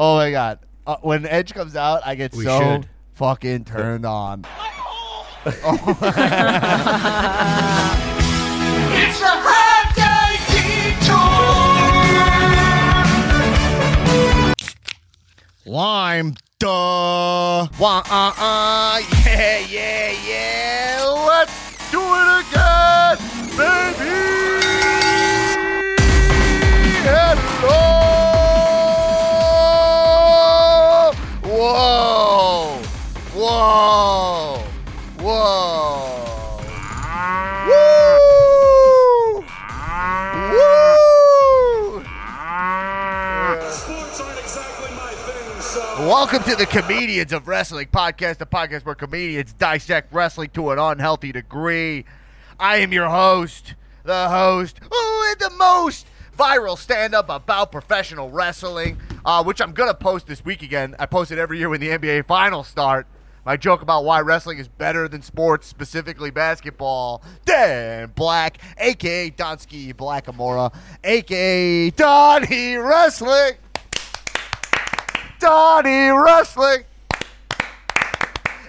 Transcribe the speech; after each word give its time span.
Oh 0.00 0.16
my 0.16 0.30
god. 0.30 0.60
Uh, 0.86 0.96
when 1.02 1.26
Edge 1.26 1.52
comes 1.52 1.74
out, 1.76 2.02
I 2.06 2.14
get 2.14 2.32
We 2.32 2.44
so 2.44 2.60
should. 2.60 2.88
fucking 3.14 3.64
turned 3.64 4.06
on. 4.06 4.44
It's 9.00 9.18
the 9.20 9.26
hot 9.26 9.94
day 9.96 10.38
detour. 15.64 15.72
Lime, 15.72 16.34
duh. 16.58 16.68
Wah, 17.78 18.02
uh, 18.10 18.32
uh, 18.38 19.00
yeah, 19.26 19.58
yeah, 19.68 20.12
yeah. 20.28 20.67
Welcome 46.30 46.50
to 46.50 46.56
the 46.56 46.66
Comedians 46.66 47.32
of 47.32 47.48
Wrestling 47.48 47.86
podcast, 47.86 48.36
the 48.36 48.44
podcast 48.44 48.84
where 48.84 48.94
comedians 48.94 49.54
dissect 49.54 50.12
wrestling 50.12 50.50
to 50.50 50.72
an 50.72 50.78
unhealthy 50.78 51.32
degree. 51.32 52.04
I 52.60 52.76
am 52.76 52.92
your 52.92 53.08
host, 53.08 53.74
the 54.04 54.28
host, 54.28 54.76
is 54.76 55.36
the 55.36 55.50
most 55.56 56.06
viral 56.38 56.76
stand 56.76 57.14
up 57.14 57.30
about 57.30 57.72
professional 57.72 58.28
wrestling, 58.28 58.98
uh, 59.24 59.42
which 59.42 59.62
I'm 59.62 59.72
going 59.72 59.88
to 59.88 59.94
post 59.94 60.26
this 60.26 60.44
week 60.44 60.62
again. 60.62 60.94
I 60.98 61.06
post 61.06 61.32
it 61.32 61.38
every 61.38 61.60
year 61.60 61.70
when 61.70 61.80
the 61.80 61.88
NBA 61.88 62.26
Finals 62.26 62.68
start. 62.68 63.06
My 63.46 63.56
joke 63.56 63.80
about 63.80 64.04
why 64.04 64.20
wrestling 64.20 64.58
is 64.58 64.68
better 64.68 65.08
than 65.08 65.22
sports, 65.22 65.66
specifically 65.66 66.30
basketball. 66.30 67.22
Dan 67.46 68.12
Black, 68.14 68.58
aka 68.76 69.30
Donsky 69.30 69.94
Blackamora, 69.94 70.74
aka 71.02 71.88
Donnie 71.88 72.76
Wrestling. 72.76 73.54
Donnie 75.40 76.10
Wrestling, 76.10 76.82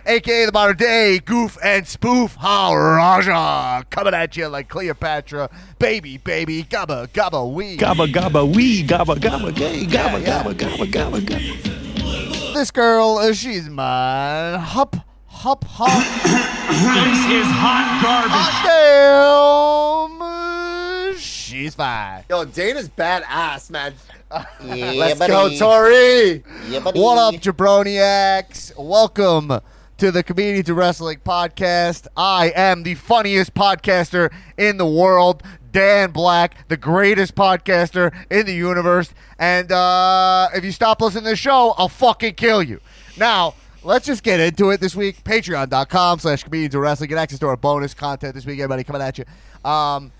aka 0.05 0.45
the 0.45 0.51
modern 0.51 0.77
day 0.77 1.17
goof 1.17 1.57
and 1.63 1.87
spoof 1.87 2.35
Ha 2.35 2.73
Raja, 2.73 3.85
coming 3.89 4.13
at 4.13 4.37
you 4.37 4.47
like 4.47 4.69
Cleopatra, 4.69 5.49
baby, 5.79 6.17
baby, 6.17 6.63
gabba, 6.63 7.07
gabba, 7.07 7.51
wee. 7.51 7.75
Gabba 7.77 8.11
gabba 8.11 8.55
wee 8.55 8.83
gabba 8.83 9.15
gabba 9.15 9.55
gay 9.55 9.85
gabba 9.85 10.21
yeah. 10.21 10.43
gabba 10.43 10.53
gabba 10.53 10.85
gabba 10.91 11.19
gabba. 11.21 12.53
This 12.53 12.69
girl, 12.69 13.17
uh, 13.17 13.33
she's 13.33 13.67
mine. 13.67 14.59
Hup, 14.59 14.95
hup, 15.25 15.63
hup. 15.63 15.89
This 15.89 17.25
is 17.25 17.47
hot 17.47 17.99
Hot 18.29 18.63
damn, 20.11 20.21
uh, 20.21 21.17
she's 21.17 21.73
fine. 21.73 22.25
Yo, 22.29 22.45
Dana's 22.45 22.89
badass, 22.89 23.71
man. 23.71 23.95
Yeah, 24.31 24.91
Let's 24.91 25.17
buddy. 25.19 25.31
go, 25.31 25.57
Tori. 25.57 26.43
Yeah. 26.67 26.81
What 26.83 27.17
up, 27.17 27.35
jabroniacs? 27.41 28.77
Welcome 28.77 29.59
to 29.97 30.11
the 30.11 30.21
Comedians 30.21 30.67
to 30.67 30.75
Wrestling 30.75 31.19
podcast. 31.25 32.05
I 32.15 32.51
am 32.55 32.83
the 32.83 32.93
funniest 32.93 33.55
podcaster 33.55 34.31
in 34.55 34.77
the 34.77 34.85
world, 34.85 35.41
Dan 35.71 36.11
Black, 36.11 36.67
the 36.67 36.77
greatest 36.77 37.33
podcaster 37.33 38.13
in 38.29 38.45
the 38.45 38.53
universe. 38.53 39.11
And 39.39 39.71
uh, 39.71 40.49
if 40.53 40.63
you 40.63 40.71
stop 40.71 41.01
listening 41.01 41.23
to 41.23 41.29
the 41.31 41.35
show, 41.35 41.73
I'll 41.77 41.89
fucking 41.89 42.35
kill 42.35 42.61
you. 42.61 42.79
Now, 43.17 43.55
let's 43.83 44.05
just 44.05 44.21
get 44.21 44.39
into 44.39 44.69
it 44.69 44.79
this 44.79 44.95
week. 44.95 45.23
Patreon.com 45.23 46.19
slash 46.19 46.43
Comedians 46.43 46.75
of 46.75 46.81
Wrestling. 46.81 47.09
Get 47.09 47.17
access 47.17 47.39
to 47.39 47.47
our 47.47 47.57
bonus 47.57 47.95
content 47.95 48.35
this 48.35 48.45
week. 48.45 48.59
Everybody 48.59 48.83
coming 48.83 49.01
at 49.01 49.17
you. 49.17 49.25
Um, 49.69 50.11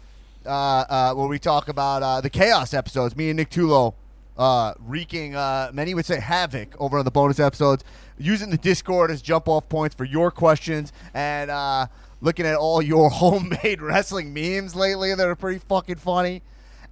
uh, 0.46 0.50
uh, 0.50 1.14
where 1.14 1.28
we 1.28 1.40
talk 1.40 1.68
about 1.68 2.04
uh, 2.04 2.22
the 2.22 2.30
Chaos 2.30 2.74
episodes. 2.74 3.16
Me 3.16 3.30
and 3.30 3.38
Nick 3.38 3.50
Tulo 3.50 3.96
uh, 4.38 4.74
wreaking, 4.80 5.34
many 5.74 5.94
would 5.94 6.06
say, 6.06 6.20
havoc 6.20 6.76
over 6.80 7.00
on 7.00 7.06
the 7.06 7.12
bonus 7.12 7.40
episodes, 7.40 7.84
using 8.18 8.50
the 8.50 8.58
Discord 8.58 9.12
as 9.12 9.22
jump 9.22 9.48
off 9.48 9.68
points 9.70 9.96
for 9.96 10.06
your 10.06 10.32
questions 10.32 10.94
and 11.14 11.90
looking 12.22 12.46
at 12.46 12.56
all 12.56 12.82
your 12.82 13.10
homemade 13.10 13.82
wrestling 13.82 14.34
memes 14.34 14.76
lately 14.76 15.14
that 15.14 15.28
are 15.28 15.36
pretty 15.36 15.60
fucking 15.60 15.96
funny. 15.96 16.42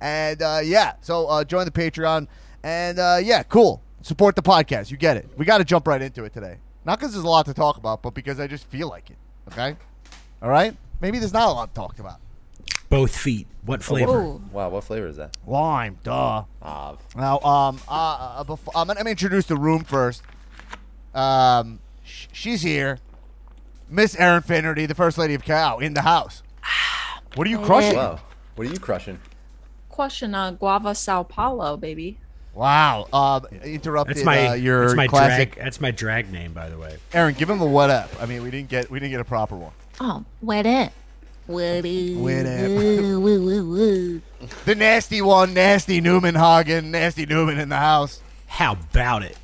And 0.01 0.39
yeah, 0.65 0.93
so 1.01 1.43
join 1.43 1.65
the 1.65 1.71
Patreon. 1.71 2.27
And 2.63 2.97
yeah, 3.25 3.43
cool. 3.43 3.81
Support 4.01 4.35
the 4.35 4.43
podcast. 4.43 4.91
You 4.91 4.97
get 4.97 5.17
it. 5.17 5.29
We 5.37 5.45
got 5.45 5.57
to 5.57 5.65
jump 5.65 5.87
right 5.87 6.01
into 6.01 6.23
it 6.23 6.33
today. 6.33 6.57
Not 6.85 6.99
because 6.99 7.13
there's 7.13 7.25
a 7.25 7.29
lot 7.29 7.45
to 7.47 7.53
talk 7.53 7.77
about, 7.77 8.01
but 8.01 8.13
because 8.13 8.39
I 8.39 8.47
just 8.47 8.65
feel 8.67 8.87
like 8.87 9.09
it. 9.09 9.17
Okay? 9.51 9.75
All 10.41 10.49
right? 10.49 10.75
Maybe 11.01 11.19
there's 11.19 11.33
not 11.33 11.49
a 11.49 11.51
lot 11.51 11.73
to 11.73 11.75
talk 11.75 11.99
about. 11.99 12.19
Both 12.89 13.17
feet. 13.17 13.47
What 13.65 13.83
flavor? 13.83 14.21
Ooh. 14.21 14.41
Wow, 14.51 14.69
what 14.69 14.83
flavor 14.85 15.07
is 15.07 15.17
that? 15.17 15.35
Lime, 15.45 15.97
duh. 16.03 16.43
Ah, 16.61 16.95
Now, 17.15 17.39
um, 17.41 17.79
uh, 17.89 17.91
uh, 18.37 18.43
before, 18.45 18.71
I'm 18.77 18.87
gonna 18.87 19.09
introduce 19.09 19.45
the 19.45 19.57
room 19.57 19.83
first. 19.83 20.21
Um, 21.13 21.79
sh- 22.05 22.27
she's 22.31 22.61
here, 22.61 22.99
Miss 23.89 24.15
Erin 24.15 24.41
Finnerty, 24.41 24.85
the 24.85 24.95
first 24.95 25.17
lady 25.17 25.33
of 25.33 25.43
Cow, 25.43 25.79
in 25.79 25.93
the 25.95 26.01
house. 26.03 26.43
What 27.35 27.45
are 27.45 27.49
you 27.49 27.59
crushing? 27.59 27.95
wow. 27.97 28.19
What 28.55 28.67
are 28.67 28.71
you 28.71 28.79
crushing? 28.79 29.19
Question 29.89 30.33
uh, 30.33 30.51
Guava 30.51 30.95
Sao 30.95 31.23
Paulo, 31.23 31.75
baby. 31.75 32.17
Wow. 32.53 33.07
Um, 33.13 33.45
interrupted 33.63 34.15
That's 34.17 34.25
my 34.25 34.47
uh, 34.47 34.53
your 34.53 34.85
that's 34.85 34.95
my 34.95 35.07
classic. 35.07 35.53
drag 35.55 35.63
that's 35.65 35.81
my 35.81 35.91
drag 35.91 36.31
name 36.31 36.53
by 36.53 36.69
the 36.69 36.77
way. 36.77 36.97
Aaron, 37.13 37.35
give 37.35 37.49
him 37.49 37.61
a 37.61 37.65
what 37.65 37.89
up. 37.91 38.09
I 38.19 38.25
mean, 38.25 38.41
we 38.43 38.49
didn't 38.49 38.69
get 38.69 38.89
we 38.89 38.99
didn't 38.99 39.11
get 39.11 39.19
a 39.19 39.25
proper 39.25 39.55
one. 39.55 39.73
Oh, 39.99 40.23
what 40.41 40.65
it? 40.65 40.65
What 40.65 40.65
it? 40.65 40.81
What 40.81 40.85
up? 40.85 40.91
The 41.47 41.53
nasty 44.75 45.21
one, 45.21 45.53
nasty 45.53 46.01
Newman 46.01 46.35
Hagen, 46.35 46.91
nasty 46.91 47.25
Newman 47.25 47.59
in 47.59 47.69
the 47.69 47.77
house. 47.77 48.21
How 48.47 48.73
about 48.73 49.23
it? 49.23 49.37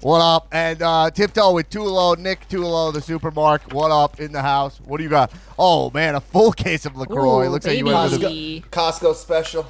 What 0.00 0.20
up? 0.20 0.48
And 0.52 0.82
uh, 0.82 1.10
tiptoe 1.10 1.52
with 1.52 1.70
Tulo, 1.70 2.16
Nick 2.18 2.48
Tulo, 2.48 2.92
the 2.92 3.00
supermark. 3.00 3.72
What 3.72 3.90
up 3.90 4.20
in 4.20 4.32
the 4.32 4.42
house? 4.42 4.78
What 4.84 4.98
do 4.98 5.04
you 5.04 5.10
got? 5.10 5.32
Oh 5.58 5.90
man, 5.90 6.14
a 6.14 6.20
full 6.20 6.52
case 6.52 6.84
of 6.86 6.96
Lacroix. 6.96 7.46
Ooh, 7.46 7.50
Looks 7.50 7.66
like 7.66 7.78
you 7.78 7.86
went 7.86 8.12
with 8.12 8.24
a. 8.24 8.60
Costco 8.70 9.14
special. 9.14 9.66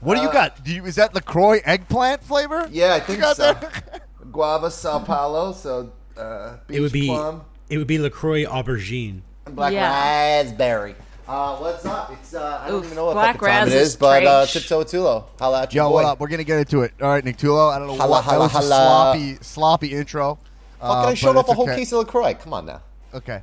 What 0.00 0.16
do 0.16 0.22
you 0.22 0.28
Uh, 0.28 0.32
got? 0.32 0.64
Do 0.64 0.74
you 0.74 0.84
is 0.84 0.96
that 0.96 1.14
Lacroix 1.14 1.60
eggplant 1.64 2.22
flavor? 2.24 2.68
Yeah, 2.70 2.94
I 2.94 2.96
you 2.96 3.02
think 3.02 3.20
got 3.20 3.36
so. 3.36 3.52
there? 3.54 3.70
Guava, 4.32 4.70
Sao 4.70 4.98
Paulo, 5.00 5.52
so 5.52 5.92
uh, 6.16 6.56
beach 6.66 6.76
It 6.76 6.80
would 6.80 6.92
be 6.92 7.06
plum, 7.06 7.42
it 7.68 7.78
would 7.78 7.86
be 7.86 7.98
Lacroix 7.98 8.44
aubergine. 8.44 9.20
black 9.50 9.72
Yeah. 9.72 10.42
raspberry. 10.42 10.94
Uh, 11.26 11.56
what's 11.56 11.86
up? 11.86 12.12
It's 12.12 12.34
uh, 12.34 12.60
I 12.62 12.68
don't 12.68 12.80
Oof, 12.80 12.84
even 12.84 12.96
know 12.96 13.06
what 13.06 13.14
black 13.14 13.36
fucking 13.36 13.48
time 13.48 13.68
it 13.68 13.70
raz 13.70 13.74
is, 13.74 13.88
is 13.90 13.96
but 13.96 14.26
uh, 14.26 14.40
trash. 14.44 14.52
tiptoe 14.52 14.78
with 14.80 14.88
Tulo. 14.92 15.24
Holla 15.38 15.62
at 15.62 15.72
your 15.72 15.84
Yo, 15.84 15.88
boy. 15.88 15.94
what 15.94 16.04
up? 16.04 16.20
We're 16.20 16.28
gonna 16.28 16.44
get 16.44 16.58
into 16.58 16.82
it. 16.82 16.92
All 17.00 17.08
right, 17.08 17.24
Nick 17.24 17.38
Tulo. 17.38 17.70
I 17.72 17.78
don't 17.78 17.88
know 17.88 17.96
Holla, 17.96 18.10
what 18.10 18.24
holla, 18.24 18.36
that 18.48 18.54
was 18.54 18.70
a 18.70 18.74
holla. 18.74 19.14
sloppy, 19.14 19.34
sloppy 19.40 19.92
intro. 19.94 20.38
Fucking, 20.80 20.90
uh, 20.90 21.08
I 21.08 21.14
showed 21.14 21.36
off 21.36 21.48
a 21.48 21.54
whole 21.54 21.64
okay. 21.64 21.76
case 21.76 21.92
of 21.92 22.00
Lacroix. 22.00 22.34
Come 22.34 22.52
on 22.52 22.66
now. 22.66 22.82
Okay, 23.14 23.40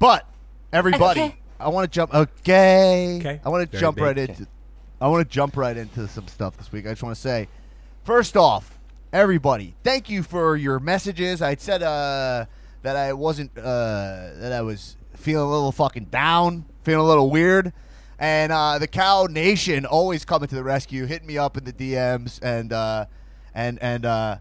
but 0.00 0.26
everybody, 0.72 1.20
Okay. 1.20 1.36
I 1.60 1.68
want 1.68 1.84
to 1.90 1.94
jump. 1.94 2.12
Okay, 2.12 3.18
Okay. 3.20 3.40
I 3.44 3.48
want 3.48 3.62
to 3.62 3.70
Very 3.70 3.80
jump 3.80 3.96
big. 3.98 4.04
right 4.04 4.18
into. 4.18 4.48
I 5.00 5.06
want 5.06 5.28
to 5.28 5.32
jump 5.32 5.56
right 5.56 5.76
into 5.76 6.08
some 6.08 6.26
stuff 6.26 6.56
this 6.56 6.72
week. 6.72 6.86
I 6.86 6.90
just 6.90 7.04
want 7.04 7.14
to 7.14 7.20
say, 7.20 7.46
first 8.04 8.36
off, 8.36 8.80
everybody, 9.12 9.74
thank 9.84 10.10
you 10.10 10.24
for 10.24 10.56
your 10.56 10.80
messages. 10.80 11.40
I 11.40 11.54
said 11.54 11.84
uh, 11.84 12.46
that 12.82 12.96
I 12.96 13.12
wasn't 13.12 13.56
uh, 13.56 13.62
that 14.38 14.52
I 14.52 14.62
was 14.62 14.96
feeling 15.14 15.46
a 15.46 15.50
little 15.52 15.70
fucking 15.72 16.06
down, 16.06 16.64
feeling 16.82 17.04
a 17.04 17.08
little 17.08 17.30
weird. 17.30 17.72
And 18.18 18.52
uh, 18.52 18.78
the 18.78 18.86
Cow 18.86 19.26
Nation 19.28 19.84
always 19.84 20.24
coming 20.24 20.48
to 20.48 20.54
the 20.54 20.62
rescue, 20.62 21.06
hitting 21.06 21.26
me 21.26 21.38
up 21.38 21.56
in 21.56 21.64
the 21.64 21.72
DMs 21.72 22.38
and 22.42 22.72
uh, 22.72 23.06
and 23.54 23.78
and 23.82 24.06
uh, 24.06 24.36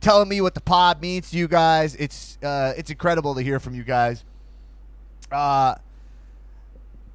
telling 0.00 0.28
me 0.28 0.40
what 0.40 0.54
the 0.54 0.60
pod 0.60 1.00
means 1.00 1.30
to 1.30 1.36
you 1.36 1.48
guys. 1.48 1.96
It's 1.96 2.38
uh, 2.42 2.74
it's 2.76 2.90
incredible 2.90 3.34
to 3.34 3.42
hear 3.42 3.58
from 3.58 3.74
you 3.74 3.82
guys. 3.82 4.24
Uh, 5.32 5.74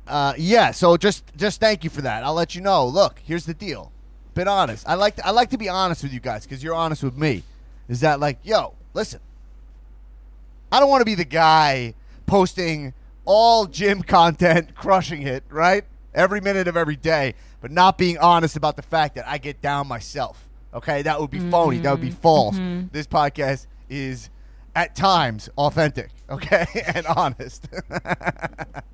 uh, 0.08 0.34
yeah. 0.38 0.72
So 0.72 0.98
just 0.98 1.24
just 1.38 1.60
thank 1.60 1.84
you 1.84 1.90
for 1.90 2.02
that. 2.02 2.24
I'll 2.24 2.34
let 2.34 2.56
you 2.56 2.62
know. 2.62 2.86
Look, 2.86 3.22
here's 3.24 3.46
the 3.46 3.54
deal. 3.54 3.92
Been 4.34 4.48
honest. 4.50 4.88
I 4.88 4.96
like 4.96 5.16
to, 5.16 5.26
I 5.26 5.32
like 5.32 5.50
to 5.52 5.58
be 5.58 5.70
honest 5.70 6.04
with 6.04 6.14
you 6.14 6.20
guys 6.20 6.44
because 6.44 6.62
you're 6.62 6.76
honest 6.76 7.04
with 7.04 7.16
me. 7.16 7.44
Is 7.88 8.02
that 8.02 8.20
like, 8.20 8.40
yo, 8.44 8.74
listen. 8.94 9.22
I 10.72 10.82
don't 10.82 10.90
want 10.90 11.02
to 11.02 11.06
be 11.06 11.16
the 11.16 11.24
guy 11.24 11.94
posting 12.26 12.94
all 13.26 13.66
gym 13.66 14.02
content, 14.02 14.76
crushing 14.76 15.24
it, 15.24 15.44
right? 15.50 15.84
Every 16.14 16.40
minute 16.42 16.68
of 16.68 16.78
every 16.78 16.96
day, 16.96 17.34
but 17.62 17.72
not 17.72 17.98
being 17.98 18.18
honest 18.18 18.56
about 18.56 18.76
the 18.76 18.82
fact 18.82 19.16
that 19.16 19.28
I 19.28 19.38
get 19.38 19.62
down 19.62 19.88
myself. 19.88 20.50
Okay, 20.74 21.02
that 21.04 21.20
would 21.20 21.32
be 21.32 21.40
phony. 21.40 21.80
That 21.80 21.92
would 21.92 22.02
be 22.02 22.12
false. 22.12 22.58
This 22.92 23.08
podcast 23.08 23.68
is 23.90 24.30
at 24.76 24.96
times 24.96 25.50
authentic, 25.58 26.10
okay, 26.30 26.66
and 26.94 27.06
honest. 27.08 27.68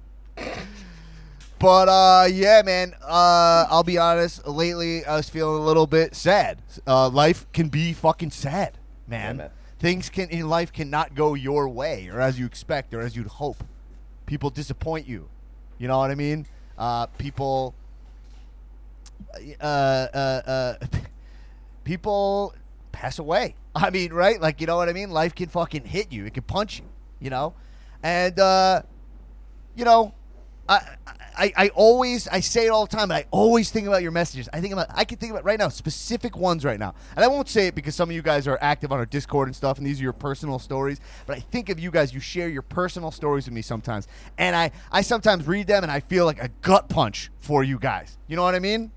But 1.61 1.89
uh, 1.89 2.27
yeah, 2.31 2.63
man. 2.65 2.95
Uh, 3.03 3.67
I'll 3.69 3.83
be 3.83 3.99
honest. 3.99 4.47
Lately, 4.47 5.05
I 5.05 5.17
was 5.17 5.29
feeling 5.29 5.61
a 5.61 5.63
little 5.63 5.85
bit 5.85 6.15
sad. 6.15 6.59
Uh, 6.87 7.07
life 7.07 7.45
can 7.53 7.69
be 7.69 7.93
fucking 7.93 8.31
sad, 8.31 8.79
man. 9.07 9.35
Yeah, 9.35 9.43
man. 9.43 9.51
Things 9.77 10.09
can 10.09 10.29
in 10.29 10.49
life 10.49 10.73
cannot 10.73 11.13
go 11.13 11.35
your 11.35 11.69
way 11.69 12.09
or 12.11 12.19
as 12.19 12.39
you 12.39 12.47
expect 12.47 12.95
or 12.95 13.01
as 13.01 13.15
you'd 13.15 13.27
hope. 13.27 13.63
People 14.31 14.49
disappoint 14.49 15.09
you. 15.09 15.27
You 15.77 15.89
know 15.89 15.97
what 15.97 16.09
I 16.09 16.15
mean? 16.15 16.45
Uh, 16.77 17.07
people. 17.07 17.75
Uh, 19.59 19.63
uh, 19.65 20.41
uh, 20.47 20.73
people 21.83 22.55
pass 22.93 23.19
away. 23.19 23.55
I 23.75 23.89
mean, 23.89 24.13
right? 24.13 24.39
Like, 24.39 24.61
you 24.61 24.67
know 24.67 24.77
what 24.77 24.87
I 24.87 24.93
mean? 24.93 25.11
Life 25.11 25.35
can 25.35 25.49
fucking 25.49 25.83
hit 25.83 26.13
you. 26.13 26.25
It 26.25 26.33
can 26.33 26.43
punch 26.43 26.79
you. 26.79 26.85
You 27.19 27.29
know, 27.29 27.55
and 28.01 28.39
uh, 28.39 28.83
you 29.75 29.83
know, 29.83 30.13
I, 31.37 31.53
I, 31.57 31.69
always 31.69 32.27
I 32.27 32.39
say 32.39 32.65
it 32.65 32.69
all 32.69 32.85
the 32.85 32.95
time. 32.95 33.09
But 33.09 33.15
I 33.15 33.25
always 33.31 33.71
think 33.71 33.87
about 33.87 34.01
your 34.01 34.11
messages. 34.11 34.47
I 34.53 34.61
think 34.61 34.73
about 34.73 34.87
I 34.93 35.05
can 35.05 35.17
think 35.17 35.31
about 35.31 35.43
right 35.43 35.57
now 35.59 35.69
specific 35.69 36.37
ones 36.37 36.63
right 36.63 36.79
now, 36.79 36.93
and 37.15 37.23
I 37.23 37.27
won't 37.27 37.49
say 37.49 37.67
it 37.67 37.75
because 37.75 37.95
some 37.95 38.09
of 38.09 38.15
you 38.15 38.21
guys 38.21 38.47
are 38.47 38.57
active 38.61 38.91
on 38.91 38.99
our 38.99 39.05
Discord 39.05 39.47
and 39.47 39.55
stuff, 39.55 39.77
and 39.77 39.85
these 39.85 39.99
are 39.99 40.03
your 40.03 40.13
personal 40.13 40.59
stories. 40.59 40.99
But 41.25 41.37
I 41.37 41.39
think 41.39 41.69
of 41.69 41.79
you 41.79 41.91
guys. 41.91 42.13
You 42.13 42.19
share 42.19 42.49
your 42.49 42.61
personal 42.61 43.11
stories 43.11 43.45
with 43.45 43.53
me 43.53 43.61
sometimes, 43.61 44.07
and 44.37 44.55
I 44.55 44.71
I 44.91 45.01
sometimes 45.01 45.47
read 45.47 45.67
them, 45.67 45.83
and 45.83 45.91
I 45.91 45.99
feel 45.99 46.25
like 46.25 46.41
a 46.41 46.49
gut 46.61 46.89
punch 46.89 47.31
for 47.39 47.63
you 47.63 47.79
guys. 47.79 48.17
You 48.27 48.35
know 48.35 48.43
what 48.43 48.55
I 48.55 48.59
mean? 48.59 48.91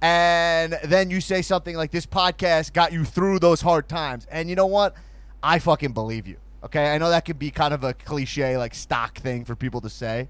And 0.00 0.78
then 0.84 1.10
you 1.10 1.20
say 1.20 1.42
something 1.42 1.76
like 1.76 1.90
this 1.90 2.06
podcast 2.06 2.72
got 2.72 2.92
you 2.92 3.04
through 3.04 3.38
those 3.38 3.60
hard 3.60 3.88
times, 3.88 4.26
and 4.30 4.48
you 4.48 4.56
know 4.56 4.66
what? 4.66 4.94
I 5.42 5.58
fucking 5.58 5.92
believe 5.92 6.26
you. 6.26 6.36
Okay, 6.64 6.94
I 6.94 6.98
know 6.98 7.10
that 7.10 7.26
could 7.26 7.38
be 7.38 7.50
kind 7.50 7.74
of 7.74 7.84
a 7.84 7.92
cliche, 7.92 8.56
like 8.56 8.74
stock 8.74 9.18
thing 9.18 9.44
for 9.44 9.54
people 9.54 9.82
to 9.82 9.90
say, 9.90 10.28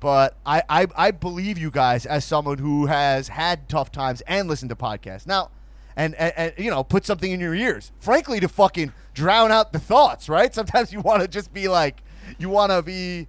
but 0.00 0.36
I, 0.44 0.62
I, 0.68 0.86
I 0.96 1.10
believe 1.10 1.58
you 1.58 1.70
guys 1.70 2.06
as 2.06 2.24
someone 2.24 2.58
who 2.58 2.86
has 2.86 3.28
had 3.28 3.68
tough 3.68 3.92
times 3.92 4.22
and 4.22 4.48
listened 4.48 4.70
to 4.70 4.76
podcasts 4.76 5.26
now, 5.26 5.50
and, 5.96 6.14
and, 6.14 6.32
and 6.36 6.52
you 6.58 6.70
know 6.70 6.82
put 6.82 7.04
something 7.04 7.30
in 7.30 7.38
your 7.38 7.54
ears, 7.54 7.92
frankly, 8.00 8.40
to 8.40 8.48
fucking 8.48 8.92
drown 9.14 9.52
out 9.52 9.72
the 9.72 9.78
thoughts. 9.78 10.28
Right? 10.28 10.54
Sometimes 10.60 10.92
you 10.92 11.00
want 11.00 11.22
to 11.22 11.28
just 11.28 11.52
be 11.52 11.68
like, 11.68 12.02
you 12.38 12.48
want 12.48 12.72
to 12.72 12.82
be 12.82 13.28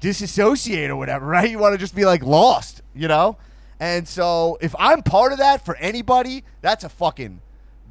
disassociate 0.00 0.90
or 0.90 0.96
whatever, 0.96 1.26
right? 1.26 1.50
You 1.50 1.58
want 1.58 1.74
to 1.74 1.78
just 1.78 1.94
be 1.94 2.04
like 2.04 2.22
lost, 2.22 2.82
you 2.94 3.08
know? 3.08 3.36
And 3.80 4.08
so 4.08 4.58
if 4.60 4.74
I'm 4.78 5.02
part 5.02 5.32
of 5.32 5.38
that 5.38 5.64
for 5.64 5.76
anybody, 5.76 6.44
that's 6.60 6.84
a 6.84 6.88
fucking 6.88 7.40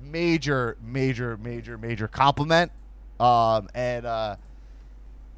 major, 0.01 0.77
major, 0.81 1.37
major, 1.37 1.77
major 1.77 2.07
compliment. 2.07 2.71
Um, 3.19 3.67
and 3.73 4.05
uh, 4.05 4.35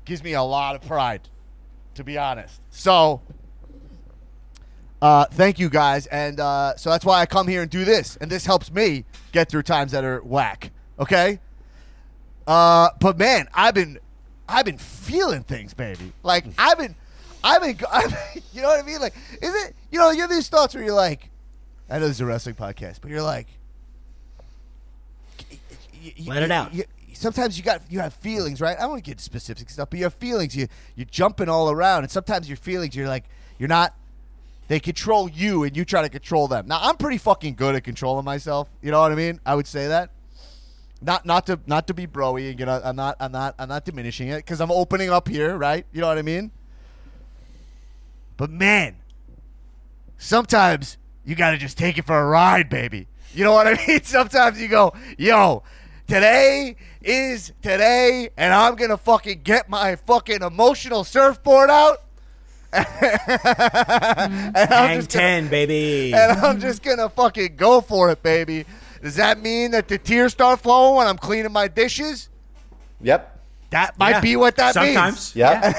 gives 0.05 0.23
me 0.23 0.33
a 0.33 0.43
lot 0.43 0.75
of 0.75 0.81
pride, 0.81 1.21
to 2.00 2.04
be 2.06 2.18
honest. 2.18 2.62
So 2.69 3.22
uh, 5.01 5.25
thank 5.25 5.60
you 5.60 5.69
guys. 5.69 6.07
And 6.07 6.40
uh, 6.40 6.78
so 6.78 6.90
that's 6.90 7.04
why 7.04 7.19
I 7.19 7.25
come 7.25 7.46
here 7.48 7.62
and 7.62 7.69
do 7.69 7.84
this. 7.84 8.16
And 8.22 8.31
this 8.31 8.46
helps 8.46 8.72
me 8.72 9.04
get 9.34 9.50
through 9.50 9.63
times 9.63 9.92
that 9.92 10.06
are 10.06 10.19
whack. 10.22 10.72
Okay? 10.98 11.40
Uh, 12.48 12.90
but 13.01 13.18
man, 13.18 13.48
I've 13.54 13.75
been 13.75 14.00
I've 14.48 14.66
been 14.66 14.78
feeling 14.78 15.44
things, 15.44 15.74
baby. 15.74 16.13
Like 16.24 16.46
I've 16.57 16.78
been 16.78 16.96
I've 17.44 17.62
been, 17.62 17.78
I've 17.92 18.10
been 18.10 18.44
you 18.54 18.62
know 18.62 18.69
what 18.69 18.80
I 18.84 18.88
mean? 18.88 19.00
Like, 19.01 19.13
is 19.42 19.54
it 19.66 19.75
you 19.92 20.00
know, 20.00 20.10
you 20.12 20.22
have 20.22 20.30
these 20.30 20.48
thoughts 20.48 20.74
where 20.74 20.84
you're 20.84 20.94
like, 20.94 21.30
I 21.90 21.96
know 22.00 22.07
this 22.07 22.18
is 22.18 22.22
a 22.22 22.25
wrestling 22.25 22.56
podcast, 22.56 23.00
but 23.01 23.12
you're 23.12 23.22
like 23.22 23.48
y- 25.51 25.60
y- 26.18 26.25
Let 26.28 26.44
it 26.44 26.51
out. 26.51 26.72
Sometimes 27.19 27.57
you 27.57 27.63
got 27.63 27.81
you 27.89 28.00
have 28.00 28.13
feelings, 28.13 28.62
right? 28.62 28.77
I 28.77 28.81
don't 28.81 28.92
want 28.92 29.04
to 29.04 29.10
get 29.10 29.19
specific 29.19 29.69
stuff, 29.69 29.89
but 29.89 30.00
you 30.00 30.06
have 30.06 30.13
feelings. 30.13 30.56
You 30.56 30.68
you're 30.95 31.07
jumping 31.12 31.50
all 31.50 31.69
around, 31.69 32.04
and 32.04 32.12
sometimes 32.12 32.48
your 32.48 32.57
feelings, 32.57 32.95
you're 32.95 33.07
like, 33.07 33.25
you're 33.57 33.69
not. 33.69 33.94
They 34.68 34.80
control 34.80 35.30
you, 35.30 35.63
and 35.63 35.75
you 35.75 35.83
try 35.83 36.04
to 36.04 36.10
control 36.10 36.48
them. 36.48 36.68
Now, 36.68 36.80
I'm 36.81 36.95
pretty 36.95 37.18
fucking 37.18 37.56
good 37.56 37.75
at 37.75 37.83
controlling 37.83 38.24
myself. 38.24 38.69
You 38.81 38.92
know 38.92 39.01
what 39.01 39.12
I 39.12 39.16
mean? 39.16 39.39
I 39.45 39.56
would 39.56 39.68
say 39.68 39.88
that. 39.88 40.12
Not 41.01 41.25
not 41.25 41.45
to 41.48 41.60
not 41.66 41.88
to 41.88 41.94
be 41.94 42.07
broy. 42.07 42.57
You 42.57 42.66
know, 42.66 42.81
I'm 42.83 42.95
not 42.95 43.18
I'm 43.19 43.31
not 43.31 43.56
I'm 43.60 43.69
not 43.69 43.86
diminishing 43.86 44.30
it 44.30 44.38
because 44.38 44.62
I'm 44.62 44.72
opening 44.72 45.10
up 45.10 45.27
here, 45.27 45.57
right? 45.57 45.86
You 45.92 46.01
know 46.01 46.07
what 46.07 46.18
I 46.18 46.24
mean? 46.24 46.51
But 48.38 48.50
man, 48.50 48.95
sometimes 50.18 50.98
you 51.25 51.36
got 51.36 51.51
to 51.51 51.57
just 51.57 51.77
take 51.77 51.98
it 51.98 52.06
for 52.06 52.18
a 52.18 52.25
ride, 52.25 52.69
baby. 52.69 53.07
You 53.33 53.44
know 53.44 53.54
what 53.54 53.68
I 53.68 53.80
mean? 53.88 54.04
Sometimes 54.04 54.62
you 54.62 54.68
go, 54.68 54.94
yo, 55.18 55.63
today 56.07 56.75
is 57.01 57.54
today, 57.62 58.30
and 58.38 58.54
I'm 58.54 58.75
going 58.75 58.90
to 58.90 58.98
fucking 58.98 59.42
get 59.44 59.69
my 59.69 59.96
fucking 59.96 60.42
emotional 60.42 61.04
surfboard 61.04 61.69
out. 61.69 62.04
and 62.74 62.86
I'm 62.86 64.54
Hang 64.56 64.98
just 65.00 65.12
gonna- 65.12 65.25
10, 65.25 65.48
baby. 65.48 66.13
and 66.13 66.34
I'm 66.40 66.60
just 66.60 66.84
going 66.84 66.98
to 66.98 67.10
fucking 67.10 67.56
go 67.56 67.81
for 67.81 68.12
it, 68.12 68.22
baby. 68.22 68.66
Does 69.01 69.16
that 69.16 69.42
mean 69.42 69.72
that 69.72 69.88
the 69.88 69.98
tears 69.98 70.34
start 70.34 70.60
flowing 70.60 70.96
when 70.98 71.07
I'm 71.07 71.18
cleaning 71.18 71.51
my 71.54 71.68
dishes? 71.68 72.30
Yep. 73.01 73.38
That 73.72 73.98
might 74.00 74.10
Yeah. 74.16 74.22
be 74.22 74.36
what 74.36 74.56
that 74.57 74.75
means. 74.75 74.94
Sometimes. 74.96 75.36
Yep. 75.36 75.62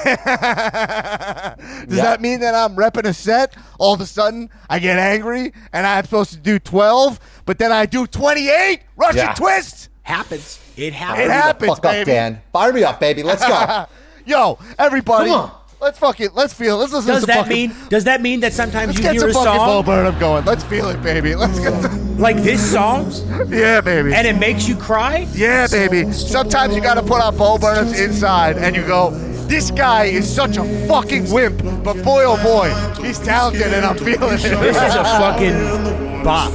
Does 1.89 1.97
Yeah. 1.97 2.03
that 2.03 2.21
mean 2.21 2.39
that 2.39 2.55
I'm 2.55 2.75
repping 2.75 3.05
a 3.05 3.13
set? 3.13 3.53
All 3.79 3.93
of 3.93 3.99
a 4.01 4.05
sudden, 4.05 4.49
I 4.69 4.79
get 4.79 4.97
angry 4.97 5.53
and 5.73 5.85
I'm 5.85 6.03
supposed 6.05 6.31
to 6.31 6.37
do 6.37 6.57
12, 6.57 7.19
but 7.45 7.59
then 7.59 7.71
I 7.71 7.85
do 7.85 8.07
28 8.07 8.81
Russian 8.95 9.17
Yeah. 9.17 9.33
twists. 9.33 9.89
Happens. 10.03 10.57
It 10.77 10.83
It 10.87 10.93
happens. 10.93 11.29
happens, 11.31 11.69
Fuck 11.75 11.85
up. 11.85 12.05
Dan. 12.05 12.41
Fire 12.53 12.73
me 12.73 12.83
up, 12.83 12.99
baby. 12.99 13.23
Let's 13.23 13.45
go. 13.45 13.85
Yo, 14.25 14.59
everybody, 14.77 15.29
Come 15.31 15.39
on. 15.41 15.51
let's 15.81 15.97
fucking 15.99 16.29
let's 16.35 16.53
feel. 16.53 16.75
It. 16.75 16.79
Let's 16.81 16.93
listen 16.93 17.07
Does 17.13 17.21
to 17.25 17.27
some 17.31 17.35
that 17.35 17.43
fucking, 17.47 17.69
mean? 17.69 17.75
Does 17.89 18.03
that 18.03 18.21
mean 18.21 18.39
that 18.41 18.53
sometimes 18.53 18.87
Let's 18.89 18.99
you 18.99 19.03
get 19.03 19.11
hear 19.13 19.21
some 19.21 19.29
a 19.31 19.33
fucking 19.33 19.59
Bo 19.59 19.65
song 19.65 19.85
Burnham 19.85 20.19
going. 20.19 20.45
Let's 20.45 20.63
feel 20.63 20.89
it, 20.89 21.01
baby. 21.01 21.33
Let's 21.35 21.59
get 21.59 21.73
like 22.19 22.37
this 22.37 22.71
song 22.71 23.11
yeah, 23.49 23.81
baby. 23.81 24.13
and 24.13 24.27
it 24.27 24.37
makes 24.37 24.67
you 24.67 24.75
cry? 24.75 25.27
Yeah, 25.33 25.65
baby. 25.67 26.11
Sometimes 26.11 26.75
you 26.75 26.81
got 26.81 26.93
to 26.95 27.01
put 27.01 27.19
on 27.21 27.35
Bo 27.35 27.57
Burnham's 27.57 27.99
inside, 27.99 28.57
and 28.57 28.75
you 28.75 28.85
go, 28.85 29.09
"This 29.47 29.71
guy 29.71 30.03
is 30.05 30.31
such 30.31 30.57
a 30.57 30.63
fucking 30.87 31.31
wimp." 31.31 31.63
But 31.83 32.03
boy, 32.03 32.23
oh 32.25 32.37
boy, 32.43 32.69
he's 33.03 33.17
talented, 33.19 33.73
and 33.73 33.83
I'm 33.83 33.97
feeling 33.97 34.33
it. 34.37 34.41
This 34.61 34.77
is 34.77 34.95
a 34.95 35.03
fucking 35.03 36.23
bop. 36.23 36.51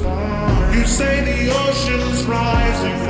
You 0.73 0.85
say 0.87 1.25
the 1.25 1.53
ocean's 1.53 2.25
rising 2.27 2.93
like 2.93 3.06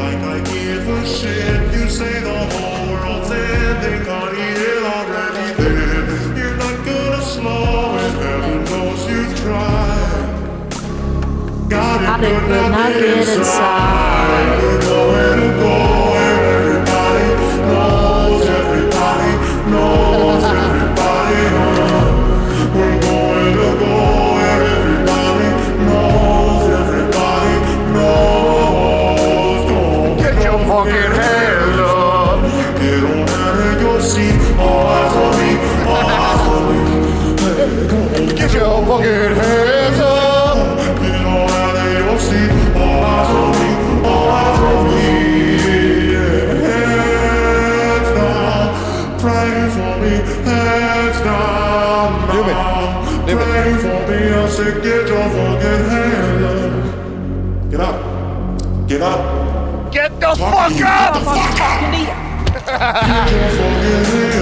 I 1.07 1.13
give 1.13 1.15
a 1.15 1.19
shit. 1.19 1.75
You 1.75 1.89
say 1.89 2.21
the 2.21 2.37
whole 2.37 2.93
world's 2.93 3.31
ending, 3.31 4.05
can't 4.05 4.35
eat 4.35 4.59
it 4.59 4.83
already. 4.83 5.55
Then 5.55 6.37
you're 6.37 6.57
not 6.57 6.85
gonna 6.85 7.23
slow 7.23 7.77
Get 38.99 39.33
up. 39.33 40.77
Get 57.69 57.81
up. 57.81 57.81
Get 57.81 57.81
up, 57.81 57.97
get 58.89 59.03
up. 59.03 59.93
Get 59.93 60.21
the 60.21 60.35
fuck 60.37 60.81
up. 62.69 64.36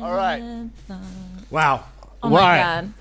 All 0.00 0.04
oh 0.04 0.16
right. 0.16 0.42
Oh 0.90 1.00
Wow. 1.50 1.84
my 2.22 2.28
Why? 2.30 2.58
god. 2.58 2.92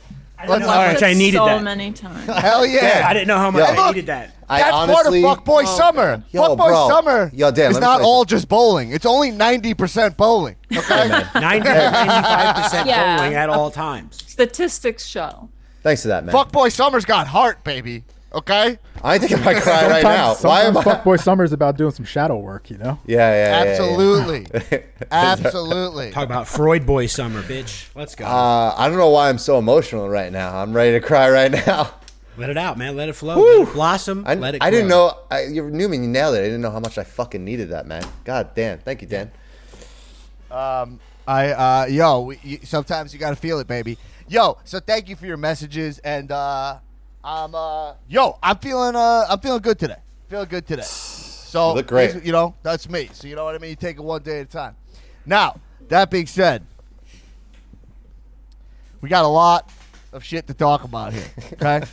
Let's, 0.48 0.62
know 0.62 0.68
how 0.70 0.82
right. 0.84 0.94
much 0.94 1.04
I 1.04 1.14
needed 1.14 1.38
so 1.38 1.46
that. 1.46 1.64
many 1.64 1.92
times. 1.92 2.26
Hell 2.28 2.66
yeah. 2.66 3.06
I 3.08 3.14
didn't 3.14 3.28
know 3.28 3.38
how 3.38 3.50
much 3.50 3.62
Yeah. 3.64 3.74
I 3.74 3.86
Look, 3.88 3.96
needed 3.96 4.06
that. 4.08 4.36
I 4.48 4.60
That's 4.60 4.74
honestly, 4.74 5.22
part 5.24 5.40
of 5.40 5.44
Fuckboy 5.44 5.64
oh, 5.66 5.78
Summer. 5.78 6.24
Yo, 6.32 6.42
Fuckboy 6.42 6.58
bro. 6.58 6.88
Summer 6.90 7.32
Yo, 7.34 7.52
Dan, 7.52 7.72
is 7.72 7.76
let 7.76 7.82
me 7.82 7.86
not 7.88 8.00
you 8.02 8.06
all 8.08 8.24
just 8.24 8.48
bowling. 8.48 8.92
It's 8.92 9.06
only 9.06 9.32
90% 9.32 10.16
bowling. 10.16 10.56
Okay? 10.78 11.08
90, 11.36 11.70
95% 11.70 12.86
Yeah. 12.86 13.18
bowling 13.18 13.34
at 13.36 13.50
all 13.50 13.72
times. 13.72 14.24
Statistics 14.28 15.06
show. 15.06 15.50
Thanks 15.84 16.04
to 16.04 16.10
that, 16.10 16.24
man. 16.26 16.34
Fuckboy 16.36 16.72
Summer's 16.72 17.06
got 17.06 17.28
heart, 17.28 17.64
baby. 17.64 18.04
Okay? 18.38 18.78
I 19.04 19.18
think 19.18 19.32
I 19.34 19.44
might 19.44 19.58
cry 19.64 19.88
right 19.88 20.04
now. 20.04 20.34
Sometimes, 20.34 20.44
Why 20.44 20.62
am 20.62 20.78
I? 20.78 20.84
sometimes 20.84 21.04
Fuckboy 21.04 21.20
Summer's 21.20 21.54
about 21.54 21.76
doing 21.76 21.92
some 21.92 22.06
shadow 22.06 22.38
work, 22.38 22.70
you 22.70 22.78
know? 22.78 23.00
Yeah, 23.08 23.32
yeah, 23.32 23.34
yeah, 23.34 23.64
yeah. 23.64 23.72
Absolutely. 23.72 24.84
Absolutely. 25.12 26.12
Talk 26.12 26.26
about 26.26 26.48
Freud 26.48 26.86
boy 26.86 27.08
summer, 27.08 27.42
bitch. 27.42 27.88
Let's 27.96 28.14
go. 28.14 28.26
Uh, 28.26 28.76
I 28.78 28.88
don't 28.88 29.00
know 29.00 29.10
why 29.10 29.30
I'm 29.30 29.40
so 29.40 29.58
emotional 29.58 30.08
right 30.08 30.32
now. 30.32 30.56
I'm 30.56 30.72
ready 30.72 30.92
to 30.92 31.06
cry 31.06 31.32
right 31.32 31.52
now. 31.52 31.96
let 32.38 32.52
it 32.52 32.58
out, 32.58 32.78
man. 32.78 32.96
Let 32.96 33.10
it 33.10 33.14
flow. 33.14 33.42
Let 33.42 33.68
it 33.68 33.74
blossom. 33.74 34.24
I, 34.28 34.36
let 34.36 34.54
it 34.54 34.64
I 34.64 34.70
didn't 34.70 34.90
know. 34.90 35.18
I, 35.32 35.46
you 35.46 35.68
knew 35.72 35.90
me. 35.90 35.98
You 35.98 36.08
nailed 36.08 36.36
it. 36.36 36.42
I 36.42 36.44
didn't 36.44 36.62
know 36.62 36.72
how 36.72 36.80
much 36.80 37.00
I 37.00 37.04
fucking 37.04 37.44
needed 37.44 37.70
that, 37.70 37.88
man. 37.88 38.04
God 38.24 38.52
damn. 38.54 38.78
Thank 38.78 39.02
you, 39.02 39.08
Dan. 39.08 39.32
Um, 40.52 41.00
I 41.28 41.52
uh 41.52 41.86
yo, 41.88 42.22
we, 42.22 42.40
you, 42.44 42.60
sometimes 42.64 43.14
you 43.14 43.20
got 43.20 43.32
to 43.32 43.36
feel 43.36 43.60
it, 43.60 43.68
baby. 43.68 43.98
Yo, 44.30 44.58
so 44.64 44.80
thank 44.80 45.10
you 45.10 45.16
for 45.16 45.26
your 45.26 45.38
messages 45.38 45.98
and 46.00 46.32
uh 46.32 46.78
I'm 47.28 47.54
uh 47.54 47.94
yo, 48.08 48.40
I'm 48.42 48.58
feeling 48.58 48.96
uh 48.96 49.26
I'm 49.30 49.40
feeling 49.40 49.62
good 49.62 49.78
today. 49.78 49.98
Feeling 50.30 50.48
good 50.48 50.66
today. 50.66 50.84
So 50.84 51.70
You 51.70 51.76
look 51.76 51.88
great. 51.88 52.24
You 52.24 52.32
know, 52.32 52.56
that's 52.64 52.88
me. 52.90 53.10
So 53.12 53.28
you 53.28 53.36
know 53.36 53.44
what 53.44 53.54
I 53.54 53.58
mean? 53.58 53.72
You 53.72 53.76
take 53.76 53.98
it 53.98 54.02
one 54.02 54.24
day 54.24 54.40
at 54.40 54.48
a 54.48 54.50
time. 54.50 54.78
Now, 55.26 55.60
that 55.90 56.10
being 56.10 56.26
said, 56.26 56.66
we 59.02 59.10
got 59.10 59.26
a 59.26 59.28
lot 59.28 59.70
of 60.14 60.24
shit 60.24 60.48
to 60.48 60.54
talk 60.54 60.86
about 60.86 61.12
here, 61.12 61.28
okay? 61.54 61.84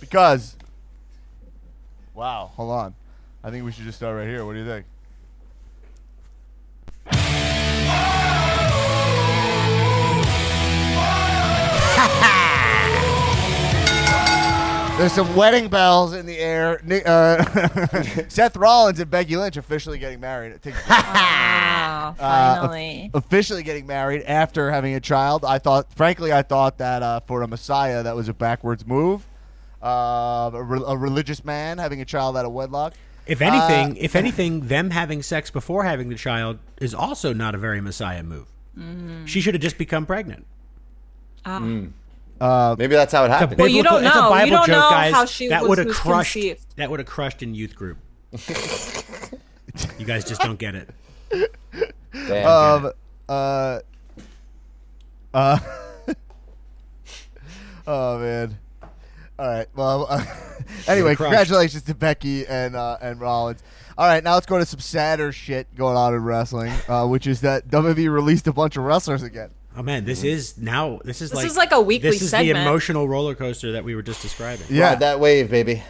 because 0.00 0.56
wow, 2.14 2.50
hold 2.54 2.70
on. 2.70 2.94
I 3.44 3.50
think 3.50 3.66
we 3.66 3.72
should 3.72 3.84
just 3.84 3.98
start 3.98 4.16
right 4.16 4.26
here. 4.26 4.46
What 4.46 4.54
do 4.54 4.60
you 4.60 4.66
think? 4.66 4.86
There's 14.98 15.12
some 15.12 15.36
wedding 15.36 15.68
bells 15.68 16.14
in 16.14 16.24
the 16.24 16.38
air. 16.38 16.80
Uh, 17.04 17.44
Seth 18.28 18.56
Rollins 18.56 18.98
and 18.98 19.10
Becky 19.10 19.36
Lynch 19.36 19.58
officially 19.58 19.98
getting 19.98 20.20
married. 20.20 20.52
It 20.52 20.62
takes- 20.62 20.78
Ah, 20.88 22.14
Uh, 22.18 22.60
finally. 22.62 23.10
officially 23.12 23.62
getting 23.62 23.86
married 23.86 24.22
after 24.22 24.70
having 24.70 24.94
a 24.94 25.00
child. 25.00 25.44
I 25.44 25.58
thought, 25.58 25.92
frankly, 25.92 26.32
I 26.32 26.40
thought 26.40 26.78
that 26.78 27.02
uh, 27.02 27.20
for 27.26 27.42
a 27.42 27.48
Messiah, 27.48 28.02
that 28.04 28.16
was 28.16 28.30
a 28.30 28.32
backwards 28.34 28.86
move. 28.86 29.26
Uh, 29.82 30.50
a, 30.54 30.62
re- 30.62 30.82
a 30.86 30.96
religious 30.96 31.44
man 31.44 31.76
having 31.76 32.00
a 32.00 32.06
child 32.06 32.34
out 32.34 32.46
of 32.46 32.52
wedlock. 32.52 32.94
If 33.26 33.42
anything, 33.42 33.96
if 33.98 34.16
anything, 34.16 34.68
them 34.68 34.90
having 34.90 35.22
sex 35.22 35.50
before 35.50 35.84
having 35.84 36.08
the 36.08 36.14
child 36.14 36.58
is 36.80 36.94
also 36.94 37.34
not 37.34 37.54
a 37.54 37.58
very 37.58 37.82
Messiah 37.82 38.22
move. 38.22 38.46
She 39.26 39.42
should 39.42 39.52
have 39.54 39.62
just 39.62 39.76
become 39.76 40.06
pregnant. 40.06 40.46
Ah. 41.44 41.60
Maybe 42.40 42.94
that's 42.94 43.12
how 43.12 43.24
it 43.24 43.26
It's 43.26 43.34
a 43.34 43.38
happened. 43.38 43.58
Well, 43.58 43.68
you 43.68 43.82
don't 43.82 44.04
it's 44.04 44.14
a 44.14 44.18
know. 44.18 44.34
You 44.44 44.50
don't 44.50 44.66
joke, 44.66 44.68
know 44.68 44.90
guys. 44.90 45.14
how 45.14 45.24
she 45.24 45.48
that 45.48 45.66
would 45.66 45.78
have 45.78 45.88
crushed. 45.88 46.32
conceived. 46.34 46.76
That 46.76 46.90
would 46.90 47.00
have 47.00 47.08
crushed 47.08 47.42
in 47.42 47.54
youth 47.54 47.74
group. 47.74 47.98
you 49.98 50.04
guys 50.04 50.24
just 50.24 50.40
don't 50.42 50.58
get 50.58 50.74
it. 50.74 50.90
Damn. 52.12 52.46
Um, 52.46 52.92
uh, 53.28 53.80
uh, 55.34 55.58
oh 57.86 58.18
man. 58.18 58.58
All 59.38 59.46
right. 59.48 59.66
Well, 59.74 60.06
uh, 60.08 60.24
anyway, 60.88 61.14
congratulations 61.14 61.82
to 61.84 61.94
Becky 61.94 62.46
and 62.46 62.74
uh, 62.74 62.98
and 63.00 63.20
Rollins. 63.20 63.62
All 63.98 64.06
right, 64.06 64.22
now 64.22 64.34
let's 64.34 64.44
go 64.46 64.58
to 64.58 64.66
some 64.66 64.80
sadder 64.80 65.32
shit 65.32 65.74
going 65.74 65.96
on 65.96 66.12
in 66.14 66.22
wrestling, 66.22 66.72
uh, 66.86 67.06
which 67.06 67.26
is 67.26 67.40
that 67.40 67.68
WWE 67.68 68.12
released 68.12 68.46
a 68.46 68.52
bunch 68.52 68.76
of 68.76 68.84
wrestlers 68.84 69.22
again. 69.22 69.50
Oh 69.76 69.82
man, 69.82 70.06
this 70.06 70.24
is 70.24 70.56
now. 70.56 71.00
This 71.04 71.20
is 71.20 71.30
This 71.30 71.36
like 71.36 71.46
is 71.46 71.56
like 71.56 71.72
a 71.72 71.80
weekly 71.80 72.10
This 72.10 72.22
is 72.22 72.30
the 72.30 72.50
emotional 72.50 73.06
roller 73.08 73.34
coaster 73.34 73.72
that 73.72 73.84
we 73.84 73.94
were 73.94 74.02
just 74.02 74.22
describing. 74.22 74.66
Yeah. 74.70 74.90
Ride 74.90 75.00
that 75.00 75.20
wave, 75.20 75.50
baby. 75.50 75.82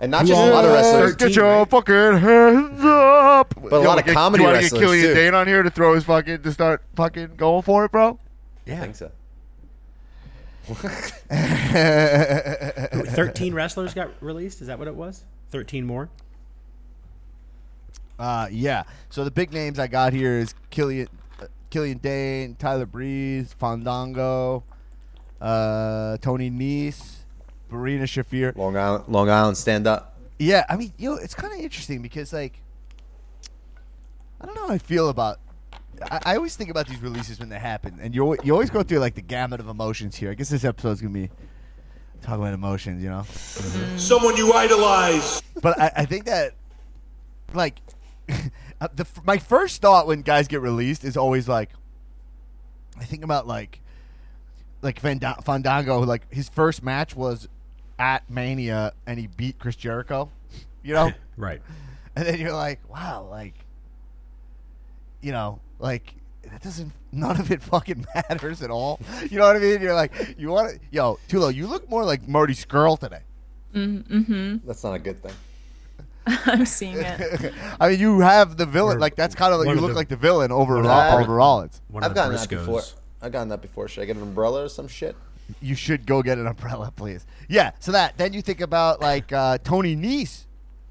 And 0.00 0.10
not 0.10 0.22
Who 0.22 0.28
just 0.28 0.40
a 0.40 0.50
lot 0.50 0.64
of 0.64 0.72
wrestlers. 0.72 1.12
Get 1.12 1.32
13, 1.32 1.34
your 1.36 1.58
right? 1.58 1.70
fucking 1.70 2.18
hands 2.18 2.84
up. 2.84 3.54
But 3.62 3.72
a 3.72 3.78
lot 3.78 4.00
of 4.00 4.04
get, 4.04 4.14
comedy 4.14 4.42
you 4.42 4.48
wanna 4.48 4.58
wrestlers, 4.58 4.80
get 4.80 4.86
Killian 4.86 5.06
too. 5.06 5.14
Dane 5.14 5.34
on 5.34 5.46
here 5.46 5.62
to 5.62 5.70
throw 5.70 5.94
his 5.94 6.02
fucking 6.04 6.42
to 6.42 6.52
start 6.52 6.82
fucking 6.96 7.36
going 7.36 7.62
for 7.62 7.84
it, 7.84 7.92
bro. 7.92 8.18
Yeah, 8.66 8.82
I 8.82 8.90
think 8.90 8.96
so. 8.96 9.12
thirteen 13.14 13.54
wrestlers 13.54 13.94
got 13.94 14.10
released. 14.20 14.60
Is 14.60 14.66
that 14.66 14.78
what 14.78 14.88
it 14.88 14.94
was? 14.94 15.24
Thirteen 15.50 15.86
more. 15.86 16.08
Uh, 18.18 18.48
yeah. 18.50 18.84
So 19.10 19.24
the 19.24 19.30
big 19.30 19.52
names 19.52 19.78
I 19.78 19.86
got 19.86 20.12
here 20.12 20.38
is 20.38 20.54
Killian, 20.70 21.08
Killian 21.74 21.98
Dane, 21.98 22.54
Tyler 22.54 22.86
Breeze, 22.86 23.52
Fandango, 23.52 24.62
uh, 25.40 26.16
Tony 26.18 26.48
Nese, 26.48 27.24
Marina 27.68 28.04
Shafir. 28.04 28.56
Long 28.56 28.76
Island, 28.76 29.06
Long 29.08 29.28
Island 29.28 29.56
stand 29.56 29.88
up. 29.88 30.16
Yeah, 30.38 30.64
I 30.68 30.76
mean, 30.76 30.92
you 30.98 31.10
know, 31.10 31.16
it's 31.16 31.34
kind 31.34 31.52
of 31.52 31.58
interesting 31.58 32.00
because 32.00 32.32
like, 32.32 32.60
I 34.40 34.46
don't 34.46 34.54
know 34.54 34.68
how 34.68 34.74
I 34.74 34.78
feel 34.78 35.08
about. 35.08 35.40
I, 36.00 36.20
I 36.24 36.36
always 36.36 36.54
think 36.54 36.70
about 36.70 36.86
these 36.86 37.02
releases 37.02 37.40
when 37.40 37.48
they 37.48 37.58
happen, 37.58 37.98
and 38.00 38.14
you 38.14 38.36
you 38.44 38.52
always 38.52 38.70
go 38.70 38.84
through 38.84 39.00
like 39.00 39.16
the 39.16 39.22
gamut 39.22 39.58
of 39.58 39.66
emotions 39.66 40.14
here. 40.14 40.30
I 40.30 40.34
guess 40.34 40.50
this 40.50 40.64
episode's 40.64 41.00
gonna 41.00 41.12
be 41.12 41.28
talking 42.22 42.40
about 42.40 42.54
emotions, 42.54 43.02
you 43.02 43.10
know. 43.10 43.24
Someone 43.96 44.36
you 44.36 44.52
idolize. 44.52 45.42
but 45.60 45.76
I, 45.80 45.90
I 45.96 46.04
think 46.04 46.26
that 46.26 46.52
like 47.52 47.80
uh, 48.80 48.88
the 48.94 49.06
my 49.24 49.38
first 49.38 49.80
thought 49.80 50.06
when 50.06 50.22
guys 50.22 50.48
get 50.48 50.60
released 50.60 51.04
is 51.04 51.16
always 51.16 51.48
like 51.48 51.70
I 52.98 53.04
think 53.04 53.24
about 53.24 53.46
like 53.46 53.80
like 54.82 55.00
Fanda- 55.00 55.40
Fandango 55.44 56.00
who 56.00 56.06
like 56.06 56.32
his 56.32 56.48
first 56.48 56.82
match 56.82 57.16
was 57.16 57.48
at 57.98 58.28
Mania 58.28 58.92
and 59.06 59.18
he 59.18 59.26
beat 59.28 59.58
Chris 59.58 59.76
Jericho, 59.76 60.30
you 60.82 60.94
know, 60.94 61.12
Right. 61.36 61.62
and 62.16 62.26
then 62.26 62.38
you're 62.38 62.52
like, 62.52 62.80
wow, 62.90 63.26
like 63.30 63.54
you 65.22 65.32
know, 65.32 65.60
like 65.78 66.14
that 66.50 66.62
doesn't 66.62 66.92
none 67.12 67.40
of 67.40 67.50
it 67.50 67.62
fucking 67.62 68.04
matters 68.14 68.60
at 68.62 68.70
all. 68.70 69.00
You 69.30 69.38
know 69.38 69.46
what 69.46 69.56
I 69.56 69.60
mean? 69.60 69.80
You're 69.80 69.94
like, 69.94 70.36
you 70.38 70.50
want 70.50 70.74
to, 70.74 70.80
yo, 70.90 71.18
Tulo, 71.28 71.52
you 71.54 71.66
look 71.66 71.88
more 71.88 72.04
like 72.04 72.28
Marty 72.28 72.52
Scurll 72.54 72.98
today. 72.98 73.20
That's 74.66 74.84
not 74.84 74.92
a 74.94 74.98
good 74.98 75.22
thing. 75.22 75.32
I'm 76.46 76.64
seeing 76.66 76.96
it. 76.98 77.52
I 77.80 77.90
mean, 77.90 78.00
you 78.00 78.20
have 78.20 78.56
the 78.56 78.66
villain. 78.66 78.96
Or 78.96 79.00
Like 79.00 79.14
that's 79.16 79.34
kind 79.34 79.52
of 79.52 79.58
like 79.60 79.66
one 79.66 79.76
you 79.76 79.78
of 79.78 79.82
look 79.82 79.92
the- 79.92 79.96
like 79.98 80.08
the 80.08 80.16
villain 80.16 80.50
over 80.52 80.76
one 80.76 80.84
of 80.86 80.90
Ro- 80.90 81.18
the- 81.18 81.22
over 81.24 81.34
Rollins. 81.34 81.82
One 81.88 82.02
I've 82.02 82.10
of 82.10 82.14
the 82.14 82.20
gotten 82.20 82.36
that 82.36 82.48
before. 82.48 82.82
I've 83.22 83.32
gotten 83.32 83.48
that 83.48 83.62
before. 83.62 83.88
Should 83.88 84.02
I 84.02 84.06
get 84.06 84.16
an 84.16 84.22
umbrella 84.22 84.64
or 84.64 84.68
some 84.68 84.88
shit? 84.88 85.16
You 85.60 85.74
should 85.74 86.06
go 86.06 86.22
get 86.22 86.38
an 86.38 86.46
umbrella, 86.46 86.92
please. 86.96 87.26
Yeah. 87.48 87.72
So 87.80 87.92
that 87.92 88.16
then 88.16 88.32
you 88.32 88.40
think 88.42 88.60
about 88.60 89.00
like 89.00 89.32
uh, 89.32 89.58
Tony 89.64 89.94
Nese, 89.96 90.44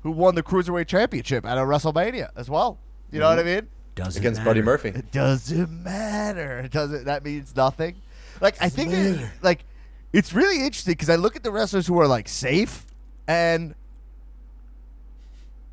who 0.04 0.12
won 0.12 0.36
the 0.36 0.44
cruiserweight 0.44 0.88
championship 0.88 1.46
at 1.46 1.58
a 1.58 1.62
WrestleMania 1.62 2.30
as 2.36 2.50
well. 2.50 2.78
You 3.12 3.20
know 3.20 3.30
what 3.30 3.40
I 3.40 3.44
mean? 3.44 3.68
Doesn't 3.96 4.20
Against 4.20 4.40
matter. 4.40 4.50
Buddy 4.50 4.62
Murphy. 4.64 4.90
It 4.90 5.12
doesn't 5.12 5.84
matter. 5.84 6.60
It 6.60 6.72
doesn't. 6.72 7.06
That 7.06 7.24
means 7.24 7.56
nothing. 7.56 7.96
Like 8.42 8.56
I 8.62 8.70
think 8.70 8.92
that, 8.92 9.30
like 9.44 9.66
it's 10.12 10.34
really 10.34 10.58
interesting 10.66 10.94
because 10.94 11.10
I 11.10 11.16
look 11.16 11.36
at 11.36 11.44
the 11.44 11.52
wrestlers 11.52 11.86
who 11.88 12.00
are 12.00 12.08
like 12.08 12.28
safe 12.28 12.86
and 13.28 13.76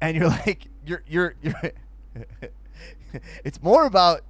and 0.01 0.17
you're 0.17 0.29
like 0.47 0.67
you're 0.87 1.03
you're 1.07 1.35
you're. 1.43 1.55
it's 3.45 3.63
more 3.63 3.87
about 3.87 4.23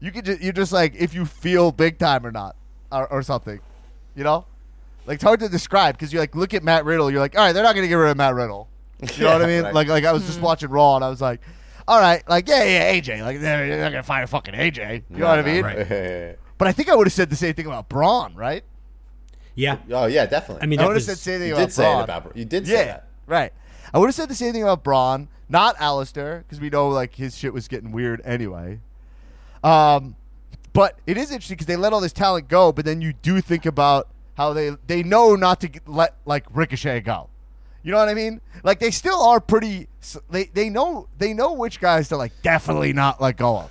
you 0.00 0.10
can 0.10 0.24
just 0.24 0.40
you're 0.40 0.52
just 0.52 0.72
like 0.72 0.94
if 0.94 1.14
you 1.14 1.24
feel 1.24 1.72
big 1.72 1.98
time 1.98 2.26
or 2.26 2.32
not 2.32 2.56
or, 2.90 3.06
or 3.08 3.22
something, 3.22 3.60
you 4.14 4.24
know. 4.24 4.46
Like 5.06 5.16
it's 5.16 5.24
hard 5.24 5.38
to 5.40 5.48
describe 5.48 5.96
because 5.96 6.12
you 6.12 6.18
like 6.18 6.34
look 6.34 6.52
at 6.52 6.64
Matt 6.64 6.84
Riddle, 6.84 7.10
you're 7.10 7.20
like, 7.20 7.36
all 7.36 7.44
right, 7.44 7.52
they're 7.52 7.62
not 7.62 7.74
gonna 7.74 7.86
get 7.86 7.94
rid 7.94 8.10
of 8.10 8.16
Matt 8.16 8.34
Riddle. 8.34 8.68
You 9.00 9.24
know 9.24 9.32
what 9.32 9.42
I 9.42 9.46
mean? 9.54 9.62
right. 9.62 9.74
Like 9.74 9.88
like 9.88 10.04
I 10.04 10.12
was 10.12 10.26
just 10.26 10.40
mm. 10.40 10.42
watching 10.42 10.70
Raw 10.70 10.96
and 10.96 11.04
I 11.04 11.08
was 11.08 11.20
like, 11.20 11.40
all 11.86 12.00
right, 12.00 12.28
like 12.28 12.48
yeah 12.48 12.64
yeah 12.64 13.00
AJ, 13.00 13.22
like 13.22 13.40
they're, 13.40 13.68
they're 13.68 13.80
not 13.80 13.92
gonna 13.92 14.02
fire 14.02 14.26
fucking 14.26 14.54
AJ. 14.54 15.04
You 15.10 15.18
know 15.18 15.28
what 15.28 15.38
I 15.38 15.42
mean? 15.42 15.62
right. 15.62 16.38
But 16.58 16.68
I 16.68 16.72
think 16.72 16.88
I 16.88 16.94
would 16.94 17.06
have 17.06 17.12
said 17.12 17.30
the 17.30 17.36
same 17.36 17.54
thing 17.54 17.66
about 17.66 17.88
Braun, 17.88 18.34
right? 18.34 18.64
Yeah. 19.54 19.78
oh 19.90 20.06
yeah, 20.06 20.26
definitely. 20.26 20.62
I 20.62 20.66
mean, 20.66 20.78
I 20.78 20.82
that 20.82 20.88
would 20.88 20.96
have 20.96 20.96
was, 20.96 21.06
said 21.06 21.16
the 21.16 21.20
same 21.20 21.38
thing 21.40 21.48
you 21.48 21.54
about 21.54 21.66
did 21.66 21.72
say 21.72 21.84
Braun. 21.84 22.00
it 22.00 22.04
about. 22.04 22.36
You 22.36 22.44
did 22.44 22.66
say 22.66 22.72
yeah, 22.72 22.84
that. 22.84 23.08
right. 23.26 23.52
I 23.96 23.98
would 23.98 24.08
have 24.08 24.14
said 24.14 24.28
the 24.28 24.34
same 24.34 24.52
thing 24.52 24.62
about 24.62 24.84
Braun, 24.84 25.28
not 25.48 25.74
Aleister, 25.78 26.42
because 26.42 26.60
we 26.60 26.68
know 26.68 26.90
like 26.90 27.14
his 27.14 27.34
shit 27.34 27.54
was 27.54 27.66
getting 27.66 27.92
weird 27.92 28.20
anyway. 28.26 28.80
Um, 29.64 30.16
but 30.74 30.98
it 31.06 31.16
is 31.16 31.30
interesting 31.30 31.54
because 31.54 31.66
they 31.66 31.76
let 31.76 31.94
all 31.94 32.02
this 32.02 32.12
talent 32.12 32.48
go, 32.48 32.72
but 32.72 32.84
then 32.84 33.00
you 33.00 33.14
do 33.14 33.40
think 33.40 33.64
about 33.64 34.08
how 34.36 34.52
they 34.52 34.76
they 34.86 35.02
know 35.02 35.34
not 35.34 35.62
to 35.62 35.68
get, 35.68 35.88
let 35.88 36.14
like 36.26 36.44
Ricochet 36.52 37.00
go. 37.00 37.30
You 37.82 37.90
know 37.90 37.96
what 37.96 38.10
I 38.10 38.12
mean? 38.14 38.42
Like 38.62 38.80
they 38.80 38.90
still 38.90 39.18
are 39.22 39.40
pretty. 39.40 39.88
They 40.28 40.44
they 40.44 40.68
know 40.68 41.08
they 41.16 41.32
know 41.32 41.54
which 41.54 41.80
guys 41.80 42.08
to 42.10 42.18
like 42.18 42.32
definitely 42.42 42.92
not 42.92 43.18
let 43.22 43.38
go 43.38 43.56
of. 43.60 43.70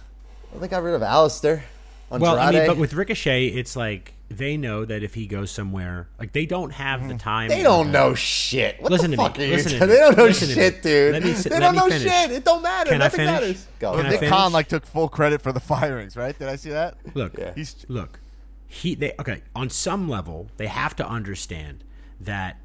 Well, 0.52 0.60
they 0.60 0.68
got 0.68 0.82
rid 0.82 0.96
of 0.96 1.02
Aleister. 1.02 1.62
well, 2.10 2.40
I 2.40 2.50
mean, 2.50 2.66
but 2.66 2.78
with 2.78 2.96
Ricochet, 2.96 3.50
it's 3.50 3.76
like 3.76 4.16
they 4.38 4.58
know 4.58 4.86
that 4.86 5.04
if 5.04 5.14
he 5.14 5.28
goes 5.28 5.52
somewhere, 5.52 6.08
like 6.20 6.32
they 6.34 6.46
don't 6.46 6.72
have 6.72 7.08
the 7.08 7.16
time. 7.16 7.50
They 7.50 7.64
don't 7.64 7.92
know 7.92 8.14
shit. 8.16 8.82
What 8.82 8.92
Listen 8.92 9.12
the 9.12 9.18
to 9.18 9.24
me. 9.24 9.28
fuck 9.30 9.40
are 9.40 9.44
you 9.44 9.52
Listen 9.56 9.72
to 9.74 9.80
talking- 9.80 9.90
me. 9.90 9.94
They 9.96 10.00
don't 10.02 10.18
know 10.18 10.24
Listen 10.26 10.50
shit, 10.50 10.82
dude. 10.84 11.14
Let 11.14 11.24
me 11.24 11.32
they 11.32 11.50
let 11.50 11.60
don't 11.60 11.72
me 11.74 11.78
know 11.80 11.88
finish. 11.90 12.02
shit. 12.12 12.32
It 12.32 12.46
don't 12.46 12.62
matter. 12.62 12.90
Can 12.92 13.02
I 13.02 13.06
Nothing 13.06 13.18
finish? 13.18 13.32
matters. 13.42 13.68
Go. 13.80 13.96
Can 13.98 14.06
I 14.06 14.10
Nick 14.10 14.20
finish? 14.20 14.32
Khan 14.34 14.52
like 14.54 14.68
took 14.68 14.86
full 14.86 15.10
credit 15.10 15.42
for 15.42 15.52
the 15.52 15.60
firings, 15.60 16.16
right? 16.18 16.38
Did 16.38 16.48
I 16.48 16.56
see 16.56 16.70
that? 16.72 16.98
Look, 17.14 17.38
Yeah. 17.38 17.54
He's 17.56 17.86
look, 17.88 18.20
he 18.68 18.96
they 18.96 19.14
okay. 19.20 19.42
On 19.56 19.70
some 19.70 20.10
level, 20.10 20.48
they 20.58 20.68
have 20.68 20.96
to 20.98 21.08
understand 21.08 21.84
that 22.22 22.58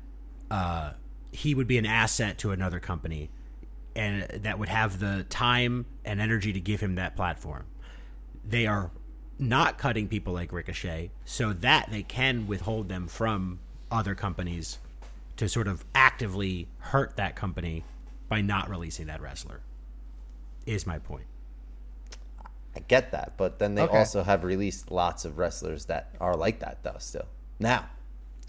uh, 0.50 0.92
he 1.32 1.54
would 1.54 1.66
be 1.66 1.78
an 1.78 1.86
asset 1.86 2.38
to 2.38 2.50
another 2.52 2.80
company, 2.80 3.30
and 3.94 4.22
that 4.42 4.58
would 4.58 4.68
have 4.68 4.98
the 4.98 5.24
time 5.28 5.86
and 6.04 6.20
energy 6.20 6.52
to 6.52 6.60
give 6.60 6.80
him 6.80 6.94
that 6.96 7.16
platform. 7.16 7.66
They 8.44 8.66
are 8.66 8.90
not 9.40 9.78
cutting 9.78 10.06
people 10.08 10.32
like 10.32 10.52
Ricochet, 10.52 11.10
so 11.24 11.52
that 11.52 11.88
they 11.90 12.02
can 12.02 12.46
withhold 12.46 12.88
them 12.88 13.08
from 13.08 13.58
other 13.90 14.14
companies 14.14 14.78
to 15.36 15.48
sort 15.48 15.66
of 15.66 15.84
actively 15.94 16.68
hurt 16.78 17.16
that 17.16 17.34
company 17.34 17.82
by 18.28 18.40
not 18.42 18.68
releasing 18.68 19.06
that 19.06 19.20
wrestler. 19.20 19.60
Is 20.66 20.86
my 20.86 20.98
point. 20.98 21.24
I 22.76 22.80
get 22.80 23.10
that, 23.12 23.32
but 23.36 23.58
then 23.58 23.74
they 23.74 23.82
Okay. 23.82 23.98
also 23.98 24.22
have 24.22 24.44
released 24.44 24.90
lots 24.92 25.24
of 25.24 25.38
wrestlers 25.38 25.86
that 25.86 26.10
are 26.20 26.36
like 26.36 26.60
that 26.60 26.82
though. 26.84 26.96
Still 26.98 27.26
now, 27.58 27.86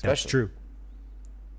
That's 0.04 0.24
true. 0.24 0.52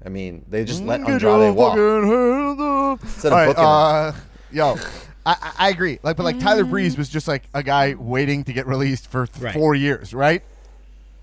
I 0.04 0.08
mean, 0.08 0.44
they 0.48 0.64
just 0.64 0.82
let 0.84 1.00
Get 1.00 1.10
Andrade 1.10 1.42
your 1.42 1.52
walk. 1.52 1.76
fucking 1.76 2.10
hands 2.10 2.60
up. 2.60 3.02
Instead 3.02 3.26
of 3.28 3.32
All 3.32 3.38
right, 3.38 3.46
booking 3.46 3.64
uh, 3.64 4.14
yo, 4.52 4.76
I, 5.24 5.36
I 5.40 5.66
I 5.66 5.68
agree. 5.70 5.98
Like, 6.02 6.16
but 6.16 6.24
like 6.24 6.40
Tyler 6.40 6.64
Breeze 6.64 6.94
mm. 6.94 6.98
was 6.98 7.08
just 7.08 7.28
like 7.28 7.44
a 7.54 7.62
guy 7.62 7.94
waiting 7.94 8.44
to 8.44 8.52
get 8.52 8.66
released 8.66 9.08
for 9.08 9.26
th- 9.26 9.42
Right. 9.42 9.54
four 9.54 9.74
years, 9.74 10.12
right? 10.14 10.42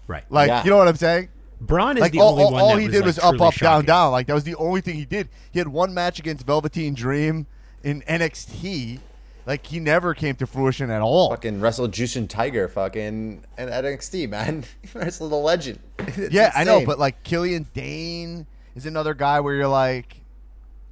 Right. 0.07 0.23
Like, 0.29 0.47
Yeah. 0.47 0.63
you 0.63 0.69
know 0.69 0.77
what 0.77 0.87
I'm 0.87 0.95
saying? 0.95 1.29
Braun 1.61 1.97
is 1.97 2.01
Like 2.01 2.13
the 2.13 2.19
all, 2.21 2.31
only 2.31 2.43
all, 2.45 2.51
one 2.53 2.61
all 2.61 2.75
that 2.75 2.79
he 2.81 2.87
was, 2.87 2.93
did 2.93 2.99
like, 3.01 3.05
was 3.07 3.19
up, 3.19 3.23
truly 3.31 3.35
up, 3.47 3.53
down, 3.55 3.57
shocking. 3.81 3.85
down. 3.87 4.11
Like 4.11 4.27
that 4.27 4.33
was 4.33 4.43
the 4.45 4.55
only 4.55 4.81
thing 4.81 4.95
he 4.95 5.05
did. 5.05 5.27
He 5.51 5.59
had 5.59 5.67
one 5.67 5.93
match 5.93 6.17
against 6.19 6.45
Velveteen 6.45 6.93
Dream 6.93 7.47
in 7.83 8.01
NXT. 8.03 8.99
Like 9.45 9.65
he 9.65 9.79
never 9.79 10.13
came 10.13 10.35
to 10.35 10.47
fruition 10.47 10.89
at 10.89 11.01
all. 11.01 11.31
Fucking 11.31 11.59
wrestled 11.59 11.91
Jushin 11.91 12.33
Liger, 12.37 12.67
fucking 12.69 13.43
and 13.57 13.69
at 13.69 13.83
NXT, 13.83 14.29
man. 14.29 14.63
He 14.81 14.97
wrestled 14.97 15.31
a 15.33 15.35
legend. 15.35 15.79
It's 15.99 16.33
yeah, 16.33 16.51
I 16.55 16.63
know, 16.63 16.75
insane. 16.75 16.87
but 16.87 16.99
like 16.99 17.23
Killian 17.23 17.67
Dane 17.73 18.47
is 18.75 18.85
another 18.85 19.13
guy 19.13 19.39
where 19.41 19.55
you're 19.55 19.67
like, 19.67 20.21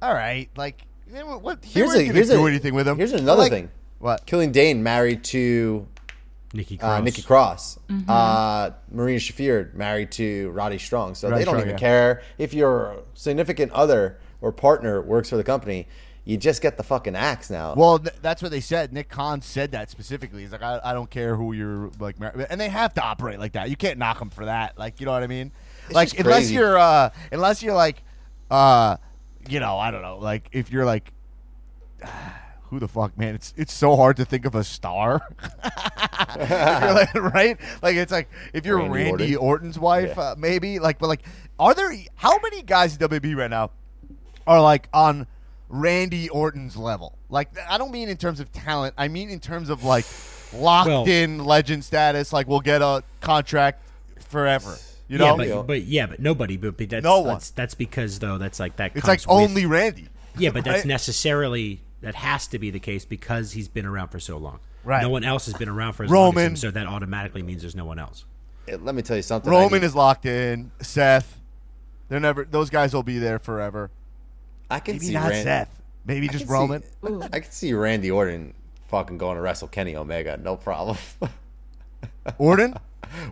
all 0.02 0.12
right, 0.12 0.50
like 0.56 0.82
they 1.10 1.22
were- 1.22 1.38
what? 1.38 1.62
They 1.62 1.68
here's 1.68 1.94
a 1.94 2.02
gonna 2.02 2.12
here's 2.12 2.30
do 2.30 2.44
a, 2.44 2.48
anything 2.48 2.74
with 2.74 2.86
him. 2.86 2.96
Here's 2.96 3.12
another 3.12 3.42
like, 3.42 3.52
thing. 3.52 3.70
What? 3.98 4.26
Killian 4.26 4.52
Dane 4.52 4.82
married 4.82 5.24
to 5.24 5.86
Nikki 6.52 6.76
Cross. 6.78 7.00
uh, 7.00 7.02
Nikki 7.02 7.22
Cross. 7.22 7.78
Uh, 8.08 8.70
Marina 8.90 9.18
Shafir 9.18 9.74
married 9.74 10.12
to 10.12 10.50
Roddy 10.50 10.78
Strong. 10.78 11.14
So 11.16 11.28
Roddy 11.28 11.40
they 11.40 11.44
don't 11.44 11.54
Strong, 11.54 11.62
even 11.62 11.74
yeah. 11.74 11.78
care 11.78 12.22
if 12.38 12.54
your 12.54 13.02
significant 13.14 13.72
other 13.72 14.18
or 14.40 14.52
partner 14.52 15.00
works 15.02 15.28
for 15.30 15.36
the 15.36 15.44
company. 15.44 15.86
You 16.24 16.36
just 16.36 16.60
get 16.60 16.76
the 16.76 16.82
fucking 16.82 17.16
axe 17.16 17.48
now. 17.48 17.72
Well, 17.74 17.98
th- 17.98 18.16
that's 18.20 18.42
what 18.42 18.50
they 18.50 18.60
said. 18.60 18.92
Nick 18.92 19.08
Khan 19.08 19.40
said 19.40 19.72
that 19.72 19.88
specifically. 19.88 20.42
He's 20.42 20.52
like, 20.52 20.62
I, 20.62 20.78
I 20.84 20.92
don't 20.92 21.08
care 21.08 21.34
who 21.34 21.54
you're 21.54 21.90
like, 21.98 22.20
mar-" 22.20 22.34
and 22.50 22.60
they 22.60 22.68
have 22.68 22.92
to 22.94 23.02
operate 23.02 23.38
like 23.38 23.52
that. 23.52 23.70
You 23.70 23.76
can't 23.76 23.98
knock 23.98 24.18
them 24.18 24.28
for 24.28 24.44
that. 24.44 24.78
Like, 24.78 25.00
you 25.00 25.06
know 25.06 25.12
what 25.12 25.22
I 25.22 25.26
mean? 25.26 25.52
like, 25.90 26.18
unless 26.18 26.36
crazy. 26.40 26.54
you're, 26.54 26.76
uh, 26.76 27.08
unless 27.32 27.62
you're 27.62 27.74
like, 27.74 28.02
uh, 28.50 28.98
you 29.48 29.60
know, 29.60 29.78
I 29.78 29.90
don't 29.90 30.02
know. 30.02 30.18
Like, 30.18 30.48
if 30.52 30.70
you're 30.70 30.84
like, 30.84 31.12
who 32.70 32.78
the 32.78 32.88
fuck, 32.88 33.16
man? 33.18 33.34
It's 33.34 33.54
it's 33.56 33.72
so 33.72 33.96
hard 33.96 34.16
to 34.18 34.24
think 34.24 34.44
of 34.44 34.54
a 34.54 34.62
star. 34.62 35.20
You're 36.38 36.92
like, 36.92 37.14
right? 37.14 37.58
Like, 37.82 37.96
it's 37.96 38.12
like 38.12 38.28
if 38.52 38.66
you're 38.66 38.76
Randy 38.78 38.92
Randy, 38.92 39.36
Orton. 39.36 39.36
Orton's 39.36 39.78
wife, 39.78 40.12
Yeah. 40.16 40.22
uh, 40.22 40.34
maybe. 40.38 40.78
Like, 40.78 40.98
but 40.98 41.08
like, 41.08 41.22
are 41.58 41.74
there 41.74 41.92
how 42.16 42.38
many 42.40 42.62
guys 42.62 42.94
in 42.96 43.08
WWE 43.08 43.36
right 43.36 43.50
now 43.50 43.70
are 44.46 44.60
like 44.60 44.88
on 44.92 45.26
Randy 45.68 46.28
Orton's 46.28 46.76
level. 46.76 47.18
Like 47.28 47.48
I 47.68 47.78
don't 47.78 47.90
mean 47.92 48.08
in 48.08 48.16
terms 48.16 48.40
of 48.40 48.52
talent. 48.52 48.94
I 48.98 49.08
mean 49.08 49.30
in 49.30 49.40
terms 49.40 49.68
of 49.70 49.84
like 49.84 50.04
locked 50.54 50.88
Well- 50.88 51.04
in 51.06 51.44
legend 51.44 51.84
status. 51.84 52.32
Like 52.32 52.46
we'll 52.48 52.60
get 52.60 52.82
a 52.82 53.02
contract 53.20 53.82
forever. 54.28 54.76
You 55.08 55.18
yeah, 55.18 55.34
know, 55.34 55.56
but, 55.62 55.66
but 55.66 55.82
yeah, 55.82 56.06
but 56.06 56.20
nobody. 56.20 56.56
But, 56.56 56.76
but 56.76 56.90
that's, 56.90 57.02
No 57.04 57.20
one. 57.20 57.34
That's, 57.34 57.50
that's 57.50 57.74
because 57.74 58.18
though 58.18 58.36
that's 58.38 58.60
like 58.60 58.76
that. 58.76 58.92
it's 58.94 59.04
comes 59.04 59.26
like 59.26 59.36
with- 59.36 59.50
only 59.50 59.66
Randy. 59.66 60.08
Yeah, 60.36 60.50
but 60.50 60.64
that's 60.64 60.78
right? 60.80 60.86
necessarily 60.86 61.80
that 62.02 62.14
has 62.14 62.46
to 62.48 62.58
be 62.58 62.70
the 62.70 62.78
case 62.78 63.04
because 63.04 63.52
he's 63.52 63.68
been 63.68 63.86
around 63.86 64.08
for 64.08 64.20
so 64.20 64.36
long. 64.36 64.60
Right. 64.84 65.02
No 65.02 65.08
one 65.10 65.24
else 65.24 65.46
has 65.46 65.54
been 65.54 65.68
around 65.68 65.94
for 65.94 66.04
as 66.04 66.10
long 66.10 66.28
as 66.28 66.34
Roman. 66.36 66.50
him, 66.52 66.56
so 66.56 66.70
that 66.70 66.86
automatically 66.86 67.42
means 67.42 67.62
there's 67.62 67.74
no 67.74 67.84
one 67.84 67.98
else. 67.98 68.24
Let 68.68 68.94
me 68.94 69.02
tell 69.02 69.16
you 69.16 69.22
something. 69.22 69.50
Roman 69.50 69.82
is 69.82 69.94
locked 69.94 70.26
in. 70.26 70.70
Seth, 70.80 71.40
they're 72.08 72.20
never. 72.20 72.44
Those 72.44 72.70
guys 72.70 72.92
will 72.94 73.02
be 73.02 73.18
there 73.18 73.38
forever. 73.38 73.90
I 74.70 74.80
can 74.80 74.96
Maybe 74.96 75.06
see 75.06 75.14
not 75.14 75.30
Ran- 75.30 75.44
Seth. 75.44 75.82
Maybe 76.04 76.28
I 76.28 76.32
just 76.32 76.46
can 76.46 76.48
see- 76.48 76.52
Roman. 77.02 77.22
I 77.32 77.40
can 77.40 77.50
see 77.50 77.72
Randy 77.72 78.10
Orton 78.10 78.54
fucking 78.88 79.18
going 79.18 79.36
to 79.36 79.42
wrestle 79.42 79.68
Kenny 79.68 79.96
Omega, 79.96 80.36
no 80.36 80.56
problem. 80.56 80.98
Orton. 82.38 82.74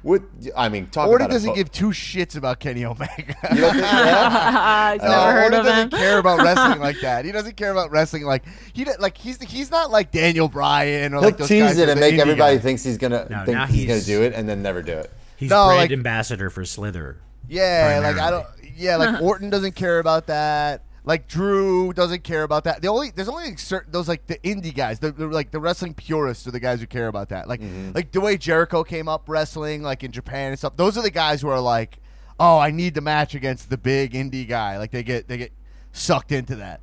What 0.02 0.22
I 0.56 0.68
mean, 0.68 0.86
talk 0.88 1.08
Orton 1.08 1.26
about 1.26 1.34
doesn't 1.34 1.50
bo- 1.50 1.54
give 1.56 1.70
two 1.70 1.88
shits 1.88 2.36
about 2.36 2.60
Kenny 2.60 2.84
Omega. 2.84 3.34
You 3.54 3.60
don't 3.60 3.76
yeah? 3.78 4.28
I've 4.94 5.02
No, 5.02 5.08
never 5.08 5.32
heard 5.32 5.44
Orton 5.54 5.60
of 5.60 5.66
doesn't 5.66 5.90
care 5.90 6.18
about 6.18 6.40
wrestling 6.42 6.80
like 6.80 7.00
that. 7.02 7.24
He 7.24 7.32
doesn't 7.32 7.56
care 7.56 7.70
about 7.72 7.90
wrestling 7.90 8.24
like 8.24 8.44
he 8.72 8.86
like 8.98 9.16
he's 9.18 9.40
he's 9.42 9.70
not 9.70 9.90
like 9.90 10.10
Daniel 10.10 10.48
Bryan 10.48 11.12
or 11.14 11.18
He'll 11.18 11.24
like 11.28 11.36
those 11.36 11.48
guys 11.48 11.68
tease 11.70 11.76
who 11.76 11.82
it 11.82 11.88
and 11.90 12.00
make 12.00 12.18
everybody 12.18 12.56
guys. 12.56 12.62
thinks 12.62 12.82
he's 12.84 12.98
gonna 12.98 13.26
No, 13.28 13.44
think 13.44 13.56
now 13.58 13.66
he's, 13.66 13.86
gonna 13.86 14.00
do 14.00 14.22
it 14.22 14.32
and 14.34 14.48
then 14.48 14.62
never 14.62 14.82
do 14.82 14.92
it. 14.92 15.12
He's 15.36 15.50
No, 15.50 15.66
brand 15.66 15.78
like- 15.80 15.90
ambassador 15.92 16.48
for 16.50 16.64
Slither. 16.64 17.18
Yeah, 17.48 18.00
like 18.02 18.18
I 18.18 18.30
don't. 18.30 18.46
Yeah, 18.76 18.96
like 18.96 19.22
Orton 19.22 19.50
doesn't 19.50 19.74
care 19.76 19.98
about 20.00 20.26
that. 20.26 20.82
Like 21.06 21.28
Drew 21.28 21.92
doesn't 21.92 22.24
care 22.24 22.42
about 22.42 22.64
that. 22.64 22.82
The 22.82 22.88
only 22.88 23.10
there's 23.10 23.28
only 23.28 23.56
certain 23.56 23.92
those 23.92 24.08
like 24.08 24.26
the 24.26 24.38
indie 24.38 24.74
guys, 24.74 24.98
the, 24.98 25.12
the 25.12 25.28
like 25.28 25.52
the 25.52 25.60
wrestling 25.60 25.94
purists 25.94 26.48
are 26.48 26.50
the 26.50 26.58
guys 26.58 26.80
who 26.80 26.86
care 26.88 27.06
about 27.06 27.28
that. 27.28 27.48
Like 27.48 27.60
mm-hmm. 27.60 27.92
like 27.94 28.10
the 28.10 28.20
way 28.20 28.36
Jericho 28.36 28.82
came 28.82 29.08
up 29.08 29.28
wrestling 29.28 29.84
like 29.84 30.02
in 30.02 30.10
Japan 30.10 30.50
and 30.50 30.58
stuff. 30.58 30.76
Those 30.76 30.98
are 30.98 31.02
the 31.02 31.12
guys 31.12 31.42
who 31.42 31.48
are 31.48 31.60
like, 31.60 31.98
oh, 32.40 32.58
I 32.58 32.72
need 32.72 32.94
the 32.94 33.00
match 33.00 33.36
against 33.36 33.70
the 33.70 33.78
big 33.78 34.14
indie 34.14 34.48
guy. 34.48 34.78
Like 34.78 34.90
they 34.90 35.04
get 35.04 35.28
they 35.28 35.36
get 35.36 35.52
sucked 35.92 36.32
into 36.32 36.56
that. 36.56 36.80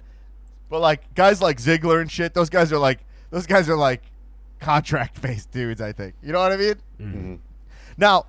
But 0.70 0.80
like 0.80 1.14
guys 1.16 1.42
like 1.42 1.58
Ziggler 1.58 2.00
and 2.00 2.10
shit, 2.10 2.34
those 2.34 2.50
guys 2.50 2.72
are 2.72 2.80
like 2.80 3.02
those 3.30 3.46
guys 3.46 3.68
are 3.68 3.76
like 3.76 4.04
contract 4.62 5.22
based 5.22 5.52
dudes. 5.52 5.82
I 5.82 5.92
think 5.92 6.16
you 6.24 6.32
know 6.32 6.40
what 6.40 6.54
I 6.54 6.58
mean. 6.58 6.76
Mm-hmm. 7.02 7.36
Now, 7.98 8.26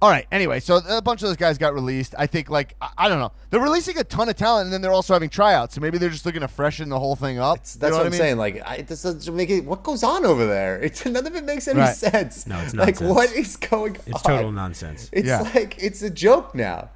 all 0.00 0.10
right. 0.10 0.26
Anyway, 0.30 0.60
so 0.60 0.80
a 0.88 1.02
bunch 1.02 1.22
of 1.22 1.28
those 1.28 1.36
guys 1.36 1.58
got 1.58 1.74
released. 1.74 2.14
I 2.16 2.26
think, 2.28 2.48
like, 2.50 2.76
I, 2.80 2.90
I 2.96 3.08
don't 3.08 3.18
know. 3.18 3.32
They're 3.50 3.60
releasing 3.60 3.98
a 3.98 4.04
ton 4.04 4.28
of 4.28 4.36
talent, 4.36 4.66
and 4.66 4.72
then 4.72 4.80
they're 4.80 4.92
also 4.92 5.12
having 5.12 5.28
tryouts. 5.28 5.74
So 5.74 5.80
maybe 5.80 5.98
they're 5.98 6.08
just 6.10 6.24
looking 6.24 6.42
to 6.42 6.48
freshen 6.48 6.88
the 6.88 6.98
whole 6.98 7.16
thing 7.16 7.38
up. 7.40 7.58
That's 7.58 7.74
You 7.76 7.80
know 7.80 7.96
what, 7.96 8.02
I 8.02 8.04
I'm 8.06 8.10
mean? 8.12 8.18
saying. 8.18 8.36
Like, 8.36 8.62
I, 8.64 8.82
this 8.82 9.02
doesn't 9.02 9.34
make 9.36 9.50
it. 9.50 9.64
What 9.64 9.82
goes 9.82 10.04
on 10.04 10.24
over 10.24 10.46
there? 10.46 10.80
It's 10.82 11.04
none 11.04 11.26
of 11.26 11.34
it 11.34 11.44
makes 11.44 11.66
any 11.66 11.80
Right. 11.80 11.96
sense. 11.96 12.46
No, 12.46 12.58
it's 12.60 12.74
not 12.74 12.86
like 12.86 13.00
what 13.00 13.32
is 13.32 13.56
going 13.56 13.96
on? 13.96 14.02
It's 14.06 14.22
total 14.22 14.52
nonsense. 14.52 15.10
It's 15.12 15.26
Yeah. 15.26 15.40
like 15.54 15.74
it's 15.82 16.02
a 16.02 16.10
joke 16.10 16.54
now. 16.54 16.90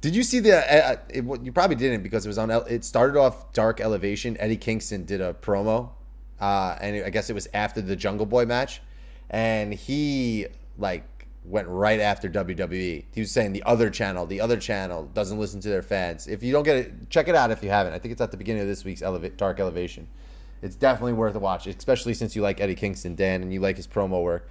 Did 0.00 0.14
you 0.14 0.22
see 0.22 0.38
the? 0.38 0.56
Uh, 0.58 0.96
it, 1.08 1.24
well, 1.24 1.40
you 1.42 1.50
probably 1.50 1.74
didn't 1.76 2.02
because 2.04 2.24
it 2.24 2.28
was 2.28 2.38
on. 2.38 2.50
It 2.68 2.84
started 2.84 3.18
off 3.18 3.52
Dark 3.52 3.80
Elevation. 3.80 4.36
Eddie 4.38 4.56
Kingston 4.56 5.04
did 5.04 5.20
a 5.20 5.34
promo, 5.34 5.90
uh, 6.40 6.76
and 6.80 7.04
I 7.04 7.10
guess 7.10 7.28
it 7.30 7.32
was 7.32 7.48
after 7.52 7.80
the 7.80 7.96
Jungle 7.96 8.24
Boy 8.26 8.44
match, 8.46 8.80
and 9.28 9.74
he 9.74 10.46
like 10.78 11.17
went 11.44 11.66
right 11.68 12.00
after 12.00 12.28
WWE. 12.28 13.04
He 13.12 13.20
was 13.20 13.30
saying 13.30 13.52
the 13.52 13.62
other 13.64 13.88
channel, 13.90 14.26
the 14.26 14.40
other 14.40 14.56
channel 14.58 15.04
doesn't 15.14 15.38
listen 15.38 15.60
to 15.60 15.68
their 15.68 15.82
fans. 15.82 16.26
If 16.28 16.42
you 16.42 16.52
don't 16.52 16.62
get 16.64 16.76
it, 16.76 17.10
check 17.10 17.28
it 17.28 17.34
out 17.34 17.50
if 17.50 17.62
you 17.62 17.70
haven't. 17.70 17.94
I 17.94 17.98
think 17.98 18.12
it's 18.12 18.20
at 18.20 18.30
the 18.30 18.36
beginning 18.36 18.62
of 18.62 18.68
this 18.68 18.84
week's 18.84 19.00
Eleva- 19.00 19.36
Dark 19.36 19.58
Elevation. 19.60 20.08
It's 20.60 20.76
definitely 20.76 21.12
worth 21.14 21.34
a 21.36 21.38
watch, 21.38 21.66
especially 21.66 22.14
since 22.14 22.34
you 22.36 22.42
like 22.42 22.60
Eddie 22.60 22.74
Kingston, 22.74 23.14
Dan, 23.14 23.42
and 23.42 23.52
you 23.52 23.60
like 23.60 23.76
his 23.76 23.86
promo 23.86 24.22
work 24.22 24.48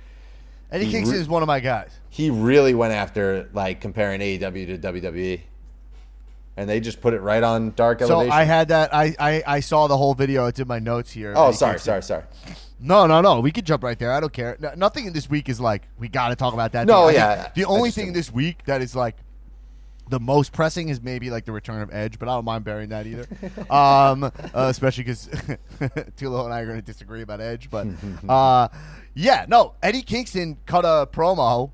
Eddie 0.71 0.85
He 0.85 0.91
Kingston 0.91 1.15
re- 1.15 1.21
is 1.21 1.27
one 1.29 1.43
of 1.43 1.47
my 1.47 1.59
guys. 1.59 1.91
he 2.09 2.29
really 2.29 2.73
went 2.73 2.93
after 2.93 3.49
like 3.53 3.79
comparing 3.81 4.19
AEW 4.21 4.67
to 4.67 4.77
WWE, 4.93 5.41
and 6.57 6.67
they 6.67 6.79
just 6.79 6.99
put 7.01 7.13
it 7.13 7.21
right 7.21 7.43
on 7.43 7.71
Dark 7.71 8.01
elevation. 8.01 8.31
So 8.31 8.35
I 8.35 8.43
had 8.43 8.69
that. 8.69 8.93
I, 8.93 9.15
I 9.19 9.43
I 9.47 9.59
saw 9.61 9.87
the 9.87 9.95
whole 9.95 10.15
video. 10.15 10.47
It's 10.47 10.59
in 10.59 10.67
my 10.67 10.79
notes 10.79 11.11
here. 11.11 11.33
oh, 11.35 11.51
sorry, 11.51 11.79
sorry, 11.79 12.03
sorry. 12.03 12.23
No, 12.79 13.07
no, 13.07 13.21
no. 13.21 13.39
We 13.39 13.51
could 13.51 13.65
jump 13.65 13.83
right 13.83 13.97
there. 13.97 14.11
I 14.11 14.19
don't 14.19 14.33
care. 14.33 14.57
No, 14.59 14.73
nothing 14.75 15.05
in 15.05 15.13
this 15.13 15.29
week 15.29 15.49
is 15.49 15.59
like 15.59 15.83
we 15.97 16.09
got 16.09 16.29
to 16.29 16.35
talk 16.35 16.53
about 16.53 16.73
that. 16.73 16.87
No, 16.87 17.07
thing. 17.07 17.17
I 17.17 17.35
think 17.35 17.45
yeah, 17.45 17.51
The 17.55 17.65
only 17.65 17.91
thing 17.91 18.13
this 18.13 18.31
week 18.31 18.65
that 18.65 18.81
is 18.81 18.95
like 18.95 19.15
the 20.09 20.19
most 20.19 20.51
pressing 20.51 20.89
is 20.89 21.01
maybe 21.01 21.29
like 21.29 21.45
the 21.45 21.51
return 21.51 21.81
of 21.81 21.93
Edge, 21.93 22.19
but 22.19 22.29
I 22.29 22.35
don't 22.35 22.45
mind 22.45 22.63
burying 22.63 22.89
that 22.89 23.07
either. 23.07 23.27
um, 23.69 24.23
uh, 24.23 24.31
especially 24.53 25.03
because 25.03 25.27
Tulo 26.17 26.45
and 26.45 26.53
I 26.53 26.61
are 26.61 26.65
going 26.65 26.77
to 26.77 26.85
disagree 26.85 27.21
about 27.21 27.41
Edge, 27.41 27.69
but 27.69 27.87
uh, 28.29 28.67
yeah, 29.13 29.45
no. 29.47 29.73
Eddie 29.81 30.01
Kingston 30.01 30.57
cut 30.65 30.85
a 30.85 31.07
promo 31.11 31.71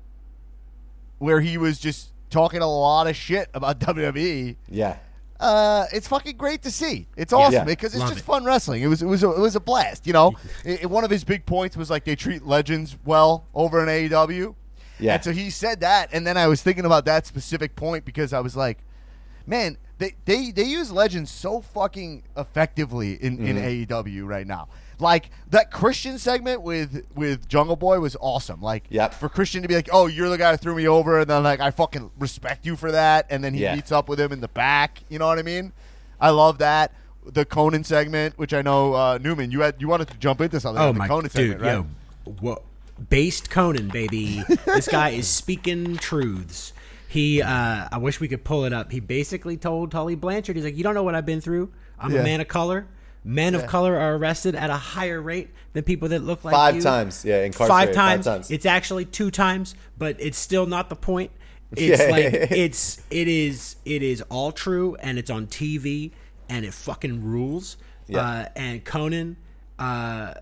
where 1.18 1.40
he 1.40 1.56
was 1.56 1.78
just 1.78 2.13
talking 2.34 2.60
a 2.60 2.66
lot 2.66 3.06
of 3.06 3.14
shit 3.16 3.48
about 3.54 3.78
WWE 3.88 4.56
Yeah, 4.68 4.96
uh, 5.40 5.86
it's 5.92 6.08
fucking 6.08 6.36
great 6.36 6.62
to 6.62 6.70
see. 6.70 7.06
It's 7.16 7.32
awesome 7.32 7.52
Yeah. 7.54 7.64
because 7.64 7.94
it's 7.94 8.00
Love 8.00 8.10
just 8.10 8.20
it. 8.22 8.26
fun 8.26 8.44
wrestling. 8.44 8.82
It 8.82 8.88
was 8.88 9.02
it 9.02 9.06
was 9.06 9.22
a, 9.22 9.30
it 9.30 9.38
was 9.38 9.56
a 9.56 9.60
blast. 9.60 10.06
You 10.06 10.12
know, 10.12 10.32
I- 10.66 10.80
I- 10.82 10.86
one 10.86 11.04
of 11.04 11.10
his 11.10 11.24
big 11.24 11.46
points 11.46 11.76
was 11.76 11.90
like 11.90 12.04
they 12.04 12.16
treat 12.16 12.44
legends 12.44 12.96
well 13.04 13.46
over 13.54 13.80
in 13.82 13.88
AEW, 13.88 14.54
Yeah. 14.98 15.14
And 15.14 15.24
so 15.24 15.32
he 15.32 15.50
said 15.50 15.80
that, 15.80 16.08
and 16.12 16.26
then 16.26 16.36
I 16.36 16.46
was 16.48 16.62
thinking 16.62 16.84
about 16.84 17.04
that 17.06 17.26
specific 17.26 17.76
point 17.76 18.04
because 18.04 18.32
I 18.32 18.40
was 18.40 18.56
like, 18.56 18.78
man, 19.46 19.76
they 19.98 20.14
they, 20.24 20.50
they 20.50 20.64
use 20.64 20.90
legends 20.90 21.30
so 21.30 21.60
fucking 21.60 22.24
effectively 22.36 23.14
in, 23.22 23.38
in 23.46 23.56
Mm-hmm. 23.56 23.94
AEW 23.94 24.26
right 24.26 24.46
now. 24.46 24.68
Like 24.98 25.30
that 25.50 25.70
Christian 25.70 26.18
segment 26.18 26.62
with 26.62 27.04
with 27.14 27.48
Jungle 27.48 27.76
Boy 27.76 27.98
was 28.00 28.16
awesome. 28.20 28.60
Like 28.62 28.84
Yep. 28.90 29.14
for 29.14 29.28
Christian 29.28 29.62
to 29.62 29.68
be 29.68 29.74
like, 29.74 29.88
"Oh, 29.92 30.06
you're 30.06 30.28
the 30.28 30.38
guy 30.38 30.52
who 30.52 30.56
threw 30.56 30.74
me 30.74 30.86
over," 30.88 31.20
and 31.20 31.28
then 31.30 31.42
like 31.42 31.60
I 31.60 31.70
fucking 31.70 32.10
respect 32.18 32.64
you 32.66 32.76
for 32.76 32.92
that, 32.92 33.26
and 33.30 33.42
then 33.42 33.54
he 33.54 33.62
Yeah. 33.62 33.74
meets 33.74 33.90
up 33.92 34.08
with 34.08 34.20
him 34.20 34.32
in 34.32 34.40
the 34.40 34.48
back. 34.48 35.02
You 35.08 35.18
know 35.18 35.26
what 35.26 35.38
I 35.38 35.42
mean? 35.42 35.72
I 36.20 36.30
love 36.30 36.58
that. 36.58 36.92
The 37.26 37.44
Konnan 37.44 37.84
segment, 37.86 38.38
which 38.38 38.52
I 38.52 38.62
know 38.62 38.92
uh, 38.94 39.18
Newman, 39.20 39.50
you 39.50 39.60
had 39.62 39.76
you 39.78 39.88
wanted 39.88 40.08
to 40.08 40.16
jump 40.18 40.40
into 40.40 40.60
something. 40.60 40.82
Oh 40.82 40.92
the 40.92 40.98
my 40.98 41.08
Konnan 41.08 41.22
dude, 41.22 41.32
segment, 41.32 41.60
right? 41.62 41.72
yo, 41.72 41.86
wha- 42.42 42.58
based 43.08 43.50
Konnan, 43.50 43.90
baby. 43.90 44.42
this 44.66 44.88
guy 44.88 45.10
is 45.10 45.26
speaking 45.26 45.96
truths. 45.96 46.72
He, 47.08 47.40
uh, 47.42 47.88
I 47.92 47.98
wish 47.98 48.18
we 48.20 48.26
could 48.28 48.42
pull 48.44 48.64
it 48.64 48.72
up. 48.72 48.90
He 48.90 48.98
basically 49.00 49.56
told 49.56 49.90
Tully 49.92 50.16
Blanchard, 50.16 50.56
he's 50.56 50.64
like, 50.64 50.76
"You 50.76 50.82
don't 50.82 50.94
know 50.94 51.02
what 51.04 51.14
I've 51.14 51.24
been 51.26 51.40
through. 51.40 51.70
I'm 51.98 52.12
Yeah. 52.12 52.20
a 52.20 52.24
man 52.24 52.40
of 52.40 52.48
color. 52.48 52.86
Men 53.26 53.54
of 53.54 53.66
color 53.66 53.98
are 53.98 54.16
arrested 54.16 54.54
at 54.54 54.68
a 54.68 54.74
higher 54.76 55.20
rate 55.20 55.48
than 55.72 55.82
people 55.84 56.08
that 56.10 56.22
look 56.22 56.44
like 56.44 56.52
Five 56.54 56.76
you. 56.76 56.82
times, 56.82 57.24
yeah, 57.24 57.38
Five 57.38 57.44
incarcerated 57.46 57.94
five 57.94 57.94
times. 57.94 58.24
times. 58.26 58.50
It's 58.50 58.66
actually 58.66 59.06
two 59.06 59.30
times, 59.30 59.74
but 59.96 60.16
it's 60.18 60.38
still 60.38 60.66
not 60.66 60.88
the 60.90 60.96
point. 60.96 61.30
It's 61.76 62.00
Yeah. 62.02 62.10
like 62.10 62.24
it's 62.52 63.02
it 63.10 63.26
is 63.26 63.76
it 63.86 64.02
is 64.02 64.20
all 64.30 64.52
true, 64.52 64.94
and 65.00 65.18
it's 65.18 65.30
on 65.30 65.46
TV, 65.46 66.12
and 66.48 66.64
it 66.66 66.72
fucking 66.74 67.24
rules. 67.24 67.76
Yeah. 68.06 68.20
Uh, 68.20 68.48
and 68.54 68.84
Conan, 68.84 69.36
uh, 69.78 70.34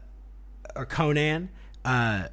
or 0.74 0.84
Conan, 0.84 1.48
uh, 1.84 2.24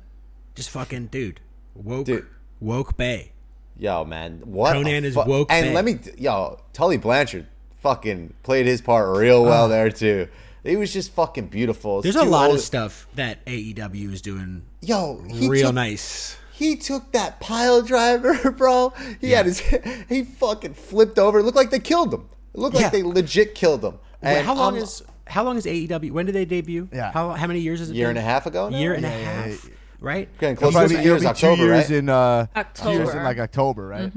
just 0.56 0.70
fucking 0.72 1.08
dude, 1.08 1.40
woke, 1.76 2.08
Dude. 2.08 2.26
woke 2.60 2.98
Bay. 2.98 3.32
Yo, 3.78 4.04
man, 4.04 4.42
what? 4.44 4.74
Conan 4.74 5.06
is 5.06 5.14
fu- 5.14 5.24
woke 5.24 5.50
And 5.52 5.68
man. 5.68 5.76
let 5.76 5.86
me, 5.86 6.00
yo, 6.18 6.60
Tully 6.74 6.98
Blanchard 6.98 7.46
fucking 7.82 8.34
played 8.44 8.66
his 8.66 8.82
part 8.82 9.18
real 9.18 9.44
well 9.44 9.68
there 9.70 9.90
too. 9.90 10.28
It 10.64 10.78
was 10.78 10.92
just 10.92 11.12
fucking 11.14 11.48
beautiful. 11.48 12.02
There's 12.02 12.16
Two 12.16 12.22
a 12.22 12.24
lot 12.24 12.48
old- 12.48 12.58
of 12.58 12.62
stuff 12.62 13.08
that 13.16 13.46
AEW 13.46 14.12
is 14.12 14.22
doing 14.22 14.64
Yo, 14.82 15.22
he 15.30 15.48
real 15.50 15.68
took, 15.68 15.76
nice. 15.76 16.38
He 16.54 16.76
took 16.76 17.12
that 17.14 17.40
pile 17.40 17.82
driver, 17.82 18.52
bro. 18.58 18.94
He 19.22 19.32
had 19.32 19.46
his, 19.46 19.60
he 20.10 20.24
fucking 20.24 20.74
flipped 20.74 21.18
over. 21.18 21.40
It 21.40 21.44
looked 21.44 21.56
like 21.58 21.70
they 21.70 21.80
killed 21.80 22.14
him. 22.14 22.28
It 22.54 22.60
looked 22.60 22.76
Yeah. 22.76 22.84
like 22.84 22.92
they 22.92 23.04
legit 23.04 23.56
killed 23.56 23.84
him. 23.84 24.00
Wait, 24.22 24.44
how 24.44 24.54
long 24.56 24.74
I'm- 24.76 24.84
is 24.84 25.02
how 25.28 25.44
long 25.44 25.58
is 25.58 25.66
AEW? 25.66 26.12
When 26.12 26.26
did 26.26 26.34
they 26.36 26.44
debut? 26.46 26.90
Yeah. 26.92 27.12
How 27.12 27.32
how 27.32 27.48
many 27.48 27.60
years 27.62 27.80
is 27.82 27.90
it? 27.92 27.96
year 27.96 28.08
been? 28.08 28.18
and 28.18 28.26
a 28.26 28.30
half 28.30 28.46
ago? 28.46 28.68
Now? 28.70 28.78
Year 28.78 28.94
and 28.96 29.06
a 29.06 29.10
Yeah, 29.10 29.18
yeah, 29.18 29.42
half. 29.44 29.66
yeah. 29.66 29.72
Right. 30.02 30.38
Getting 30.40 30.56
close 30.56 30.74
to 30.74 30.88
be, 30.88 30.96
two 30.96 31.02
years, 31.02 31.22
it'll 31.22 31.34
two 31.34 31.48
October, 31.48 31.64
years 31.64 31.90
right? 31.90 31.98
in 31.98 32.10
uh, 32.10 32.46
two 32.74 32.92
years 32.92 33.10
in 33.14 33.24
like 33.24 33.38
October, 33.40 33.88
right? 33.88 34.12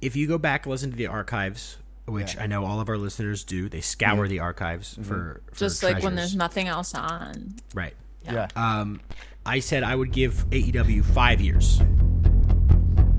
if 0.00 0.14
you 0.16 0.26
go 0.26 0.38
back 0.38 0.64
and 0.66 0.70
listen 0.70 0.90
to 0.90 0.96
the 0.96 1.06
archives, 1.06 1.76
which 2.12 2.36
I 2.38 2.46
know 2.46 2.64
all 2.64 2.80
of 2.80 2.88
our 2.88 2.98
listeners 2.98 3.42
do, 3.44 3.68
they 3.68 3.80
scour 3.80 4.28
the 4.28 4.40
archives 4.40 4.94
for, 5.02 5.40
for 5.52 5.58
Just 5.58 5.82
like 5.82 6.02
when 6.02 6.14
there's 6.14 6.36
nothing 6.36 6.68
else 6.68 6.94
on. 6.94 7.54
right. 7.74 7.94
Yeah, 8.24 8.46
Um, 8.54 9.00
I 9.44 9.58
said 9.58 9.82
I 9.82 9.96
would 9.96 10.12
give 10.12 10.46
AEW 10.50 11.04
five 11.04 11.40
years. 11.40 11.80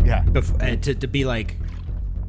Yeah, 0.06 0.24
bef- 0.24 0.62
uh, 0.62 0.76
to 0.82 0.96
to 0.96 1.08
be 1.08 1.26
like, 1.26 1.58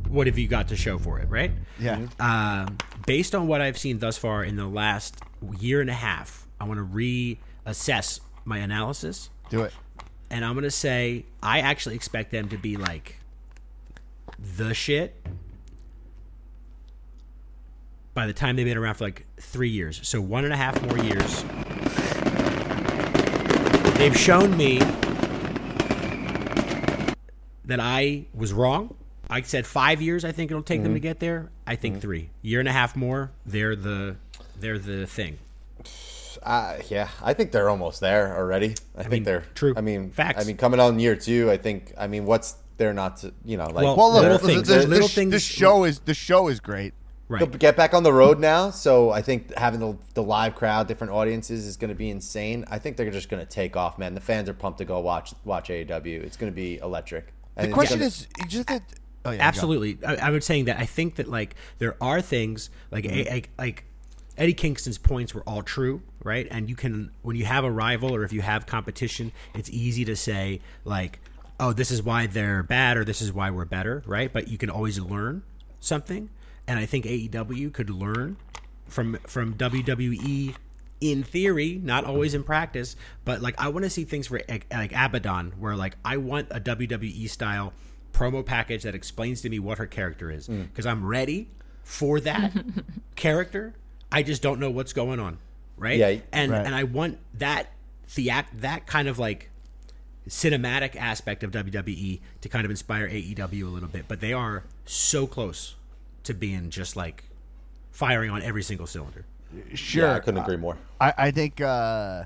what 0.09 0.27
have 0.27 0.38
you 0.38 0.48
got 0.48 0.68
to 0.68 0.77
show 0.77 0.98
for 0.98 1.20
it, 1.20 1.29
right? 1.29 1.53
yeah. 1.79 2.07
Um, 2.18 2.79
based 3.07 3.35
on 3.35 3.46
what 3.46 3.61
I've 3.61 3.79
seen 3.79 3.98
thus 3.98 4.16
far 4.18 4.42
in 4.44 4.57
the 4.57 4.66
last 4.66 5.20
year 5.61 5.81
and 5.81 5.90
a 5.90 5.94
half, 5.94 6.46
I 6.61 6.64
want 6.64 6.79
to 6.79 6.85
reassess 7.66 8.18
my 8.44 8.59
analysis, 8.59 9.31
Do 9.50 9.62
it. 9.62 9.72
and 10.31 10.44
I'm 10.44 10.55
gonna 10.55 10.70
say 10.70 11.27
I 11.42 11.61
actually 11.61 11.94
expect 11.96 12.31
them 12.33 12.48
to 12.48 12.57
be 12.59 12.77
like 12.77 13.18
the 14.57 14.74
shit 14.74 15.14
by 18.14 18.27
the 18.27 18.33
time 18.33 18.57
they've 18.57 18.64
been 18.66 18.79
around 18.79 18.94
for 18.94 19.05
like 19.05 19.27
three 19.40 19.68
years. 19.68 20.00
So 20.07 20.20
one 20.20 20.44
and 20.44 20.53
a 20.53 20.57
half 20.57 20.81
more 20.83 20.98
years. 20.98 21.42
They've 23.98 24.16
shown 24.16 24.57
me 24.57 24.79
that 27.64 27.81
I 27.81 28.27
was 28.35 28.53
wrong. 28.53 28.94
I 29.31 29.40
said 29.42 29.66
five 29.66 30.00
years. 30.03 30.24
I 30.24 30.33
think 30.33 30.50
it'll 30.50 30.62
take 30.62 30.83
them 30.83 30.88
Mm-hmm. 30.90 30.94
to 30.94 31.00
get 31.00 31.20
there. 31.20 31.50
I 31.66 31.77
think 31.77 32.00
three 32.00 32.31
year 32.42 32.61
and 32.61 32.68
a 32.68 32.72
half 32.72 32.94
more. 32.94 33.33
They're 33.46 33.74
the 33.77 34.16
they're 34.59 34.79
the 34.79 35.07
thing. 35.07 35.38
Uh, 36.42 36.77
yeah, 36.90 37.09
I 37.22 37.33
think 37.33 37.53
they're 37.53 37.70
almost 37.70 38.00
there 38.00 38.37
already. 38.37 38.74
I, 38.96 39.03
think 39.03 39.12
mean, 39.12 39.22
they're 39.24 39.44
true. 39.55 39.72
I 39.77 39.81
mean, 39.81 40.11
Facts. 40.11 40.42
I 40.42 40.46
mean, 40.46 40.57
coming 40.59 40.79
on 40.79 40.98
year 40.98 41.16
two, 41.16 41.50
I 41.50 41.57
think. 41.57 41.92
I 41.96 42.07
mean, 42.07 42.27
what's 42.27 42.57
there 42.77 42.92
not 42.92 43.18
to 43.18 43.33
you 43.44 43.57
know 43.57 43.66
like 43.66 43.85
Well, 43.85 43.96
Well, 43.96 44.12
look, 44.12 44.22
Little 44.22 44.38
things. 44.38 44.68
Little 44.68 45.09
things- 45.09 45.33
The 45.33 45.38
show 45.38 45.85
is 45.85 46.00
the 46.00 46.12
show 46.14 46.48
is 46.48 46.61
great. 46.61 46.92
Right. 47.28 47.38
They'll 47.38 47.48
get 47.48 47.74
back 47.76 47.94
on 47.94 48.02
the 48.02 48.12
road 48.12 48.38
now. 48.38 48.68
So 48.70 49.10
I 49.10 49.22
think 49.22 49.54
having 49.56 49.80
the, 49.80 49.96
the 50.12 50.22
live 50.22 50.54
crowd, 50.54 50.88
different 50.88 51.12
audiences, 51.14 51.66
is 51.66 51.76
going 51.78 51.88
to 51.88 51.94
be 51.94 52.10
insane. 52.10 52.64
I 52.70 52.78
think 52.78 52.96
they're 52.98 53.10
just 53.10 53.30
going 53.30 53.42
to 53.44 53.48
take 53.50 53.76
off, 53.76 53.96
man. 53.98 54.14
The 54.14 54.20
fans 54.20 54.48
are 54.48 54.54
pumped 54.54 54.78
to 54.78 54.84
go 54.84 55.00
watch 55.00 55.32
watch 55.44 55.68
AEW. 55.70 56.22
It's 56.22 56.37
going 56.37 56.52
to 56.52 56.54
be 56.56 56.76
electric. 56.78 57.32
And 57.56 57.70
The 57.70 57.74
question 57.74 57.98
gonna- 58.00 58.08
is 58.08 58.26
you 58.38 58.46
just 58.46 58.68
that. 58.68 58.82
Oh, 59.26 59.30
yeah. 59.30 59.38
Absolutely, 59.40 59.96
I, 60.06 60.16
I 60.16 60.30
was 60.30 60.44
saying 60.44 60.66
that 60.66 60.78
I 60.78 60.84
think 60.84 61.14
that 61.14 61.26
like 61.28 61.54
there 61.78 61.96
are 61.98 62.20
things 62.20 62.68
like 62.90 63.04
Mm-hmm. 63.04 63.32
a, 63.34 63.38
a, 63.38 63.42
like 63.56 63.84
Eddie 64.37 64.52
Kingston's 64.52 64.98
points 64.98 65.32
were 65.32 65.40
all 65.46 65.62
true, 65.62 66.02
right? 66.22 66.46
And 66.50 66.68
you 66.68 66.76
can 66.76 67.10
when 67.22 67.37
you 67.37 67.46
have 67.46 67.64
a 67.64 67.70
rival 67.70 68.14
or 68.14 68.24
if 68.24 68.34
you 68.34 68.42
have 68.42 68.66
competition, 68.66 69.32
it's 69.54 69.70
easy 69.70 70.04
to 70.04 70.14
say 70.14 70.60
like, 70.84 71.20
oh, 71.58 71.72
this 71.72 71.90
is 71.90 72.02
why 72.02 72.26
they're 72.26 72.62
bad 72.62 72.98
or 72.98 73.04
this 73.06 73.22
is 73.22 73.32
why 73.32 73.48
we're 73.50 73.64
better, 73.64 74.02
right? 74.04 74.30
But 74.30 74.48
you 74.48 74.58
can 74.58 74.68
always 74.68 75.00
learn 75.00 75.42
something, 75.80 76.28
and 76.66 76.79
I 76.79 76.87
think 76.87 77.05
AEW 77.05 77.72
could 77.72 77.90
learn 77.90 78.37
from 78.87 79.18
from 79.27 79.55
WWE 79.55 80.55
in 81.00 81.22
theory, 81.22 81.81
not 81.83 82.05
always 82.05 82.33
in 82.35 82.42
practice, 82.44 82.96
but 83.24 83.42
like 83.42 83.55
I 83.59 83.68
want 83.68 83.85
to 83.85 83.90
see 83.90 84.05
things 84.05 84.29
for 84.29 84.40
like, 84.48 84.66
Abaddon, 84.94 85.53
where 85.59 85.77
like 85.77 85.96
I 86.05 86.16
want 86.16 86.48
a 86.50 86.61
WWE 86.61 87.29
style 87.29 87.72
promo 88.12 88.44
package 88.46 88.85
that 88.85 88.94
explains 88.94 89.40
to 89.42 89.50
me 89.50 89.59
what 89.59 89.79
her 89.79 89.87
character 89.87 90.31
is 90.31 90.48
Mm. 90.48 90.68
because 90.68 90.87
I'm 90.87 91.05
ready 91.05 91.48
for 91.83 92.20
that 92.20 92.53
character. 93.16 93.74
I 94.12 94.22
just 94.22 94.40
don't 94.40 94.61
know 94.61 94.70
what's 94.70 94.92
going 94.92 95.18
on, 95.20 95.38
right? 95.77 95.98
Yeah, 95.98 96.16
and 96.33 96.53
right. 96.53 96.64
and 96.64 96.74
I 96.74 96.85
want 96.85 97.18
that 97.35 97.70
theat 98.07 98.46
that 98.61 98.87
kind 98.87 99.09
of 99.09 99.18
like 99.18 99.50
cinematic 100.29 100.96
aspect 100.96 101.42
of 101.42 101.50
WWE 101.50 102.20
to 102.40 102.48
kind 102.48 102.64
of 102.64 102.70
inspire 102.70 103.09
AEW 103.09 103.64
a 103.64 103.68
little 103.68 103.88
bit, 103.88 104.05
but 104.09 104.20
they 104.20 104.33
are 104.33 104.62
so 104.87 105.27
close 105.27 105.74
to 106.24 106.34
being 106.34 106.70
just 106.70 106.96
like 106.96 107.24
firing 107.90 108.30
on 108.30 108.42
every 108.42 108.62
single 108.62 108.87
cylinder. 108.87 109.24
Sure, 109.74 110.04
Yeah, 110.08 110.14
I 110.14 110.20
couldn't 110.20 110.40
agree 110.42 110.56
more. 110.56 110.76
I, 111.00 111.14
I 111.16 111.30
think 111.30 111.60
uh, 111.60 112.24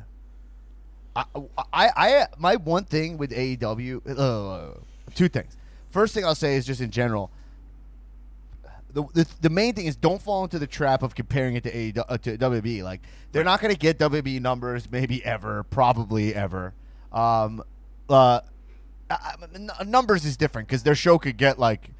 I, 1.14 1.24
I 1.72 1.88
I 1.96 2.26
my 2.38 2.56
one 2.56 2.84
thing 2.84 3.18
with 3.18 3.30
AEW 3.32 4.18
uh, 4.18 4.78
two 5.14 5.28
things. 5.28 5.56
First 5.90 6.14
thing 6.14 6.24
I'll 6.24 6.34
say 6.34 6.56
is 6.56 6.66
just 6.66 6.80
in 6.80 6.90
general. 6.90 7.30
The, 8.90 9.04
the, 9.12 9.26
the 9.42 9.50
main 9.50 9.74
thing 9.74 9.84
is 9.86 9.96
don't 9.96 10.20
fall 10.20 10.44
into 10.44 10.58
the 10.58 10.66
trap 10.66 11.02
of 11.02 11.14
comparing 11.14 11.56
it 11.56 11.62
to 11.64 11.70
AEW, 11.72 12.04
uh, 12.08 12.16
to 12.18 12.38
WWE. 12.38 12.82
Like 12.82 13.02
they're 13.32 13.44
not 13.44 13.60
going 13.60 13.72
to 13.72 13.78
get 13.78 13.98
WWE 13.98 14.40
numbers, 14.40 14.90
maybe 14.90 15.22
ever, 15.24 15.62
probably 15.64 16.34
ever. 16.34 16.72
Um, 17.12 17.62
uh, 18.08 18.40
I- 19.10 19.14
I- 19.14 19.34
n- 19.54 19.70
numbers 19.86 20.24
is 20.24 20.38
different 20.38 20.68
because 20.68 20.82
their 20.84 20.94
show 20.94 21.18
could 21.18 21.36
get 21.36 21.58
like 21.58 21.90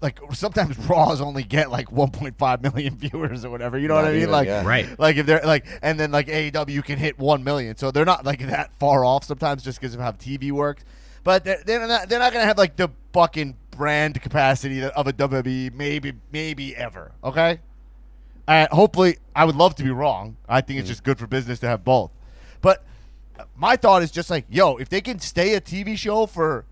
like 0.00 0.20
sometimes 0.32 0.78
Raws 0.88 1.20
only 1.20 1.42
get 1.42 1.70
like 1.70 1.88
1.5 1.88 2.62
million 2.62 2.96
viewers 2.98 3.44
or 3.44 3.50
whatever. 3.50 3.78
You 3.78 3.88
know 3.88 3.94
Not 3.94 4.02
what 4.02 4.08
I 4.08 4.12
mean? 4.12 4.22
even, 4.22 4.32
like 4.32 4.48
yeah. 4.48 4.64
Right. 4.64 4.98
like 4.98 5.16
if 5.16 5.26
they're 5.26 5.40
like, 5.44 5.66
and 5.82 5.98
then 5.98 6.10
like 6.10 6.26
AEW 6.28 6.84
can 6.84 6.98
hit 6.98 7.18
one 7.18 7.44
million, 7.44 7.76
so 7.76 7.90
they're 7.90 8.04
not 8.04 8.24
like 8.24 8.46
that 8.46 8.74
far 8.78 9.04
off 9.04 9.24
sometimes 9.24 9.62
just 9.62 9.80
because 9.80 9.94
of 9.94 10.00
how 10.00 10.12
TV 10.12 10.52
works. 10.52 10.84
But 11.24 11.44
they're, 11.44 11.62
they're 11.64 11.86
not 11.86 12.08
they're 12.08 12.18
not 12.20 12.32
gonna 12.32 12.44
have 12.44 12.58
like 12.58 12.76
the 12.76 12.90
fucking 13.12 13.56
brand 13.70 14.20
capacity 14.20 14.84
of 14.84 15.06
a 15.06 15.12
WWE 15.12 15.74
maybe 15.74 16.12
maybe 16.30 16.76
ever. 16.76 17.12
Okay. 17.24 17.60
Uh, 18.48 18.68
hopefully, 18.70 19.18
I 19.34 19.44
would 19.44 19.56
love 19.56 19.74
to 19.76 19.82
be 19.82 19.90
wrong. 19.90 20.36
I 20.48 20.60
think 20.60 20.78
it's 20.78 20.88
just 20.88 21.02
good 21.02 21.18
for 21.18 21.26
business 21.26 21.58
to 21.60 21.66
have 21.66 21.82
both. 21.84 22.12
But 22.60 22.84
my 23.56 23.74
thought 23.74 24.02
is 24.02 24.12
just 24.12 24.30
like, 24.30 24.44
yo, 24.48 24.76
if 24.76 24.88
they 24.88 25.00
can 25.00 25.18
stay 25.18 25.54
a 25.54 25.60
TV 25.60 25.96
show 25.98 26.26
for 26.26 26.64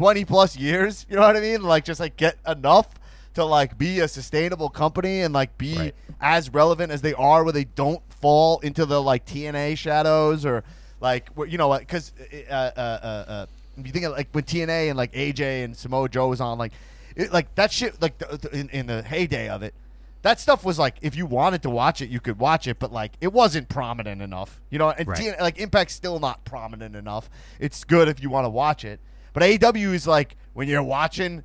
20 0.00 0.24
plus 0.24 0.56
years, 0.56 1.04
you 1.10 1.16
know 1.16 1.20
what 1.20 1.36
I 1.36 1.40
mean? 1.40 1.62
Like, 1.62 1.84
just 1.84 2.00
like 2.00 2.16
get 2.16 2.38
enough 2.48 2.88
to 3.34 3.44
like 3.44 3.76
be 3.76 4.00
a 4.00 4.08
sustainable 4.08 4.70
company 4.70 5.20
and 5.20 5.34
like 5.34 5.58
be 5.58 5.76
Right. 5.76 5.94
as 6.22 6.48
relevant 6.48 6.90
as 6.90 7.02
they 7.02 7.12
are 7.12 7.44
where 7.44 7.52
they 7.52 7.64
don't 7.64 8.00
fall 8.14 8.60
into 8.60 8.86
the 8.86 9.02
like 9.02 9.26
TNA 9.26 9.76
shadows 9.76 10.46
or 10.46 10.64
like, 11.02 11.28
you 11.46 11.58
know, 11.58 11.78
because 11.78 12.12
uh, 12.50 12.52
uh, 12.54 12.80
uh, 12.80 13.24
uh, 13.30 13.46
you 13.76 13.92
think 13.92 14.06
of 14.06 14.12
like 14.12 14.28
when 14.32 14.44
TNA 14.44 14.88
and 14.88 14.96
like 14.96 15.12
AJ 15.12 15.64
and 15.64 15.76
Samoa 15.76 16.08
Joe 16.08 16.28
was 16.28 16.40
on, 16.40 16.56
like, 16.56 16.72
it, 17.14 17.30
like 17.30 17.54
that 17.56 17.70
shit, 17.70 18.00
like 18.00 18.16
the, 18.16 18.38
the- 18.38 18.58
in, 18.58 18.70
in 18.70 18.86
the 18.86 19.02
heyday 19.02 19.50
of 19.50 19.62
it, 19.62 19.74
that 20.22 20.40
stuff 20.40 20.64
was 20.64 20.78
like 20.78 20.96
if 21.02 21.14
you 21.14 21.26
wanted 21.26 21.60
to 21.64 21.68
watch 21.70 22.00
it, 22.00 22.08
you 22.08 22.20
could 22.20 22.38
watch 22.38 22.66
it, 22.66 22.78
but 22.78 22.90
like 22.90 23.12
it 23.20 23.34
wasn't 23.34 23.68
prominent 23.68 24.22
enough, 24.22 24.62
you 24.70 24.78
know. 24.78 24.88
And 24.90 25.06
Right. 25.06 25.18
TNA, 25.18 25.40
like 25.42 25.58
Impact's 25.58 25.92
still 25.92 26.18
not 26.20 26.42
prominent 26.46 26.96
enough. 26.96 27.28
It's 27.58 27.84
good 27.84 28.08
if 28.08 28.22
you 28.22 28.30
want 28.30 28.46
to 28.46 28.50
watch 28.50 28.82
it, 28.82 28.98
But 29.32 29.42
AEW 29.42 29.94
is 29.94 30.06
like 30.06 30.36
when 30.52 30.68
you're 30.68 30.82
watching. 30.82 31.44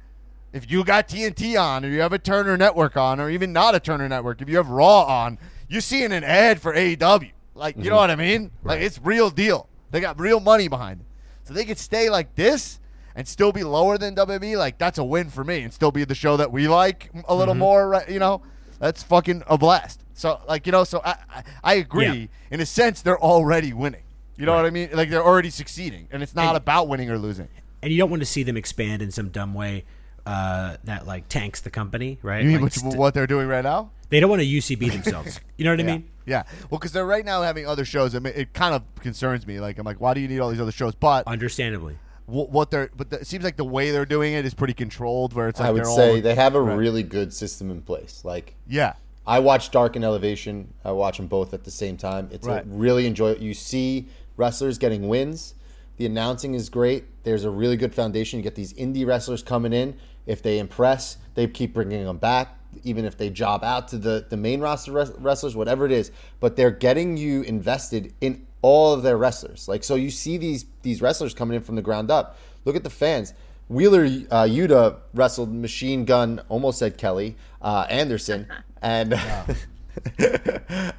If 0.53 0.71
you 0.71 0.85
got 0.85 1.09
TNT 1.09 1.61
on, 1.61 1.83
or 1.83 1.89
you 1.89 1.99
have 1.99 2.13
a 2.13 2.17
Turner 2.17 2.55
Network 2.55 2.95
on, 2.95 3.19
or 3.19 3.29
even 3.29 3.51
not 3.51 3.75
a 3.75 3.79
Turner 3.81 4.07
Network, 4.07 4.41
if 4.41 4.47
you 4.47 4.55
have 4.55 4.69
Raw 4.69 5.01
on, 5.03 5.37
you're 5.67 5.81
seeing 5.81 6.13
an 6.13 6.23
ad 6.23 6.61
for 6.61 6.73
AEW. 6.73 7.31
Like, 7.55 7.75
you 7.75 7.83
know 7.83 7.89
mm-hmm. 7.89 7.95
what 7.95 8.09
I 8.09 8.15
mean? 8.15 8.51
Like, 8.63 8.79
it's 8.81 8.97
real 9.03 9.29
deal. 9.29 9.67
They 9.91 9.99
got 9.99 10.17
real 10.17 10.39
money 10.39 10.69
behind 10.69 11.01
it. 11.01 11.07
So 11.43 11.53
they 11.53 11.65
could 11.65 11.77
stay 11.77 12.09
like 12.09 12.35
this 12.35 12.79
and 13.15 13.27
still 13.27 13.51
be 13.51 13.63
lower 13.63 13.97
than 13.97 14.15
WWE. 14.15 14.57
Like, 14.57 14.77
that's 14.77 14.97
a 14.97 15.03
win 15.03 15.29
for 15.29 15.43
me, 15.43 15.61
and 15.61 15.73
still 15.73 15.91
be 15.91 16.05
the 16.05 16.15
show 16.15 16.37
that 16.37 16.51
we 16.51 16.67
like 16.67 17.11
a 17.27 17.35
little 17.35 17.53
mm-hmm. 17.53 17.59
more. 17.59 17.89
Right? 17.89 18.09
You 18.09 18.19
know, 18.19 18.41
that's 18.79 19.03
fucking 19.03 19.43
a 19.47 19.57
blast. 19.57 20.05
So, 20.13 20.39
like, 20.47 20.65
you 20.65 20.71
know, 20.71 20.83
so 20.85 21.01
I 21.03 21.17
I, 21.29 21.43
I 21.63 21.73
agree. 21.75 22.05
Yeah. 22.05 22.27
In 22.51 22.61
a 22.61 22.65
sense, 22.65 23.01
they're 23.01 23.19
already 23.19 23.73
winning. 23.73 24.03
You 24.37 24.45
know 24.45 24.53
Right. 24.53 24.63
what 24.63 24.67
I 24.67 24.71
mean? 24.71 24.89
Like, 24.93 25.09
they're 25.09 25.23
already 25.23 25.49
succeeding, 25.49 26.07
and 26.11 26.21
it's 26.23 26.35
not 26.35 26.47
And- 26.47 26.57
about 26.57 26.87
winning 26.87 27.09
or 27.09 27.17
losing. 27.17 27.47
And 27.81 27.91
you 27.91 27.97
don't 27.97 28.09
want 28.09 28.21
to 28.21 28.25
see 28.25 28.43
them 28.43 28.57
expand 28.57 29.01
in 29.01 29.11
some 29.11 29.29
dumb 29.29 29.53
way 29.53 29.85
uh, 30.25 30.77
that 30.85 31.05
like 31.05 31.27
tanks 31.29 31.61
the 31.61 31.69
company, 31.69 32.17
right? 32.23 32.41
You 32.43 32.47
mean 32.49 32.53
Like, 32.57 32.63
what, 32.63 32.73
st- 32.73 32.95
what 32.97 33.13
they're 33.13 33.27
doing 33.27 33.47
right 33.47 33.63
now? 33.63 33.91
they 34.09 34.19
don't 34.19 34.29
want 34.29 34.41
to 34.41 34.47
UCB 34.47 34.91
themselves. 34.91 35.39
You 35.57 35.65
know 35.65 35.71
what 35.71 35.79
I 35.79 35.83
Yeah. 35.83 35.91
mean? 35.93 36.09
Yeah. 36.25 36.43
Well, 36.69 36.79
because 36.79 36.91
they're 36.91 37.05
right 37.05 37.23
now 37.25 37.41
having 37.43 37.65
other 37.67 37.85
shows. 37.85 38.13
I 38.15 38.19
mean, 38.19 38.33
it 38.35 38.53
kind 38.53 38.73
of 38.75 38.81
concerns 39.01 39.45
me. 39.47 39.59
Like, 39.59 39.77
I'm 39.77 39.85
like, 39.85 40.01
why 40.01 40.13
do 40.13 40.19
you 40.19 40.27
need 40.27 40.39
all 40.39 40.49
these 40.49 40.59
other 40.59 40.71
shows? 40.71 40.93
But 40.95 41.27
Understandably. 41.27 41.97
wh- 42.25 42.49
what 42.51 42.71
they're, 42.71 42.89
but 42.97 43.09
the, 43.09 43.19
it 43.21 43.27
seems 43.27 43.43
like 43.43 43.55
the 43.57 43.63
way 43.65 43.91
they're 43.91 44.05
doing 44.05 44.33
it 44.33 44.45
is 44.45 44.53
pretty 44.53 44.73
controlled. 44.73 45.33
Where 45.33 45.47
it's 45.47 45.59
like 45.59 45.69
I 45.69 45.71
would 45.71 45.83
they're 45.85 45.91
say 45.95 46.15
all, 46.15 46.21
they 46.21 46.35
have 46.35 46.55
a 46.55 46.61
Right. 46.61 46.75
really 46.77 47.03
good 47.03 47.31
system 47.33 47.69
in 47.71 47.81
place. 47.81 48.21
Like 48.25 48.55
yeah, 48.67 48.93
I 49.27 49.39
watch 49.39 49.71
Dark 49.71 49.95
and 49.95 50.03
Elevation. 50.05 50.73
I 50.83 50.91
watch 50.91 51.17
them 51.17 51.27
both 51.27 51.53
at 51.53 51.63
the 51.63 51.71
same 51.71 51.95
time. 51.97 52.29
It's 52.31 52.45
Right. 52.47 52.63
a 52.63 52.67
really 52.67 53.05
enjoy. 53.07 53.35
You 53.35 53.53
see 53.53 54.07
wrestlers 54.37 54.77
getting 54.77 55.07
wins. 55.07 55.53
The 55.97 56.05
announcing 56.05 56.53
is 56.53 56.69
great. 56.69 57.05
There's 57.23 57.43
a 57.43 57.49
really 57.49 57.77
good 57.77 57.95
foundation. 57.95 58.39
You 58.39 58.43
get 58.43 58.55
these 58.55 58.73
indie 58.73 59.05
wrestlers 59.05 59.41
coming 59.41 59.73
in. 59.73 59.97
If 60.25 60.41
they 60.41 60.59
impress, 60.59 61.17
they 61.35 61.47
keep 61.47 61.73
bringing 61.73 62.03
them 62.03 62.17
back. 62.17 62.57
Even 62.83 63.05
if 63.05 63.17
they 63.17 63.29
job 63.29 63.63
out 63.63 63.87
to 63.89 63.97
the, 63.97 64.25
the 64.29 64.35
main 64.35 64.59
roster 64.59 64.91
wres- 64.91 65.13
wrestlers, 65.19 65.55
whatever 65.55 65.85
it 65.85 65.93
is, 65.93 66.11
but 66.41 66.57
they're 66.57 66.71
getting 66.71 67.15
you 67.15 67.41
invested 67.43 68.13
in 68.19 68.45
all 68.61 68.93
of 68.93 69.01
their 69.01 69.15
wrestlers. 69.17 69.67
Like 69.69 69.83
so, 69.83 69.95
you 69.95 70.09
see 70.09 70.37
these 70.37 70.65
these 70.81 71.01
wrestlers 71.01 71.33
coming 71.33 71.55
in 71.55 71.61
from 71.61 71.75
the 71.75 71.81
ground 71.81 72.11
up. 72.11 72.37
Look 72.65 72.75
at 72.75 72.83
the 72.83 72.89
fans. 72.89 73.33
Wheeler 73.69 74.03
uh, 74.03 74.43
Yuta 74.43 74.97
wrestled 75.13 75.53
Machine 75.53 76.03
Gun, 76.03 76.41
almost 76.49 76.79
said 76.79 76.97
Kelly 76.97 77.35
uh, 77.61 77.87
Anderson, 77.89 78.47
and 78.81 79.13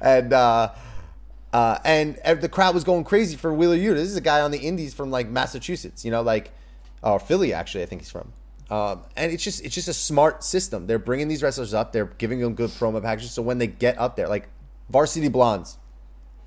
and 0.01 0.33
uh, 0.33 0.71
uh, 1.53 1.77
and 1.85 2.17
the 2.41 2.49
crowd 2.49 2.75
was 2.75 2.83
going 2.83 3.03
crazy 3.03 3.37
for 3.37 3.53
Wheeler 3.53 3.77
Yuta. 3.77 3.95
This 3.95 4.09
is 4.09 4.17
a 4.17 4.21
guy 4.21 4.41
on 4.41 4.51
the 4.51 4.59
Indies 4.59 4.93
from 4.93 5.11
like 5.11 5.29
Massachusetts, 5.29 6.03
you 6.03 6.11
know, 6.11 6.21
like 6.21 6.51
or 7.01 7.19
Philly 7.19 7.53
actually. 7.53 7.83
I 7.83 7.85
think 7.85 8.01
he's 8.01 8.11
from. 8.11 8.33
Um, 8.69 9.03
and 9.15 9.31
it's 9.31 9.43
just 9.43 9.63
it's 9.63 9.73
just 9.73 9.87
a 9.87 9.93
smart 9.93 10.43
system. 10.43 10.87
They're 10.87 10.99
bringing 10.99 11.27
these 11.29 11.41
wrestlers 11.41 11.73
up. 11.73 11.93
They're 11.93 12.05
giving 12.05 12.41
them 12.41 12.53
good 12.53 12.69
promo 12.71 13.01
packages. 13.01 13.31
So 13.31 13.41
when 13.41 13.59
they 13.59 13.67
get 13.67 13.97
up 13.97 14.17
there, 14.17 14.27
like 14.27 14.49
Varsity 14.89 15.29
Blondes, 15.29 15.77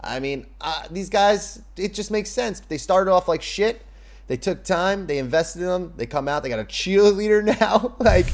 I 0.02 0.20
mean, 0.20 0.46
uh, 0.60 0.84
these 0.90 1.08
guys, 1.08 1.62
it 1.76 1.94
just 1.94 2.10
makes 2.10 2.30
sense. 2.30 2.60
They 2.60 2.78
started 2.78 3.10
off 3.10 3.26
like 3.26 3.42
shit. 3.42 3.82
They 4.26 4.36
took 4.36 4.64
time. 4.64 5.06
They 5.06 5.18
invested 5.18 5.62
in 5.62 5.68
them. 5.68 5.92
They 5.96 6.06
come 6.06 6.28
out. 6.28 6.42
They 6.42 6.50
got 6.50 6.58
a 6.58 6.64
cheerleader 6.64 7.42
now. 7.60 7.96
like, 7.98 8.28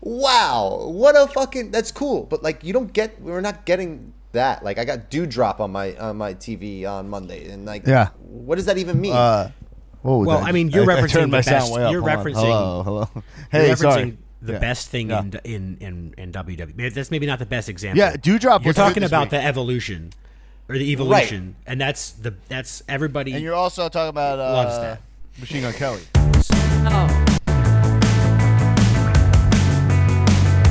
wow, 0.00 0.88
what 0.88 1.16
a 1.16 1.28
fucking. 1.28 1.70
That's 1.70 1.92
cool. 1.92 2.24
But 2.24 2.42
like, 2.42 2.64
you 2.64 2.72
don't 2.72 2.92
get. 2.92 3.20
We're 3.20 3.40
not 3.40 3.64
getting 3.64 4.14
that. 4.32 4.62
Like, 4.64 4.78
I 4.78 4.84
got 4.84 5.10
Doudrop 5.10 5.60
on 5.60 5.70
my 5.72 5.96
on 5.96 6.16
my 6.16 6.34
TV 6.34 6.86
on 6.86 7.08
Monday, 7.08 7.48
and 7.50 7.64
like, 7.66 7.86
Yeah. 7.86 8.08
what 8.20 8.56
does 8.56 8.66
that 8.66 8.78
even 8.78 9.00
mean? 9.00 9.12
Uh, 9.12 9.50
what 10.02 10.26
Well, 10.26 10.40
that? 10.40 10.48
I 10.48 10.52
mean, 10.52 10.70
you're 10.70 10.90
I, 10.90 10.96
I 10.96 11.00
referencing 11.02 11.10
turned 11.12 11.32
my 11.32 11.38
the 11.38 11.42
sound 11.44 11.58
best- 11.62 11.72
way 11.72 11.84
up. 11.84 11.92
you're 11.92 12.00
Hold 12.02 12.12
on. 12.18 12.24
referencing- 12.24 12.34
Hello, 12.42 12.82
hello. 12.82 13.08
You're 13.14 13.22
Hey, 13.50 13.68
referencing 13.70 13.76
sorry. 13.78 14.18
the 14.42 14.52
Yeah. 14.52 14.58
best 14.58 14.88
thing 14.88 15.10
Yeah. 15.10 15.20
in, 15.22 15.40
in 15.44 15.76
in 15.80 16.14
in 16.18 16.32
WWE. 16.32 16.94
That's 16.94 17.10
maybe 17.10 17.26
not 17.26 17.38
the 17.40 17.46
best 17.46 17.68
example. 17.68 17.98
Yeah, 17.98 18.12
Doudrop 18.16 18.64
You're 18.64 18.74
talking 18.74 19.02
about 19.02 19.22
week. 19.22 19.30
the 19.30 19.44
evolution 19.44 20.12
or 20.68 20.76
the 20.78 20.90
evolution, 20.92 21.56
and 21.66 21.80
that's 21.80 22.10
the 22.12 22.34
that's 22.48 22.82
everybody. 22.88 23.32
And 23.32 23.42
you're 23.42 23.54
also 23.54 23.88
talking 23.88 24.10
about 24.10 24.38
uh, 24.38 24.52
Loves 24.52 24.78
that. 24.78 25.00
Machine 25.40 25.62
Gun 25.62 25.72
Kelly. 25.72 26.02
Oh, 26.90 27.24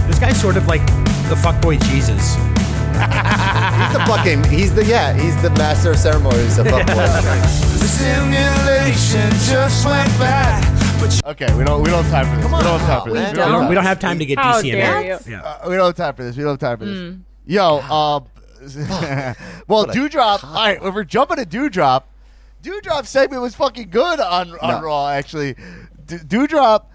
this 0.08 0.20
guy's 0.20 0.40
sort 0.40 0.58
of 0.58 0.68
like 0.68 0.86
the 1.30 1.36
fuckboy 1.36 1.82
Jesus. 1.90 2.36
He's 2.98 3.94
the 3.94 4.04
fucking. 4.08 4.44
He's 4.46 4.74
the 4.74 4.84
yeah. 4.86 5.14
He's 5.14 5.40
the 5.42 5.50
master 5.52 5.92
of 5.92 5.98
ceremonies 5.98 6.58
of 6.58 6.68
fuckboy. 6.68 7.64
The 7.78 7.94
simulation 7.94 9.30
just 9.50 9.86
went 9.86 10.10
bad, 10.20 11.24
Okay, 11.26 11.54
we 11.56 11.64
don't 11.64 11.82
we 11.84 11.90
don't 11.90 12.04
have 12.04 12.12
time 12.12 12.26
for 12.26 12.36
this. 12.42 12.46
We 12.46 12.64
don't 12.64 12.80
have 12.80 12.88
time 12.88 13.02
for 13.08 13.14
this. 13.14 13.32
We 13.32 13.38
don't, 13.38 13.70
we 13.70 13.76
don't 13.76 13.84
have 13.86 14.00
time 14.00 14.20
to 14.20 14.26
get 14.26 14.38
How 14.40 14.62
DCMA. 14.62 14.72
dare 14.72 15.02
you. 15.04 15.18
Yeah. 15.32 15.42
Uh, 15.42 15.70
we 15.70 15.76
don't 15.76 15.86
have 15.88 15.96
time 15.96 16.16
for 16.16 16.24
this. 16.24 16.36
We 16.36 16.44
don't 16.44 16.60
have 16.60 16.60
time 16.60 16.78
for 16.80 16.86
this. 16.86 17.16
Yo, 17.46 17.78
uh, 17.78 18.20
well, 19.68 19.86
Doudrop. 19.86 20.44
All 20.44 20.54
right, 20.54 20.80
if 20.82 20.94
we're 20.94 21.04
jumping 21.06 21.38
to 21.38 21.46
Doudrop, 21.46 22.04
Doudrop 22.64 23.06
segment 23.06 23.42
was 23.42 23.56
fucking 23.56 23.90
good 23.90 24.20
on 24.20 24.52
on 24.60 24.82
No. 24.82 24.82
Raw. 24.82 25.08
Actually, 25.10 25.54
D- 26.06 26.18
Doudrop. 26.18 26.86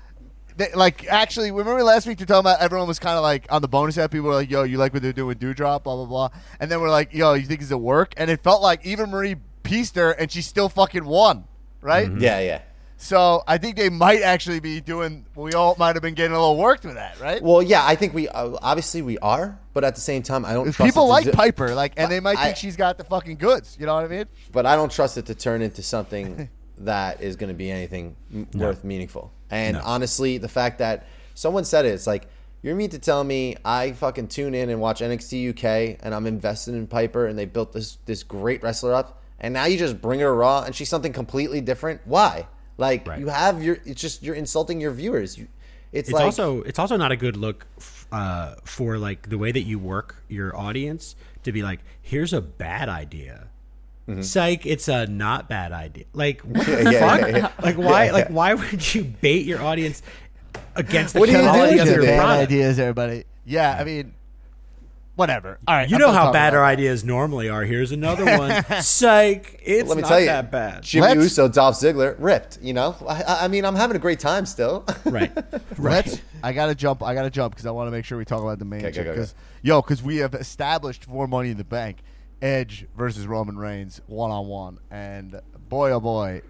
They, 0.62 0.72
like 0.74 1.06
actually, 1.08 1.50
remember 1.50 1.82
last 1.82 2.06
week 2.06 2.18
to 2.18 2.26
talking 2.26 2.40
about 2.40 2.60
everyone 2.60 2.86
was 2.88 2.98
kind 2.98 3.16
of 3.16 3.22
like 3.22 3.46
on 3.50 3.62
the 3.62 3.68
bonus 3.68 3.98
app. 3.98 4.10
People 4.10 4.28
were 4.28 4.34
like, 4.34 4.50
"Yo, 4.50 4.62
you 4.62 4.78
like 4.78 4.92
what 4.92 5.02
they're 5.02 5.12
doing 5.12 5.28
with 5.28 5.40
Doudrop?" 5.40 5.82
Blah 5.84 5.96
blah 5.96 6.04
blah. 6.06 6.28
And 6.60 6.70
then 6.70 6.80
we're 6.80 6.90
like, 6.90 7.12
"Yo, 7.12 7.34
you 7.34 7.46
think 7.46 7.60
this 7.60 7.70
will 7.70 7.80
work?" 7.80 8.14
And 8.16 8.30
it 8.30 8.42
felt 8.42 8.62
like 8.62 8.84
even 8.86 9.10
Marie 9.10 9.36
pieced 9.62 9.96
her, 9.96 10.12
and 10.12 10.30
she 10.30 10.42
still 10.42 10.68
fucking 10.68 11.04
won, 11.04 11.44
right? 11.80 12.10
Yeah, 12.18 12.40
yeah. 12.40 12.60
So 12.96 13.42
I 13.48 13.58
think 13.58 13.74
they 13.76 13.88
might 13.88 14.22
actually 14.22 14.60
be 14.60 14.80
doing. 14.80 15.26
We 15.34 15.54
all 15.54 15.74
might 15.78 15.96
have 15.96 16.02
been 16.02 16.14
getting 16.14 16.36
a 16.36 16.38
little 16.38 16.56
worked 16.56 16.84
with 16.84 16.94
that, 16.94 17.18
right? 17.18 17.42
Well, 17.42 17.60
yeah, 17.60 17.84
I 17.84 17.96
think 17.96 18.14
we 18.14 18.28
uh, 18.28 18.56
obviously 18.62 19.02
we 19.02 19.18
are, 19.18 19.58
but 19.74 19.82
at 19.82 19.96
the 19.96 20.00
same 20.00 20.22
time, 20.22 20.44
I 20.44 20.52
don't. 20.52 20.70
Trust 20.72 20.88
People 20.88 21.06
it 21.06 21.08
like 21.08 21.24
do- 21.24 21.32
Piper, 21.32 21.74
like, 21.74 21.94
and 21.96 22.12
they 22.12 22.20
might 22.20 22.38
I- 22.38 22.44
think 22.44 22.56
she's 22.58 22.76
got 22.76 22.98
the 22.98 23.04
fucking 23.04 23.36
goods. 23.38 23.76
You 23.80 23.86
know 23.86 23.94
what 23.96 24.04
I 24.04 24.08
mean? 24.08 24.26
but 24.52 24.66
I 24.66 24.76
don't 24.76 24.92
trust 24.92 25.18
it 25.18 25.26
to 25.26 25.34
turn 25.34 25.62
into 25.62 25.82
something 25.82 26.48
that 26.78 27.20
is 27.20 27.34
going 27.36 27.48
to 27.48 27.54
be 27.54 27.70
anything 27.72 28.14
m- 28.32 28.46
worth 28.54 28.84
meaningful. 28.84 29.32
And 29.52 29.76
honestly, 29.76 30.38
the 30.38 30.48
fact 30.48 30.78
that 30.78 31.06
someone 31.34 31.64
said 31.64 31.84
it, 31.84 31.90
it's 31.90 32.06
like 32.06 32.26
you're 32.62 32.74
mean 32.74 32.90
to 32.90 32.98
tell 32.98 33.22
me 33.22 33.56
I 33.64 33.92
fucking 33.92 34.28
tune 34.28 34.54
in 34.54 34.70
and 34.70 34.80
watch 34.80 35.00
NXT 35.00 35.50
UK 35.50 35.98
and 36.02 36.14
I'm 36.14 36.26
invested 36.26 36.74
in 36.74 36.86
Piper 36.86 37.26
and 37.26 37.38
they 37.38 37.44
built 37.44 37.72
this 37.72 37.98
this 38.06 38.22
great 38.22 38.62
wrestler 38.62 38.94
up, 38.94 39.22
and 39.38 39.52
now 39.54 39.66
you 39.66 39.76
just 39.78 40.00
bring 40.00 40.20
her 40.20 40.34
Raw 40.34 40.62
and 40.62 40.74
she's 40.74 40.88
something 40.88 41.12
completely 41.12 41.60
different. 41.60 42.00
Why? 42.04 42.46
Like 42.78 43.06
Right. 43.06 43.18
you 43.20 43.28
have 43.28 43.62
your, 43.62 43.78
it's 43.84 44.00
just 44.00 44.22
you're 44.22 44.34
insulting 44.34 44.80
your 44.80 44.92
viewers. 44.92 45.36
You, 45.36 45.46
it's, 45.92 46.08
It's 46.08 46.14
like 46.14 46.24
also 46.24 46.62
it's 46.62 46.78
also 46.78 46.96
not 46.96 47.12
a 47.12 47.16
good 47.16 47.36
look 47.36 47.66
f- 47.76 48.06
uh, 48.10 48.54
for 48.64 48.96
like 48.96 49.28
the 49.28 49.36
way 49.36 49.52
that 49.52 49.62
you 49.62 49.78
work 49.78 50.22
your 50.28 50.56
audience 50.56 51.14
to 51.42 51.52
be 51.52 51.62
like, 51.62 51.80
here's 52.00 52.32
a 52.32 52.40
bad 52.40 52.88
idea. 52.88 53.48
Psych, 54.20 54.66
it's 54.66 54.88
a 54.88 55.06
not 55.06 55.48
bad 55.48 55.72
idea. 55.72 56.04
Like 56.12 56.40
what 56.42 56.66
the 56.66 56.72
Mm-hmm. 56.72 56.90
Yeah, 56.92 57.00
fuck? 57.16 57.20
yeah, 57.20 57.36
yeah. 57.36 57.50
Like 57.62 57.76
why? 57.76 58.04
Yeah, 58.06 58.12
Like 58.12 58.24
yeah. 58.28 58.32
why 58.32 58.54
would 58.54 58.94
you 58.94 59.04
bait 59.04 59.46
your 59.46 59.62
audience 59.62 60.02
against 60.76 61.14
the 61.14 61.20
What 61.20 61.26
do 61.26 61.32
you 61.32 61.38
do 61.38 61.44
quality 61.44 61.78
of 61.78 61.86
your 61.88 62.02
product? 62.04 62.20
ideas, 62.50 62.78
everybody. 62.78 63.24
Yeah, 63.44 63.76
I 63.78 63.84
mean, 63.84 64.14
whatever. 65.16 65.58
All 65.66 65.74
right, 65.74 65.88
You 65.88 65.96
I'm 65.96 66.00
know 66.00 66.12
how 66.12 66.32
bad 66.32 66.54
our 66.54 66.64
ideas 66.64 67.04
normally 67.04 67.48
are. 67.48 67.64
Here's 67.64 67.92
another 67.92 68.24
one. 68.38 68.64
Psych, 68.82 69.60
it's 69.64 69.88
let 69.88 69.96
me 69.96 70.02
not 70.02 70.08
tell 70.08 70.20
you, 70.20 70.26
that 70.26 70.50
bad. 70.50 70.82
Jimmy 70.82 71.08
Let's- 71.08 71.20
Uso, 71.22 71.48
Dolph 71.48 71.76
Ziggler, 71.76 72.14
ripped. 72.18 72.58
You 72.62 72.72
know, 72.72 72.96
I, 73.06 73.22
I- 73.22 73.44
I 73.44 73.48
mean, 73.48 73.64
I'm 73.64 73.76
having 73.76 73.96
a 73.96 74.00
great 74.00 74.20
time 74.20 74.46
still. 74.46 74.84
right. 75.04 75.30
Let's. 75.78 76.20
I 76.42 76.52
gotta 76.52 76.74
jump. 76.74 77.02
I 77.02 77.14
gotta 77.14 77.30
jump 77.30 77.54
because 77.54 77.66
I 77.66 77.70
want 77.70 77.86
to 77.86 77.90
make 77.92 78.04
sure 78.04 78.18
we 78.18 78.24
talk 78.24 78.42
about 78.42 78.58
the 78.58 78.64
main. 78.64 78.84
Okay. 78.86 79.02
Because 79.04 79.34
yo, 79.62 79.80
because 79.82 80.02
we 80.02 80.16
have 80.18 80.34
established 80.34 81.04
for 81.04 81.28
Money 81.28 81.50
in 81.50 81.56
the 81.56 81.64
Bank, 81.64 81.98
Edge 82.42 82.86
versus 82.96 83.26
Roman 83.26 83.56
Reigns 83.56 84.00
one 84.06 84.30
on 84.30 84.46
one, 84.48 84.78
and 84.90 85.40
boy 85.68 85.92
oh 85.92 86.00
boy, 86.00 86.42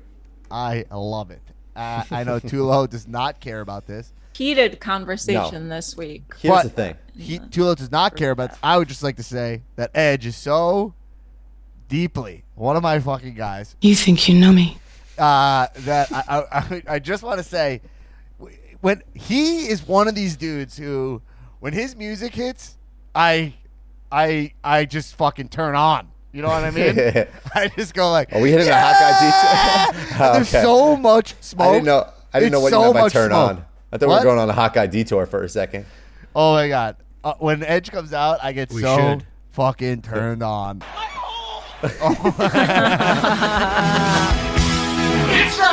I 0.50 0.84
love 0.90 1.30
it. 1.30 1.42
Uh, 1.76 2.02
I 2.10 2.24
know 2.24 2.40
Tulo 2.40 2.88
does 2.88 3.06
not 3.06 3.38
care 3.40 3.60
about 3.60 3.86
this. 3.86 4.12
heated 4.34 4.80
conversation 4.80 5.68
this 5.68 5.96
week. 5.96 6.22
Here's 6.38 6.54
But- 6.54 6.62
the 6.64 6.68
thing. 6.70 6.94
He 7.16 7.38
Tulo 7.38 7.76
does 7.76 7.92
not 7.92 8.16
care 8.16 8.30
about. 8.30 8.56
I 8.62 8.78
would 8.78 8.88
just 8.88 9.02
like 9.02 9.16
to 9.16 9.22
say 9.22 9.62
that 9.76 9.90
Edge 9.94 10.24
is 10.24 10.34
so 10.36 10.94
deeply 11.88 12.44
one 12.54 12.74
of 12.76 12.82
my 12.82 12.98
fucking 12.98 13.34
guys. 13.34 13.76
You 13.82 13.94
think 13.94 14.26
you 14.28 14.34
know 14.38 14.50
me? 14.52 14.78
uh, 15.18 15.66
that 15.76 16.10
I, 16.10 16.22
I, 16.26 16.58
I, 16.58 16.82
I 16.94 16.98
just 16.98 17.22
want 17.22 17.36
to 17.38 17.44
say 17.44 17.82
when 18.80 19.02
he 19.14 19.68
is 19.68 19.86
one 19.86 20.08
of 20.08 20.14
these 20.14 20.36
dudes 20.36 20.78
who 20.78 21.20
when 21.60 21.74
his 21.74 21.94
music 21.94 22.34
hits 22.34 22.78
I 23.14 23.54
I 24.12 24.52
I 24.62 24.84
just 24.84 25.14
fucking 25.16 25.48
turn 25.48 25.74
on 25.74 26.08
you 26.32 26.42
know 26.42 26.48
what 26.48 26.64
I 26.64 26.70
mean 26.70 26.98
I 27.54 27.68
just 27.68 27.94
go 27.94 28.10
like 28.10 28.32
Are 28.32 28.40
we 28.40 28.50
hitting 28.50 28.68
a 28.68 28.74
hot 28.78 28.94
guy 29.00 29.12
detour? 29.20 30.10
"Yeah!" 30.20 30.32
There's 30.34 30.54
Okay. 30.54 30.62
so 30.62 30.96
much 30.96 31.34
smoke 31.40 31.66
I 31.68 31.72
didn't 31.72 31.84
know. 31.86 32.08
I 32.34 32.38
didn't 32.40 32.52
know 32.52 32.60
what 32.60 32.70
so 32.70 32.78
you 32.88 32.94
meant 32.94 33.04
by 33.04 33.08
turn 33.08 33.30
smoke. 33.30 33.50
on. 33.50 33.64
I 33.92 33.98
thought 33.98 34.08
we 34.08 34.14
were 34.14 34.22
going 34.22 34.38
on 34.38 34.48
a 34.48 34.52
hot 34.54 34.72
guy 34.74 34.86
detour 34.86 35.26
for 35.26 35.42
a 35.42 35.48
second. 35.48 35.86
oh 36.36 36.52
my 36.54 36.68
god 36.68 36.96
uh, 37.24 37.34
when 37.38 37.62
Edge 37.64 37.90
comes 37.90 38.12
out 38.12 38.38
I 38.42 38.52
get 38.52 38.70
We 38.72 38.82
so 38.82 38.96
should. 38.96 39.26
fucking 39.52 40.02
turned 40.02 40.42
on 40.42 40.82
it's 45.34 45.56
the 45.56 45.64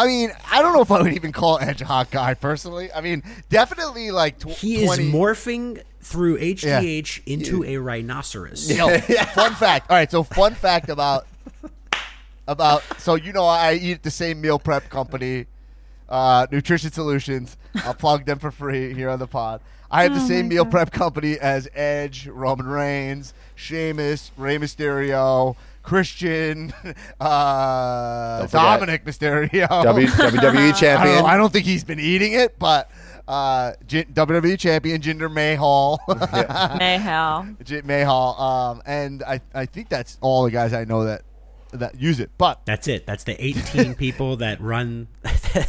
I 0.00 0.06
mean, 0.06 0.32
I 0.50 0.62
don't 0.62 0.72
know 0.72 0.80
if 0.80 0.90
I 0.90 1.02
would 1.02 1.12
even 1.12 1.30
call 1.30 1.58
Edge 1.58 1.82
a 1.82 1.84
hot 1.84 2.10
guy 2.10 2.32
personally. 2.32 2.90
I 2.90 3.02
mean, 3.02 3.22
definitely 3.50 4.10
like 4.10 4.38
tw- 4.38 4.48
He 4.48 4.86
20 4.86 5.04
is 5.08 5.12
morphing 5.12 5.82
through 6.00 6.38
HGH 6.38 7.20
into 7.26 7.64
a 7.64 7.76
rhinoceros. 7.76 8.74
Yo, 8.74 8.88
fun 9.34 9.54
fact. 9.54 9.90
All 9.90 9.96
right, 9.96 10.10
so 10.10 10.22
fun 10.22 10.54
fact 10.54 10.88
about 10.88 11.26
about 12.48 12.82
so 12.98 13.14
you 13.14 13.34
know 13.34 13.44
I 13.44 13.74
eat 13.74 13.92
at 13.92 14.02
the 14.02 14.10
same 14.10 14.40
meal 14.40 14.58
prep 14.58 14.88
company, 14.88 15.44
uh, 16.08 16.46
Nutrition 16.50 16.90
Solutions. 16.90 17.58
I'll 17.84 17.92
plug 17.92 18.24
them 18.24 18.38
for 18.38 18.50
free 18.50 18.94
here 18.94 19.10
on 19.10 19.18
the 19.18 19.26
pod. 19.26 19.60
I 19.90 20.04
have 20.04 20.14
the 20.14 20.20
same 20.20 20.48
meal 20.48 20.64
prep 20.64 20.92
company 20.92 21.38
as 21.38 21.68
Edge, 21.74 22.26
Roman 22.26 22.66
Reigns, 22.66 23.34
Sheamus, 23.54 24.30
Rey 24.38 24.56
Mysterio, 24.56 25.56
Christian, 25.82 26.72
uh, 27.20 28.46
Dominik 28.46 29.04
Mysterio. 29.04 29.68
W- 29.68 30.06
WWE 30.06 30.20
I 30.38 30.40
don't, 30.40 30.54
know, 30.54 30.72
champion. 30.72 31.24
I 31.24 31.36
don't 31.36 31.52
think 31.52 31.64
he's 31.66 31.84
been 31.84 32.00
eating 32.00 32.32
it, 32.32 32.58
but 32.58 32.90
uh, 33.26 33.72
Jin- 33.86 34.12
WWE 34.12 34.58
champion 34.58 35.00
Jinder 35.00 35.32
Mahal. 35.32 36.00
Mayhel. 36.08 37.62
J- 37.64 37.82
Mahal, 37.84 38.40
um, 38.40 38.82
and 38.86 39.22
I, 39.22 39.40
I 39.54 39.66
think 39.66 39.88
that's 39.88 40.18
all 40.20 40.44
the 40.44 40.50
guys 40.50 40.72
I 40.72 40.84
know 40.84 41.04
that 41.04 41.22
that 41.72 42.00
use 42.00 42.18
it. 42.18 42.30
But 42.36 42.66
That's 42.66 42.88
it. 42.88 43.06
That's 43.06 43.22
the 43.22 43.42
18 43.44 43.94
people 43.94 44.36
that 44.38 44.60
run 44.60 45.06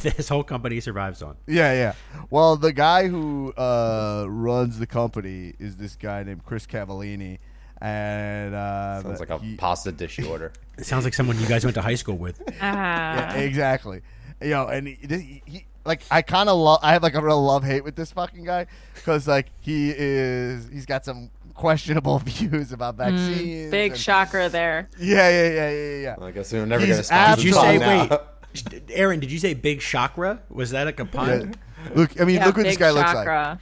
this 0.04 0.30
whole 0.30 0.44
company 0.44 0.80
survives 0.80 1.22
on. 1.22 1.38
yeah, 1.46 1.74
yeah. 1.74 1.94
Well, 2.32 2.56
the 2.56 2.74
guy 2.74 3.08
who 3.08 3.54
uh, 3.54 4.26
runs 4.28 4.80
the 4.80 4.88
company 4.88 5.54
is 5.60 5.78
this 5.78 5.96
guy 5.96 6.24
named 6.24 6.44
Chris 6.44 6.66
Cavallini, 6.66 7.38
and 7.82 8.54
uh, 8.56 9.02
Sounds 9.02 9.20
like 9.20 9.30
a 9.30 9.40
he- 9.40 9.56
pasta 9.56 9.92
dish 9.92 10.18
you 10.18 10.28
order. 10.28 10.52
It 10.78 10.86
sounds 10.86 11.04
like 11.04 11.14
someone 11.14 11.40
you 11.40 11.46
guys 11.46 11.64
went 11.64 11.76
to 11.76 11.82
high 11.82 11.96
school 11.96 12.18
with. 12.18 12.42
Ah. 12.62 13.36
yeah, 13.36 13.42
exactly. 13.42 14.02
You 14.42 14.50
know, 14.52 14.68
and 14.68 14.88
he, 14.88 14.98
he, 15.08 15.42
he 15.46 15.66
like 15.86 16.02
I 16.10 16.22
kind 16.24 16.50
of 16.50 16.58
love. 16.58 16.80
I 16.82 16.94
have 16.94 17.04
like 17.04 17.14
a 17.14 17.22
real 17.22 17.44
love 17.44 17.64
hate 17.64 17.84
with 17.84 17.96
this 17.96 18.12
fucking 18.12 18.46
guy 18.46 18.66
because 18.96 19.28
like 19.28 19.48
he 19.60 19.92
is 19.96 20.68
he's 20.70 20.86
got 20.88 21.06
some 21.06 21.30
questionable 21.54 22.18
views 22.26 22.72
about 22.72 22.96
vaccines. 22.96 23.68
Mm, 23.68 23.72
Big 23.72 23.92
and- 23.92 24.00
chakra 24.02 24.50
there. 24.50 24.90
Yeah, 25.00 25.30
yeah, 25.30 25.50
yeah, 25.50 25.70
yeah, 25.70 25.96
yeah. 26.20 26.26
I 26.26 26.32
guess 26.32 26.52
we're 26.52 26.66
never 26.66 26.82
He's 26.86 26.90
going 26.90 27.00
to 27.02 27.04
stop. 27.04 27.36
Did 27.38 27.46
you 27.46 27.54
say 27.54 27.78
now. 27.78 28.08
wait, 28.10 28.84
Aaron? 28.90 29.20
Did 29.20 29.32
you 29.32 29.38
say 29.40 29.54
big 29.54 29.82
chakra? 29.82 30.42
Was 30.50 30.72
that 30.72 30.86
like 30.86 31.00
a 31.00 31.06
pun? 31.06 31.54
Look, 31.96 32.20
I 32.20 32.26
mean, 32.26 32.38
Yeah, 32.38 32.46
look 32.48 32.58
what 32.58 32.64
this 32.64 32.74
big 32.76 32.80
guy 32.80 32.92
looks 32.92 33.14
like. 33.14 33.60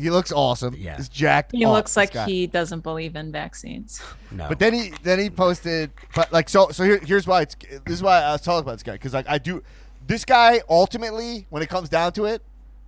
Chakra. 0.00 0.10
He 0.10 0.10
looks 0.10 0.32
awesome. 0.32 0.74
Yeah. 0.76 0.96
He's 0.96 1.08
jacked. 1.08 1.52
He 1.52 1.64
up, 1.64 1.72
looks 1.72 1.96
like 1.96 2.12
guy. 2.12 2.26
he 2.26 2.46
doesn't 2.46 2.80
believe 2.80 3.16
in 3.16 3.32
vaccines. 3.32 4.00
No. 4.32 4.46
But 4.46 4.60
then 4.60 4.72
he 4.72 4.92
then 5.02 5.18
he 5.18 5.28
posted, 5.28 5.90
but 6.14 6.32
like 6.32 6.48
so 6.48 6.68
so 6.68 6.84
here, 6.84 7.00
here's 7.04 7.26
why 7.26 7.42
it's 7.42 7.56
this 7.84 7.94
is 7.94 8.00
why 8.00 8.22
I 8.22 8.30
was 8.30 8.40
talking 8.40 8.60
about 8.60 8.74
this 8.74 8.84
guy 8.84 8.92
because 8.92 9.12
like 9.12 9.28
I 9.28 9.38
do 9.38 9.60
this 10.06 10.24
guy 10.24 10.60
ultimately 10.68 11.48
when 11.50 11.64
it 11.64 11.68
comes 11.68 11.88
down 11.88 12.12
to 12.12 12.26
it, 12.26 12.40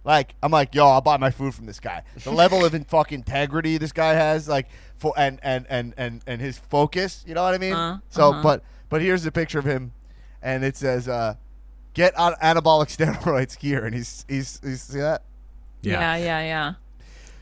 like 0.04 0.36
I'm 0.40 0.52
like 0.52 0.72
yo 0.72 0.86
I'll 0.86 1.00
buy 1.00 1.16
my 1.16 1.32
food 1.32 1.52
from 1.52 1.66
this 1.66 1.80
guy. 1.80 2.04
The 2.22 2.30
level 2.42 2.64
of 2.64 2.76
in 2.76 2.84
fucking 2.84 3.18
integrity 3.18 3.76
this 3.76 3.90
guy 3.90 4.14
has 4.14 4.46
like 4.48 4.68
for 4.98 5.12
and 5.16 5.40
and 5.42 5.66
and 5.68 5.94
and 5.96 6.22
and 6.28 6.40
his 6.40 6.58
focus, 6.58 7.24
you 7.26 7.34
know 7.34 7.42
what 7.42 7.54
I 7.54 7.58
mean? 7.58 7.72
Uh, 7.72 7.98
so 8.08 8.30
uh-huh. 8.30 8.42
but 8.44 8.62
but 8.88 9.02
here's 9.02 9.24
the 9.24 9.32
picture 9.32 9.58
of 9.58 9.64
him, 9.64 9.92
and 10.40 10.64
it 10.64 10.76
says 10.76 11.08
uh, 11.08 11.34
get 11.92 12.16
on 12.16 12.34
anabolic 12.34 12.86
steroids 12.96 13.58
here, 13.58 13.84
and 13.84 13.96
he's 13.96 14.24
he's 14.28 14.60
he's 14.62 14.82
see 14.82 15.00
that. 15.00 15.24
Yeah, 15.82 16.16
yeah, 16.16 16.40
yeah. 16.40 16.74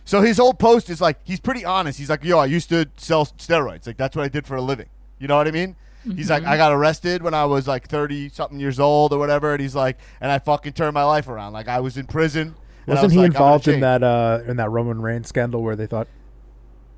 So 0.04 0.22
his 0.22 0.38
whole 0.38 0.54
post 0.54 0.90
is 0.90 1.00
like 1.00 1.18
he's 1.24 1.40
pretty 1.40 1.64
honest. 1.64 1.98
He's 1.98 2.10
like, 2.10 2.24
"Yo, 2.24 2.38
I 2.38 2.46
used 2.46 2.68
to 2.70 2.88
sell 2.96 3.26
steroids. 3.26 3.86
Like 3.86 3.96
that's 3.96 4.16
what 4.16 4.24
I 4.24 4.28
did 4.28 4.46
for 4.46 4.56
a 4.56 4.62
living." 4.62 4.88
You 5.18 5.28
know 5.28 5.36
what 5.36 5.46
I 5.46 5.50
mean? 5.50 5.76
He's 6.16 6.30
like, 6.30 6.44
"I 6.44 6.56
got 6.56 6.72
arrested 6.72 7.22
when 7.22 7.34
I 7.34 7.44
was 7.44 7.68
like 7.68 7.86
30 7.86 8.30
something 8.30 8.58
years 8.58 8.80
old 8.80 9.12
or 9.12 9.18
whatever." 9.18 9.52
And 9.52 9.60
he's 9.60 9.74
like, 9.74 9.98
"And 10.20 10.32
I 10.32 10.38
fucking 10.38 10.72
turned 10.72 10.94
my 10.94 11.04
life 11.04 11.28
around. 11.28 11.52
Like 11.52 11.68
I 11.68 11.80
was 11.80 11.96
in 11.96 12.06
prison." 12.06 12.54
Wasn't 12.86 13.04
was 13.04 13.12
he 13.12 13.18
like, 13.18 13.26
involved 13.26 13.68
in 13.68 13.80
that 13.80 14.02
uh, 14.02 14.40
in 14.46 14.56
that 14.56 14.70
Roman 14.70 15.00
Reigns 15.00 15.28
scandal 15.28 15.62
where 15.62 15.76
they 15.76 15.86
thought 15.86 16.08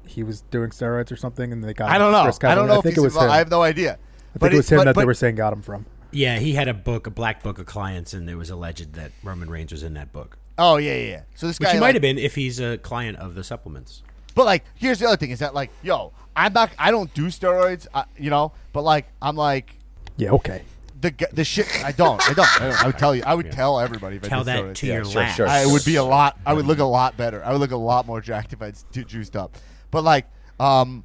he 0.06 0.22
was 0.22 0.42
doing 0.42 0.70
steroids 0.70 1.10
or 1.10 1.16
something, 1.16 1.52
and 1.52 1.62
they 1.62 1.74
got 1.74 1.90
I 1.90 1.98
don't 1.98 2.12
know. 2.12 2.30
I 2.48 2.54
don't 2.54 2.68
know 2.68 2.78
I 2.78 2.80
think 2.80 2.94
he's 2.94 2.98
it 2.98 3.00
was 3.00 3.12
involved. 3.14 3.26
him. 3.26 3.32
I 3.32 3.38
have 3.38 3.50
no 3.50 3.62
idea. 3.62 3.98
I 4.34 4.38
think 4.38 4.52
it 4.54 4.56
was 4.56 4.68
him 4.70 4.84
that 4.84 4.94
they 4.94 5.04
were 5.04 5.14
saying 5.14 5.34
got 5.34 5.52
him 5.52 5.62
from. 5.62 5.86
yeah, 6.12 6.38
he 6.38 6.52
had 6.54 6.68
a 6.68 6.74
book, 6.74 7.06
a 7.06 7.10
black 7.10 7.42
book 7.42 7.58
of 7.58 7.66
clients, 7.66 8.14
and 8.14 8.30
it 8.30 8.36
was 8.36 8.48
alleged 8.50 8.94
that 8.94 9.12
Roman 9.22 9.50
Reigns 9.50 9.72
was 9.72 9.82
in 9.82 9.94
that 9.94 10.12
book. 10.12 10.38
Oh 10.58 10.76
yeah, 10.76 10.94
yeah. 10.94 11.06
yeah. 11.08 11.22
So 11.34 11.46
this 11.46 11.58
Which 11.58 11.66
guy 11.68 11.72
he 11.74 11.78
like- 11.80 11.88
might 11.88 11.94
have 11.94 12.02
been 12.02 12.18
if 12.18 12.34
he's 12.34 12.60
a 12.60 12.78
client 12.78 13.18
of 13.18 13.34
the 13.34 13.44
supplements. 13.44 14.02
But 14.34 14.46
like, 14.46 14.64
here's 14.74 14.98
the 14.98 15.06
other 15.06 15.16
thing: 15.16 15.30
is 15.30 15.40
that 15.40 15.54
like, 15.54 15.70
yo, 15.82 16.12
I'm 16.34 16.52
not. 16.52 16.70
I 16.78 16.90
don't 16.90 17.12
do 17.14 17.26
steroids. 17.26 17.86
I, 17.94 18.04
you 18.18 18.30
know, 18.30 18.52
but 18.72 18.82
like, 18.82 19.06
I'm 19.20 19.36
like. 19.36 19.76
Yeah, 20.16 20.30
okay. 20.32 20.62
The, 21.00 21.12
the 21.32 21.42
shit 21.44 21.66
I 21.84 21.90
don't 21.90 22.22
I 22.30 22.32
don't 22.32 22.62
I, 22.62 22.68
don't. 22.68 22.82
I 22.82 22.86
would 22.86 22.98
tell 22.98 23.12
you 23.16 23.22
I 23.26 23.34
would 23.34 23.50
tell 23.50 23.80
everybody 23.80 24.16
if 24.16 24.24
I 24.24 24.28
Tell 24.28 24.44
did 24.44 24.46
that 24.46 24.64
steroids. 24.64 24.74
to 24.76 24.86
Yeah. 24.86 24.94
your 24.94 25.04
sure, 25.04 25.20
lab. 25.22 25.34
sure. 25.34 25.48
I 25.48 25.66
would 25.66 25.84
be 25.84 25.96
a 25.96 26.04
lot. 26.04 26.38
I 26.46 26.52
would 26.52 26.64
look 26.66 26.78
a 26.78 26.84
lot 26.84 27.16
better. 27.16 27.44
I 27.44 27.50
would 27.50 27.60
look 27.60 27.72
a 27.72 27.76
lot 27.76 28.06
more 28.06 28.20
jacked 28.20 28.52
if 28.52 28.62
I 28.62 28.72
ju- 28.92 29.02
juiced 29.02 29.34
up. 29.34 29.56
But 29.90 30.04
like, 30.04 30.26
um, 30.60 31.04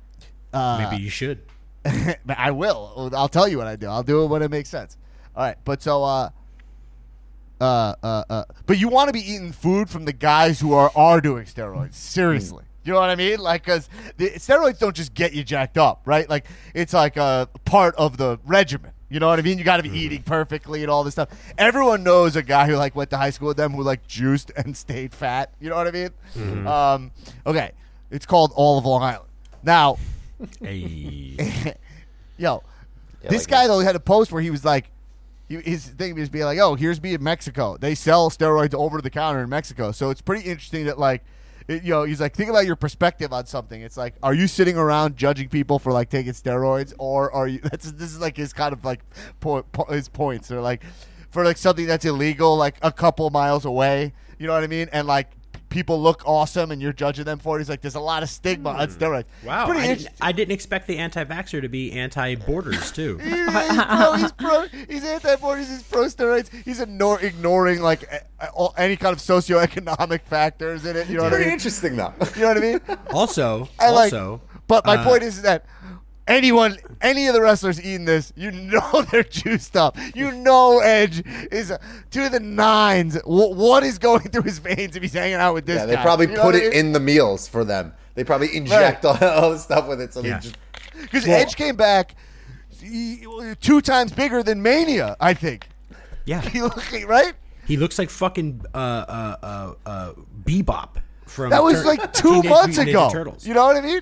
uh, 0.54 0.88
Maybe 0.88 1.02
you 1.02 1.10
should. 1.10 1.42
I 2.30 2.52
will. 2.52 3.10
I'll 3.16 3.28
tell 3.30 3.48
you 3.48 3.58
what 3.58 3.66
I 3.68 3.76
do. 3.76 3.88
I'll 3.88 4.04
do 4.04 4.24
it 4.24 4.28
when 4.28 4.44
it 4.44 4.52
makes 4.52 4.70
sense. 4.70 4.98
All 5.36 5.44
right. 5.44 5.58
But 5.66 5.82
so, 5.82 6.04
uh, 6.04 6.30
uh, 7.60 7.96
uh, 8.04 8.24
uh 8.30 8.44
but 8.66 8.80
you 8.80 8.88
want 8.88 9.10
to 9.10 9.14
be 9.14 9.20
eating 9.20 9.52
food 9.52 9.90
from 9.90 10.06
the 10.06 10.14
guys 10.14 10.60
who 10.60 10.74
are 10.74 10.92
are 10.96 11.22
doing 11.22 11.46
steroids. 11.46 11.94
Seriously. 11.94 12.64
You 12.84 12.94
know 12.94 13.00
what 13.00 13.10
I 13.10 13.16
mean? 13.16 13.40
Like, 13.40 13.66
because 13.66 13.90
the 14.16 14.30
steroids 14.32 14.80
don't 14.80 14.96
just 14.96 15.14
get 15.14 15.34
you 15.34 15.44
jacked 15.44 15.78
up, 15.78 16.04
right? 16.06 16.30
Like, 16.30 16.46
it's 16.74 16.94
like 16.94 17.18
a 17.18 17.50
part 17.66 17.96
of 17.96 18.16
the 18.16 18.40
regimen. 18.46 18.92
You 19.10 19.20
know 19.20 19.28
what 19.28 19.40
I 19.40 19.42
mean? 19.42 19.58
You 19.58 19.66
got 19.66 19.78
to 19.78 19.84
be 19.84 19.90
eating 19.90 20.24
perfectly 20.24 20.84
and 20.84 20.92
all 20.92 21.04
this 21.04 21.14
stuff. 21.14 21.30
Everyone 21.58 22.04
knows 22.04 22.38
a 22.38 22.42
guy 22.42 22.66
who 22.66 22.76
like 22.76 22.96
went 22.96 23.10
to 23.10 23.18
high 23.18 23.30
school 23.30 23.50
with 23.50 23.58
them 23.58 23.74
who 23.74 23.84
like 23.84 24.08
juiced 24.08 24.52
and 24.56 24.76
stayed 24.86 25.14
fat. 25.14 25.54
You 25.60 25.70
know 25.70 25.76
what 25.76 25.88
I 25.88 25.92
mean? 25.92 26.68
Um, 26.68 27.12
okay, 27.46 27.72
it's 28.10 28.26
called 28.26 28.54
All 28.56 28.78
of 28.78 28.86
Long 28.86 29.04
Island. 29.04 29.30
Now, 29.64 29.98
Hey. 30.62 31.36
yo, 32.38 32.64
Yeah, 33.24 33.30
this 33.30 33.44
like 33.44 33.50
guy 33.50 33.68
though 33.68 33.80
had 33.80 33.96
a 33.96 34.00
post 34.00 34.32
where 34.32 34.42
he 34.42 34.52
was 34.52 34.64
like, 34.64 34.92
his 35.48 35.86
thing 35.88 36.16
was 36.16 36.30
being 36.30 36.46
like, 36.46 36.60
"Oh, 36.60 36.76
here's 36.76 37.02
me 37.02 37.14
in 37.14 37.24
Mexico. 37.24 37.78
They 37.78 37.96
sell 37.96 38.30
steroids 38.30 38.74
over 38.74 39.02
the 39.02 39.10
counter 39.10 39.42
in 39.42 39.50
Mexico." 39.50 39.92
So 39.92 40.10
it's 40.10 40.22
pretty 40.22 40.50
interesting 40.50 40.86
that 40.86 41.00
like, 41.00 41.24
it, 41.68 41.84
you 41.84 41.92
know, 41.92 42.04
he's 42.04 42.22
like, 42.22 42.36
think 42.36 42.50
about 42.50 42.66
your 42.66 42.76
perspective 42.76 43.32
on 43.34 43.46
something. 43.46 43.82
It's 43.82 43.98
like, 43.98 44.16
are 44.24 44.34
you 44.34 44.48
sitting 44.48 44.78
around 44.78 45.16
judging 45.18 45.50
people 45.50 45.80
for 45.80 45.92
like 45.92 46.10
taking 46.10 46.34
steroids, 46.34 46.94
or 46.98 47.32
are 47.34 47.48
you? 47.48 47.60
That's 47.64 47.92
this 47.92 48.12
is 48.12 48.20
like 48.20 48.38
his 48.38 48.54
kind 48.54 48.74
of 48.74 48.84
like 48.84 49.02
po- 49.40 49.64
po- 49.64 49.92
his 49.92 50.10
points. 50.10 50.52
Or 50.52 50.62
like 50.62 50.84
for 51.30 51.44
like 51.44 51.58
something 51.58 51.86
that's 51.86 52.06
illegal, 52.06 52.56
like 52.58 52.76
a 52.82 52.92
couple 52.92 53.30
miles 53.30 53.66
away. 53.66 54.14
You 54.40 54.48
know 54.48 54.54
what 54.54 54.64
I 54.64 54.68
mean? 54.68 54.90
And 54.92 55.08
like. 55.08 55.30
People 55.78 56.02
look 56.02 56.24
awesome, 56.26 56.72
and 56.72 56.82
you're 56.82 56.92
judging 56.92 57.24
them 57.26 57.38
for 57.38 57.56
it. 57.56 57.60
He's 57.60 57.70
like, 57.70 57.82
"There's 57.82 57.94
a 57.94 58.00
lot 58.00 58.24
of 58.24 58.30
stigma 58.30 58.72
on 58.72 58.88
steroids." 58.88 59.26
Wow. 59.46 59.68
Pretty 59.68 59.82
I 59.82 59.88
didn't, 59.94 60.10
I 60.22 60.32
didn't 60.32 60.52
expect 60.54 60.88
the 60.88 60.98
anti 60.98 61.24
vaxxer 61.24 61.62
to 61.62 61.70
be 61.70 61.92
anti 61.92 62.34
borders, 62.34 62.92
too. 62.92 63.20
He's, 63.20 63.32
he's 63.36 63.84
pro. 63.84 64.14
He's 64.14 64.32
pro. 64.32 64.66
He's 64.90 65.04
anti-borders. 65.04 65.70
He's 65.70 65.84
pro 65.84 66.06
steroids. 66.06 66.50
He's 66.66 66.80
ignore, 66.82 67.22
ignoring 67.22 67.80
like 67.84 68.02
a, 68.12 68.22
a- 68.46 68.50
all- 68.54 68.74
any 68.76 68.96
kind 68.98 69.14
of 69.14 69.20
socioeconomic 69.20 70.22
factors 70.24 70.84
in 70.84 70.96
it. 70.96 71.10
You 71.10 71.18
know 71.18 71.24
what 71.26 71.34
I 71.34 71.36
Pretty 71.36 71.46
mean? 71.46 71.54
interesting 71.54 71.96
though. 71.96 72.14
You 72.36 72.42
know 72.42 72.48
what 72.48 72.58
I 72.58 72.60
mean? 72.62 72.80
Also, 73.14 73.70
I 73.80 73.92
like- 73.92 74.12
But 74.68 74.84
my 74.88 74.96
uh, 74.96 75.04
point 75.04 75.22
is 75.22 75.44
that 75.44 75.68
anyone, 76.28 76.78
any 77.02 77.28
of 77.28 77.34
the 77.34 77.42
wrestlers 77.42 77.80
eating 77.80 78.06
this, 78.06 78.32
you 78.36 78.52
know 78.52 79.02
they're 79.12 79.24
juiced 79.24 79.76
up. 79.78 79.98
You 80.16 80.32
know 80.32 80.80
Edge 80.80 81.24
is 81.52 81.72
uh, 81.72 81.78
to 82.12 82.30
the 82.30 82.40
nines. 82.40 83.16
Wh- 83.22 83.28
what 83.56 83.84
is 83.84 83.98
going 83.98 84.30
through 84.30 84.44
his 84.44 84.60
veins 84.60 84.96
if 84.96 85.02
he's 85.02 85.14
hanging 85.14 85.36
out 85.36 85.54
with 85.54 85.66
this 85.66 85.78
Yeah, 85.80 85.86
they 85.86 85.96
guy? 85.96 86.04
probably 86.04 86.28
You 86.28 86.34
know 86.36 86.42
put 86.42 86.54
what 86.54 86.56
I 86.56 86.60
it 86.66 86.70
mean? 86.72 86.74
in 86.88 86.92
the 86.94 87.00
meals 87.00 87.48
for 87.48 87.64
them. 87.64 87.94
They 88.16 88.24
probably 88.24 88.56
inject 88.56 89.06
all, 89.06 89.18
all 89.24 89.52
the 89.52 89.60
stuff 89.60 89.88
with 89.88 90.02
it. 90.02 90.14
So 90.14 90.22
Yeah. 90.22 90.36
they 90.40 90.40
just 90.42 90.58
because 91.02 91.28
Edge 91.28 91.56
came 91.56 91.76
back 91.76 92.16
two 93.60 93.82
times 93.82 94.12
bigger 94.12 94.44
than 94.44 94.62
Mania. 94.62 95.16
I 95.20 95.34
think. 95.34 95.68
yeah. 96.26 96.42
He 96.50 96.62
looked 96.62 96.92
right. 97.06 97.34
He 97.66 97.76
looks 97.78 98.00
like 98.00 98.10
fucking 98.10 98.62
uh, 98.74 98.78
uh, 98.78 99.36
uh, 99.44 99.74
uh, 99.86 100.14
Bebop 100.44 100.96
from 101.26 101.50
That 101.50 101.62
was 101.64 101.82
Tur- 101.82 101.86
like 101.88 102.14
two 102.14 102.42
months 102.44 102.78
ago. 102.78 103.10
Turtles. 103.12 103.46
You 103.46 103.54
know 103.54 103.66
what 103.66 103.76
I 103.76 103.82
mean? 103.82 104.02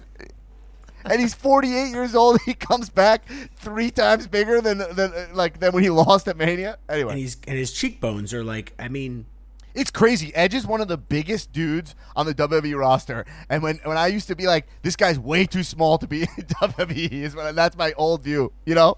And 1.05 1.21
he's 1.21 1.33
48 1.33 1.89
years 1.91 2.15
old. 2.15 2.39
He 2.45 2.53
comes 2.53 2.89
back 2.89 3.23
three 3.55 3.91
times 3.91 4.27
bigger 4.27 4.61
than 4.61 4.79
than 4.93 5.11
like 5.33 5.59
than 5.59 5.71
when 5.71 5.83
he 5.83 5.89
lost 5.89 6.27
at 6.27 6.37
Mania. 6.37 6.77
and 6.87 6.95
Anyway, 6.99 7.17
he's 7.19 7.37
and 7.47 7.57
his 7.57 7.71
cheekbones 7.71 8.33
are 8.33 8.43
like, 8.43 8.73
I 8.79 8.87
mean, 8.87 9.25
it's 9.73 9.91
crazy. 9.91 10.33
Edge 10.35 10.53
is 10.53 10.65
one 10.67 10.81
of 10.81 10.87
the 10.87 10.97
biggest 10.97 11.51
dudes 11.51 11.95
on 12.15 12.25
the 12.25 12.33
WWE 12.33 12.77
roster. 12.79 13.25
And 13.49 13.61
when 13.63 13.79
when 13.83 13.97
I 13.97 14.07
used 14.07 14.27
to 14.27 14.35
be 14.35 14.45
like, 14.47 14.67
this 14.83 14.95
guy's 14.95 15.19
way 15.19 15.45
too 15.45 15.63
small 15.63 15.97
to 15.99 16.07
be 16.07 16.21
in 16.37 16.45
WWE, 16.45 17.11
is 17.11 17.35
when 17.35 17.55
that's 17.55 17.77
my 17.77 17.93
old 17.93 18.23
view. 18.23 18.51
You 18.65 18.75
know? 18.75 18.97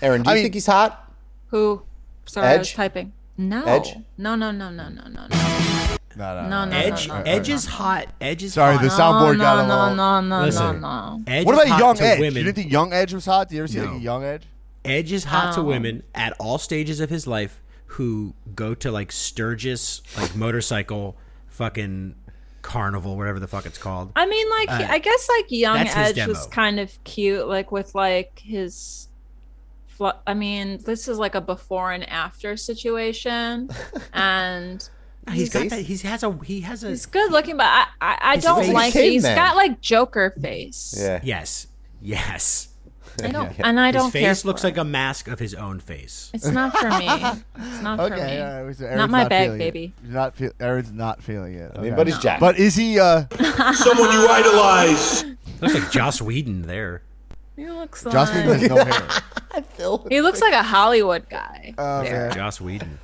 Aaron, 0.00 0.22
do 0.22 0.30
I 0.30 0.32
you 0.32 0.36
mean- 0.36 0.44
think 0.46 0.54
he's 0.54 0.66
hot? 0.66 1.12
Who? 1.48 1.82
Sorry, 2.24 2.46
I 2.48 2.56
was 2.56 2.72
typing. 2.72 3.12
No. 3.36 3.62
Edge? 3.64 3.94
No, 4.16 4.34
no, 4.36 4.50
no, 4.50 4.70
no, 4.70 4.88
no, 4.88 5.06
no, 5.08 5.26
no. 5.26 5.81
No, 6.16 6.48
No, 6.48 6.64
no, 6.64 6.76
Edge. 6.76 7.08
no, 7.08 7.14
no, 7.16 7.22
Edge 7.22 7.48
no, 7.48 7.54
is 7.54 7.66
hot. 7.66 8.06
Edge 8.20 8.42
is 8.42 8.54
Sorry, 8.54 8.74
hot. 8.76 8.82
the 8.82 8.88
soundboard 8.88 9.36
no, 9.38 9.44
got 9.44 9.64
a 9.64 9.68
no, 9.68 9.74
little. 9.78 9.94
no, 9.96 10.20
no, 10.20 10.44
Listen. 10.46 10.80
no, 10.80 11.16
no. 11.16 11.22
Edge 11.26 11.46
What 11.46 11.54
is 11.54 11.60
about 11.60 11.68
hot 11.70 11.78
young 11.80 11.94
to 11.96 12.02
Edge? 12.04 12.20
Women. 12.20 12.36
You 12.38 12.42
didn't 12.44 12.56
think 12.56 12.72
young 12.72 12.92
Edge 12.92 13.14
was 13.14 13.24
hot? 13.26 13.48
Did 13.48 13.54
you 13.56 13.60
ever 13.62 13.68
see 13.68 13.78
No. 13.78 13.84
like 13.86 13.94
a 13.96 14.00
young 14.00 14.24
Edge? 14.24 14.42
Edge 14.84 15.12
is 15.12 15.24
hot 15.24 15.54
to 15.54 15.62
women 15.62 16.02
at 16.14 16.32
all 16.40 16.58
stages 16.58 16.98
of 17.00 17.08
his 17.10 17.26
life 17.26 17.60
who 17.86 18.34
go 18.54 18.74
to 18.74 18.90
like 18.90 19.12
Sturgis, 19.12 20.02
like 20.18 20.34
motorcycle, 20.34 21.16
fucking 21.48 22.14
carnival, 22.62 23.16
whatever 23.16 23.38
the 23.40 23.46
fuck 23.48 23.66
it's 23.66 23.78
called. 23.78 24.12
I 24.16 24.26
mean, 24.26 24.48
like 24.50 24.70
Uh, 24.70 24.86
I 24.90 24.98
guess 24.98 25.28
like 25.38 25.50
young 25.50 25.76
that's 25.76 25.94
his 25.94 26.18
Edge 26.18 26.26
was 26.26 26.38
demo. 26.38 26.50
kind 26.50 26.80
of 26.80 27.04
cute, 27.04 27.46
like 27.46 27.70
with 27.70 27.94
like 27.94 28.40
his. 28.44 29.08
fl- 29.86 30.18
I 30.26 30.34
mean, 30.34 30.78
this 30.84 31.06
is 31.06 31.18
like 31.18 31.34
a 31.34 31.40
before 31.40 31.92
and 31.92 32.08
after 32.08 32.56
situation, 32.56 33.68
and 34.12 34.88
He's 35.30 35.50
got 35.50 35.68
that. 35.70 35.80
He 35.82 35.96
has 35.98 36.22
a. 36.22 36.38
He 36.44 36.60
has 36.62 36.82
a. 36.84 36.88
he's 36.88 37.06
good 37.06 37.30
looking, 37.30 37.56
but 37.56 37.66
I 37.66 37.86
I, 38.00 38.18
I 38.20 38.36
don't 38.36 38.64
face- 38.64 38.72
like. 38.74 38.92
He's 38.92 39.02
He's 39.02 39.22
caveman. 39.22 39.36
got 39.36 39.56
like 39.56 39.80
Joker 39.80 40.34
face. 40.40 40.94
Yeah. 40.98 41.20
Yes. 41.22 41.68
Yes. 42.00 42.68
I 43.22 43.28
don't, 43.28 43.52
and 43.58 43.78
I 43.78 43.88
His 43.88 43.96
don't 43.96 44.10
care. 44.10 44.22
face 44.22 44.44
looks 44.46 44.62
for 44.62 44.68
like 44.68 44.78
it. 44.78 44.80
a 44.80 44.84
mask 44.84 45.28
of 45.28 45.38
his 45.38 45.54
own 45.54 45.80
face. 45.80 46.30
It's 46.32 46.46
not 46.48 46.76
for 46.76 46.88
me. 46.88 47.06
It's 47.56 47.82
not 47.82 47.98
for 47.98 48.08
me. 48.08 48.16
Okay, 48.16 48.40
all 48.40 48.64
right, 48.64 48.74
so 48.74 48.84
Not 48.84 48.90
Aaron's 48.94 49.12
my 49.12 49.28
bag, 49.28 49.46
feeling 49.48 49.60
it. 49.60 49.64
baby. 49.64 49.92
Not 50.02 50.34
feel, 50.34 50.50
Aaron's 50.58 50.92
not 50.92 51.22
feeling 51.22 51.54
it. 51.54 51.70
I 51.74 51.78
mean, 51.82 51.88
Okay. 51.88 51.96
but 51.96 52.06
he's 52.06 52.18
Jack. 52.18 52.40
But 52.40 52.58
is 52.58 52.74
he? 52.74 52.98
uh 52.98 53.24
Someone 53.74 54.10
you 54.12 54.26
idolize. 54.28 55.24
Looks 55.60 55.74
like 55.74 55.90
Joss 55.90 56.22
Whedon 56.22 56.62
there. 56.62 57.02
He 57.54 57.68
looks 57.68 58.02
Joss 58.02 58.34
like 58.34 58.46
Whedon 58.46 58.58
has 58.58 58.68
no 58.70 58.76
hair. 59.96 60.00
he 60.08 60.20
looks 60.22 60.40
like 60.40 60.54
a 60.54 60.62
Hollywood 60.62 61.28
guy. 61.28 61.74
Oh, 61.76 62.02
there. 62.02 62.30
Joss 62.30 62.60
Whedon. 62.62 62.98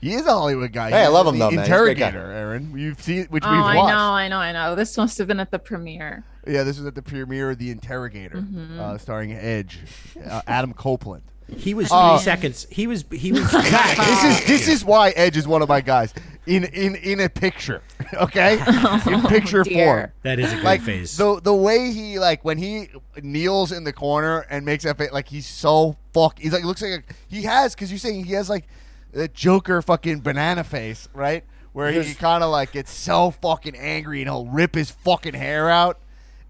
He 0.00 0.14
is 0.14 0.22
a 0.26 0.30
Hollywood 0.30 0.72
guy. 0.72 0.90
Hey, 0.90 1.04
I 1.04 1.08
love 1.08 1.26
him, 1.26 1.34
the 1.34 1.40
though, 1.46 1.50
man. 1.50 1.64
He's 1.66 1.74
a 1.74 1.78
great 1.78 1.98
guy. 1.98 2.06
Interrogator, 2.08 2.32
Aaron. 2.32 2.72
You've 2.78 3.02
seen 3.02 3.26
which 3.26 3.44
Oh, 3.46 3.50
we've 3.52 3.60
watched. 3.60 3.78
I 3.78 3.90
know, 3.90 3.98
I 4.12 4.28
know, 4.28 4.38
I 4.38 4.52
know. 4.70 4.74
This 4.74 4.96
must 4.96 5.18
have 5.18 5.26
been 5.26 5.40
at 5.40 5.50
the 5.50 5.58
premiere. 5.58 6.24
Yeah, 6.46 6.62
this 6.62 6.78
was 6.78 6.86
at 6.86 6.94
the 6.94 7.02
premiere 7.02 7.50
of 7.50 7.58
The 7.58 7.70
Interrogator, 7.70 8.36
Mm-hmm. 8.38 8.80
uh, 8.80 8.96
starring 8.98 9.32
Edge, 9.32 9.78
uh, 10.26 10.40
Adam 10.46 10.72
Copeland. 10.72 11.22
He 11.54 11.74
was 11.74 11.88
three 11.88 11.96
Oh. 11.98 12.16
seconds. 12.18 12.66
He 12.70 12.86
was. 12.86 13.04
He 13.10 13.32
was. 13.32 13.42
this 13.52 14.24
is 14.24 14.44
this 14.46 14.68
is 14.68 14.84
why 14.84 15.10
Edge 15.10 15.36
is 15.36 15.48
one 15.48 15.62
of 15.62 15.68
my 15.68 15.80
guys 15.80 16.14
in 16.46 16.62
in 16.64 16.94
in 16.94 17.20
a 17.20 17.28
picture. 17.28 17.82
Okay, 18.14 18.54
in 19.06 19.22
picture 19.28 19.60
Oh, 19.60 19.72
form. 19.72 20.12
That 20.22 20.38
is 20.40 20.50
a 20.52 20.54
great 20.56 20.64
Like 20.64 20.80
face. 20.82 21.16
the 21.16 21.40
the 21.40 21.54
way 21.54 21.92
he 21.92 22.18
like 22.18 22.44
when 22.44 22.58
he 22.58 22.88
kneels 23.22 23.70
in 23.72 23.84
the 23.84 23.92
corner 23.92 24.46
and 24.50 24.64
makes 24.64 24.82
that 24.84 24.96
face, 24.98 25.12
like 25.12 25.28
he's 25.28 25.46
so 25.46 25.96
fuck. 26.12 26.38
He's 26.38 26.52
like 26.52 26.64
looks 26.64 26.82
like 26.82 27.04
a, 27.08 27.14
he 27.28 27.42
has 27.42 27.74
because 27.74 27.90
you're 27.92 27.98
saying 28.00 28.24
he 28.24 28.32
has 28.34 28.48
like 28.50 28.66
a 29.14 29.28
Joker 29.28 29.82
fucking 29.82 30.20
banana 30.20 30.64
face, 30.64 31.08
right? 31.14 31.44
Where 31.72 31.90
he 31.92 32.14
kind 32.14 32.42
of 32.42 32.50
like 32.50 32.72
gets 32.72 32.92
so 32.92 33.30
fucking 33.30 33.76
angry 33.76 34.20
and 34.22 34.28
he'll 34.28 34.46
rip 34.46 34.74
his 34.74 34.90
fucking 34.90 35.34
hair 35.34 35.70
out. 35.70 36.00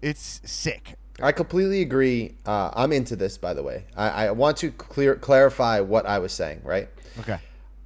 It's 0.01 0.41
sick. 0.43 0.95
I 1.21 1.31
completely 1.31 1.81
agree. 1.81 2.35
Uh, 2.45 2.71
I'm 2.73 2.91
into 2.91 3.15
this, 3.15 3.37
by 3.37 3.53
the 3.53 3.61
way. 3.61 3.85
I, 3.95 4.27
I 4.27 4.31
want 4.31 4.57
to 4.57 4.71
clear 4.71 5.15
clarify 5.15 5.79
what 5.79 6.05
I 6.05 6.19
was 6.19 6.33
saying. 6.33 6.61
Right. 6.63 6.89
Okay. 7.19 7.37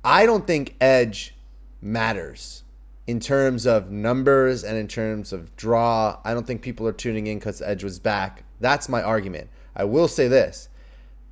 I 0.04 0.26
don't 0.26 0.48
think 0.48 0.76
Edge 0.80 1.36
matters 1.82 2.64
in 3.08 3.20
terms 3.20 3.66
of 3.68 3.92
numbers 3.92 4.64
and 4.64 4.78
in 4.78 4.88
terms 4.88 5.34
of 5.34 5.56
draw. 5.58 6.20
I 6.24 6.34
don't 6.34 6.48
think 6.48 6.62
people 6.62 6.88
are 6.88 6.94
tuning 6.94 7.28
in 7.28 7.40
because 7.40 7.62
Edge 7.62 7.84
was 7.84 8.00
back. 8.00 8.44
That's 8.62 8.88
my 8.88 9.04
argument. 9.04 9.50
I 9.76 9.84
will 9.84 10.08
say 10.08 10.30
this: 10.30 10.70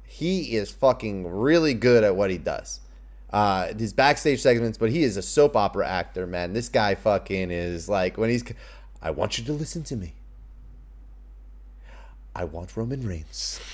he 0.06 0.56
is 0.56 0.70
fucking 0.72 1.28
really 1.28 1.74
good 1.74 2.04
at 2.04 2.16
what 2.18 2.30
he 2.30 2.38
does. 2.38 2.82
Uh, 3.34 3.74
his 3.74 3.94
backstage 3.94 4.40
segments, 4.42 4.78
but 4.78 4.92
he 4.92 5.02
is 5.02 5.18
a 5.18 5.22
soap 5.24 5.56
opera 5.56 5.88
actor, 5.88 6.28
man. 6.28 6.54
This 6.54 6.70
guy 6.70 6.94
fucking 6.94 7.50
is 7.50 7.90
like 7.90 8.16
when 8.16 8.30
he's. 8.30 8.44
I 9.02 9.10
want 9.10 9.40
you 9.40 9.44
to 9.46 9.54
listen 9.54 9.84
to 9.86 9.96
me. 9.96 10.14
I 12.36 12.46
want 12.46 12.78
Roman 12.78 13.06
Reigns. 13.06 13.60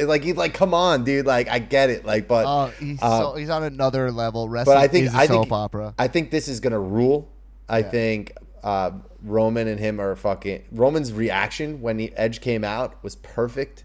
Like 0.00 0.24
he's 0.24 0.36
like, 0.36 0.54
come 0.54 0.72
on, 0.72 1.04
dude. 1.04 1.26
Like 1.26 1.46
I 1.50 1.58
get 1.58 1.90
it. 1.90 2.06
Like, 2.06 2.26
but 2.26 2.46
Oh, 2.46 2.72
he's 2.80 3.02
uh, 3.02 3.20
so, 3.20 3.34
he's 3.34 3.50
on 3.50 3.64
another 3.64 4.10
level. 4.10 4.48
Wrestling 4.48 4.76
but 4.76 4.80
I 4.82 4.88
think 4.88 5.14
I 5.14 5.26
soap 5.26 5.42
think 5.42 5.52
opera. 5.52 5.94
I 5.98 6.08
think 6.08 6.30
this 6.30 6.48
is 6.48 6.60
gonna 6.60 6.80
rule. 6.80 7.28
I 7.68 7.82
think 7.82 8.32
uh, 8.62 8.92
Roman 9.22 9.68
and 9.68 9.78
him 9.78 10.00
are 10.00 10.16
fucking. 10.16 10.64
Roman's 10.72 11.12
reaction 11.12 11.82
when 11.82 11.98
the 11.98 12.14
Edge 12.16 12.40
came 12.40 12.64
out 12.64 13.02
was 13.04 13.16
perfect. 13.16 13.83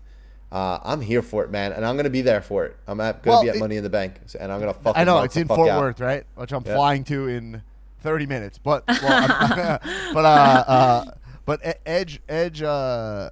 Uh, 0.51 0.79
I'm 0.83 0.99
here 1.01 1.21
for 1.21 1.43
it, 1.43 1.51
man, 1.51 1.73
and 1.73 1.85
I'm 1.85 1.95
gonna 1.95 2.09
be 2.09 2.21
there 2.21 2.41
for 2.41 2.65
it. 2.65 2.75
I'm 2.87 2.99
at, 2.99 3.21
gonna 3.21 3.35
Well, 3.35 3.43
be 3.43 3.49
at 3.49 3.55
it- 3.57 3.59
Money 3.59 3.77
in 3.77 3.83
the 3.83 3.89
Bank, 3.89 4.15
and 4.39 4.51
I'm 4.51 4.59
gonna 4.59 4.73
fucking. 4.73 4.99
I 4.99 5.03
know 5.03 5.21
it's 5.21 5.37
in 5.37 5.47
Fort 5.47 5.69
out. 5.69 5.79
Worth, 5.79 5.99
right? 5.99 6.25
Which 6.35 6.51
I'm 6.51 6.63
Yeah. 6.65 6.75
flying 6.75 7.03
to 7.05 7.27
in 7.27 7.61
30 8.01 8.25
minutes. 8.25 8.57
But 8.57 8.83
well, 8.87 9.79
but 10.13 10.25
uh, 10.25 10.63
uh, 10.67 11.03
but 11.45 11.79
Edge 11.85 12.19
Edge 12.27 12.63
uh, 12.63 13.29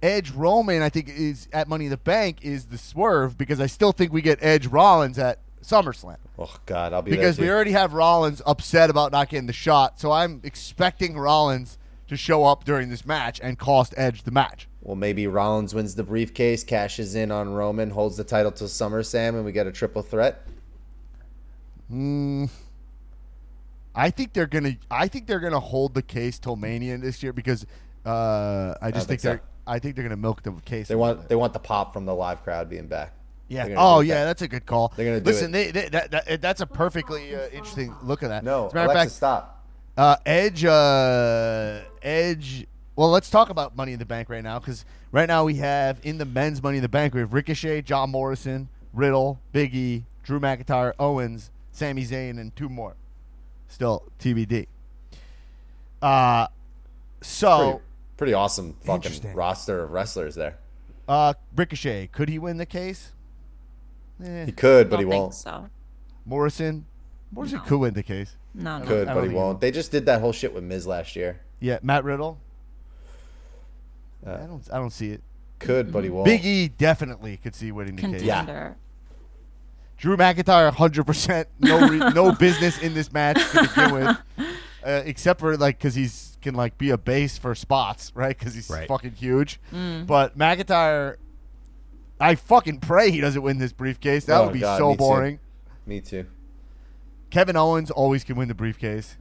Edge 0.00 0.30
Roman, 0.30 0.80
I 0.80 0.88
think 0.90 1.08
is 1.08 1.48
at 1.52 1.66
Money 1.68 1.86
in 1.86 1.90
the 1.90 1.96
Bank 1.96 2.38
is 2.42 2.66
the 2.66 2.78
swerve 2.78 3.36
because 3.36 3.60
I 3.60 3.66
still 3.66 3.90
think 3.90 4.12
we 4.12 4.22
get 4.22 4.38
Edge 4.40 4.68
Rollins 4.68 5.18
at 5.18 5.40
SummerSlam 5.60 6.16
Oh 6.38 6.54
God, 6.66 6.92
I'll 6.92 7.02
be 7.02 7.10
because 7.10 7.36
we 7.36 7.50
already 7.50 7.72
have 7.72 7.92
Rollins 7.94 8.40
upset 8.46 8.90
about 8.90 9.10
not 9.10 9.28
getting 9.28 9.48
the 9.48 9.52
shot. 9.52 9.98
So 9.98 10.12
I'm 10.12 10.40
expecting 10.44 11.18
Rollins 11.18 11.78
to 12.08 12.16
show 12.16 12.44
up 12.44 12.64
during 12.64 12.88
this 12.88 13.06
match 13.06 13.40
and 13.42 13.58
cost 13.58 13.94
Edge 13.96 14.22
the 14.24 14.30
match. 14.30 14.68
Well, 14.82 14.96
maybe 14.96 15.26
Rollins 15.26 15.74
wins 15.74 15.94
the 15.94 16.02
briefcase, 16.02 16.64
cashes 16.64 17.14
in 17.14 17.30
on 17.30 17.52
Roman, 17.52 17.90
holds 17.90 18.16
the 18.16 18.24
title 18.24 18.50
till 18.50 18.66
SummerSlam, 18.66 19.30
and 19.30 19.44
we 19.44 19.52
get 19.52 19.66
a 19.66 19.72
triple 19.72 20.02
threat. 20.02 20.46
Hmm. 21.88 22.46
I 23.94 24.10
think 24.10 24.32
they're 24.32 24.46
gonna. 24.46 24.76
I 24.90 25.08
think 25.08 25.26
they're 25.26 25.40
gonna 25.40 25.58
hold 25.58 25.94
the 25.94 26.02
case 26.02 26.38
till 26.38 26.56
Mania 26.56 26.96
this 26.98 27.22
year 27.22 27.32
because 27.32 27.66
uh, 28.06 28.74
I 28.80 28.90
just 28.90 29.08
think 29.08 29.20
think, 29.20 29.20
so. 29.20 29.28
they're. 29.30 29.42
I 29.66 29.78
think 29.78 29.96
they're 29.96 30.04
gonna 30.04 30.16
milk 30.16 30.42
the 30.42 30.52
case. 30.64 30.88
They 30.88 30.94
want 30.94 31.28
they 31.28 31.34
want 31.34 31.52
the 31.52 31.58
pop 31.58 31.92
from 31.92 32.04
the 32.04 32.14
live 32.14 32.44
crowd 32.44 32.70
being 32.70 32.86
back. 32.86 33.14
Yeah. 33.48 33.74
Oh 33.76 34.00
yeah, 34.00 34.20
that. 34.20 34.24
that's 34.26 34.42
a 34.42 34.48
good 34.48 34.66
call. 34.66 34.92
They're 34.96 35.06
gonna 35.06 35.20
do 35.20 35.26
listen. 35.30 35.54
it. 35.54 35.72
They, 35.72 35.80
they, 35.82 35.88
that, 35.88 36.10
that, 36.10 36.40
that's 36.40 36.60
a 36.60 36.66
perfectly 36.66 37.34
uh, 37.34 37.48
interesting 37.48 37.94
look 38.02 38.22
at 38.22 38.28
that. 38.28 38.44
No, 38.44 38.66
As 38.66 38.72
a 38.72 38.74
matter 38.76 38.90
Alexa, 38.92 39.00
fact, 39.00 39.12
stop. 39.12 39.57
Uh, 39.98 40.16
Edge. 40.24 40.64
Uh, 40.64 41.80
Edge. 42.02 42.66
Well, 42.96 43.10
let's 43.10 43.28
talk 43.30 43.50
about 43.50 43.76
Money 43.76 43.92
in 43.92 43.98
the 43.98 44.06
Bank 44.06 44.28
right 44.28 44.42
now 44.42 44.58
because 44.58 44.84
right 45.12 45.28
now 45.28 45.44
we 45.44 45.56
have 45.56 46.00
in 46.02 46.18
the 46.18 46.24
men's 46.24 46.62
Money 46.62 46.78
in 46.78 46.82
the 46.82 46.88
Bank 46.88 47.14
we 47.14 47.20
have 47.20 47.32
Ricochet, 47.32 47.82
John 47.82 48.10
Morrison, 48.10 48.68
Riddle, 48.92 49.40
Big 49.52 49.74
E, 49.74 50.04
Drew 50.24 50.40
McIntyre, 50.40 50.94
Owens, 50.98 51.50
Sami 51.70 52.04
Zayn, 52.04 52.40
and 52.40 52.54
two 52.56 52.68
more. 52.68 52.94
Still 53.68 54.04
TBD. 54.18 54.66
Uh, 56.00 56.46
so. 57.20 57.58
Pretty, 57.58 57.82
pretty 58.16 58.34
awesome 58.34 58.76
fucking 58.84 59.34
roster 59.34 59.84
of 59.84 59.90
wrestlers 59.90 60.34
there. 60.34 60.58
Uh, 61.06 61.34
Ricochet, 61.54 62.08
could 62.12 62.28
he 62.28 62.38
win 62.38 62.56
the 62.56 62.66
case? 62.66 63.12
Eh. 64.22 64.46
He 64.46 64.52
could, 64.52 64.90
but 64.90 64.96
don't 64.96 65.10
he 65.10 65.18
won't. 65.18 65.34
so. 65.34 65.68
Morrison, 66.26 66.86
Morrison 67.30 67.58
No. 67.58 67.64
could 67.64 67.78
win 67.78 67.94
the 67.94 68.02
case. 68.02 68.36
No, 68.54 68.78
no. 68.78 68.86
Could, 68.86 69.06
but 69.08 69.22
he 69.24 69.28
won't. 69.28 69.34
will. 69.34 69.54
They 69.60 69.70
just 69.70 69.90
did 69.92 70.06
that 70.06 70.20
whole 70.20 70.32
shit 70.32 70.52
with 70.54 70.64
Miz 70.64 70.86
last 70.86 71.14
year. 71.16 71.40
Yeah, 71.60 71.78
Matt 71.82 72.04
Riddle. 72.04 72.38
Uh, 74.26 74.32
I 74.32 74.46
don't, 74.46 74.68
I 74.72 74.76
don't 74.78 74.90
see 74.90 75.10
it. 75.10 75.22
Could, 75.58 75.92
but 75.92 76.04
he 76.04 76.10
won't. 76.10 76.24
Big 76.24 76.44
E 76.44 76.68
definitely 76.68 77.36
could 77.36 77.54
see 77.54 77.72
winning 77.72 77.96
the 77.96 78.02
case. 78.02 78.10
Contender. 78.22 78.76
Drew 79.96 80.16
McIntyre, 80.16 80.72
hundred 80.72 81.04
percent, 81.04 81.48
no, 81.58 81.88
re- 81.88 81.98
no 82.14 82.32
business 82.32 82.78
in 82.80 82.94
this 82.94 83.12
match 83.12 83.36
to 83.50 83.62
begin 83.62 83.92
with, 83.92 84.16
uh, 84.84 85.02
except 85.04 85.40
for 85.40 85.56
like 85.56 85.76
because 85.78 85.96
he's 85.96 86.38
can 86.40 86.54
like 86.54 86.78
be 86.78 86.90
a 86.90 86.98
base 86.98 87.36
for 87.36 87.54
spots, 87.56 88.12
right? 88.16 88.38
Because 88.38 88.54
he's 88.54 88.70
Right. 88.70 88.86
fucking 88.86 89.12
huge. 89.12 89.60
But 89.72 90.38
McIntyre, 90.38 91.16
I 92.20 92.36
fucking 92.36 92.78
pray 92.80 93.10
he 93.10 93.20
doesn't 93.20 93.42
win 93.42 93.58
this 93.58 93.72
briefcase. 93.72 94.26
That 94.26 94.38
Oh, 94.40 94.44
would 94.44 94.52
be 94.52 94.60
God, 94.60 94.78
so 94.78 94.88
me 94.90 94.94
too. 94.94 94.98
boring. 94.98 95.38
Me 95.86 96.00
too. 96.00 96.26
Kevin 97.30 97.56
Owens 97.56 97.90
always 97.90 98.24
can 98.24 98.36
win 98.36 98.48
the 98.48 98.54
briefcase. 98.54 99.16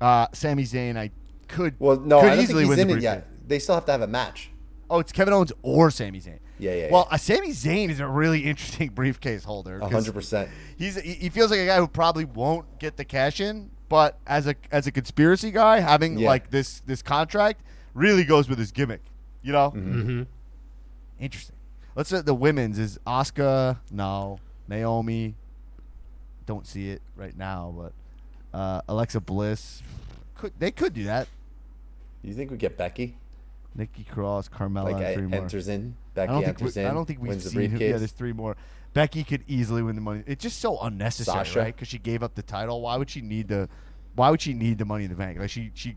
Uh, 0.00 0.26
Sami 0.32 0.64
Zayn, 0.64 0.96
I 0.96 1.10
could 1.48 1.74
Well, 1.78 1.98
no, 2.00 2.20
could 2.20 2.30
I 2.32 2.34
don't 2.36 2.42
easily 2.44 2.64
think 2.64 2.70
he's 2.72 2.76
win 2.76 2.78
in 2.80 2.86
the 2.88 2.92
it 2.92 2.96
briefcase. 2.96 3.02
yet. 3.24 3.48
They 3.48 3.58
still 3.58 3.74
have 3.76 3.84
to 3.86 3.92
have 3.92 4.02
a 4.02 4.06
match. 4.06 4.50
Oh, 4.90 4.98
it's 4.98 5.12
Kevin 5.12 5.32
Owens 5.32 5.52
or 5.62 5.90
Sami 5.90 6.20
Zayn. 6.20 6.38
Yeah, 6.58 6.74
yeah, 6.74 6.88
Well, 6.92 7.08
uh, 7.10 7.16
Sami 7.16 7.50
Zayn 7.50 7.88
is 7.88 8.00
a 8.00 8.06
really 8.06 8.40
interesting 8.44 8.90
briefcase 8.90 9.44
holder. 9.44 9.76
A 9.76 9.80
'cause 9.80 9.92
hundred 9.92 10.12
percent. 10.14 10.50
He's 10.76 11.00
he 11.00 11.14
he 11.14 11.28
feels 11.28 11.50
like 11.50 11.60
a 11.60 11.66
guy 11.66 11.78
who 11.78 11.88
probably 11.88 12.24
won't 12.24 12.78
get 12.78 12.96
the 12.96 13.04
cash 13.04 13.40
in, 13.40 13.70
but 13.88 14.18
as 14.26 14.46
a 14.46 14.54
as 14.70 14.86
a 14.86 14.92
conspiracy 14.92 15.50
guy, 15.50 15.80
having 15.80 16.18
Yeah. 16.18 16.28
like 16.28 16.50
this 16.50 16.80
this 16.80 17.02
contract 17.02 17.62
really 17.94 18.24
goes 18.24 18.48
with 18.48 18.58
his 18.58 18.70
gimmick. 18.72 19.00
You 19.42 19.52
know, 19.52 19.70
Mm-hmm. 19.74 20.22
interesting. 21.18 21.56
Let's 21.94 22.10
say 22.10 22.20
the 22.20 22.34
women's 22.34 22.78
is 22.78 22.98
Asuka. 23.06 23.78
No, 23.90 24.38
Naomi. 24.68 25.34
Don't 26.52 26.66
see 26.66 26.90
it 26.90 27.00
right 27.16 27.34
now, 27.34 27.72
but 27.74 28.58
uh, 28.58 28.82
Alexa 28.86 29.20
Bliss. 29.20 29.82
Could 30.34 30.52
they 30.58 30.70
could 30.70 30.92
do 30.92 31.04
that? 31.04 31.26
You 32.22 32.34
think 32.34 32.50
we 32.50 32.58
get 32.58 32.76
Becky? 32.76 33.16
Nikki 33.74 34.04
Cross, 34.04 34.50
Carmella, 34.50 34.92
Like 34.92 35.02
and 35.02 35.14
three 35.14 35.26
more. 35.28 35.40
enters 35.40 35.66
in. 35.66 35.94
I 35.96 36.14
Becky 36.14 36.32
don't 36.32 36.44
think 36.44 36.60
enters 36.60 36.76
we, 36.76 36.82
in. 36.82 36.88
I 36.88 36.92
don't 36.92 37.06
think 37.06 37.22
we've 37.22 37.28
wins 37.30 37.44
the. 37.44 37.50
Who, 37.52 37.56
briefcase. 37.56 37.80
yeah, 37.80 37.96
there's 37.96 38.12
three 38.12 38.34
more. 38.34 38.54
Becky 38.92 39.24
could 39.24 39.44
easily 39.48 39.82
win 39.82 39.94
the 39.94 40.02
money. 40.02 40.24
It's 40.26 40.42
just 40.42 40.58
so 40.60 40.78
unnecessary, 40.80 41.38
Sasha. 41.38 41.58
right? 41.58 41.74
Because 41.74 41.88
she 41.88 41.96
gave 41.96 42.22
up 42.22 42.34
the 42.34 42.42
title. 42.42 42.82
Why 42.82 42.98
would 42.98 43.08
she 43.08 43.22
need 43.22 43.48
the? 43.48 43.70
Why 44.14 44.28
would 44.28 44.42
she 44.42 44.52
need 44.52 44.76
the 44.76 44.84
money 44.84 45.04
in 45.04 45.10
the 45.10 45.16
bank? 45.16 45.38
Like 45.38 45.48
she 45.48 45.70
she 45.72 45.96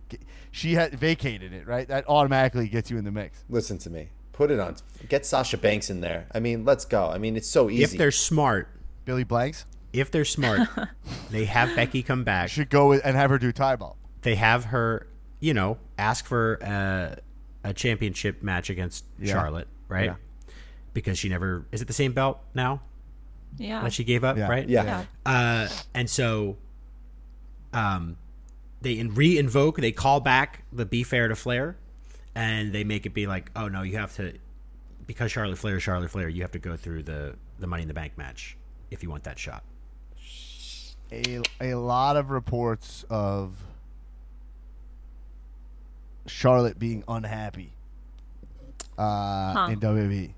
she 0.52 0.76
had 0.76 0.98
vacated 0.98 1.52
it, 1.52 1.68
right? 1.68 1.86
That 1.86 2.08
automatically 2.08 2.70
gets 2.70 2.90
you 2.90 2.98
in 2.98 3.04
the 3.04 3.12
mix. 3.12 3.44
Listen 3.50 3.78
to 3.80 3.90
me. 3.90 4.08
Put 4.32 4.52
it 4.52 4.60
on. 4.62 4.78
Get 5.10 5.26
Sasha 5.26 5.58
Banks 5.58 5.90
in 5.90 6.00
there. 6.00 6.28
I 6.34 6.40
mean, 6.40 6.64
let's 6.64 6.86
go. 6.86 7.10
I 7.10 7.18
mean, 7.18 7.36
it's 7.36 7.50
so 7.50 7.70
easy. 7.70 7.84
If 7.84 7.98
they're 7.98 8.12
smart, 8.12 8.70
Billy 9.04 9.26
Blanks 9.26 9.66
If 10.00 10.12
they're 10.12 10.26
smart, 10.26 10.68
they 11.32 11.46
have 11.46 11.76
Becky 11.76 12.04
come 12.04 12.24
back. 12.24 12.50
should 12.50 12.70
go 12.70 12.94
and 12.94 13.16
have 13.16 13.30
her 13.30 13.38
do 13.40 13.52
tie 13.52 13.76
ball. 13.76 13.98
They 14.22 14.36
have 14.36 14.66
her, 14.66 15.08
you 15.40 15.54
know, 15.54 15.78
ask 15.98 16.26
for 16.26 16.56
a, 16.56 17.18
a 17.64 17.74
championship 17.74 18.42
match 18.44 18.70
against 18.70 19.06
Yeah. 19.20 19.34
Charlotte, 19.34 19.68
right? 19.88 20.06
Yeah. 20.06 20.16
Because 20.94 21.18
she 21.20 21.30
never 21.30 21.66
is 21.72 21.82
it 21.82 21.88
the 21.88 21.94
same 21.94 22.14
belt 22.14 22.40
now 22.54 22.82
Yeah. 23.58 23.82
that 23.84 23.94
she 23.94 24.04
gave 24.04 24.24
up, 24.24 24.38
Yeah. 24.38 24.48
right? 24.50 24.68
Yeah. 24.68 24.84
Yeah. 24.84 25.04
Uh, 25.26 25.70
and 25.94 26.10
so, 26.10 26.58
um, 27.74 28.18
they 28.82 28.94
in- 28.98 29.14
re-invoke, 29.14 29.78
they 29.78 29.92
call 29.92 30.20
back 30.20 30.64
the 30.72 30.86
"Be 30.86 31.04
Fair 31.04 31.28
to 31.28 31.36
Flair," 31.36 31.76
and 32.34 32.72
they 32.74 32.84
make 32.84 33.06
it 33.06 33.14
be 33.14 33.28
like, 33.28 33.52
"Oh 33.56 33.68
no, 33.68 33.82
you 33.82 33.98
have 33.98 34.16
to 34.18 34.34
because 35.08 35.32
Charlotte 35.32 35.58
Flair 35.58 35.78
is 35.78 35.84
Charlotte 35.84 36.10
Flair, 36.12 36.28
you 36.30 36.42
have 36.42 36.52
to 36.52 36.60
go 36.60 36.76
through 36.76 37.04
the 37.04 37.36
the 37.60 37.68
Money 37.68 37.84
in 37.84 37.88
the 37.88 37.94
Bank 37.94 38.18
match 38.18 38.58
if 38.92 39.04
you 39.04 39.10
want 39.10 39.24
that 39.24 39.38
shot." 39.40 39.64
A, 41.12 41.42
a 41.62 41.74
lot 41.76 42.18
of 42.18 42.30
reports 42.30 43.06
of 43.10 43.54
Charlotte 46.28 46.80
being 46.80 47.04
unhappy 47.08 47.72
uh, 48.98 49.68
in 49.72 49.80
WWE. 49.80 50.32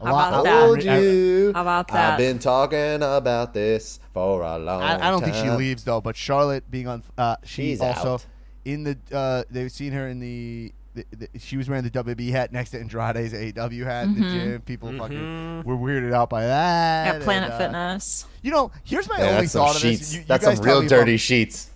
A 0.00 0.06
How 0.06 0.12
lot- 0.12 0.28
about 0.28 0.40
I- 0.46 0.50
that? 0.50 0.60
Told 0.60 0.86
I- 0.86 0.98
you. 0.98 1.52
How 1.54 1.62
about 1.62 1.92
I've 1.92 2.18
been 2.18 2.38
talking 2.38 2.96
about 3.02 3.54
this 3.54 4.00
for 4.12 4.42
a 4.42 4.58
long 4.58 4.80
time. 4.80 5.00
I, 5.00 5.08
I 5.08 5.10
don't 5.10 5.22
think 5.22 5.36
she 5.36 5.50
leaves 5.50 5.84
though, 5.84 6.00
but 6.00 6.16
Charlotte 6.16 6.68
being 6.70 6.88
on, 6.88 7.02
uh, 7.16 7.36
she 7.44 7.70
She's 7.70 7.80
also 7.80 8.14
out. 8.14 8.26
in 8.64 8.84
the. 8.84 8.98
Uh, 9.12 9.44
they've 9.50 9.70
seen 9.72 9.92
her 9.92 10.08
in 10.08 10.20
the, 10.20 10.72
the, 10.94 11.04
the. 11.16 11.38
She 11.38 11.56
was 11.56 11.68
wearing 11.68 11.84
the 11.84 11.90
WWE 11.90 12.30
hat 12.30 12.52
next 12.52 12.70
to 12.70 12.78
Andrade's 12.80 13.32
AEW 13.32 13.84
hat 13.84 14.04
in 14.04 14.14
the 14.20 14.28
gym. 14.30 14.60
People 14.62 14.96
fucking 14.96 15.62
were 15.64 15.76
weirded 15.76 16.12
out 16.12 16.30
by 16.30 16.46
that. 16.46 17.16
At 17.16 17.22
Planet 17.22 17.50
and, 17.50 17.54
uh, 17.54 17.58
Fitness. 17.58 18.26
You 18.42 18.50
know, 18.52 18.70
here's 18.84 19.08
my 19.08 19.18
Yeah, 19.18 19.24
only 19.30 19.40
that's 19.42 19.52
some 19.52 19.66
thought 19.66 19.76
of 19.76 19.82
sheets. 19.82 20.00
this. 20.00 20.14
You, 20.14 20.20
you 20.20 20.24
that's 20.26 20.44
guys 20.44 20.56
some 20.58 20.66
real 20.66 20.80
me 20.80 20.86
if 20.86 20.92
I'm- 20.92 21.00
dirty 21.00 21.16
sheets. 21.16 21.70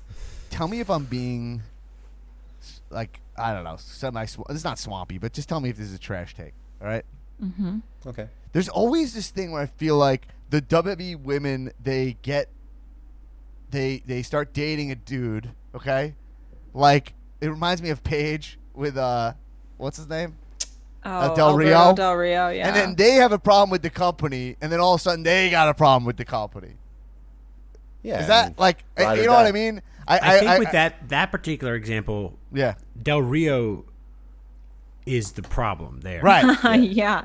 tell 0.50 0.68
me 0.68 0.80
if 0.80 0.90
I'm 0.90 1.04
being 1.04 1.62
like 2.90 3.20
I 3.36 3.52
don't 3.54 3.64
know, 3.64 3.76
semi. 3.78 4.22
It's 4.24 4.64
not 4.64 4.78
swampy, 4.78 5.18
but 5.18 5.32
just 5.32 5.48
tell 5.48 5.60
me 5.60 5.68
if 5.70 5.76
this 5.76 5.86
is 5.86 5.94
a 5.94 5.98
trash 5.98 6.34
take. 6.34 6.54
All 6.80 6.86
right. 6.88 7.04
Mm-hmm. 7.42 7.78
Okay. 8.06 8.28
There's 8.52 8.68
always 8.68 9.14
this 9.14 9.30
thing 9.30 9.52
where 9.52 9.62
I 9.62 9.66
feel 9.66 9.96
like 9.96 10.26
the 10.50 10.60
WWE 10.62 11.20
women 11.20 11.70
they 11.82 12.16
get 12.22 12.48
they 13.70 14.02
they 14.06 14.22
start 14.22 14.52
dating 14.52 14.90
a 14.90 14.94
dude. 14.96 15.50
Okay, 15.74 16.14
like 16.74 17.14
it 17.40 17.48
reminds 17.48 17.80
me 17.82 17.90
of 17.90 18.02
Paige 18.02 18.57
with 18.78 18.96
uh, 18.96 19.34
what's 19.76 19.96
his 19.96 20.08
name? 20.08 20.36
Oh, 21.04 21.34
Del 21.34 21.50
Alberto 21.50 21.56
Rio? 21.56 21.94
Del 21.94 22.14
Rio, 22.14 22.48
yeah. 22.48 22.66
And 22.66 22.76
then 22.76 22.94
they 22.94 23.14
have 23.14 23.32
a 23.32 23.38
problem 23.38 23.70
with 23.70 23.82
the 23.82 23.90
company, 23.90 24.56
and 24.60 24.72
then 24.72 24.80
all 24.80 24.94
of 24.94 25.00
a 25.00 25.02
sudden 25.02 25.22
they 25.22 25.50
got 25.50 25.68
a 25.68 25.74
problem 25.74 26.04
with 26.04 26.16
the 26.16 26.24
company. 26.24 26.74
Yeah. 28.02 28.20
Is 28.20 28.24
I 28.24 28.28
that 28.28 28.46
mean, 28.46 28.54
like 28.58 28.84
ride 28.98 29.14
you 29.16 29.22
or 29.22 29.26
know 29.26 29.32
what. 29.34 29.46
I 29.46 29.52
mean? 29.52 29.82
I, 30.06 30.38
think 30.38 30.58
with 30.58 30.72
that 30.72 31.08
that 31.10 31.30
particular 31.30 31.74
example, 31.74 32.38
yeah, 32.52 32.74
Del 33.00 33.20
Rio 33.20 33.84
is 35.04 35.32
the 35.32 35.42
problem 35.42 36.00
there. 36.00 36.22
right. 36.22 36.80
yeah. 36.80 37.24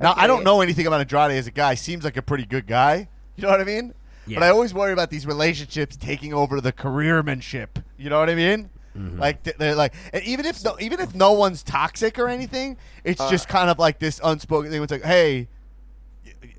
Now 0.00 0.14
I 0.16 0.26
don't 0.26 0.44
know 0.44 0.60
anything 0.60 0.86
about 0.86 1.00
Andrade 1.00 1.32
as 1.32 1.46
a 1.46 1.50
guy. 1.50 1.74
Seems 1.74 2.04
like 2.04 2.16
a 2.16 2.22
pretty 2.22 2.44
good 2.44 2.66
guy. 2.66 3.08
You 3.36 3.42
know 3.42 3.50
what 3.50 3.60
I 3.60 3.64
mean? 3.64 3.94
Yeah. 4.26 4.40
But 4.40 4.44
I 4.44 4.50
always 4.50 4.74
worry 4.74 4.92
about 4.92 5.10
these 5.10 5.26
relationships 5.26 5.96
taking 5.96 6.34
over 6.34 6.60
the 6.60 6.72
careermanship. 6.72 7.82
You 7.96 8.10
know 8.10 8.18
what 8.18 8.28
I 8.28 8.34
mean? 8.34 8.68
Mm-hmm. 8.98 9.20
Like 9.20 9.42
they're 9.44 9.74
like, 9.74 9.94
and 10.12 10.22
even 10.24 10.44
if 10.44 10.64
no, 10.64 10.76
even 10.80 11.00
if 11.00 11.14
no 11.14 11.32
one's 11.32 11.62
toxic 11.62 12.18
or 12.18 12.28
anything, 12.28 12.76
it's 13.04 13.20
uh. 13.20 13.30
just 13.30 13.48
kind 13.48 13.70
of 13.70 13.78
like 13.78 13.98
this 13.98 14.20
unspoken 14.22 14.70
thing. 14.70 14.82
It's 14.82 14.92
like, 14.92 15.04
hey, 15.04 15.48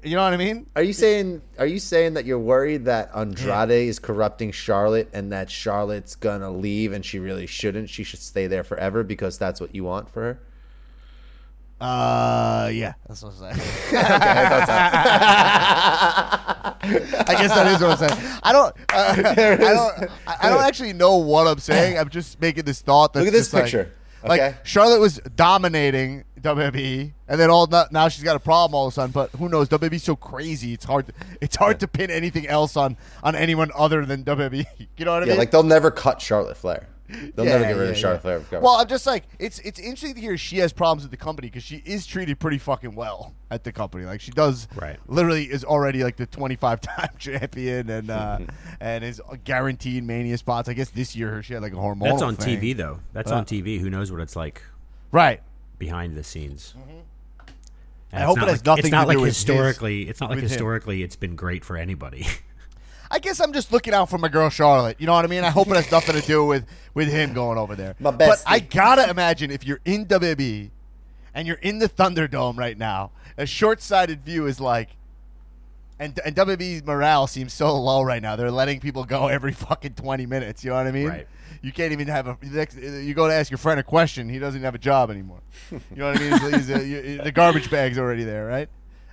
you 0.04 0.16
know 0.16 0.24
what 0.24 0.34
I 0.34 0.38
mean? 0.38 0.66
Are 0.76 0.84
you 0.84 0.94
saying? 0.94 1.42
Are 1.58 1.66
you 1.66 1.80
saying 1.80 2.14
that 2.14 2.26
you're 2.26 2.40
worried 2.40 2.86
that 2.86 3.12
Andrade 3.14 3.72
is 3.72 4.00
corrupting 4.00 4.52
Charlotte 4.52 5.10
and 5.14 5.32
that 5.32 5.50
Charlotte's 5.50 6.16
gonna 6.16 6.52
leave 6.52 6.94
and 6.94 7.06
she 7.06 7.20
really 7.20 7.46
shouldn't? 7.46 7.90
She 7.90 8.04
should 8.04 8.20
stay 8.20 8.48
there 8.48 8.64
forever 8.64 9.04
because 9.04 9.38
that's 9.38 9.60
what 9.60 9.76
you 9.76 9.84
want 9.84 10.10
for 10.10 10.22
her. 10.22 10.40
Uh, 11.82 12.70
yeah, 12.74 12.94
that's 13.08 13.24
what 13.24 13.34
I'm 13.42 13.54
saying. 13.54 13.68
Okay, 16.82 17.06
I 17.28 17.36
guess 17.38 17.54
that 17.54 17.68
is 17.68 17.82
what 17.82 18.02
I'm 18.02 18.10
saying. 18.10 18.40
I 18.42 18.52
don't, 18.54 18.76
uh, 18.94 19.16
I 19.18 19.34
don't, 19.58 20.10
I, 20.28 20.38
I 20.44 20.50
don't 20.50 20.64
actually 20.64 20.94
know 20.94 21.18
what 21.18 21.46
I'm 21.48 21.60
saying. 21.60 21.98
I'm 21.98 22.10
just 22.10 22.40
making 22.42 22.66
this 22.66 22.82
thought. 22.82 23.14
That's 23.14 23.26
Look 23.26 23.34
at 23.34 23.38
this 23.38 23.48
just 23.48 23.54
like- 23.54 23.64
picture, 23.66 23.92
Like, 24.24 24.42
okay? 24.42 24.58
Charlotte 24.64 25.00
was 25.00 25.20
dominating 25.36 26.24
WWE, 26.42 27.12
and 27.28 27.40
then 27.40 27.50
all 27.50 27.68
now 27.92 28.08
she's 28.08 28.24
got 28.24 28.36
a 28.36 28.40
problem 28.40 28.76
all 28.76 28.88
of 28.88 28.94
a 28.94 28.96
sudden. 28.96 29.12
But 29.12 29.30
who 29.32 29.50
knows? 29.50 29.68
WWE's 29.70 30.04
so 30.04 30.16
crazy. 30.16 30.74
It's 30.74 30.86
hard. 30.86 31.08
To, 31.08 31.14
it's 31.42 31.56
hard 31.58 31.80
to 31.82 31.88
pin 31.88 32.10
anything 32.12 32.48
else 32.48 32.76
on 32.78 32.98
on 33.24 33.36
anyone 33.36 33.72
other 33.76 34.06
than 34.06 34.24
WWE. 34.24 34.66
You 34.98 35.06
know 35.06 35.12
what 35.14 35.24
I 35.24 35.26
Yeah, 35.28 35.32
mean? 35.34 35.40
like 35.40 35.52
they'll 35.52 35.64
never 35.64 35.92
cut 35.92 36.22
Charlotte 36.22 36.58
Flair. 36.58 36.88
They'll 37.36 37.45
Yeah, 37.45 37.53
never 37.53 37.64
get 37.66 37.72
rid 37.78 37.86
yeah, 37.86 37.91
of 37.91 37.97
Charlotte 37.97 38.24
yeah. 38.24 38.39
Flair. 38.39 38.62
Well, 38.62 38.76
I'm 38.76 38.88
just 38.88 39.07
like 39.07 39.24
it's 39.39 39.57
it's 39.60 39.80
interesting 39.80 40.14
to 40.16 40.22
hear 40.22 40.38
she 40.38 40.57
has 40.60 40.72
problems 40.72 41.01
with 41.03 41.12
the 41.12 41.18
company 41.18 41.47
because 41.49 41.64
she 41.64 41.78
is 41.86 42.05
treated 42.05 42.39
pretty 42.39 42.60
fucking 42.60 42.93
well 42.95 43.34
at 43.49 43.64
the 43.64 43.72
company. 43.72 44.05
Like 44.05 44.22
she 44.22 44.32
does, 44.32 44.68
Right. 44.76 44.99
Literally 45.07 45.45
is 45.45 45.64
already 45.66 46.03
like 46.03 46.18
the 46.18 46.28
25 46.28 46.82
time 46.82 47.10
champion 47.18 47.89
and 47.89 48.12
uh 48.12 48.39
and 48.80 49.03
is 49.03 49.20
guaranteed 49.43 50.03
mania 50.03 50.38
spots. 50.38 50.70
I 50.70 50.74
guess 50.74 50.89
this 50.91 51.16
year 51.16 51.41
she 51.41 51.53
had 51.53 51.64
like 51.64 51.74
a 51.74 51.78
hormonal. 51.78 52.03
That's 52.03 52.22
on 52.22 52.36
thing. 52.36 52.60
TV 52.62 52.78
though. 52.78 52.99
That's 53.14 53.32
Uh, 53.32 53.38
on 53.38 53.45
TV. 53.45 53.80
Who 53.80 53.89
knows 53.89 54.12
what 54.12 54.22
it's 54.22 54.36
like 54.36 54.62
right? 55.12 55.41
behind 55.80 56.16
the 56.16 56.24
scenes? 56.24 56.76
Mm-hmm. 56.78 56.99
I 58.12 58.22
hope 58.22 58.38
it 58.38 58.41
has 58.41 58.51
like, 58.60 58.66
nothing 58.66 58.86
It's 58.86 58.91
not 58.91 59.01
to 59.03 59.07
like 59.07 59.16
do 59.18 59.22
with 59.22 59.28
his- 59.30 59.38
historically. 59.38 60.10
it's 60.10 60.20
not 60.20 60.30
like 60.32 60.38
with 60.38 60.43
him. 60.45 60.49
historically. 60.49 61.03
It's 61.03 61.16
been 61.16 61.36
great 61.36 61.64
for 61.66 61.78
anybody. 61.78 62.26
I 63.12 63.20
guess 63.20 63.39
I'm 63.39 63.53
just 63.53 63.72
looking 63.72 63.93
out 63.93 64.10
for 64.10 64.18
my 64.18 64.28
girl 64.28 64.49
Charlotte. 64.49 64.97
You 64.99 65.07
know 65.07 65.14
what 65.14 65.26
I 65.26 65.28
mean? 65.28 65.43
I 65.43 65.49
hope 65.49 65.68
it 65.68 65.76
has 65.76 65.91
nothing 65.91 66.16
to 66.20 66.26
do 66.26 66.45
with 66.45 66.66
with 66.93 67.10
him 67.10 67.34
going 67.34 67.57
over 67.57 67.76
there. 67.76 67.95
My 67.99 68.12
But. 68.12 68.43
I 68.45 68.60
gotta 68.60 69.10
imagine 69.10 69.49
if 69.51 69.66
you're 69.66 69.80
in 69.86 70.05
WWE 70.05 70.70
and 71.34 71.47
you're 71.47 71.57
in 71.57 71.80
the 71.80 71.89
Thunderdome 71.89 72.57
right 72.57 72.78
now, 72.78 73.12
a 73.38 73.45
short-sighted 73.45 74.24
view 74.26 74.45
is 74.45 74.60
like, 74.60 74.89
and 75.99 76.20
and 76.24 76.36
WWE's 76.36 76.86
morale 76.86 77.26
seems 77.28 77.51
so 77.53 77.76
low 77.80 78.01
right 78.01 78.22
now. 78.22 78.36
They're 78.36 78.51
letting 78.51 78.80
people 78.80 79.03
go 79.05 79.28
every 79.28 79.53
fucking 79.53 79.93
20 79.93 80.26
minutes. 80.26 80.64
You 80.64 80.70
know 80.72 80.78
what 80.78 80.88
I 80.88 80.91
mean? 80.91 81.07
Right. 81.07 81.28
You 81.62 81.72
can't 81.74 81.91
even 81.91 82.07
have 82.07 82.28
a. 82.28 82.38
You 82.41 83.14
go 83.14 83.28
to 83.28 83.34
ask 83.34 83.49
your 83.51 83.57
friend 83.57 83.80
a 83.80 83.84
question, 83.84 84.30
he 84.30 84.39
doesn't 84.39 84.62
have 84.62 84.76
a 84.76 84.80
job 84.80 85.10
anymore. 85.10 85.41
You 85.72 85.80
know 85.95 86.12
what 86.12 86.18
I 86.18 86.30
mean? 86.30 86.32
He's, 86.39 86.68
he's 86.68 86.70
a, 86.70 86.86
you- 86.88 87.22
the 87.24 87.32
garbage 87.32 87.70
bag's 87.72 87.97
already 87.97 88.24
there, 88.24 88.45
right? 88.45 88.70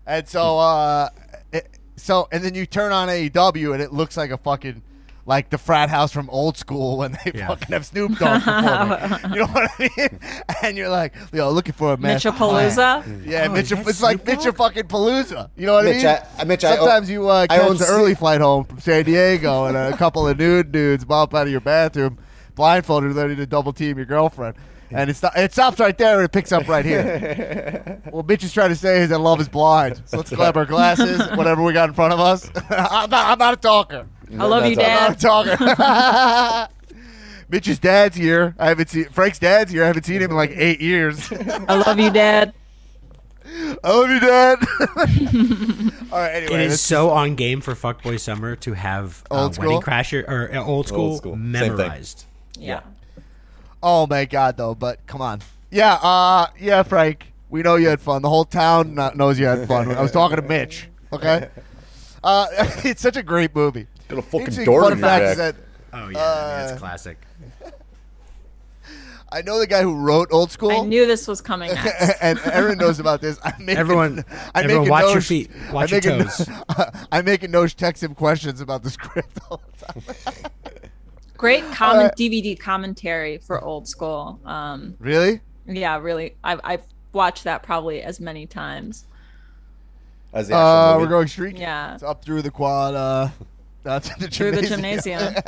And 0.06 0.28
so, 0.28 0.58
uh, 0.60 1.08
it, 1.52 1.68
so 1.96 2.28
and 2.30 2.42
then 2.44 2.54
you 2.54 2.66
turn 2.66 2.92
on 2.92 3.08
AEW 3.08 3.72
and 3.74 3.82
it 3.82 3.92
looks 3.92 4.16
like 4.16 4.30
a 4.30 4.38
fucking 4.38 4.82
like 5.28 5.50
the 5.50 5.58
frat 5.58 5.90
house 5.90 6.12
from 6.12 6.30
old 6.30 6.56
school 6.56 6.98
when 6.98 7.12
they 7.24 7.32
Yeah. 7.34 7.48
fucking 7.48 7.68
have 7.72 7.84
Snoop 7.84 8.16
Dogg 8.16 8.42
performing. 8.42 9.32
you 9.34 9.40
know 9.40 9.46
what 9.46 9.70
I 9.76 9.90
mean? 9.96 10.20
And 10.62 10.76
you're 10.76 10.88
like, 10.88 11.14
yo, 11.32 11.50
looking 11.50 11.72
for 11.72 11.94
a 11.94 11.96
match. 11.96 12.22
Mitchapalooza. 12.22 13.26
Yeah, 13.26 13.46
Oh, 13.48 13.52
Mitch. 13.52 13.72
It's 13.72 14.00
like 14.00 14.22
Snoop 14.24 14.44
Mitch 14.44 14.54
fucking 14.54 14.84
Palooza. 14.84 15.50
You 15.56 15.66
know 15.66 15.72
what 15.74 15.84
Mitch, 15.86 16.04
I 16.04 16.12
mean? 16.14 16.22
I- 16.38 16.40
I- 16.42 16.44
Mitch, 16.44 16.62
I 16.64 16.76
Sometimes 16.76 17.10
you 17.10 17.28
uh, 17.28 17.46
I 17.50 17.56
catch 17.58 17.60
own 17.68 17.76
the 17.76 17.84
si- 17.86 17.92
early 17.92 18.14
flight 18.14 18.40
home 18.40 18.64
from 18.66 18.78
San 18.78 19.04
Diego 19.04 19.64
and 19.64 19.76
a 19.76 19.96
couple 19.96 20.28
of 20.28 20.38
nude 20.38 20.70
dudes 20.70 21.04
bump 21.04 21.34
out 21.34 21.46
of 21.46 21.50
your 21.50 21.60
bathroom, 21.60 22.18
blindfolded, 22.54 23.12
ready 23.14 23.34
to 23.34 23.46
double 23.46 23.72
team 23.72 23.96
your 23.96 24.06
girlfriend. 24.06 24.54
And 24.90 25.10
it's 25.10 25.22
it 25.36 25.52
stops 25.52 25.80
right 25.80 25.96
there 25.98 26.16
and 26.16 26.24
it 26.24 26.32
picks 26.32 26.52
up 26.52 26.68
right 26.68 26.84
here. 26.84 28.00
what 28.10 28.26
Mitch 28.26 28.44
is 28.44 28.52
trying 28.52 28.68
to 28.70 28.76
say 28.76 29.00
is 29.00 29.08
that 29.10 29.18
love 29.18 29.40
is 29.40 29.48
blind. 29.48 30.00
So 30.06 30.16
let's 30.18 30.30
grab 30.32 30.56
our 30.56 30.64
glasses, 30.66 31.20
whatever 31.36 31.62
we 31.62 31.72
got 31.72 31.88
in 31.88 31.94
front 31.94 32.12
of 32.12 32.20
us. 32.20 32.48
I'm, 32.70 33.10
not, 33.10 33.26
I'm 33.32 33.38
not 33.38 33.54
a 33.54 33.56
talker. 33.56 34.06
I 34.38 34.44
love 34.46 34.66
you, 34.66 34.76
That's 34.76 35.24
I'm 35.24 35.46
Dad. 35.46 35.56
not 35.56 35.58
a 35.58 36.66
talker. 36.66 36.68
Mitch's 37.48 37.78
dad's 37.78 38.16
here. 38.16 38.54
I 38.58 38.68
haven't 38.68 38.90
seen 38.90 39.04
Frank's 39.10 39.38
dad's 39.38 39.70
here. 39.70 39.84
I 39.84 39.86
haven't 39.86 40.04
seen 40.04 40.20
him 40.20 40.30
in 40.30 40.36
like 40.36 40.50
eight 40.50 40.80
years. 40.80 41.30
I 41.32 41.74
love 41.76 41.98
you, 42.00 42.10
Dad. 42.10 42.52
I 43.84 43.90
love 43.92 44.10
you, 44.10 44.18
Dad. 44.20 44.58
All 46.12 46.18
right. 46.18 46.30
Anyway, 46.34 46.54
it 46.54 46.60
is 46.62 46.70
let's- 46.72 46.80
so 46.82 47.10
on 47.10 47.36
game 47.36 47.60
for 47.60 47.74
Fuckboy 47.74 48.18
Summer 48.18 48.56
to 48.56 48.72
have 48.72 49.22
uh, 49.30 49.42
Old 49.44 49.58
Wedding 49.58 49.80
School? 49.80 49.82
Crasher 49.82 50.28
or 50.28 50.52
uh, 50.54 50.64
old 50.64 50.88
school, 50.88 51.16
School. 51.18 51.34
Same 51.34 51.52
thing. 51.52 51.76
memorized. 51.76 52.24
Yeah. 52.58 52.80
Oh 53.88 54.04
my 54.08 54.24
god, 54.24 54.56
though. 54.56 54.74
But 54.74 55.06
come 55.06 55.22
on. 55.22 55.40
Yeah. 55.70 55.94
Uh. 55.94 56.48
Yeah, 56.58 56.82
Frank. 56.82 57.32
We 57.50 57.62
know 57.62 57.76
you 57.76 57.86
had 57.88 58.00
fun. 58.00 58.22
The 58.22 58.28
whole 58.28 58.44
town 58.44 58.96
knows 59.14 59.38
you 59.38 59.46
had 59.46 59.68
fun. 59.68 59.90
I 59.92 60.02
was 60.02 60.10
talking 60.10 60.36
to 60.36 60.42
Mitch. 60.42 60.88
Okay. 61.12 61.48
Uh, 62.24 62.46
it's 62.84 63.00
such 63.00 63.16
a 63.16 63.22
great 63.22 63.54
movie. 63.54 63.86
Got 64.08 64.18
a 64.18 64.22
fucking 64.22 64.64
door 64.64 64.82
fun 64.82 64.92
in 64.94 64.98
your 64.98 65.06
fact 65.08 65.22
back. 65.22 65.30
is 65.30 65.36
that 65.36 65.56
Oh 65.92 66.08
yeah, 66.08 66.18
I 66.18 66.22
Uh, 66.64 66.68
it's 66.70 66.78
classic. 66.80 67.18
I 69.32 69.42
know 69.42 69.58
the 69.58 69.66
guy 69.66 69.82
who 69.82 69.94
wrote 69.94 70.28
Old 70.32 70.50
School. 70.52 70.70
I 70.70 70.80
knew 70.80 71.06
this 71.06 71.26
was 71.28 71.40
coming 71.40 71.72
next. 71.74 72.16
and 72.20 72.38
Aaron 72.46 72.78
knows 72.78 73.00
about 73.00 73.20
this. 73.20 73.38
I'm 73.44 73.64
making, 73.64 73.78
Everyone- 73.78 74.24
I'm 74.54 74.64
everyone 74.64 74.82
making 74.82 74.90
watch 74.90 75.04
your 75.12 75.20
Nosh- 75.20 75.26
feet. 75.28 75.50
Watch 75.72 75.92
I'm 75.92 76.00
your 76.02 76.16
making- 76.18 76.28
toes. 76.28 76.48
I'm 77.12 77.24
making 77.24 77.50
Nosh 77.52 77.74
text 77.74 78.02
him 78.02 78.14
questions 78.14 78.60
about 78.60 78.82
the 78.82 78.90
script 78.90 79.38
all 79.50 79.60
the 79.78 79.84
time. 79.84 80.50
Great 81.36 81.64
comment 81.72 82.12
Uh, 82.12 82.16
DVD 82.16 82.58
commentary 82.58 83.38
for 83.38 83.62
old 83.62 83.86
school. 83.88 84.40
Um, 84.44 84.96
Really? 84.98 85.40
yeah, 85.66 85.98
really. 85.98 86.36
I've, 86.42 86.60
I've 86.64 86.82
watched 87.12 87.44
that 87.44 87.62
probably 87.62 88.02
as 88.02 88.20
many 88.20 88.46
times. 88.46 89.06
As 90.32 90.48
the 90.48 90.56
Uh, 90.56 90.92
movie. 90.94 91.04
we're 91.04 91.10
going 91.10 91.28
streaking. 91.28 91.60
Yeah. 91.60 91.94
It's 91.94 92.02
up 92.02 92.24
through 92.24 92.42
the 92.42 92.50
quad. 92.50 92.94
Uh, 92.94 93.28
to 94.00 94.14
the 94.18 94.28
Through 94.28 94.50
the 94.52 94.62
gymnasium. 94.62 95.20
gymnasium. 95.20 95.42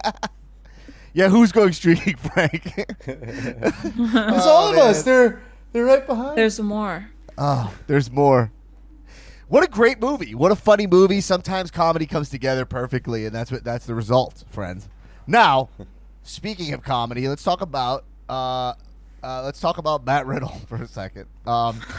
yeah, 1.13 1.29
who's 1.29 1.53
going 1.53 1.73
streaking, 1.73 2.17
Frank? 2.35 2.73
It's 3.07 4.47
all 4.47 4.73
of 4.73 4.79
us. 4.79 5.03
They're 5.03 5.43
they're 5.73 5.85
right 5.85 6.07
behind. 6.07 6.39
There's 6.39 6.59
more. 6.61 7.11
Oh, 7.37 7.75
there's 7.87 8.11
more. 8.11 8.51
What 9.49 9.65
a 9.65 9.69
great 9.69 10.01
movie! 10.01 10.35
What 10.35 10.53
a 10.53 10.57
funny 10.57 10.87
movie. 10.87 11.21
Sometimes 11.21 11.71
comedy 11.71 12.05
comes 12.07 12.29
together 12.31 12.65
perfectly, 12.65 13.25
and 13.27 13.35
that's 13.35 13.51
what 13.51 13.65
that's 13.65 13.87
the 13.87 13.95
result, 13.95 14.45
friends. 14.51 14.89
Now, 15.29 15.69
speaking 16.23 16.73
of 16.73 16.83
comedy, 16.83 17.29
let's 17.29 17.43
talk 17.45 17.61
about 17.61 18.05
uh, 18.31 18.73
uh, 19.23 19.43
let's 19.45 19.61
talk 19.61 19.77
about 19.79 20.05
Matt 20.07 20.27
Riddle 20.27 20.49
for 20.69 20.83
a 20.83 20.87
second. 20.89 21.27
Um, 21.47 21.81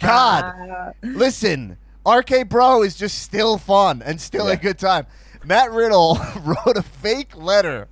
God, 0.00 0.94
listen, 1.02 1.76
RK 2.06 2.48
Bro 2.48 2.82
is 2.84 2.94
just 2.96 3.18
still 3.20 3.58
fun 3.58 4.00
and 4.02 4.20
still 4.20 4.48
a 4.48 4.56
good 4.56 4.78
time. 4.78 5.06
Matt 5.44 5.72
Riddle 5.72 6.18
wrote 6.44 6.76
a 6.76 6.82
fake 6.82 7.36
letter 7.36 7.88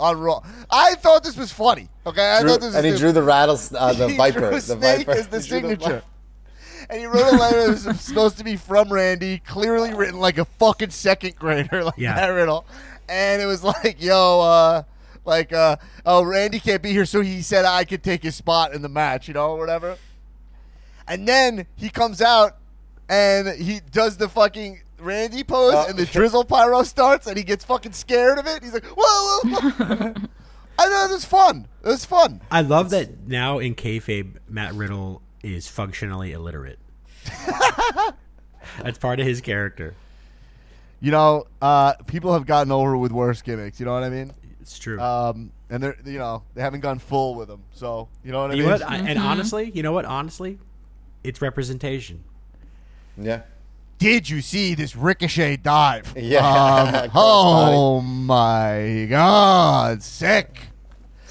on 0.00 0.18
Raw. 0.18 0.42
I 0.68 0.96
thought 0.96 1.22
this 1.22 1.36
was 1.36 1.52
funny. 1.52 1.88
Okay, 2.04 2.20
I 2.20 2.40
Drew- 2.40 2.50
thought 2.50 2.60
this 2.62 2.74
and 2.74 2.84
he 2.84 2.90
was 2.90 3.00
drew 3.00 3.12
the 3.12 3.22
rattles, 3.22 3.72
uh, 3.72 3.92
the 3.92 4.08
he 4.08 4.16
viper, 4.16 4.40
drew 4.40 4.48
a 4.48 4.52
the 4.54 4.60
snake 4.60 5.06
viper 5.06 5.12
as 5.18 5.28
the 5.28 5.40
He 5.40 5.48
drew 5.48 5.60
signature. 5.60 6.02
and 6.90 6.98
he 6.98 7.06
wrote 7.06 7.32
a 7.32 7.36
letter 7.36 7.60
that 7.72 7.86
was 7.86 8.00
supposed 8.00 8.36
to 8.38 8.44
be 8.44 8.56
from 8.56 8.92
Randy, 8.92 9.38
clearly 9.38 9.94
written 9.94 10.18
like 10.18 10.36
a 10.38 10.44
fucking 10.44 10.90
second 10.90 11.36
grader, 11.36 11.84
like 11.84 11.94
Yeah. 11.96 12.16
that 12.16 12.26
riddle. 12.30 12.66
And 13.08 13.40
it 13.42 13.46
was 13.46 13.62
like, 13.64 14.02
yo, 14.02 14.40
uh, 14.40 14.82
like, 15.24 15.52
uh, 15.52 15.76
oh, 16.04 16.22
Randy 16.22 16.60
can't 16.60 16.82
be 16.82 16.90
here, 16.92 17.06
so 17.06 17.20
he 17.20 17.42
said 17.42 17.64
I 17.64 17.84
could 17.84 18.02
take 18.02 18.22
his 18.22 18.34
spot 18.34 18.74
in 18.74 18.82
the 18.82 18.88
match, 18.88 19.28
you 19.28 19.34
know, 19.34 19.50
or 19.52 19.58
whatever. 19.58 19.96
And 21.06 21.26
then 21.28 21.66
he 21.76 21.90
comes 21.90 22.20
out 22.22 22.56
and 23.08 23.48
he 23.60 23.80
does 23.90 24.16
the 24.16 24.28
fucking 24.28 24.80
Randy 24.98 25.44
pose, 25.44 25.74
Oh. 25.76 25.86
and 25.88 25.98
the 25.98 26.06
drizzle 26.06 26.44
pyro 26.44 26.82
starts, 26.82 27.26
and 27.26 27.36
he 27.36 27.42
gets 27.44 27.64
fucking 27.64 27.92
scared 27.92 28.38
of 28.38 28.46
it. 28.46 28.62
He's 28.62 28.72
like, 28.72 28.86
whoa, 28.86 29.40
whoa, 29.44 29.70
whoa. 29.70 30.14
I 30.78 30.88
know 30.88 31.04
it 31.04 31.12
was 31.12 31.24
fun. 31.26 31.68
It 31.84 31.88
was 31.88 32.04
fun. 32.04 32.40
I 32.50 32.62
love 32.62 32.90
that 32.90 33.26
now 33.28 33.58
in 33.58 33.74
kayfabe, 33.74 34.38
Matt 34.48 34.72
Riddle 34.74 35.20
is 35.42 35.68
functionally 35.68 36.32
illiterate. 36.32 36.78
That's 38.82 38.98
part 38.98 39.20
of 39.20 39.26
his 39.26 39.40
character. 39.40 39.94
You 41.00 41.10
know, 41.10 41.44
uh, 41.60 41.94
people 42.06 42.32
have 42.32 42.46
gotten 42.46 42.72
over 42.72 42.96
with 42.96 43.12
worse 43.12 43.42
gimmicks. 43.42 43.78
You 43.78 43.86
know 43.86 43.92
what 43.92 44.02
I 44.04 44.10
mean? 44.10 44.32
It's 44.60 44.78
true. 44.78 44.98
Um, 45.00 45.52
and 45.70 45.82
they're 45.82 45.96
you 46.04 46.18
know 46.18 46.42
they 46.54 46.62
haven't 46.62 46.80
gone 46.80 46.98
full 46.98 47.34
with 47.34 47.48
them. 47.48 47.62
So 47.72 48.08
you 48.24 48.32
know 48.32 48.42
what 48.42 48.50
I 48.52 48.54
you 48.54 48.62
mean? 48.62 48.70
know 48.70 48.78
what? 48.78 48.90
I, 48.90 48.96
and 48.98 49.18
honestly, 49.18 49.70
you 49.74 49.82
know 49.82 49.92
what? 49.92 50.04
Honestly, 50.06 50.58
it's 51.22 51.42
representation. 51.42 52.24
Yeah. 53.18 53.42
Did 53.98 54.28
you 54.28 54.40
see 54.40 54.74
this 54.74 54.96
ricochet 54.96 55.58
dive? 55.58 56.12
Yeah. 56.16 56.40
Um, 57.04 57.10
oh 57.14 58.00
my 58.00 59.06
god, 59.10 60.02
sick. 60.02 60.68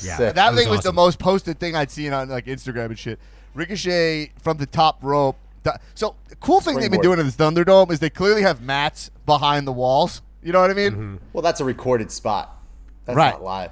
Yeah, 0.01 0.18
Sick. 0.18 0.36
That 0.36 0.51
was 0.53 0.61
thing 0.61 0.70
was 0.70 0.82
the 0.82 0.93
most 0.93 1.18
posted 1.20 1.59
thing 1.59 1.76
I'd 1.76 1.89
seen 1.91 2.14
on 2.14 2.30
like 2.30 2.45
Instagram 2.45 2.88
and 2.88 2.99
shit. 2.99 3.20
Ricochet 3.53 4.32
from 4.41 4.57
the 4.57 4.66
top 4.66 4.97
rope. 5.03 5.38
di- 5.64 5.78
So 5.95 6.16
the 6.22 6.22
cool 6.43 6.61
thing 6.61 6.79
they've 6.79 6.91
been 6.91 7.01
doing 7.01 7.19
in 7.19 7.25
this 7.25 7.35
Thunderdome 7.35 7.91
is 7.91 7.99
they 7.99 8.09
clearly 8.09 8.43
have 8.43 8.61
mats 8.61 9.09
behind 9.25 9.65
the 9.65 9.71
walls. 9.71 10.21
You 10.43 10.51
know 10.51 10.61
what 10.61 10.69
I 10.69 10.73
mean? 10.73 10.91
Mm-hmm. 10.91 11.15
Well, 11.33 11.41
that's 11.41 11.61
a 11.61 11.65
recorded 11.65 12.11
spot. 12.11 12.55
That's 13.05 13.15
Right. 13.17 13.31
not 13.33 13.43
live. 13.43 13.71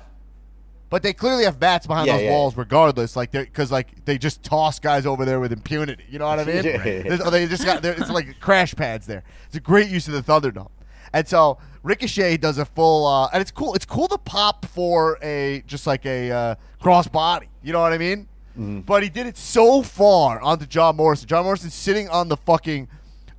But 0.90 1.04
they 1.04 1.14
clearly 1.14 1.46
have 1.46 1.58
bats 1.60 1.88
behind 1.88 2.08
Yeah, 2.08 2.14
those 2.18 2.24
yeah, 2.24 2.32
walls, 2.32 2.58
regardless. 2.58 3.16
Like, 3.16 3.32
because 3.32 3.72
like 3.72 4.04
they 4.06 4.18
just 4.18 4.44
toss 4.44 4.78
guys 4.80 5.06
over 5.06 5.24
there 5.24 5.40
with 5.40 5.54
impunity. 5.54 6.04
You 6.10 6.20
know 6.20 6.28
what 6.28 6.40
I 6.40 6.44
mean? 6.44 6.56
Yeah, 6.66 6.84
yeah, 6.86 7.04
yeah. 7.06 7.30
They 7.30 7.48
just 7.48 7.66
got. 7.66 7.84
It's 7.86 8.10
like 8.10 8.40
crash 8.42 8.76
pads 8.76 9.06
there. 9.08 9.24
It's 9.48 9.56
a 9.56 9.62
great 9.62 9.90
use 9.90 10.08
of 10.10 10.14
the 10.14 10.22
Thunderdome. 10.22 10.70
And 11.14 11.28
so 11.28 11.58
Ricochet 11.84 12.38
does 12.38 12.58
a 12.58 12.66
full, 12.66 13.06
uh, 13.08 13.30
and 13.34 13.42
it's 13.42 13.52
cool. 13.52 13.74
It's 13.74 13.86
cool 13.86 14.08
to 14.10 14.18
pop 14.18 14.66
for 14.66 15.18
a 15.22 15.64
just 15.66 15.88
like 15.88 16.06
a 16.06 16.32
uh, 16.32 16.56
cross 16.82 17.08
body. 17.08 17.48
You 17.64 17.72
know 17.74 17.82
what 17.82 17.94
I 17.94 17.98
mean? 17.98 18.28
Mm-hmm. 18.52 18.82
But 18.82 19.04
he 19.04 19.10
did 19.10 19.28
it 19.28 19.38
so 19.38 19.82
far 19.82 20.40
onto 20.42 20.66
John 20.66 20.96
Morrison. 20.98 21.28
John 21.28 21.44
Morrison's 21.46 21.74
sitting 21.74 22.10
on 22.10 22.28
the 22.28 22.38
fucking. 22.38 22.88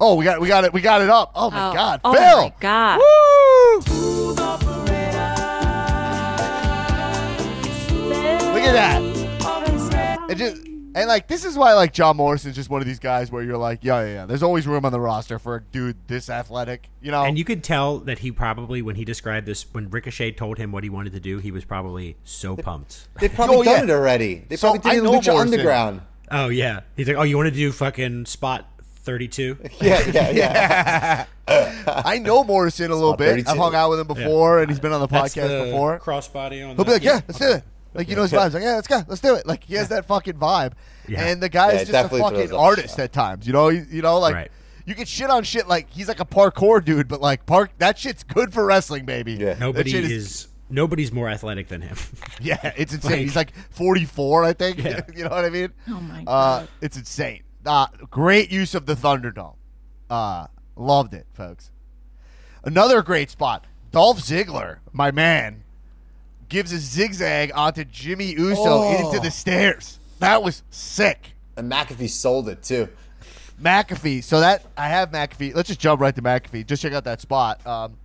Oh, 0.00 0.14
we 0.16 0.24
got 0.24 0.40
we 0.40 0.48
got 0.48 0.64
it. 0.64 0.72
We 0.72 0.80
got 0.80 1.00
it 1.02 1.10
up. 1.10 1.32
Oh 1.34 1.50
my 1.50 1.70
Oh, 1.70 1.72
god, 1.74 2.00
oh 2.04 2.12
Phil! 2.14 2.42
my 2.42 2.52
God. 2.60 2.98
Woo! 2.98 4.32
Look 8.52 8.62
at 8.64 8.72
that. 8.74 9.00
It 10.30 10.36
just 10.36 10.66
and 10.94 11.08
like 11.08 11.26
this 11.28 11.44
is 11.44 11.56
why 11.56 11.74
like 11.74 11.92
John 11.92 12.16
Morrison's 12.16 12.54
just 12.56 12.70
one 12.70 12.80
of 12.80 12.86
these 12.86 12.98
guys 12.98 13.30
where 13.30 13.42
you're 13.42 13.56
like, 13.56 13.80
yeah, 13.82 14.02
yeah, 14.04 14.12
yeah. 14.12 14.26
There's 14.26 14.42
always 14.42 14.66
room 14.66 14.84
on 14.84 14.92
the 14.92 15.00
roster 15.00 15.38
for 15.38 15.56
a 15.56 15.60
dude 15.62 15.96
this 16.08 16.28
athletic, 16.30 16.88
you 17.00 17.10
know. 17.10 17.24
And 17.24 17.38
you 17.38 17.44
could 17.44 17.62
tell 17.64 17.98
that 18.00 18.20
he 18.20 18.30
probably, 18.32 18.82
when 18.82 18.96
he 18.96 19.04
described 19.04 19.46
this, 19.46 19.64
when 19.72 19.90
Ricochet 19.90 20.32
told 20.32 20.58
him 20.58 20.72
what 20.72 20.84
he 20.84 20.90
wanted 20.90 21.12
to 21.12 21.20
do, 21.20 21.38
he 21.38 21.50
was 21.50 21.64
probably 21.64 22.16
so 22.24 22.56
pumped. 22.56 23.08
They've 23.20 23.32
probably 23.34 23.56
Oh, 23.56 23.62
yeah. 23.62 23.80
done 23.80 23.90
it 23.90 23.92
already. 23.92 24.44
They 24.48 24.56
So, 24.56 24.72
probably 24.72 24.90
did 24.90 24.96
it 24.98 25.04
in 25.06 25.10
Lucha 25.12 25.32
Morrison. 25.32 25.38
Underground. 25.54 26.00
Oh 26.30 26.48
yeah, 26.48 26.80
he's 26.96 27.08
like, 27.08 27.16
oh, 27.16 27.22
you 27.22 27.36
want 27.36 27.48
to 27.50 27.54
do 27.54 27.70
fucking 27.72 28.24
spot 28.26 28.66
thirty-two? 28.82 29.58
Yeah, 29.80 30.00
yeah, 30.10 30.30
yeah. 30.30 31.26
I 32.04 32.18
know 32.18 32.44
Morrison 32.44 32.90
a 32.90 32.94
little 32.94 33.10
Spot 33.10 33.18
bit. 33.18 33.30
32. 33.30 33.50
I've 33.50 33.56
hung 33.58 33.74
out 33.74 33.90
with 33.90 34.00
him 34.00 34.06
before, 34.06 34.60
and 34.60 34.70
he's 34.70 34.78
been 34.80 34.92
on 34.92 35.00
the 35.00 35.08
That's 35.08 35.34
podcast 35.34 35.48
the 35.48 35.64
before. 35.66 35.98
Crossbody 35.98 36.62
on. 36.62 36.68
He'll 36.68 36.74
the, 36.76 36.84
be 36.84 36.90
like, 36.92 37.02
yeah, 37.02 37.20
let's 37.26 37.38
do 37.38 37.46
it. 37.52 37.64
Like 37.94 38.08
you 38.08 38.16
know 38.16 38.22
his 38.22 38.32
vibes. 38.32 38.54
Like 38.54 38.62
yeah, 38.62 38.74
let's 38.76 38.88
go, 38.88 39.02
let's 39.06 39.20
do 39.20 39.34
it. 39.34 39.46
Like 39.46 39.64
he 39.64 39.74
has 39.74 39.88
that 39.88 40.06
fucking 40.06 40.34
vibe. 40.34 40.72
Yeah. 41.08 41.24
And 41.26 41.42
the 41.42 41.48
guy's 41.48 41.88
Yeah, 41.88 42.00
just 42.00 42.12
a 42.14 42.16
fucking 42.18 42.36
throws 42.48 42.52
up 42.52 42.56
a 42.58 42.60
artist 42.60 42.98
at 42.98 43.12
times. 43.12 43.46
You 43.46 43.52
know, 43.52 43.68
you, 43.68 43.84
you 43.90 44.02
know, 44.02 44.18
like 44.18 44.34
Right. 44.34 44.50
you 44.86 44.94
can 44.94 45.04
shit 45.04 45.28
on 45.30 45.42
shit 45.44 45.68
like 45.68 45.90
he's 45.90 46.08
like 46.08 46.20
a 46.20 46.24
parkour 46.24 46.82
dude, 46.84 47.08
but 47.08 47.20
like 47.20 47.44
park 47.46 47.70
that 47.78 47.98
shit's 47.98 48.22
good 48.24 48.52
for 48.52 48.64
wrestling, 48.64 49.04
baby. 49.04 49.32
Yeah. 49.34 49.54
That 49.54 49.60
Nobody 49.60 49.90
shit 49.90 50.04
is, 50.04 50.48
Nobody's 50.70 51.12
more 51.12 51.28
athletic 51.28 51.68
than 51.68 51.82
him. 51.82 51.96
Yeah, 52.40 52.72
it's 52.76 52.94
insane. 52.94 53.10
Like- 53.10 53.20
he's 53.20 53.36
like 53.36 53.52
44, 53.72 54.44
I 54.44 54.52
think. 54.54 54.78
Yeah. 54.82 55.00
you 55.14 55.24
know 55.24 55.30
what 55.30 55.44
I 55.44 55.50
mean? 55.50 55.72
Oh 55.88 56.00
my 56.00 56.20
Uh, 56.20 56.24
god. 56.60 56.68
it's 56.80 56.96
insane. 56.96 57.42
Uh, 57.66 57.86
great 58.10 58.50
use 58.50 58.74
of 58.74 58.86
the 58.86 58.94
Thunderdome. 58.94 59.54
Uh, 60.08 60.46
loved 60.76 61.12
it, 61.14 61.26
folks. 61.34 61.70
Another 62.64 63.02
great 63.02 63.30
spot. 63.30 63.66
Dolph 63.90 64.18
Ziggler, 64.20 64.78
my 64.92 65.10
man, 65.10 65.62
gives 66.52 66.70
a 66.70 66.78
zigzag 66.78 67.50
onto 67.54 67.82
Jimmy 67.82 68.32
Uso 68.32 68.62
Oh. 68.62 69.06
into 69.06 69.20
the 69.20 69.30
stairs. 69.30 69.98
That 70.18 70.42
was 70.42 70.62
sick. 70.70 71.32
And 71.56 71.72
McAfee 71.72 72.10
sold 72.10 72.48
it 72.50 72.62
too. 72.62 72.90
McAfee. 73.60 74.22
So 74.22 74.40
that 74.40 74.64
I 74.76 74.88
have 74.88 75.10
McAfee. 75.10 75.54
Let's 75.54 75.68
just 75.68 75.80
jump 75.80 76.00
right 76.02 76.14
to 76.14 76.20
McAfee. 76.20 76.66
Just 76.66 76.82
check 76.82 76.92
out 76.92 77.04
that 77.04 77.22
spot. 77.22 77.66
Um, 77.66 77.96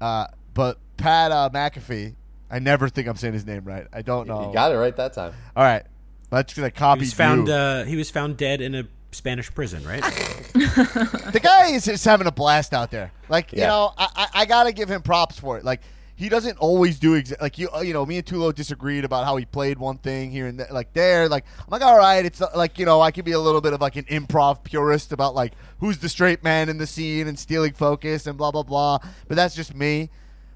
uh, 0.00 0.26
but 0.52 0.78
Pat 0.96 1.30
uh, 1.30 1.48
McAfee. 1.52 2.14
I 2.50 2.58
never 2.58 2.88
think 2.88 3.06
I'm 3.06 3.16
saying 3.16 3.34
his 3.34 3.46
name 3.46 3.62
right. 3.64 3.86
I 3.92 4.02
don't 4.02 4.26
know. 4.26 4.48
You 4.48 4.52
got 4.52 4.72
it 4.72 4.76
right 4.76 4.96
that 4.96 5.12
time. 5.12 5.32
All 5.54 5.62
right. 5.62 5.84
That's 6.30 6.52
gonna 6.52 6.68
he 6.68 6.72
copy 6.72 7.00
was 7.00 7.12
found. 7.12 7.46
you. 7.46 7.54
Uh, 7.54 7.84
he 7.84 7.94
was 7.94 8.10
found 8.10 8.36
dead 8.36 8.60
in 8.60 8.74
a 8.74 8.88
Spanish 9.12 9.52
prison, 9.54 9.84
right? 9.84 10.02
the 10.52 11.40
guy 11.40 11.68
is 11.68 11.84
just 11.84 12.04
having 12.04 12.26
a 12.26 12.32
blast 12.32 12.74
out 12.74 12.90
there. 12.90 13.12
Like 13.28 13.52
you 13.52 13.60
know, 13.60 13.92
I, 13.96 14.08
I 14.16 14.26
I 14.42 14.44
gotta 14.46 14.72
give 14.72 14.90
him 14.90 15.02
props 15.02 15.38
for 15.38 15.56
it. 15.58 15.64
Like 15.64 15.80
he 16.20 16.28
doesn't 16.28 16.58
always 16.58 16.98
do 16.98 17.18
exa- 17.18 17.40
like 17.40 17.56
you 17.56 17.70
uh, 17.74 17.80
you 17.80 17.94
know 17.94 18.04
me 18.04 18.18
and 18.18 18.26
Tulo 18.26 18.54
disagreed 18.54 19.06
about 19.06 19.24
how 19.24 19.36
he 19.36 19.46
played 19.46 19.78
one 19.78 19.96
thing 19.96 20.30
here 20.30 20.46
and 20.46 20.60
there, 20.60 20.68
like 20.70 20.92
there. 20.92 21.30
Like 21.30 21.46
I'm 21.58 21.70
like 21.70 21.80
all 21.80 21.96
right, 21.96 22.22
it's 22.26 22.42
uh, 22.42 22.48
like 22.54 22.78
you 22.78 22.84
know 22.84 23.00
I 23.00 23.10
could 23.10 23.24
be 23.24 23.32
a 23.32 23.40
little 23.40 23.62
bit 23.62 23.72
of 23.72 23.80
like 23.80 23.96
an 23.96 24.04
improv 24.04 24.62
purist 24.62 25.12
about 25.12 25.34
like 25.34 25.54
who's 25.78 25.96
the 25.96 26.10
straight 26.10 26.44
man 26.44 26.68
in 26.68 26.76
the 26.76 26.86
scene 26.86 27.26
and 27.26 27.38
stealing 27.38 27.72
focus 27.72 28.26
and 28.26 28.36
blah 28.36 28.50
blah 28.50 28.64
blah. 28.64 28.98
But 29.28 29.36
that's 29.36 29.54
just 29.54 29.74
me. 29.74 30.10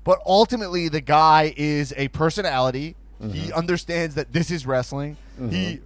But 0.05 0.21
ultimately, 0.27 0.91
the 0.91 1.01
guy 1.01 1.55
is 1.57 1.95
a 1.97 2.09
personality. 2.09 2.95
He 3.33 3.51
understands 3.55 4.17
that 4.17 4.35
this 4.35 4.51
is 4.51 4.67
wrestling. 4.67 5.17
He 5.49 5.81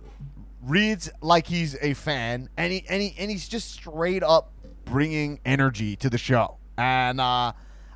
reads 0.61 1.09
like 1.21 1.47
he's 1.47 1.77
a 1.81 1.95
fan, 1.95 2.49
and 2.57 2.73
he 2.73 2.85
and 2.89 3.01
he 3.01 3.15
and 3.17 3.31
he's 3.31 3.47
just 3.47 3.71
straight 3.71 4.25
up 4.25 4.51
bringing 4.87 5.39
energy 5.45 5.95
to 5.97 6.11
the 6.11 6.19
show. 6.19 6.57
And 6.77 7.21
uh, 7.21 7.53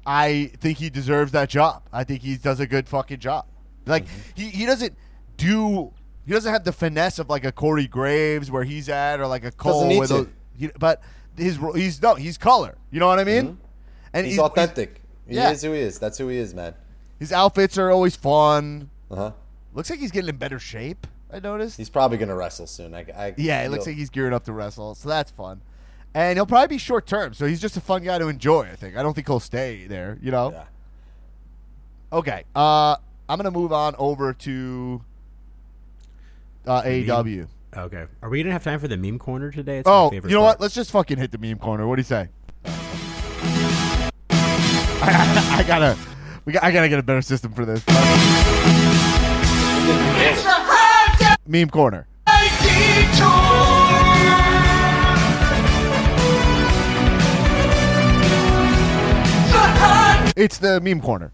I 0.06 0.50
think 0.58 0.78
he 0.78 0.90
deserves 0.90 1.32
that 1.32 1.48
job. 1.48 1.82
I 1.92 2.04
think 2.04 2.22
he 2.22 2.36
does 2.36 2.60
a 2.60 2.66
good 2.66 2.88
fucking 2.88 3.20
job. 3.20 3.46
Like 3.86 4.06
he, 4.34 4.48
he 4.48 4.66
doesn't 4.66 4.96
do 5.36 5.92
he 6.26 6.32
doesn't 6.32 6.52
have 6.52 6.64
the 6.64 6.72
finesse 6.72 7.18
of 7.18 7.28
like 7.28 7.44
a 7.44 7.52
Corey 7.52 7.86
Graves 7.88 8.50
where 8.50 8.64
he's 8.64 8.88
at 8.88 9.20
or 9.20 9.26
like 9.26 9.44
a 9.44 9.50
Cole. 9.50 9.98
with 9.98 10.08
those- 10.08 10.26
he- 10.56 10.70
but 10.78 11.02
his 11.36 11.58
he's 11.74 12.00
no 12.02 12.14
he's 12.14 12.38
color. 12.38 12.76
You 12.90 13.00
know 13.00 13.06
what 13.06 13.18
I 13.18 13.24
mean? 13.24 13.58
And 14.12 14.26
He's 14.26 14.38
authentic. 14.38 15.00
He 15.26 15.36
yeah. 15.36 15.50
is 15.50 15.62
who 15.62 15.72
he 15.72 15.80
is. 15.80 15.98
That's 15.98 16.18
who 16.18 16.28
he 16.28 16.36
is, 16.36 16.54
man. 16.54 16.74
His 17.18 17.32
outfits 17.32 17.78
are 17.78 17.90
always 17.90 18.14
fun. 18.16 18.90
Uh 19.10 19.16
huh. 19.16 19.32
Looks 19.72 19.88
like 19.88 19.98
he's 20.00 20.10
getting 20.10 20.28
in 20.28 20.36
better 20.36 20.58
shape. 20.58 21.06
I 21.32 21.40
noticed. 21.40 21.78
He's 21.78 21.88
probably 21.88 22.18
gonna 22.18 22.34
wrestle 22.34 22.66
soon. 22.66 22.94
I, 22.94 23.06
I 23.16 23.34
Yeah, 23.38 23.64
it 23.64 23.70
looks 23.70 23.86
like 23.86 23.96
he's 23.96 24.10
gearing 24.10 24.34
up 24.34 24.44
to 24.44 24.52
wrestle, 24.52 24.94
so 24.94 25.08
that's 25.08 25.30
fun. 25.30 25.62
And 26.14 26.36
he'll 26.36 26.46
probably 26.46 26.68
be 26.74 26.78
short 26.78 27.06
term, 27.06 27.32
so 27.32 27.46
he's 27.46 27.60
just 27.60 27.76
a 27.76 27.80
fun 27.80 28.02
guy 28.04 28.18
to 28.18 28.28
enjoy. 28.28 28.62
I 28.70 28.76
think. 28.76 28.96
I 28.96 29.02
don't 29.02 29.14
think 29.14 29.26
he'll 29.26 29.40
stay 29.40 29.86
there. 29.86 30.18
You 30.20 30.30
know. 30.30 30.52
Yeah. 30.52 30.64
Okay. 32.12 32.44
Uh, 32.54 32.96
I'm 33.28 33.38
gonna 33.38 33.50
move 33.50 33.72
on 33.72 33.94
over 33.98 34.34
to 34.34 35.00
uh, 36.66 36.82
AEW. 36.82 37.46
Okay. 37.74 38.04
Are 38.20 38.28
we 38.28 38.42
gonna 38.42 38.52
have 38.52 38.62
time 38.62 38.78
for 38.78 38.88
the 38.88 38.98
meme 38.98 39.18
corner 39.18 39.50
today? 39.50 39.78
It's 39.78 39.86
my 39.86 39.92
Oh, 39.92 40.10
favorite 40.10 40.28
you 40.28 40.36
know 40.36 40.42
part. 40.42 40.58
what? 40.58 40.60
Let's 40.62 40.74
just 40.74 40.90
fucking 40.90 41.16
hit 41.16 41.30
the 41.32 41.38
meme 41.38 41.58
corner. 41.58 41.86
What 41.86 41.96
do 41.96 42.00
you 42.00 42.04
say? 42.04 42.28
I, 42.66 44.10
I 45.58 45.64
gotta, 45.66 45.96
we 46.44 46.52
got, 46.52 46.62
I 46.62 46.70
gotta 46.70 46.90
get 46.90 46.98
a 46.98 47.02
better 47.02 47.22
system 47.22 47.54
for 47.54 47.64
this. 47.64 47.82
meme 51.46 51.70
corner. 51.70 52.06
It's 60.36 60.56
the 60.56 60.80
meme 60.80 61.02
corner. 61.02 61.30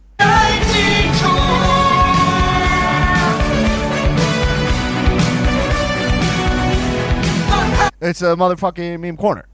It's 8.00 8.22
a 8.22 8.34
motherfucking 8.34 8.98
meme 8.98 9.16
corner. 9.16 9.46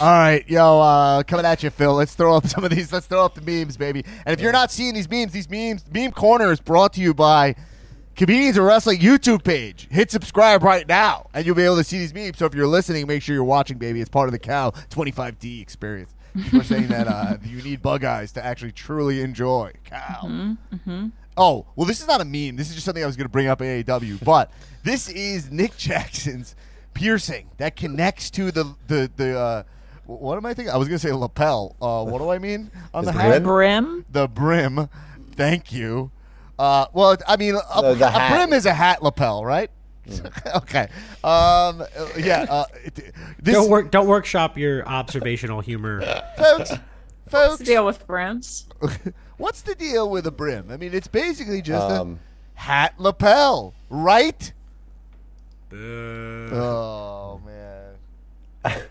All 0.00 0.08
right, 0.08 0.42
yo, 0.48 0.80
uh, 0.80 1.22
coming 1.24 1.44
at 1.44 1.62
you, 1.62 1.70
Phil. 1.70 1.92
Let's 1.94 2.14
throw 2.14 2.36
up 2.36 2.46
some 2.48 2.62
of 2.62 2.70
these. 2.70 2.92
Let's 2.92 3.06
throw 3.06 3.24
up 3.24 3.34
the 3.34 3.42
memes, 3.42 3.76
baby. 3.76 4.04
And 4.24 4.32
if 4.32 4.40
you're 4.40 4.52
not 4.52 4.70
seeing 4.70 4.94
these 4.94 5.10
memes, 5.10 5.32
these 5.32 5.50
memes, 5.50 5.84
meme 5.92 6.12
corner 6.12 6.52
is 6.52 6.60
brought 6.60 6.92
to 6.92 7.00
you 7.00 7.12
by 7.12 7.56
Comedians 8.20 8.58
of 8.58 8.64
Wrestling 8.64 8.98
YouTube 8.98 9.42
page. 9.44 9.88
Hit 9.90 10.10
subscribe 10.10 10.62
right 10.62 10.86
now, 10.86 11.30
and 11.32 11.46
you'll 11.46 11.54
be 11.54 11.62
able 11.62 11.76
to 11.76 11.84
see 11.84 11.98
these 11.98 12.12
memes. 12.12 12.36
So 12.36 12.44
if 12.44 12.54
you're 12.54 12.66
listening, 12.66 13.06
make 13.06 13.22
sure 13.22 13.34
you're 13.34 13.42
watching, 13.42 13.78
baby. 13.78 14.02
It's 14.02 14.10
part 14.10 14.28
of 14.28 14.32
the 14.32 14.38
Cal 14.38 14.72
25D 14.90 15.62
experience. 15.62 16.14
We're 16.52 16.62
saying 16.62 16.88
that 16.88 17.08
uh, 17.08 17.38
you 17.44 17.62
need 17.62 17.80
bug 17.80 18.04
eyes 18.04 18.32
to 18.32 18.44
actually 18.44 18.72
truly 18.72 19.22
enjoy 19.22 19.72
Cal. 19.84 20.58
Oh, 21.38 21.64
well, 21.74 21.86
this 21.86 22.02
is 22.02 22.06
not 22.06 22.20
a 22.20 22.26
meme. 22.26 22.56
This 22.56 22.68
is 22.68 22.74
just 22.74 22.84
something 22.84 23.02
I 23.02 23.06
was 23.06 23.16
going 23.16 23.24
to 23.24 23.30
bring 23.30 23.46
up 23.46 23.62
in 23.62 23.82
AEW. 23.82 24.22
But 24.22 24.52
this 24.84 25.08
is 25.08 25.50
Nick 25.50 25.78
Jackson's 25.78 26.54
piercing 26.92 27.48
that 27.56 27.74
connects 27.74 28.28
to 28.32 28.50
the 28.50 28.74
the 28.86 29.10
the. 29.16 29.38
Uh, 29.38 29.62
what 30.04 30.36
am 30.36 30.44
I 30.44 30.52
thinking? 30.52 30.74
I 30.74 30.76
was 30.76 30.88
going 30.88 30.98
to 30.98 31.08
say 31.08 31.14
lapel. 31.14 31.74
Uh, 31.80 32.04
what 32.04 32.18
do 32.18 32.28
I 32.28 32.38
mean 32.38 32.70
on 32.92 33.06
the 33.06 33.12
His 33.12 33.20
hat? 33.22 33.42
Brim. 33.44 34.04
The 34.10 34.28
brim. 34.28 34.90
Thank 35.36 35.72
you. 35.72 36.10
Uh, 36.60 36.86
well, 36.92 37.16
I 37.26 37.36
mean, 37.38 37.54
a, 37.54 37.82
The- 37.82 37.94
the 37.94 38.08
a 38.08 38.28
brim 38.28 38.52
is 38.52 38.66
a 38.66 38.74
hat 38.74 39.02
lapel, 39.02 39.42
right? 39.44 39.70
okay. 40.56 40.88
Um, 41.24 41.80
uh, 41.80 41.86
yeah. 42.18 42.44
Uh, 42.48 42.64
this, 43.40 43.54
Don't 43.54 43.70
work. 43.70 43.90
Don't 43.90 44.06
workshop 44.08 44.58
your 44.58 44.86
observational 44.86 45.60
humor. 45.62 46.02
folks. 46.36 46.72
What's 47.30 47.58
the 47.58 47.64
deal 47.64 47.86
with 47.86 48.06
brims? 48.06 48.66
what's 49.38 49.62
the 49.62 49.74
deal 49.74 50.10
with 50.10 50.26
a 50.26 50.30
brim? 50.32 50.70
I 50.70 50.76
mean, 50.76 50.92
it's 50.92 51.08
basically 51.08 51.62
just 51.62 51.90
Um, 51.90 52.18
a 52.56 52.60
hat 52.60 52.94
lapel, 52.98 53.72
right? 53.88 54.52
Uh, 55.72 55.76
Oh 55.76 57.40
man. 57.46 57.94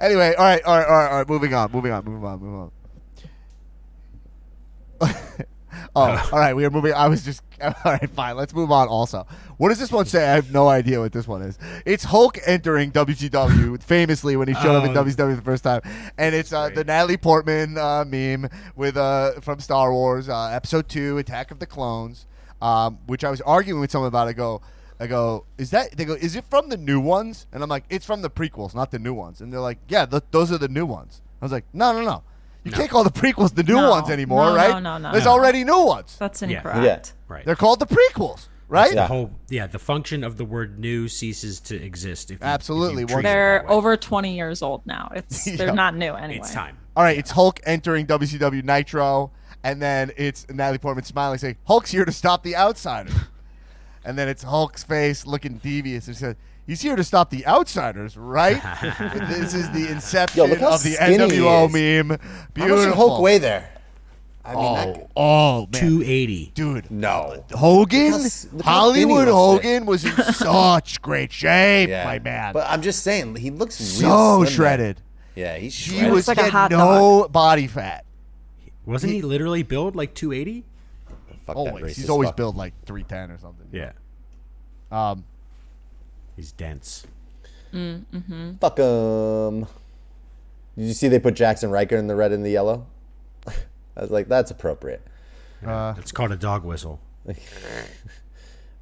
Anyway, 0.00 0.34
all 0.36 0.44
right, 0.44 0.62
all 0.64 0.76
right, 0.78 0.86
all 0.86 0.92
right, 0.96 1.10
all 1.10 1.16
right. 1.18 1.28
Moving 1.28 1.54
on, 1.54 1.70
moving 1.72 1.92
on, 1.92 2.04
moving 2.04 2.24
on, 2.24 2.40
moving 2.40 2.60
on. 2.60 2.70
oh, 5.96 6.28
all 6.32 6.38
right. 6.38 6.54
We 6.54 6.64
are 6.64 6.70
moving. 6.70 6.92
I 6.94 7.08
was 7.08 7.24
just 7.24 7.42
all 7.62 7.74
right. 7.84 8.08
Fine. 8.10 8.36
Let's 8.36 8.54
move 8.54 8.70
on. 8.70 8.88
Also, 8.88 9.26
what 9.56 9.68
does 9.70 9.78
this 9.78 9.92
one 9.92 10.06
say? 10.06 10.24
I 10.28 10.34
have 10.34 10.52
no 10.52 10.68
idea 10.68 11.00
what 11.00 11.12
this 11.12 11.26
one 11.28 11.42
is. 11.42 11.58
It's 11.84 12.04
Hulk 12.04 12.38
entering 12.46 12.92
WCW 12.92 13.82
famously 13.82 14.36
when 14.36 14.48
he 14.48 14.54
showed 14.54 14.76
up 14.76 14.84
in 14.84 14.96
Oh. 14.96 15.04
WCW 15.04 15.36
the 15.36 15.42
first 15.42 15.64
time, 15.64 15.80
and 16.18 16.34
it's 16.34 16.52
uh, 16.52 16.70
the 16.70 16.84
Natalie 16.84 17.16
Portman 17.16 17.76
uh, 17.78 18.04
meme 18.06 18.48
with 18.76 18.96
uh, 18.96 19.40
from 19.40 19.60
Star 19.60 19.92
Wars 19.92 20.28
uh, 20.28 20.46
Episode 20.48 20.88
Two, 20.88 21.18
Attack 21.18 21.50
of 21.50 21.58
the 21.58 21.66
Clones, 21.66 22.26
um, 22.62 22.98
which 23.06 23.24
I 23.24 23.30
was 23.30 23.40
arguing 23.42 23.80
with 23.80 23.90
someone 23.90 24.08
about. 24.08 24.28
I 24.28 24.32
go. 24.32 24.62
I 25.00 25.06
go, 25.06 25.44
is 25.58 25.70
that? 25.70 25.96
They 25.96 26.04
go, 26.04 26.14
is 26.14 26.36
it 26.36 26.44
from 26.48 26.68
the 26.68 26.76
new 26.76 27.00
ones? 27.00 27.46
And 27.52 27.62
I'm 27.62 27.68
like, 27.68 27.84
it's 27.90 28.06
from 28.06 28.22
the 28.22 28.30
prequels, 28.30 28.74
not 28.74 28.90
the 28.90 28.98
new 28.98 29.12
ones. 29.14 29.40
And 29.40 29.52
they're 29.52 29.60
like, 29.60 29.78
yeah, 29.88 30.06
th- 30.06 30.22
those 30.30 30.52
are 30.52 30.58
the 30.58 30.68
new 30.68 30.86
ones. 30.86 31.20
I 31.42 31.44
was 31.44 31.52
like, 31.52 31.64
no, 31.72 31.92
no, 31.92 32.02
no. 32.02 32.22
You 32.62 32.70
can't 32.72 32.88
call 32.88 33.04
the 33.04 33.10
prequels 33.10 33.54
the 33.54 33.62
new 33.62 33.74
No. 33.74 33.90
ones 33.90 34.08
anymore, 34.08 34.44
No, 34.46 34.56
right? 34.56 34.70
no, 34.70 34.78
no, 34.78 34.96
no, 34.98 35.12
There's 35.12 35.26
no. 35.26 35.32
already 35.32 35.64
new 35.64 35.84
ones. 35.84 36.16
That's 36.18 36.40
Yeah. 36.40 36.48
incorrect. 36.58 37.12
right. 37.28 37.44
They're 37.44 37.56
called 37.56 37.78
the 37.80 37.86
prequels, 37.86 38.48
right? 38.68 38.94
The 38.94 39.06
whole 39.06 39.32
yeah. 39.50 39.66
The 39.66 39.78
function 39.78 40.24
of 40.24 40.38
the 40.38 40.46
word 40.46 40.78
"new" 40.78 41.06
ceases 41.08 41.60
to 41.60 41.74
exist. 41.76 42.30
If 42.30 42.40
you, 42.40 42.46
Absolutely. 42.46 43.02
If 43.02 43.10
you 43.10 43.16
treat 43.16 43.20
it 43.20 43.22
They're 43.24 43.58
that 43.58 43.68
way. 43.68 43.74
over 43.74 43.96
20 43.98 44.34
years 44.34 44.62
old 44.62 44.86
now. 44.86 45.10
It's 45.14 45.46
Yeah. 45.46 45.56
they're 45.58 45.74
not 45.74 45.94
new 45.94 46.14
anyway. 46.14 46.38
It's 46.38 46.54
time. 46.54 46.78
All 46.96 47.04
right, 47.04 47.18
it's 47.18 47.32
Hulk 47.32 47.60
entering 47.66 48.06
WCW 48.06 48.62
Nitro, 48.64 49.30
and 49.62 49.82
then 49.82 50.12
it's 50.16 50.46
Natalie 50.48 50.78
Portman 50.78 51.04
smiling, 51.04 51.36
saying, 51.38 51.56
"Hulk's 51.66 51.90
here 51.90 52.06
to 52.06 52.12
stop 52.12 52.44
the 52.44 52.56
outsider." 52.56 53.10
And 54.04 54.18
then 54.18 54.28
it's 54.28 54.42
Hulk's 54.42 54.84
face 54.84 55.26
looking 55.26 55.58
devious 55.58 56.06
and 56.06 56.16
says, 56.16 56.36
"He's 56.66 56.80
here 56.82 56.96
to 56.96 57.04
stop 57.04 57.30
the 57.30 57.46
outsiders, 57.46 58.16
right?" 58.16 58.60
this 59.28 59.54
is 59.54 59.70
the 59.70 59.88
inception 59.90 60.38
Yo, 60.38 60.66
of 60.68 60.82
the 60.82 60.96
NWO 61.00 61.66
is. 61.74 62.06
meme. 62.08 62.18
How 62.18 62.46
Beautiful. 62.54 62.76
much 62.76 62.86
did 62.86 62.94
Hulk 62.94 63.20
weigh 63.22 63.38
there? 63.38 63.70
I 64.46 64.54
mean, 64.54 64.58
Oh, 64.62 64.74
that, 64.74 65.10
oh 65.16 65.60
man, 65.72 65.80
Two 65.80 66.02
eighty. 66.04 66.52
dude. 66.54 66.90
no. 66.90 67.42
Uh, 67.52 67.56
Hogan, 67.56 68.12
Look 68.12 68.20
how 68.22 68.26
look 68.52 68.64
how 68.64 68.92
thin 68.92 68.96
he 68.96 69.02
Hollywood 69.14 69.28
looks 69.28 69.62
there. 69.62 69.72
Hogan 69.72 69.86
was 69.86 70.04
in 70.04 70.12
such 70.34 71.00
great 71.00 71.32
shape, 71.32 71.88
Yeah, 71.88 72.04
my 72.04 72.18
man. 72.18 72.52
But 72.52 72.66
I'm 72.68 72.82
just 72.82 73.02
saying, 73.02 73.36
he 73.36 73.50
looks 73.50 73.76
so 73.76 73.84
slim 73.84 74.44
there. 74.44 74.50
shredded. 74.52 75.00
Yeah, 75.34 75.56
he's 75.56 75.74
He 75.74 75.92
shredded. 75.96 76.12
was 76.12 76.28
like 76.28 76.36
a 76.36 76.50
hot 76.50 76.70
no 76.70 77.26
body 77.30 77.66
fat. 77.66 78.04
Wasn't 78.84 79.10
he 79.10 79.22
literally 79.22 79.62
built 79.62 79.94
like 79.96 80.12
two 80.12 80.30
eighty? 80.32 80.64
Fuck 81.46 81.56
that 81.56 81.60
Always, 81.60 81.96
he's 81.96 82.08
always 82.10 82.28
fuck. 82.28 82.36
built 82.36 82.56
like 82.56 82.72
three 82.86 83.02
ten 83.04 83.30
or 83.30 83.38
something. 83.38 83.66
Yeah. 83.72 83.92
Um, 84.90 85.24
He's 86.36 86.52
dense. 86.52 87.06
Fuck 87.72 88.78
him. 88.78 89.66
Did 90.76 90.84
you 90.86 90.92
see 90.94 91.08
they 91.08 91.18
put 91.20 91.34
Jackson 91.34 91.70
Ryker 91.70 91.96
in 91.96 92.06
the 92.08 92.16
red 92.16 92.32
and 92.32 92.44
the 92.44 92.50
yellow? 92.50 92.86
I 93.46 93.52
was 94.00 94.10
like, 94.10 94.26
that's 94.28 94.50
appropriate. 94.50 95.02
Uh, 95.64 95.94
It's 95.98 96.10
called 96.12 96.32
a 96.32 96.36
dog 96.36 96.64
whistle. 96.64 97.00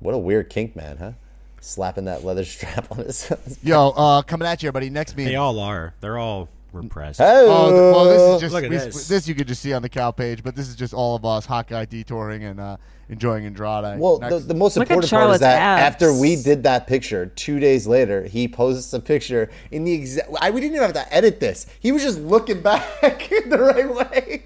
What 0.00 0.14
a 0.14 0.18
weird 0.18 0.50
kink 0.50 0.74
man, 0.74 0.96
huh? 0.96 1.12
Slapping 1.60 2.06
that 2.06 2.24
leather 2.24 2.44
strap 2.46 2.90
on 2.90 2.98
his. 2.98 3.30
yo, 3.62 3.90
uh, 3.90 4.22
coming 4.22 4.48
at 4.48 4.62
you, 4.62 4.66
everybody. 4.68 4.90
Next 4.90 5.16
meme. 5.16 5.26
They 5.26 5.36
all 5.36 5.60
are. 5.60 5.94
They're 6.00 6.18
all 6.18 6.48
repressed. 6.72 7.20
Oh, 7.20 7.92
well, 7.92 8.04
this 8.04 8.22
is 8.36 8.40
just 8.40 8.54
Look 8.54 8.64
at 8.64 8.70
we- 8.70 8.76
this. 8.76 9.08
this 9.08 9.28
you 9.28 9.34
could 9.34 9.48
just 9.48 9.60
see 9.62 9.72
on 9.72 9.82
the 9.82 9.88
cow 9.88 10.10
page, 10.10 10.42
but 10.42 10.54
this 10.56 10.68
is 10.68 10.74
just 10.76 10.92
all 10.94 11.14
of 11.16 11.24
us 11.24 11.46
hot 11.46 11.66
guy 11.68 11.84
detouring 11.84 12.44
and 12.44 12.58
uh, 12.60 12.76
enjoying 13.08 13.44
Andrade. 13.46 13.98
Well, 13.98 14.18
the, 14.18 14.38
the 14.38 14.54
most 14.54 14.76
Look 14.76 14.88
important 14.90 15.10
part 15.10 15.30
is 15.34 15.40
that 15.40 15.60
abs. 15.60 15.94
after 15.94 16.12
we 16.18 16.36
did 16.36 16.62
that 16.64 16.86
picture, 16.86 17.26
two 17.26 17.58
days 17.60 17.86
later, 17.86 18.24
he 18.24 18.48
posts 18.48 18.92
a 18.92 19.00
picture 19.00 19.50
in 19.70 19.84
the 19.84 19.92
exact. 19.92 20.30
I 20.40 20.50
we 20.50 20.60
didn't 20.60 20.76
even 20.76 20.86
have 20.86 20.94
to 21.06 21.14
edit 21.14 21.40
this. 21.40 21.66
He 21.80 21.92
was 21.92 22.02
just 22.02 22.18
looking 22.18 22.62
back 22.62 23.30
in 23.30 23.48
the 23.50 23.58
right 23.58 23.94
way. 23.94 24.44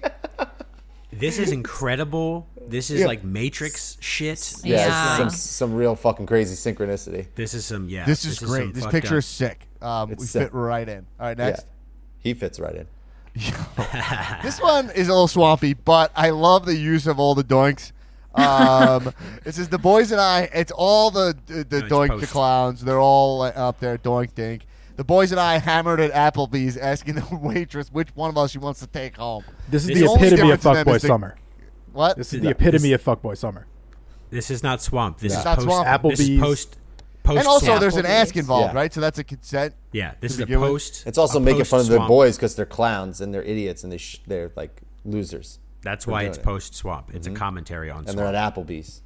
This 1.11 1.39
is 1.39 1.51
incredible. 1.51 2.47
This 2.67 2.89
is 2.91 2.99
Yeah. 2.99 3.07
like 3.07 3.23
Matrix 3.23 3.97
shit. 4.01 4.55
Yeah, 4.63 4.75
Yeah. 4.87 5.17
Some, 5.17 5.29
some 5.29 5.73
real 5.73 5.95
fucking 5.95 6.25
crazy 6.25 6.53
synchronicity. 6.55 7.27
This 7.33 7.53
is 7.53 7.65
some 7.65 7.87
yeah. 7.89 8.05
this 8.05 8.25
is 8.25 8.39
great. 8.39 8.63
some 8.63 8.73
This 8.73 8.85
picture 8.87 9.15
up- 9.15 9.19
is 9.19 9.25
sick. 9.25 9.67
Um, 9.81 10.11
It's 10.11 10.19
we 10.21 10.27
sick. 10.27 10.41
fit 10.43 10.53
right 10.53 10.87
in. 10.87 11.05
All 11.19 11.27
right, 11.27 11.37
Yeah, 11.39 11.45
next. 11.51 11.65
He 12.27 12.33
fits 12.33 12.59
right 12.59 12.75
in. 12.75 12.87
This 14.43 14.61
one 14.61 14.89
is 14.91 15.07
a 15.07 15.11
little 15.11 15.27
swampy, 15.27 15.73
but 15.73 16.11
I 16.15 16.29
love 16.31 16.65
the 16.65 16.75
use 16.75 17.07
of 17.07 17.19
all 17.19 17.35
the 17.35 17.43
doinks. 17.43 17.91
Um, 18.33 19.13
it 19.45 19.55
says 19.55 19.69
the 19.69 19.77
boys 19.77 20.11
and 20.11 20.21
I. 20.21 20.49
It's 20.53 20.71
all 20.71 21.11
the 21.11 21.35
the, 21.47 21.63
the 21.63 21.77
it's 21.77 21.87
doink 21.87 22.19
the 22.19 22.27
clowns. 22.27 22.83
They're 22.83 22.99
all 22.99 23.41
uh, 23.41 23.49
up 23.49 23.79
there 23.79 23.97
doink 23.97 24.35
dink. 24.35 24.65
The 24.95 25.03
boys 25.03 25.31
and 25.31 25.39
I 25.39 25.57
hammered 25.59 25.99
at 25.99 26.11
Applebee's, 26.11 26.75
asking 26.77 27.15
the 27.15 27.27
waitress 27.41 27.89
which 27.91 28.09
one 28.15 28.29
of 28.29 28.37
us 28.37 28.51
she 28.51 28.57
wants 28.57 28.79
to 28.79 28.87
take 28.87 29.17
home. 29.17 29.43
This 29.69 29.83
is 29.83 29.89
This 29.89 29.99
the 29.99 30.05
is- 30.05 30.15
epitome 30.15 30.51
of 30.51 30.61
difference 30.61 30.77
in 30.79 30.85
fuckboy 30.93 31.01
summer. 31.01 31.35
What? 31.93 32.17
This 32.17 32.33
is 32.33 32.41
the 32.41 32.49
epitome 32.49 32.93
of 32.93 33.03
fuckboy 33.03 33.37
summer. 33.37 33.67
This 34.29 34.49
is 34.51 34.61
not 34.63 34.81
swamp. 34.81 35.19
This 35.19 35.31
It's 35.33 35.39
is 35.39 35.45
not 35.45 35.55
post. 35.57 35.67
swamp. 35.67 36.01
This 36.03 36.19
is 36.19 36.29
Applebee's. 36.29 36.41
post. 36.41 36.77
Post. 37.27 37.39
and 37.39 37.47
also, 37.47 37.79
there's 37.79 37.97
an 37.97 38.05
ask 38.05 38.35
involved, 38.37 38.73
Yeah. 38.73 38.79
right? 38.79 38.93
So 38.93 39.01
that's 39.01 39.19
a 39.19 39.23
consent. 39.23 39.75
yeah. 39.91 40.13
This 40.21 40.31
is 40.31 40.37
to 40.37 40.43
a 40.43 40.45
begin 40.45 40.61
with. 40.61 40.69
post. 40.71 41.03
It's 41.05 41.17
also 41.17 41.39
making 41.39 41.65
fun 41.65 41.81
of 41.81 41.87
the 41.87 41.99
boys 41.99 42.37
because 42.37 42.55
they're 42.55 42.65
clowns 42.65 43.19
and 43.21 43.33
they're 43.33 43.43
idiots 43.43 43.83
and 43.83 43.91
they 43.91 43.97
sh- 43.97 44.21
they're 44.25 44.51
like 44.55 44.81
losers 45.05 45.59
That's 45.81 46.07
why 46.07 46.23
it's 46.23 46.37
it. 46.37 46.43
post 46.43 46.73
swamp. 46.75 47.11
It's 47.13 47.27
a 47.27 47.29
mm-hmm. 47.29 47.37
commentary 47.37 47.89
on 47.89 47.99
and 47.99 48.07
swamp. 48.09 48.17
they're 48.17 48.35
at 48.35 48.55
Applebee's. 48.55 49.01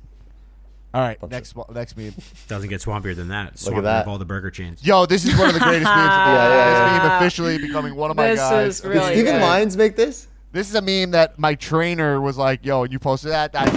All 0.93 1.01
right, 1.01 1.17
next 1.29 1.55
next 1.73 1.95
meme. 1.95 2.13
Doesn't 2.49 2.69
get 2.69 2.81
swampier 2.81 3.15
than 3.15 3.29
that. 3.29 3.63
Look 3.65 3.75
at 3.75 3.83
that. 3.83 4.01
of 4.03 4.07
all 4.09 4.17
the 4.17 4.25
burger 4.25 4.51
chains. 4.51 4.85
Yo, 4.85 5.05
this 5.05 5.23
is 5.23 5.37
one 5.39 5.47
of 5.47 5.53
the 5.53 5.61
greatest 5.61 5.85
memes. 5.85 5.95
yeah, 5.95 6.49
yeah. 6.49 6.93
This 6.97 7.03
meme 7.03 7.11
officially 7.17 7.57
becoming 7.59 7.95
one 7.95 8.11
of 8.11 8.17
my 8.17 8.31
This 8.31 8.39
guys. 8.39 8.67
is 8.75 8.81
Did 8.81 8.89
really 8.89 9.13
Steven 9.13 9.33
good. 9.35 9.41
Lyons 9.41 9.77
make 9.77 9.95
this? 9.95 10.27
This 10.51 10.69
is 10.69 10.75
a 10.75 10.81
meme 10.81 11.11
that 11.11 11.39
my 11.39 11.55
trainer 11.55 12.19
was 12.19 12.37
like, 12.37 12.65
"Yo, 12.65 12.83
you 12.83 12.99
posted 12.99 13.31
that." 13.31 13.53
That's, 13.53 13.71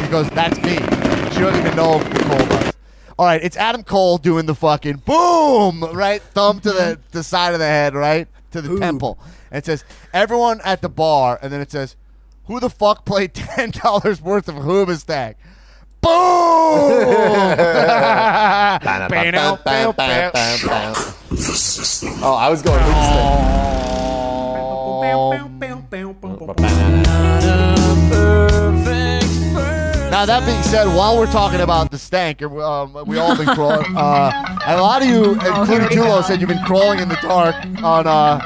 she 0.00 0.08
goes, 0.10 0.28
"That's 0.30 0.56
me." 0.58 0.74
She 0.74 1.40
doesn't 1.42 1.60
even 1.64 1.76
know 1.76 1.98
who 1.98 2.18
Cole 2.24 2.46
was. 2.48 2.65
All 3.18 3.24
right, 3.24 3.42
it's 3.42 3.56
Adam 3.56 3.82
Cole 3.82 4.18
doing 4.18 4.46
the 4.46 4.54
fucking 4.54 5.02
boom, 5.06 5.82
right? 5.92 6.20
Thumb 6.20 6.60
to 6.60 6.70
the 6.70 6.80
mm-hmm. 6.80 7.02
the 7.12 7.22
side 7.22 7.54
of 7.54 7.58
the 7.58 7.66
head, 7.66 7.94
right? 7.94 8.28
to 8.56 8.62
the 8.62 8.70
Oob. 8.74 8.80
temple, 8.80 9.18
and 9.50 9.58
it 9.58 9.66
says 9.66 9.84
everyone 10.12 10.60
at 10.64 10.82
the 10.82 10.88
bar, 10.88 11.38
and 11.40 11.52
then 11.52 11.60
it 11.60 11.70
says, 11.70 11.94
"Who 12.46 12.58
the 12.60 12.70
fuck 12.70 13.04
played 13.04 13.34
ten 13.34 13.70
dollars 13.70 14.20
worth 14.20 14.48
of 14.48 14.56
Hoobastank?" 14.56 15.36
Boom! 16.00 16.12
Oh, 22.22 22.34
I 22.34 22.48
was 22.48 22.62
going 22.62 22.80
Hoobastank. 22.80 23.66
Now 30.16 30.24
that 30.24 30.46
being 30.46 30.62
said, 30.62 30.86
while 30.96 31.18
we're 31.18 31.30
talking 31.30 31.60
about 31.60 31.90
the 31.90 31.98
stank, 31.98 32.40
um, 32.42 33.04
we 33.06 33.18
all 33.18 33.36
been 33.36 33.48
crawling. 33.48 33.84
Uh, 33.96 34.56
a 34.64 34.80
lot 34.80 35.02
of 35.02 35.08
you, 35.08 35.32
including 35.32 35.90
here 35.90 36.00
we 36.00 36.08
Tulo, 36.08 36.24
said 36.24 36.40
you've 36.40 36.48
been 36.48 36.64
crawling 36.64 37.00
in 37.00 37.08
the 37.10 37.18
dark 37.20 37.54
on 37.82 38.06
uh, 38.06 38.40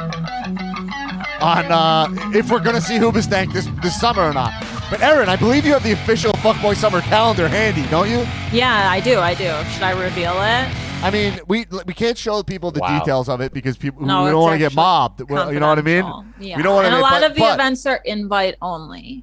on 1.41 1.71
uh, 1.71 2.09
if 2.37 2.51
we're 2.51 2.59
gonna 2.59 2.81
see 2.81 2.97
Hoobastank 2.99 3.53
this 3.53 3.69
this 3.85 4.01
summer 4.01 4.23
or 4.23 4.33
not. 4.33 4.53
But 4.91 5.01
Aaron, 5.01 5.29
I 5.29 5.37
believe 5.37 5.65
you 5.65 5.73
have 5.73 5.85
the 5.85 5.93
official 5.93 6.33
Fuckboy 6.33 6.75
Summer 6.75 7.03
calendar 7.03 7.47
handy, 7.47 7.87
don't 7.87 8.11
you? 8.11 8.27
Yeah, 8.51 8.91
I 8.91 8.99
do. 8.99 9.21
I 9.21 9.35
do. 9.35 9.53
Should 9.71 9.85
I 9.85 9.93
reveal 9.93 10.33
it? 10.33 11.05
I 11.05 11.11
mean, 11.13 11.39
we 11.47 11.67
we 11.87 11.95
can't 11.95 12.19
show 12.19 12.43
people 12.43 12.73
the 12.73 12.81
Wow. 12.81 12.99
details 12.99 13.29
of 13.29 13.41
it 13.41 13.53
because 13.53 13.77
people 13.77 14.05
No, 14.05 14.25
we 14.25 14.31
don't 14.31 14.43
want 14.43 14.55
to 14.55 14.59
get 14.59 14.75
mobbed. 14.75 15.21
You 15.21 15.37
know 15.61 15.69
what 15.69 15.79
I 15.79 15.83
mean? 15.83 16.05
Yeah. 16.41 16.57
We 16.57 16.65
don't 16.65 16.75
want 16.75 16.87
to. 16.87 16.89
and 16.89 16.97
to. 16.97 17.01
a 17.01 17.07
lot 17.07 17.21
but, 17.21 17.31
of 17.31 17.35
the 17.37 17.41
but- 17.43 17.55
events 17.55 17.87
are 17.87 18.01
invite 18.05 18.57
only. 18.61 19.23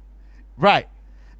Right. 0.56 0.88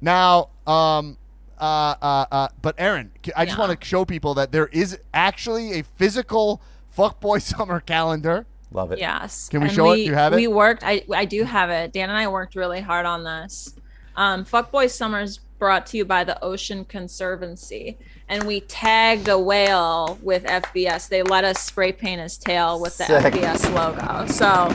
Now, 0.01 0.49
um, 0.65 1.17
uh, 1.59 1.95
uh, 2.01 2.25
uh, 2.31 2.47
but 2.61 2.75
Aaron, 2.77 3.11
c- 3.25 3.31
I 3.35 3.45
just 3.45 3.57
Yeah. 3.57 3.67
want 3.67 3.79
to 3.79 3.85
show 3.85 4.05
people 4.05 4.33
that 4.35 4.51
there 4.51 4.67
is 4.67 4.97
actually 5.13 5.73
a 5.79 5.83
physical 5.83 6.61
fuckboy 6.97 7.41
summer 7.57 7.79
calendar. 7.81 8.45
Love 8.71 8.91
it. 8.91 8.99
Yes. 8.99 9.49
Can 9.49 9.61
we 9.61 9.67
And 9.67 9.75
show 9.75 9.91
it? 9.91 9.95
Do 9.97 10.01
you 10.03 10.13
have 10.13 10.33
it? 10.33 10.35
We 10.37 10.47
worked. 10.47 10.83
I 10.85 11.03
I 11.13 11.25
do 11.25 11.43
have 11.43 11.69
it. 11.69 11.91
Dan 11.91 12.09
and 12.09 12.17
I 12.17 12.27
worked 12.27 12.55
really 12.55 12.81
hard 12.81 13.05
on 13.05 13.23
this. 13.23 13.73
Um, 14.15 14.45
Fuckboy 14.45 14.89
Summers 14.91 15.39
brought 15.57 15.85
to 15.87 15.97
you 15.97 16.05
by 16.05 16.23
the 16.23 16.41
Ocean 16.43 16.85
Conservancy, 16.85 17.97
and 18.29 18.43
we 18.43 18.61
tagged 18.61 19.27
a 19.27 19.37
whale 19.39 20.17
with 20.21 20.43
FBS. 20.45 21.07
They 21.09 21.23
let 21.23 21.43
us 21.43 21.59
spray 21.61 21.91
paint 21.91 22.21
his 22.21 22.37
tail 22.37 22.79
with 22.79 22.97
the 22.97 23.05
Sick. 23.05 23.33
FBS 23.33 23.73
logo. 23.73 24.25
So 24.31 24.69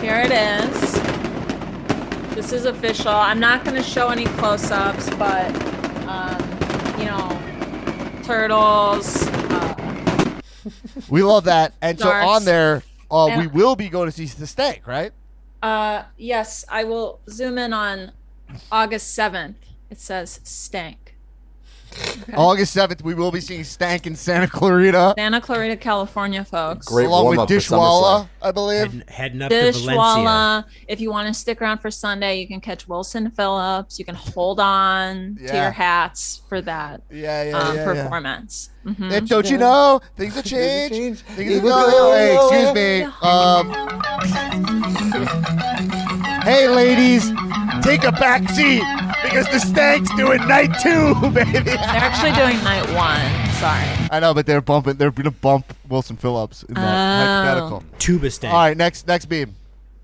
here 0.00 0.20
it 0.20 0.30
is. 0.30 1.13
This 2.34 2.52
is 2.52 2.64
official. 2.66 3.08
I'm 3.12 3.38
not 3.40 3.64
going 3.64 3.76
to 3.76 3.82
show 3.82 4.08
any 4.08 4.24
close-ups, 4.24 5.08
but 5.10 5.54
um, 6.08 6.98
you 6.98 7.04
know, 7.06 8.22
turtles. 8.24 9.26
Uh, 9.28 10.40
We 11.08 11.22
love 11.22 11.44
that. 11.44 11.74
And 11.80 11.98
so 11.98 12.10
on 12.10 12.44
there, 12.44 12.82
uh, 13.10 13.26
And- 13.28 13.40
we 13.40 13.46
will 13.46 13.76
be 13.76 13.88
going 13.88 14.08
to 14.10 14.12
see 14.12 14.26
the 14.26 14.46
stank, 14.46 14.86
right? 14.86 15.12
Uh, 15.62 16.02
yes, 16.18 16.64
I 16.68 16.84
will 16.84 17.20
zoom 17.30 17.56
in 17.56 17.72
on 17.72 18.12
August 18.70 19.16
7th. 19.16 19.54
It 19.90 19.98
says 20.00 20.40
stank. 20.42 21.13
August 22.34 22.74
7th, 22.76 23.02
we 23.02 23.14
will 23.14 23.30
be 23.30 23.40
seeing 23.40 23.64
Stank 23.64 24.06
in 24.06 24.16
Santa 24.16 24.48
Clarita, 24.48 25.14
Santa 25.16 25.40
Clarita, 25.40 25.76
California, 25.76 26.44
folks. 26.44 26.86
Great 26.86 27.06
along 27.06 27.26
with 27.26 27.36
warm-up 27.38 27.48
for 27.48 27.54
Dishwalla, 27.54 28.28
I 28.42 28.50
believe. 28.50 28.92
Heading, 28.92 29.02
heading 29.08 29.42
up 29.42 29.50
to 29.50 29.56
Valencia. 29.72 29.90
Dishwalla. 29.92 30.64
If 30.88 31.00
you 31.00 31.10
want 31.10 31.28
to 31.28 31.34
stick 31.34 31.62
around 31.62 31.78
for 31.78 31.90
Sunday, 31.90 32.40
you 32.40 32.48
can 32.48 32.60
catch 32.60 32.88
Wilson 32.88 33.30
Phillips. 33.30 33.98
You 33.98 34.04
can 34.04 34.14
hold 34.14 34.60
on 34.60 35.36
to 35.36 35.44
Yeah. 35.44 35.62
your 35.64 35.70
hats 35.72 36.42
for 36.48 36.60
that 36.62 37.02
Yeah, 37.10 37.44
yeah, 37.44 37.58
um, 37.58 37.76
yeah, 37.76 37.84
yeah. 37.84 38.02
performance. 38.02 38.70
Mhm. 38.86 39.12
And 39.12 39.28
don't 39.28 39.48
you 39.48 39.56
know 39.56 40.00
things 40.16 40.34
have 40.34 40.44
changed? 40.44 40.94
change. 40.94 41.18
Things 41.36 41.54
have 41.54 41.62
will 41.62 41.70
gone- 41.70 41.90
go 41.90 42.12
hey, 42.12 42.36
excuse 42.36 42.74
me. 42.74 43.02
Um, 43.22 43.70
hey, 46.44 46.68
ladies, 46.68 47.32
take 47.82 48.04
a 48.04 48.12
back 48.12 48.46
seat 48.50 48.82
because 49.34 49.50
the 49.50 49.58
stank's 49.58 50.14
doing 50.14 50.38
night 50.46 50.70
two, 50.80 51.14
baby. 51.30 51.58
They're 51.60 51.76
actually 51.78 52.32
doing 52.32 52.62
night 52.62 52.86
one. 52.94 53.50
Sorry. 53.54 54.08
I 54.12 54.20
know, 54.20 54.32
but 54.32 54.46
they're 54.46 54.60
bumping. 54.60 54.94
They're 54.94 55.10
gonna 55.10 55.32
bump 55.32 55.74
Wilson 55.88 56.16
Phillips 56.16 56.62
in 56.62 56.74
that 56.74 56.80
Oh. 56.82 57.44
hypothetical. 57.44 57.82
Tuba 57.98 58.30
stank. 58.30 58.54
All 58.54 58.60
right, 58.60 58.76
next 58.76 59.08
next 59.08 59.26
beam. 59.26 59.56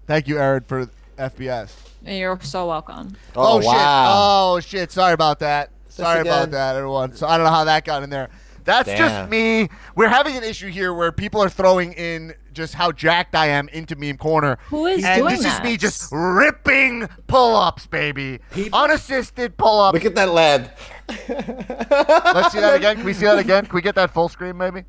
Thank 0.09 0.27
you, 0.27 0.39
Aaron, 0.39 0.65
for 0.67 0.89
FBS. 1.17 1.73
You're 2.05 2.41
so 2.43 2.67
welcome. 2.67 3.17
Oh, 3.37 3.59
oh, 3.59 3.61
shit! 3.61 3.67
wow. 3.69 4.07
Oh 4.17 4.61
shit! 4.61 4.91
Sorry 4.91 5.13
about 5.13 5.39
that. 5.41 5.71
Sorry 5.89 6.23
about 6.23 6.51
that, 6.51 6.75
everyone. 6.77 7.15
So 7.15 7.29
I 7.29 7.37
don't 7.37 7.45
know 7.45 7.53
how 7.53 7.65
that 7.65 7.85
got 7.85 8.03
in 8.03 8.11
there. 8.11 8.31
That's 8.71 8.89
just 8.99 9.31
me. 9.31 9.69
We're 9.97 10.09
having 10.09 10.37
an 10.37 10.45
issue 10.45 10.69
here 10.69 10.95
where 10.95 11.11
people 11.13 11.43
are 11.43 11.49
throwing 11.49 11.93
in 11.95 12.35
just 12.53 12.75
how 12.75 12.93
jacked 12.93 13.35
I 13.35 13.47
am 13.49 13.69
into 13.71 13.97
meme 13.97 14.17
corner. 14.17 14.59
Who 14.69 14.87
is 14.87 15.05
and 15.05 15.23
doing 15.23 15.37
this 15.37 15.45
is 15.45 15.61
me 15.63 15.77
just 15.77 16.09
ripping 16.13 17.09
pull-ups, 17.27 17.87
baby. 17.87 18.39
Unassisted 18.73 19.57
pull-ups. 19.57 19.95
Look 19.95 20.05
at 20.05 20.15
that 20.15 20.29
lad. 20.31 20.73
Let's 21.29 22.53
see 22.53 22.61
that 22.61 22.75
again. 22.77 22.97
Can 22.97 23.05
we 23.05 23.13
see 23.13 23.27
that 23.27 23.39
again? 23.39 23.67
Can 23.67 23.75
we 23.75 23.83
get 23.83 23.95
that 23.97 24.13
full 24.13 24.29
screen, 24.29 24.57
maybe? 24.57 24.85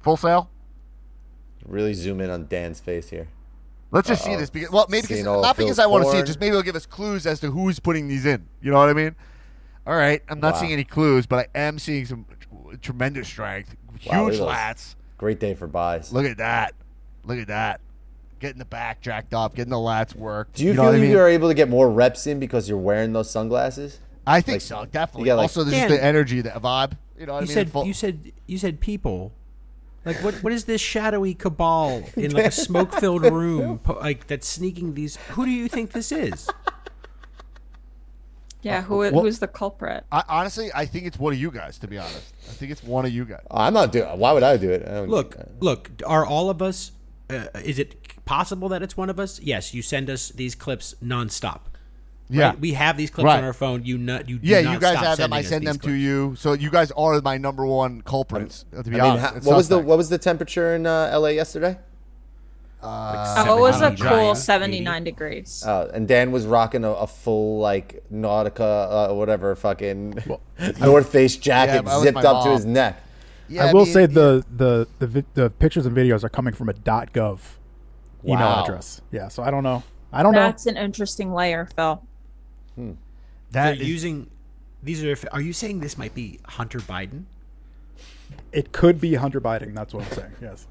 Full 0.00 0.16
sail. 0.16 0.48
Really 1.66 1.94
zoom 1.94 2.20
in 2.20 2.30
on 2.30 2.46
Dan's 2.46 2.80
face 2.80 3.08
here. 3.10 3.28
Let's 3.92 4.08
just 4.08 4.24
see 4.24 4.32
Uh-oh. 4.32 4.38
this 4.40 4.50
because 4.50 4.70
well, 4.70 4.86
maybe 4.88 5.06
because, 5.06 5.24
not 5.24 5.56
because 5.56 5.78
I 5.78 5.86
want 5.86 6.04
to 6.04 6.10
see 6.10 6.18
it, 6.18 6.26
just 6.26 6.40
maybe 6.40 6.50
it'll 6.50 6.62
give 6.62 6.76
us 6.76 6.86
clues 6.86 7.26
as 7.26 7.40
to 7.40 7.50
who's 7.50 7.78
putting 7.78 8.08
these 8.08 8.24
in. 8.24 8.48
You 8.62 8.70
know 8.70 8.78
what 8.78 8.88
I 8.88 8.94
mean? 8.94 9.14
All 9.86 9.94
right, 9.96 10.22
I'm 10.28 10.40
not 10.40 10.54
Wow. 10.54 10.60
seeing 10.60 10.72
any 10.72 10.84
clues, 10.84 11.26
but 11.26 11.50
I 11.54 11.58
am 11.58 11.78
seeing 11.78 12.06
some 12.06 12.24
tr- 12.40 12.41
tremendous 12.78 13.28
strength, 13.28 13.76
Wow, 14.06 14.26
huge 14.28 14.40
look 14.40 14.50
lats. 14.50 14.94
Great 15.18 15.38
day 15.40 15.54
for 15.54 15.66
buys. 15.66 16.12
Look 16.12 16.26
at 16.26 16.38
that! 16.38 16.74
Look 17.24 17.38
at 17.38 17.46
that! 17.48 17.80
Getting 18.40 18.58
the 18.58 18.64
back 18.64 19.00
jacked 19.00 19.34
up, 19.34 19.54
getting 19.54 19.70
the 19.70 19.76
lats 19.76 20.14
worked. 20.16 20.56
Do 20.56 20.64
you, 20.64 20.74
know 20.74 20.82
feel 20.82 20.84
what 20.86 20.94
I 20.94 20.98
you 20.98 21.08
mean? 21.08 21.16
are 21.16 21.28
able 21.28 21.48
to 21.48 21.54
get 21.54 21.68
more 21.68 21.88
reps 21.90 22.26
in 22.26 22.40
because 22.40 22.68
you're 22.68 22.78
wearing 22.78 23.12
those 23.12 23.30
sunglasses? 23.30 24.00
I 24.26 24.40
think 24.40 24.56
like, 24.56 24.60
so, 24.62 24.84
definitely. 24.84 25.22
you 25.22 25.32
got, 25.32 25.36
like- 25.36 25.44
also, 25.44 25.62
there's 25.64 25.76
Dan, 25.76 25.88
just 25.88 26.00
the 26.00 26.04
energy, 26.04 26.40
the 26.40 26.50
vibe. 26.50 26.96
You 27.18 27.26
know 27.26 27.34
what 27.34 27.38
you 27.40 27.44
I 27.44 27.46
mean? 27.46 27.54
said 27.54 27.70
Full- 27.70 27.86
you 27.86 27.92
said 27.94 28.32
you 28.46 28.58
said 28.58 28.80
people. 28.80 29.32
Like 30.04 30.16
what? 30.24 30.34
What 30.42 30.52
is 30.52 30.64
this 30.64 30.80
shadowy 30.80 31.34
cabal 31.34 32.02
in 32.16 32.32
like 32.32 32.46
a 32.46 32.50
smoke-filled 32.50 33.22
room, 33.22 33.78
like 34.00 34.26
that's 34.26 34.48
sneaking 34.48 34.94
these? 34.94 35.14
Who 35.30 35.44
do 35.44 35.50
you 35.52 35.68
think 35.68 35.92
this 35.92 36.10
is? 36.10 36.48
Yeah, 38.62 38.82
who, 38.82 38.98
What- 38.98 39.12
who's 39.12 39.38
the 39.40 39.48
culprit? 39.48 40.04
I, 40.12 40.22
honestly, 40.28 40.70
I 40.74 40.86
think 40.86 41.06
it's 41.06 41.18
one 41.18 41.32
of 41.32 41.38
you 41.38 41.50
guys. 41.50 41.78
To 41.78 41.88
be 41.88 41.98
honest, 41.98 42.32
I 42.48 42.52
think 42.52 42.70
it's 42.72 42.82
one 42.82 43.04
of 43.04 43.12
you 43.12 43.24
guys. 43.24 43.40
I'm 43.50 43.74
not 43.74 43.92
doing. 43.92 44.06
Why 44.18 44.32
would 44.32 44.42
I 44.44 44.56
do 44.56 44.70
it? 44.70 44.82
I 44.86 44.92
don't- 44.94 45.08
Look, 45.08 45.36
look. 45.60 45.90
Are 46.06 46.24
all 46.24 46.48
of 46.48 46.62
us? 46.62 46.92
Uh, 47.28 47.46
is 47.64 47.78
it 47.78 48.24
possible 48.24 48.68
that 48.68 48.82
it's 48.82 48.96
one 48.96 49.10
of 49.10 49.18
us? 49.18 49.40
Yes. 49.40 49.74
You 49.74 49.82
send 49.82 50.08
us 50.10 50.28
these 50.30 50.54
clips 50.54 50.94
nonstop. 51.02 51.60
Yeah, 52.28 52.46
right? 52.50 52.60
we 52.60 52.72
have 52.72 52.96
these 52.96 53.10
clips 53.10 53.26
Right. 53.26 53.38
on 53.38 53.44
our 53.44 53.52
phone. 53.52 53.84
You 53.84 53.98
not 53.98 54.26
you. 54.28 54.38
do 54.38 54.46
Yeah, 54.46 54.62
not 54.62 54.72
you 54.74 54.78
guys 54.80 54.92
stop 54.92 55.04
have 55.04 55.18
them. 55.18 55.32
I 55.34 55.42
send 55.42 55.62
these 55.66 55.76
them 55.76 55.78
to 55.80 55.92
you. 55.92 56.34
So 56.38 56.52
you 56.54 56.70
guys 56.70 56.90
are 56.92 57.20
my 57.20 57.36
number 57.36 57.66
one 57.66 58.00
culprits. 58.02 58.64
To 58.74 58.82
be 58.84 58.90
I 58.98 59.02
mean, 59.02 59.10
honest, 59.10 59.24
ha- 59.26 59.40
what 59.42 59.56
was 59.56 59.68
the 59.68 59.78
what 59.78 59.98
was 59.98 60.08
the 60.08 60.16
temperature 60.18 60.74
in 60.74 60.86
uh, 60.86 61.10
LA 61.12 61.28
yesterday? 61.28 61.78
Oh, 62.84 63.56
it 63.56 63.60
was 63.60 63.76
a 63.76 63.96
79, 63.96 64.08
cool 64.08 64.30
80. 64.32 64.40
79 64.40 65.04
degrees. 65.04 65.64
Uh, 65.64 65.90
and 65.94 66.08
Dan 66.08 66.32
was 66.32 66.46
rocking 66.46 66.84
a, 66.84 66.90
a 66.90 67.06
full 67.06 67.58
like 67.58 68.02
Nautica, 68.12 69.10
uh, 69.10 69.14
whatever, 69.14 69.54
fucking 69.54 70.14
North 70.80 71.10
Face 71.10 71.36
jacket 71.36 71.72
that 71.72 71.84
was 71.84 72.02
zipped 72.02 72.16
my 72.16 72.22
up 72.22 72.44
to 72.44 72.50
his 72.50 72.64
neck. 72.64 73.00
Yeah, 73.48 73.66
I 73.66 73.72
will 73.72 73.84
mean, 73.84 73.92
say 73.92 74.06
the 74.06 74.44
the 74.56 74.88
the, 74.98 75.06
vi- 75.06 75.24
the 75.34 75.50
pictures 75.50 75.86
and 75.86 75.96
videos 75.96 76.24
are 76.24 76.28
coming 76.28 76.54
from 76.54 76.68
a 76.68 76.72
.gov 76.74 77.40
email 78.24 78.38
address. 78.40 79.00
Yeah, 79.10 79.28
so 79.28 79.42
I 79.42 79.50
don't 79.50 79.62
know. 79.62 79.82
I 80.12 80.22
don't 80.22 80.32
know. 80.32 80.40
That's 80.40 80.66
an 80.66 80.76
interesting 80.76 81.32
layer, 81.32 81.66
Phil. 81.66 82.02
They're 82.76 82.96
that 83.52 83.78
is- 83.80 83.88
using. 83.88 84.30
These 84.82 85.04
are. 85.04 85.16
Are 85.32 85.40
you 85.40 85.52
saying 85.52 85.80
this 85.80 85.96
might 85.96 86.14
be 86.14 86.40
Hunter 86.46 86.80
Biden? 86.80 87.24
It 88.50 88.72
could 88.72 89.00
be 89.00 89.14
Hunter 89.14 89.40
Biden. 89.40 89.74
That's 89.74 89.94
what 89.94 90.04
I'm 90.04 90.12
saying. 90.12 90.32
Yes. 90.40 90.66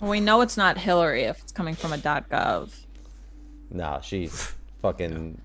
Well, 0.00 0.10
we 0.10 0.20
know 0.20 0.40
it's 0.40 0.56
not 0.56 0.78
Hillary 0.78 1.22
if 1.22 1.40
it's 1.42 1.52
coming 1.52 1.74
from 1.74 1.92
a 1.92 1.98
.gov. 1.98 2.70
Nah, 3.70 4.00
she's 4.00 4.54
fucking. 4.82 5.40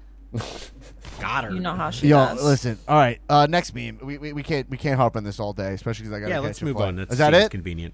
Got 1.19 1.45
her. 1.45 1.51
You 1.53 1.59
know 1.59 1.73
how 1.75 1.89
she 1.89 2.07
Yo, 2.07 2.17
does. 2.17 2.43
listen. 2.43 2.77
All 2.87 2.95
right, 2.97 3.19
uh, 3.29 3.47
next 3.49 3.73
meme. 3.75 3.99
We, 4.01 4.17
we, 4.17 4.33
we 4.33 4.43
can't 4.43 4.69
we 4.69 4.77
can't 4.77 4.97
harp 4.97 5.15
on 5.15 5.23
this 5.23 5.39
all 5.39 5.53
day, 5.53 5.73
especially 5.73 6.03
because 6.03 6.17
I 6.17 6.19
got. 6.21 6.29
Yeah, 6.29 6.39
let's 6.39 6.61
move 6.61 6.77
on. 6.77 6.95
That 6.97 7.11
Is 7.11 7.17
that 7.17 7.33
it? 7.33 7.51
Convenient. 7.51 7.93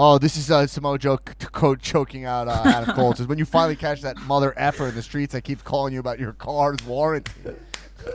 Oh, 0.00 0.16
this 0.16 0.36
is 0.36 0.48
uh, 0.48 0.64
Samoa 0.68 0.96
joke 0.96 1.34
code 1.50 1.82
choking 1.82 2.24
out 2.24 2.46
uh, 2.46 2.62
Adam 2.64 2.94
Cole. 2.94 3.10
It 3.10 3.16
says 3.16 3.26
when 3.26 3.36
you 3.38 3.44
finally 3.44 3.74
catch 3.74 4.00
that 4.02 4.16
mother 4.18 4.54
effer 4.56 4.86
in 4.86 4.94
the 4.94 5.02
streets 5.02 5.32
that 5.32 5.42
keeps 5.42 5.60
calling 5.62 5.92
you 5.92 5.98
about 5.98 6.20
your 6.20 6.34
car's 6.34 6.78
warranty. 6.86 7.32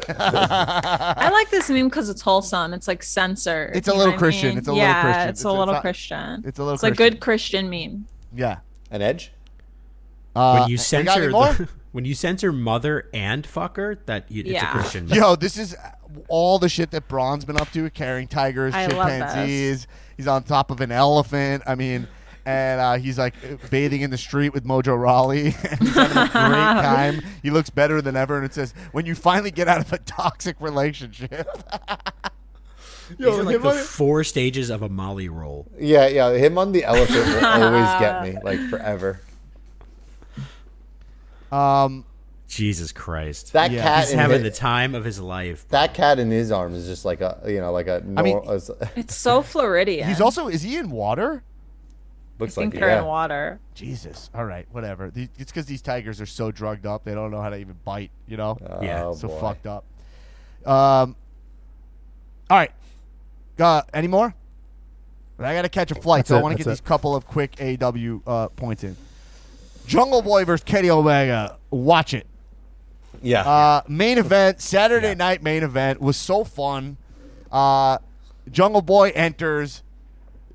I 0.10 1.30
like 1.32 1.50
this 1.50 1.70
meme 1.70 1.88
because 1.88 2.10
it's 2.10 2.22
wholesome. 2.22 2.74
It's 2.74 2.88
like 2.88 3.04
censored. 3.04 3.76
It's 3.76 3.88
a 3.88 3.92
little 3.94 4.08
what 4.14 4.16
I 4.16 4.20
Christian. 4.20 4.50
mean? 4.50 4.58
It's 4.60 4.68
a 4.68 4.72
little 4.74 4.86
yeah, 4.88 5.02
Christian. 5.02 5.30
It's 5.30 5.40
It's- 5.42 5.46
a 5.46 5.48
it's 5.50 5.58
little 5.60 5.74
not- 5.74 5.82
Christian. 5.82 6.44
it's 6.46 6.60
a 6.60 6.64
little 6.64 6.74
It's 6.76 6.84
a 6.84 6.92
good 6.92 7.20
Christian 7.20 7.70
meme. 7.70 8.08
Yeah. 8.34 8.58
An 8.92 9.02
edge? 9.02 9.32
Uh, 10.36 10.60
When 10.60 10.70
you 10.70 10.78
censor 10.78 11.32
the, 11.32 11.70
when 11.92 12.06
you 12.06 12.16
censor 12.16 12.52
mother 12.52 13.10
and 13.14 13.48
fucker, 13.48 13.98
that 14.06 14.32
you, 14.32 14.42
it's 14.42 14.50
a 14.50 14.54
Yeah. 14.54 14.72
Christian. 14.72 15.08
Yo, 15.08 15.36
this 15.36 15.58
is 15.58 15.76
all 16.28 16.60
the 16.60 16.70
shit 16.70 16.92
that 16.92 17.08
Braun's 17.08 17.46
been 17.46 17.58
up 17.60 17.72
to, 17.72 17.90
carrying 17.92 18.28
tigers, 18.28 18.74
I 18.74 18.88
chimpanzees. 18.88 19.88
He's 20.18 20.28
on 20.28 20.44
top 20.44 20.72
of 20.72 20.82
an 20.82 20.92
elephant. 20.92 21.64
I 21.68 21.76
mean, 21.76 22.08
and 22.46 22.82
uh, 22.82 22.94
he's 22.96 23.18
like 23.18 23.34
bathing 23.70 24.02
in 24.02 24.10
the 24.10 24.18
street 24.18 24.54
with 24.54 24.66
Mojo 24.66 25.00
Rawley. 25.00 25.46
and 25.70 25.80
he's 25.80 25.94
having 25.96 26.18
a 26.18 26.28
great 26.28 26.32
time. 26.32 27.22
He 27.42 27.50
looks 27.52 27.70
better 27.70 28.02
than 28.02 28.16
ever, 28.16 28.36
and 28.38 28.46
it 28.46 28.54
says, 28.54 28.74
"When 28.92 29.06
you 29.06 29.16
finally 29.16 29.52
get 29.52 29.68
out 29.68 29.82
of 29.82 29.92
a 29.94 29.98
toxic 30.00 30.56
relationship." 30.60 31.48
These 33.18 33.28
are 33.28 33.44
like 33.44 33.56
him 33.58 33.62
the 33.62 33.70
on- 33.70 33.78
four 33.78 34.24
stages 34.24 34.70
of 34.70 34.82
a 34.82 34.90
Molly 34.90 35.30
roll. 35.30 35.68
Yeah, 35.78 36.08
yeah. 36.08 36.32
Him 36.34 36.58
on 36.58 36.72
the 36.72 36.84
elephant 36.86 37.26
will 37.28 37.46
always 37.46 38.00
get 38.00 38.24
me, 38.24 38.38
like 38.44 38.60
forever. 38.70 39.20
Um, 41.52 42.06
Jesus 42.48 42.92
Christ. 42.92 43.54
That 43.54 43.72
Yeah. 43.72 43.84
cat 43.84 44.04
He's 44.06 44.14
in 44.14 44.20
having 44.20 44.44
his, 44.44 44.54
the 44.54 44.58
time 44.60 44.96
of 44.96 45.04
his 45.06 45.20
life. 45.20 45.68
that 45.70 45.94
cat 45.94 46.18
in 46.20 46.32
his 46.32 46.52
arms 46.52 46.78
is 46.78 46.88
just 46.88 47.06
like 47.06 47.22
a 47.22 47.40
you 47.46 47.60
know 47.60 47.72
like 47.72 47.88
a. 47.88 48.04
I 48.18 48.22
mean- 48.22 48.42
nor- 48.44 48.54
as- 48.56 48.72
It's 48.96 49.16
so 49.16 49.42
Floridian. 49.42 50.08
he's 50.08 50.22
also 50.22 50.48
is 50.48 50.62
he 50.64 50.78
in 50.78 50.90
water? 50.90 51.44
Looks 52.44 52.58
I 52.58 52.62
think 52.62 52.74
like 52.76 52.80
they're 52.82 52.90
yeah. 52.90 53.00
in 53.00 53.06
water. 53.06 53.60
Jesus. 53.76 54.30
All 54.34 54.46
right, 54.46 54.68
whatever. 54.72 55.10
The- 55.10 55.30
It's 55.38 55.52
because 55.52 55.66
these 55.66 55.82
tigers 55.82 56.22
are 56.22 56.26
so 56.26 56.52
drugged 56.52 56.86
up, 56.86 57.04
they 57.04 57.14
don't 57.14 57.32
know 57.32 57.42
how 57.42 57.50
to 57.50 57.58
even 57.58 57.76
bite. 57.84 58.12
You 58.28 58.38
know, 58.38 58.58
Yeah. 58.82 59.06
Oh, 59.06 59.14
so 59.14 59.28
boy. 59.28 59.40
fucked 59.40 59.68
up. 59.68 59.86
Um. 60.66 61.16
All 62.50 62.58
right. 62.58 62.72
Got 63.58 63.90
any 63.94 64.08
more? 64.08 64.34
I 65.40 65.54
got 65.56 65.64
to 65.64 65.70
catch 65.70 65.92
a 65.92 65.96
flight, 65.96 66.20
That's 66.20 66.30
so 66.30 66.36
I 66.36 66.40
it, 66.40 66.44
want 66.44 66.54
to 66.54 66.58
get 66.58 66.66
that's 66.66 66.80
these 66.80 66.86
it. 66.86 66.88
couple 66.88 67.16
of 67.16 67.26
quick 67.28 67.56
AEW 67.58 68.22
uh, 68.26 68.48
points 68.50 68.84
in. 68.84 68.96
Jungle 69.88 70.22
Boy 70.22 70.46
versus 70.46 70.64
Kenny 70.64 70.90
Omega. 70.90 71.58
Watch 71.70 72.14
it. 72.14 72.26
Yeah. 73.22 73.42
Uh, 73.42 73.82
main 73.88 74.18
event, 74.20 74.62
Saturday 74.62 75.16
night 75.16 75.44
main 75.44 75.64
event 75.64 76.00
was 76.02 76.16
so 76.18 76.44
fun. 76.44 76.98
Uh, 77.52 77.98
Jungle 78.52 78.82
Boy 78.82 79.10
enters. 79.16 79.84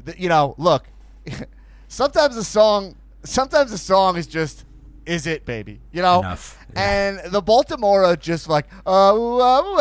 The, 0.02 0.18
you 0.18 0.28
know, 0.30 0.54
look, 0.58 0.84
sometimes 1.88 2.36
a 2.36 2.44
song, 2.44 2.94
sometimes 3.24 3.72
a 3.72 3.78
song 3.78 4.16
is 4.16 4.26
just 4.26 4.64
is 5.08 5.26
it, 5.26 5.44
baby? 5.46 5.80
You 5.90 6.02
know? 6.02 6.20
Enough. 6.20 6.58
And 6.76 7.18
the 7.32 7.40
Baltimore 7.40 8.04
are 8.04 8.14
just 8.14 8.46
like, 8.46 8.66
oh, 8.84 9.40
oh, 9.40 9.74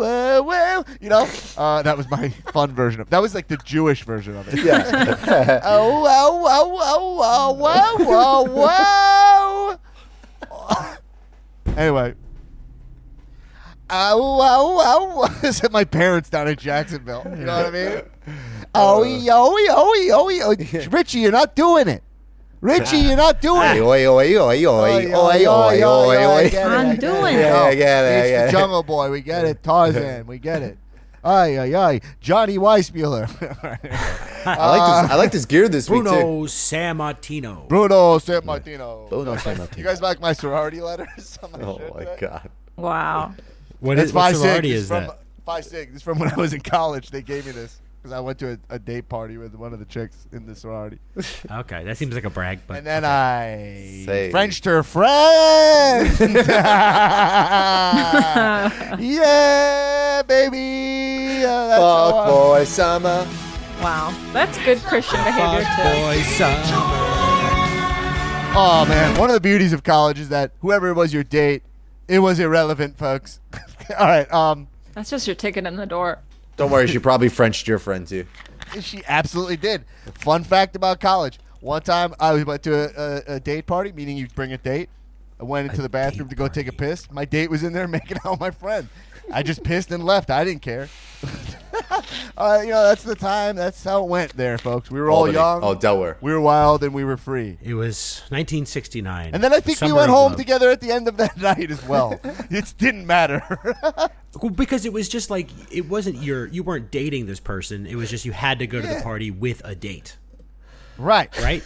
oh, 0.00 0.84
you 1.00 1.08
know? 1.08 1.28
Uh, 1.56 1.82
that 1.82 1.96
was 1.96 2.10
my 2.10 2.30
fun 2.52 2.72
version 2.72 3.00
of 3.00 3.08
That 3.10 3.22
was 3.22 3.36
like 3.36 3.46
the 3.46 3.56
Jewish 3.58 4.02
version 4.02 4.36
of 4.36 4.52
it. 4.52 4.64
Yeah. 4.64 5.60
oh, 5.62 6.04
oh, 6.08 6.44
oh, 6.48 6.78
oh, 6.82 7.56
oh, 7.60 7.96
oh, 8.10 9.78
oh, 9.78 9.78
oh. 10.50 10.96
anyway. 11.76 12.14
Oh, 13.90 14.40
oh, 14.42 14.82
oh. 14.84 15.38
This 15.40 15.62
is 15.62 15.70
my 15.70 15.84
parents 15.84 16.30
down 16.30 16.48
in 16.48 16.56
Jacksonville. 16.56 17.22
You 17.24 17.44
know 17.44 17.62
what 17.62 17.66
I 17.66 17.70
mean? 17.70 18.02
Oh, 18.74 19.04
oh, 19.04 19.56
oh, 19.70 20.30
oh, 20.44 20.88
Richie, 20.90 21.20
you're 21.20 21.32
not 21.32 21.54
doing 21.56 21.88
it. 21.88 22.02
Richie, 22.60 22.98
you're 22.98 23.16
not 23.16 23.40
doing 23.40 23.62
it. 23.76 23.80
oi, 23.80 24.06
oi, 24.06 24.36
oi, 24.36 24.66
oi, 24.66 24.66
oi, 24.66 25.46
oi, 25.46 25.84
oi, 25.84 26.16
I 26.16 26.26
oi. 26.26 26.60
I'm 26.60 26.96
doing 26.96 27.34
it. 27.36 27.38
it. 27.38 27.42
Yeah, 27.42 27.62
I 27.62 27.74
get 27.74 28.04
it, 28.04 28.08
I 28.08 28.44
It's 28.44 28.52
the. 28.52 28.58
Jungle 28.58 28.82
Boy. 28.82 29.10
We 29.10 29.20
get 29.20 29.44
it. 29.44 29.62
Tarzan. 29.62 30.26
We 30.26 30.38
get 30.38 30.62
it. 30.62 30.78
Ay, 31.24 31.58
ay, 31.58 31.74
ay. 31.74 32.00
Johnny 32.20 32.58
Weissmuller. 32.58 33.26
I 34.46 34.68
like 34.70 35.02
this. 35.02 35.10
I 35.10 35.14
like 35.16 35.32
this 35.32 35.44
gear 35.46 35.68
this 35.68 35.90
week 35.90 36.04
too. 36.04 36.10
Bruno 36.10 36.46
Sammartino. 36.46 37.68
Bruno 37.68 38.18
San 38.18 38.44
Martino. 38.46 39.06
Bruno 39.08 39.34
Sammartino. 39.34 39.76
You 39.78 39.84
guys 39.84 40.00
like 40.00 40.20
my 40.20 40.32
sorority 40.32 40.80
letters? 40.80 41.38
on 41.42 41.50
oh, 41.54 41.58
my 41.58 41.64
Oh 41.64 41.78
shirt 41.78 41.94
my 41.94 42.00
today? 42.04 42.16
god. 42.20 42.50
Wow. 42.76 43.34
What 43.80 43.98
It's 43.98 44.08
is 44.08 44.12
what 44.14 44.20
five 44.22 44.34
six. 44.36 44.42
sorority 44.42 44.72
It's 44.72 44.82
is 44.82 44.88
from 44.88 45.06
that? 45.08 45.18
five 45.44 45.64
six. 45.64 45.92
It's 45.94 46.02
from 46.02 46.18
when 46.18 46.32
I 46.32 46.36
was 46.36 46.52
in 46.52 46.60
college. 46.60 47.10
They 47.10 47.22
gave 47.22 47.46
me 47.46 47.52
this 47.52 47.80
because 48.00 48.12
I 48.12 48.20
went 48.20 48.38
to 48.38 48.52
a, 48.52 48.58
a 48.76 48.78
date 48.78 49.08
party 49.08 49.36
with 49.36 49.54
one 49.54 49.72
of 49.72 49.78
the 49.78 49.84
chicks 49.84 50.26
in 50.32 50.46
the 50.46 50.54
sorority, 50.54 50.98
Okay, 51.50 51.84
that 51.84 51.98
seems 51.98 52.14
like 52.14 52.24
a 52.24 52.30
brag, 52.30 52.60
but 52.66 52.78
and 52.78 52.86
then 52.86 53.04
I 53.04 54.02
Say. 54.06 54.30
Frenched 54.30 54.64
her 54.66 54.82
friend. 54.82 56.08
yeah, 59.00 60.22
baby. 60.26 61.42
That's 61.42 61.80
how 61.80 62.10
Fuck 62.10 62.14
I- 62.14 62.30
boy 62.30 62.64
summer. 62.64 63.26
Wow. 63.82 64.14
That's 64.32 64.58
good 64.64 64.78
Christian 64.78 65.22
behavior 65.24 65.60
too. 65.60 66.00
boy 66.00 66.22
summer. 66.22 66.62
Oh 68.60 68.84
man, 68.88 69.16
one 69.18 69.30
of 69.30 69.34
the 69.34 69.40
beauties 69.40 69.72
of 69.72 69.84
college 69.84 70.18
is 70.18 70.30
that 70.30 70.50
whoever 70.60 70.92
was 70.94 71.12
your 71.14 71.22
date, 71.22 71.62
it 72.08 72.18
was 72.20 72.40
irrelevant, 72.40 72.98
folks. 72.98 73.38
All 73.98 74.06
right. 74.06 74.30
Um, 74.32 74.66
That's 74.94 75.10
just 75.10 75.26
your 75.28 75.36
ticket 75.36 75.64
in 75.66 75.76
the 75.76 75.86
door. 75.86 76.18
Don't 76.58 76.70
worry, 76.70 76.88
she 76.88 76.98
probably 76.98 77.28
Frenched 77.28 77.66
your 77.68 77.78
friend 77.78 78.06
too. 78.06 78.26
she 78.80 79.02
absolutely 79.08 79.56
did. 79.56 79.84
Fun 80.14 80.42
fact 80.44 80.76
about 80.76 81.00
college: 81.00 81.38
one 81.60 81.80
time 81.82 82.14
I 82.20 82.42
went 82.42 82.62
to 82.64 82.74
a, 82.74 82.90
a, 83.32 83.34
a 83.36 83.40
date 83.40 83.66
party, 83.66 83.92
meaning 83.92 84.16
you 84.16 84.26
bring 84.34 84.52
a 84.52 84.58
date. 84.58 84.90
I 85.40 85.44
went 85.44 85.70
into 85.70 85.82
the 85.82 85.88
bathroom 85.88 86.28
to 86.30 86.34
go 86.34 86.48
take 86.48 86.66
a 86.66 86.72
piss. 86.72 87.10
My 87.12 87.24
date 87.24 87.48
was 87.48 87.62
in 87.62 87.72
there 87.72 87.86
making 87.98 88.18
out 88.24 88.32
with 88.32 88.40
my 88.40 88.50
friend. 88.50 88.88
I 89.32 89.42
just 89.42 89.62
pissed 89.62 89.90
and 89.90 90.04
left. 90.04 90.30
I 90.30 90.44
didn't 90.44 90.62
care. 90.62 90.88
uh, 92.36 92.60
you 92.62 92.70
know, 92.70 92.82
that's 92.84 93.02
the 93.02 93.14
time. 93.14 93.56
That's 93.56 93.82
how 93.84 94.02
it 94.04 94.08
went 94.08 94.36
there, 94.36 94.56
folks. 94.58 94.90
We 94.90 95.00
were 95.00 95.10
all 95.10 95.18
Albany. 95.18 95.34
young. 95.34 95.60
Oh, 95.64 95.74
Delaware. 95.74 96.16
we 96.20 96.32
were 96.32 96.40
wild 96.40 96.82
and 96.84 96.94
we 96.94 97.04
were 97.04 97.16
free. 97.16 97.58
It 97.62 97.74
was 97.74 98.20
1969. 98.30 99.30
And 99.34 99.42
then 99.42 99.52
I 99.52 99.56
the 99.56 99.62
think 99.62 99.80
we 99.80 99.92
went 99.92 100.10
home 100.10 100.30
love. 100.32 100.38
together 100.38 100.70
at 100.70 100.80
the 100.80 100.90
end 100.90 101.08
of 101.08 101.16
that 101.18 101.36
night 101.40 101.70
as 101.70 101.84
well. 101.86 102.18
it 102.22 102.74
didn't 102.78 103.06
matter. 103.06 103.42
Well, 104.40 104.50
because 104.50 104.84
it 104.84 104.92
was 104.92 105.08
just 105.08 105.30
like 105.30 105.48
it 105.72 105.88
wasn't 105.88 106.22
your 106.22 106.46
you 106.46 106.62
weren't 106.62 106.90
dating 106.92 107.26
this 107.26 107.40
person. 107.40 107.86
It 107.86 107.96
was 107.96 108.08
just 108.10 108.24
you 108.26 108.30
had 108.32 108.58
to 108.60 108.66
go 108.68 108.80
to 108.80 108.86
Yeah. 108.86 108.98
the 108.98 109.02
party 109.02 109.30
with 109.32 109.62
a 109.64 109.74
date, 109.74 110.16
right. 110.98 111.34
right? 111.42 111.64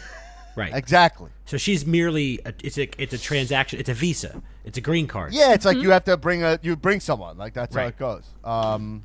Right. 0.55 0.73
Exactly. 0.75 1.31
So 1.47 1.57
she's 1.57 1.87
merely 1.87 2.41
a, 2.45 2.53
it's 2.63 2.79
a 2.79 2.89
it's 3.03 3.15
a 3.15 3.19
transaction. 3.19 3.79
It's 3.81 3.89
a 3.89 3.95
visa. 3.95 4.43
It's 4.65 4.79
a 4.79 4.81
green 4.81 5.07
card. 5.07 5.33
Yeah, 5.33 5.55
it's 5.55 5.65
like 5.65 5.79
you 5.79 5.91
have 5.91 6.05
to 6.05 6.17
bring 6.17 6.43
a 6.43 6.59
you 6.63 6.77
bring 6.77 7.01
someone. 7.01 7.39
Like 7.39 7.55
that's 7.55 7.75
how 7.75 7.87
it 7.87 7.99
goes. 7.99 8.25
Um, 8.45 9.03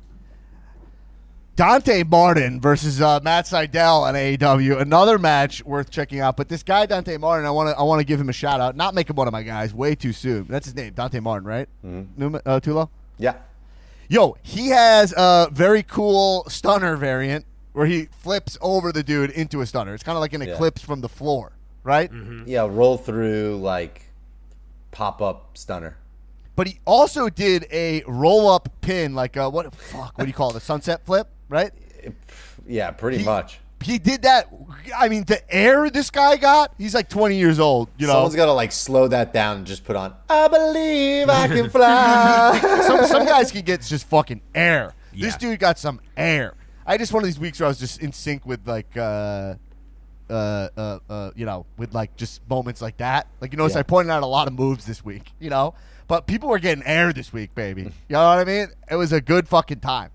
Dante 1.56 2.04
Martin 2.04 2.60
versus 2.60 3.00
uh, 3.02 3.18
Matt 3.22 3.46
Sydal 3.46 4.02
on 4.02 4.14
AEW. 4.14 4.80
Another 4.80 5.18
match 5.18 5.64
worth 5.64 5.90
checking 5.90 6.20
out. 6.20 6.36
But 6.36 6.48
this 6.48 6.62
guy 6.62 6.86
Dante 6.86 7.16
Martin, 7.16 7.46
I 7.46 7.50
want 7.50 7.70
to 7.70 7.78
I 7.78 7.82
want 7.82 7.98
to 8.00 8.04
give 8.04 8.20
him 8.20 8.28
a 8.28 8.32
shout 8.32 8.60
out. 8.60 8.76
Not 8.76 8.94
make 8.94 9.10
him 9.10 9.16
one 9.16 9.26
of 9.26 9.32
my 9.32 9.42
guys. 9.42 9.74
Way 9.74 9.94
too 9.94 10.12
soon. 10.12 10.46
That's 10.48 10.66
his 10.66 10.76
name, 10.76 10.92
Dante 10.92 11.18
Martin, 11.18 11.48
right? 11.48 11.68
Newman, 11.82 12.40
uh, 12.46 12.60
Tulo. 12.60 12.90
Yeah. 13.18 13.34
Yo, 14.08 14.36
he 14.42 14.68
has 14.68 15.12
a 15.16 15.48
very 15.52 15.82
cool 15.82 16.44
stunner 16.48 16.96
variant 16.96 17.44
where 17.72 17.86
he 17.86 18.06
flips 18.10 18.56
over 18.60 18.92
the 18.92 19.02
dude 19.02 19.30
into 19.30 19.60
a 19.60 19.66
stunner. 19.66 19.94
It's 19.94 20.02
kind 20.02 20.16
of 20.16 20.20
like 20.20 20.32
an 20.32 20.42
Yeah. 20.42 20.54
eclipse 20.54 20.82
from 20.82 21.00
the 21.00 21.08
floor, 21.08 21.52
right? 21.84 22.10
Mm-hmm. 22.12 22.44
Yeah. 22.46 22.66
Roll 22.68 22.96
through 22.98 23.58
like 23.62 24.10
pop 24.90 25.20
up 25.22 25.56
stunner. 25.56 25.96
But 26.56 26.66
he 26.66 26.80
also 26.84 27.28
did 27.28 27.66
a 27.70 28.02
roll 28.08 28.48
up 28.50 28.68
pin, 28.80 29.14
like 29.14 29.36
a, 29.36 29.48
what? 29.48 29.72
Fuck, 29.74 30.18
what 30.18 30.24
do 30.24 30.26
you 30.26 30.32
call 30.34 30.50
it? 30.50 30.56
A 30.56 30.60
sunset 30.60 31.06
flip, 31.06 31.28
right? 31.48 31.70
Yeah, 32.66 32.90
pretty 32.90 33.18
He- 33.18 33.24
much. 33.24 33.60
He 33.80 33.98
did 33.98 34.22
that. 34.22 34.48
I 34.96 35.08
mean, 35.08 35.22
the 35.22 35.40
air 35.54 35.88
this 35.88 36.10
guy 36.10 36.36
got. 36.36 36.74
He's 36.78 36.94
like 36.94 37.08
20 37.08 37.36
years 37.36 37.60
old. 37.60 37.88
You 37.96 38.08
know, 38.08 38.14
Someone's 38.14 38.34
got 38.34 38.46
to 38.46 38.52
like 38.52 38.72
slow 38.72 39.06
that 39.06 39.32
down 39.32 39.58
and 39.58 39.66
just 39.68 39.84
put 39.84 39.94
on. 39.94 40.14
I 40.28 40.48
believe 40.48 41.28
I 41.30 41.46
can 41.46 41.70
fly. 41.70 42.58
some 42.88 43.06
some 43.06 43.24
guys 43.24 43.52
can 43.52 43.62
get 43.62 43.82
just 43.82 44.08
fucking 44.08 44.40
air. 44.52 44.94
This 45.16 45.36
dude 45.36 45.60
got 45.60 45.78
some 45.78 46.00
air. 46.16 46.54
I 46.88 46.96
just 46.98 47.12
one 47.12 47.22
of 47.22 47.26
these 47.26 47.38
weeks 47.38 47.60
where 47.60 47.66
I 47.66 47.68
was 47.68 47.78
just 47.78 48.00
in 48.02 48.12
sync 48.12 48.44
with 48.44 48.66
like. 48.66 48.96
uh 48.96 49.54
uh, 50.30 50.68
uh, 50.76 50.98
uh, 51.08 51.30
you 51.36 51.46
know, 51.46 51.64
with 51.78 51.94
like 51.94 52.14
just 52.16 52.46
moments 52.50 52.82
like 52.82 52.98
that. 52.98 53.28
Like, 53.40 53.50
you 53.52 53.56
notice 53.56 53.74
Yeah. 53.74 53.80
I 53.80 53.82
pointed 53.82 54.10
out 54.10 54.22
a 54.22 54.26
lot 54.26 54.46
of 54.46 54.52
moves 54.52 54.84
this 54.84 55.02
week, 55.02 55.32
you 55.40 55.48
know, 55.48 55.72
but 56.06 56.26
people 56.26 56.50
were 56.50 56.58
getting 56.58 56.84
air 56.84 57.14
this 57.14 57.32
week, 57.32 57.54
baby. 57.54 57.84
You 58.08 58.14
know 58.14 58.28
what 58.28 58.38
I 58.38 58.44
mean? 58.44 58.68
It 58.90 58.96
was 58.96 59.12
a 59.12 59.22
good 59.22 59.48
fucking 59.48 59.80
time. 59.80 60.10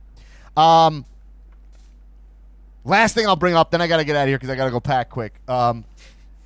Um, 0.55 1.05
last 2.83 3.15
thing 3.15 3.25
I'll 3.25 3.35
bring 3.35 3.55
up, 3.55 3.71
then 3.71 3.81
I 3.81 3.87
got 3.87 3.97
to 3.97 4.03
get 4.03 4.15
out 4.15 4.23
of 4.23 4.27
here 4.27 4.37
because 4.37 4.49
I 4.51 4.55
got 4.55 4.65
to 4.65 4.71
go 4.71 4.79
pack 4.79 5.09
quick. 5.09 5.33
Um, 5.47 5.83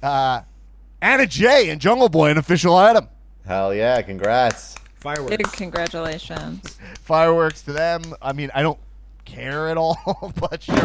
uh, 0.01 0.41
Anna 1.01 1.27
Jay 1.27 1.69
and 1.69 1.81
Jungle 1.81 2.09
Boy, 2.09 2.29
an 2.29 2.37
official 2.37 2.75
item. 2.75 3.09
Hell 3.45 3.73
yeah! 3.73 4.01
Congrats. 4.01 4.75
Fireworks. 4.95 5.37
Big 5.37 5.51
congratulations. 5.51 6.77
Fireworks 7.01 7.61
to 7.63 7.73
them. 7.73 8.13
I 8.21 8.33
mean, 8.33 8.49
I 8.53 8.61
don't 8.61 8.79
care 9.27 9.67
at 9.69 9.77
all, 9.77 10.33
but 10.39 10.63
sure. 10.63 10.75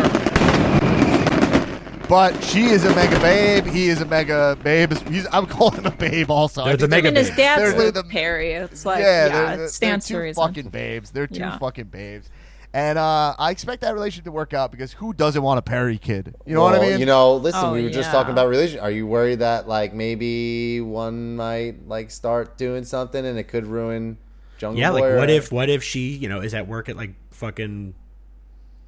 But 2.09 2.45
she 2.45 2.65
is 2.65 2.85
a 2.85 2.95
mega 2.95 3.19
babe. 3.21 3.65
He 3.65 3.89
is 3.89 4.03
a 4.03 4.05
mega 4.05 4.59
babe. 4.63 4.93
He's, 5.09 5.27
I'm 5.33 5.47
calling 5.47 5.79
him 5.79 5.87
a 5.87 5.91
babe 5.93 6.31
also. 6.31 6.63
They're 6.67 6.77
the 6.77 6.87
mega 6.89 7.09
I 7.09 7.11
mean, 7.13 7.17
his 7.25 7.29
dad's 7.35 7.63
They're- 7.63 7.71
they're 7.73 7.81
Luke 7.87 7.95
the- 7.95 8.05
Perry. 8.05 8.53
It's 8.53 8.85
like, 8.85 9.01
yeah, 9.01 9.27
yeah, 9.27 9.57
they're, 9.57 9.65
it 9.65 9.79
they're 9.81 9.97
two 9.99 10.01
to 10.15 10.19
reason. 10.19 10.43
fucking 10.43 10.69
babes. 10.69 11.11
They're 11.11 11.27
two 11.27 11.41
Yeah. 11.41 11.57
fucking 11.59 11.87
babes. 11.87 12.29
And 12.75 12.99
uh, 12.99 13.35
I 13.39 13.51
expect 13.51 13.81
that 13.83 13.95
relationship 13.95 14.25
to 14.27 14.33
work 14.33 14.53
out 14.53 14.71
because 14.73 14.93
who 14.93 15.15
doesn't 15.15 15.43
want 15.43 15.59
a 15.59 15.63
Perry 15.63 15.97
kid? 15.97 16.35
You 16.45 16.55
know 16.55 16.63
what 16.63 16.75
I 16.75 16.81
mean? 16.81 17.01
You 17.01 17.07
know, 17.07 17.37
listen, 17.37 17.61
Oh, 17.65 17.73
we 17.73 17.83
were 17.83 17.91
just 17.91 18.11
talking 18.11 18.33
about 18.33 18.49
religion. 18.49 18.81
Are 18.81 18.91
you 18.91 19.07
worried 19.07 19.39
that 19.39 19.67
like 19.69 19.95
maybe 19.95 20.81
one 20.83 21.37
might 21.37 21.87
like 21.89 22.11
start 22.11 22.59
doing 22.59 22.85
something 22.85 23.25
and 23.25 23.39
it 23.39 23.45
could 23.45 23.67
ruin 23.67 24.19
Jungle 24.59 24.79
Yeah, 24.81 24.91
like 24.91 25.05
or- 25.05 25.17
what 25.17 25.31
if 25.31 25.51
what 25.53 25.69
if 25.71 25.83
she 25.83 26.11
you 26.11 26.29
know 26.29 26.41
is 26.41 26.53
at 26.55 26.67
work 26.67 26.89
at 26.91 26.97
like 26.97 27.11
fucking 27.31 27.95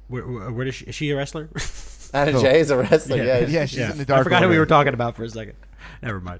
where, 0.07 0.27
where, 0.27 0.51
where 0.51 0.65
does 0.65 0.75
she, 0.75 0.85
is 0.85 0.95
she 0.95 1.09
a 1.11 1.15
wrestler? 1.15 1.49
Anna 2.13 2.31
Who? 2.31 2.41
Jay 2.41 2.59
is 2.59 2.69
a 2.69 2.77
wrestler. 2.77 3.17
Yeah, 3.17 3.39
Yeah, 3.39 3.65
she's 3.65 3.79
in 3.79 3.97
the 3.97 4.05
dark. 4.05 4.21
I 4.21 4.23
forgot 4.23 4.43
who 4.43 4.49
we 4.49 4.57
were 4.59 4.65
talking 4.65 4.93
about 4.93 5.15
for 5.15 5.23
a 5.23 5.29
second. 5.29 5.55
Never 6.01 6.19
mind. 6.21 6.39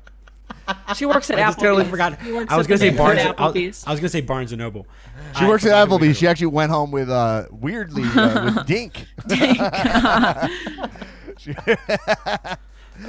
She 0.96 1.06
works 1.06 1.30
at 1.30 1.38
I 1.40 1.44
Applebee's. 1.44 1.56
totally 1.58 1.86
forgot. 1.86 2.20
I 2.50 2.58
was 2.58 2.66
gonna 2.68 2.78
say 2.78 2.90
Barnes. 2.92 3.20
I 3.20 3.30
was, 3.50 3.84
I 3.88 3.92
was 3.92 4.00
gonna 4.00 4.10
say 4.10 4.22
Barnes 4.22 4.52
and 4.52 4.60
Noble. 4.60 4.88
She 5.38 5.46
I 5.46 5.48
works 5.48 5.66
at 5.66 5.70
forgot 5.88 6.02
Applebee's. 6.02 6.18
She 6.18 6.28
actually 6.28 6.48
went 6.48 6.72
home 6.72 6.92
with 6.92 7.10
uh, 7.10 7.46
weirdly 7.52 8.04
uh, 8.16 8.46
with 8.56 8.66
Dink. 8.68 9.06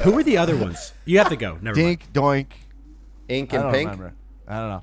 Who 0.00 0.12
were 0.12 0.22
the 0.22 0.36
other 0.38 0.56
ones? 0.56 0.92
You 1.04 1.18
have 1.18 1.28
to 1.28 1.36
go. 1.36 1.58
Never 1.60 1.76
mind. 1.80 2.00
Dink, 2.00 2.12
Doink. 2.12 2.46
Wink 3.28 3.52
and 3.52 3.62
don't 3.62 3.72
Pink. 3.72 3.90
remember. 3.90 4.14
I 4.48 4.58
don't 4.58 4.68
know. 4.70 4.82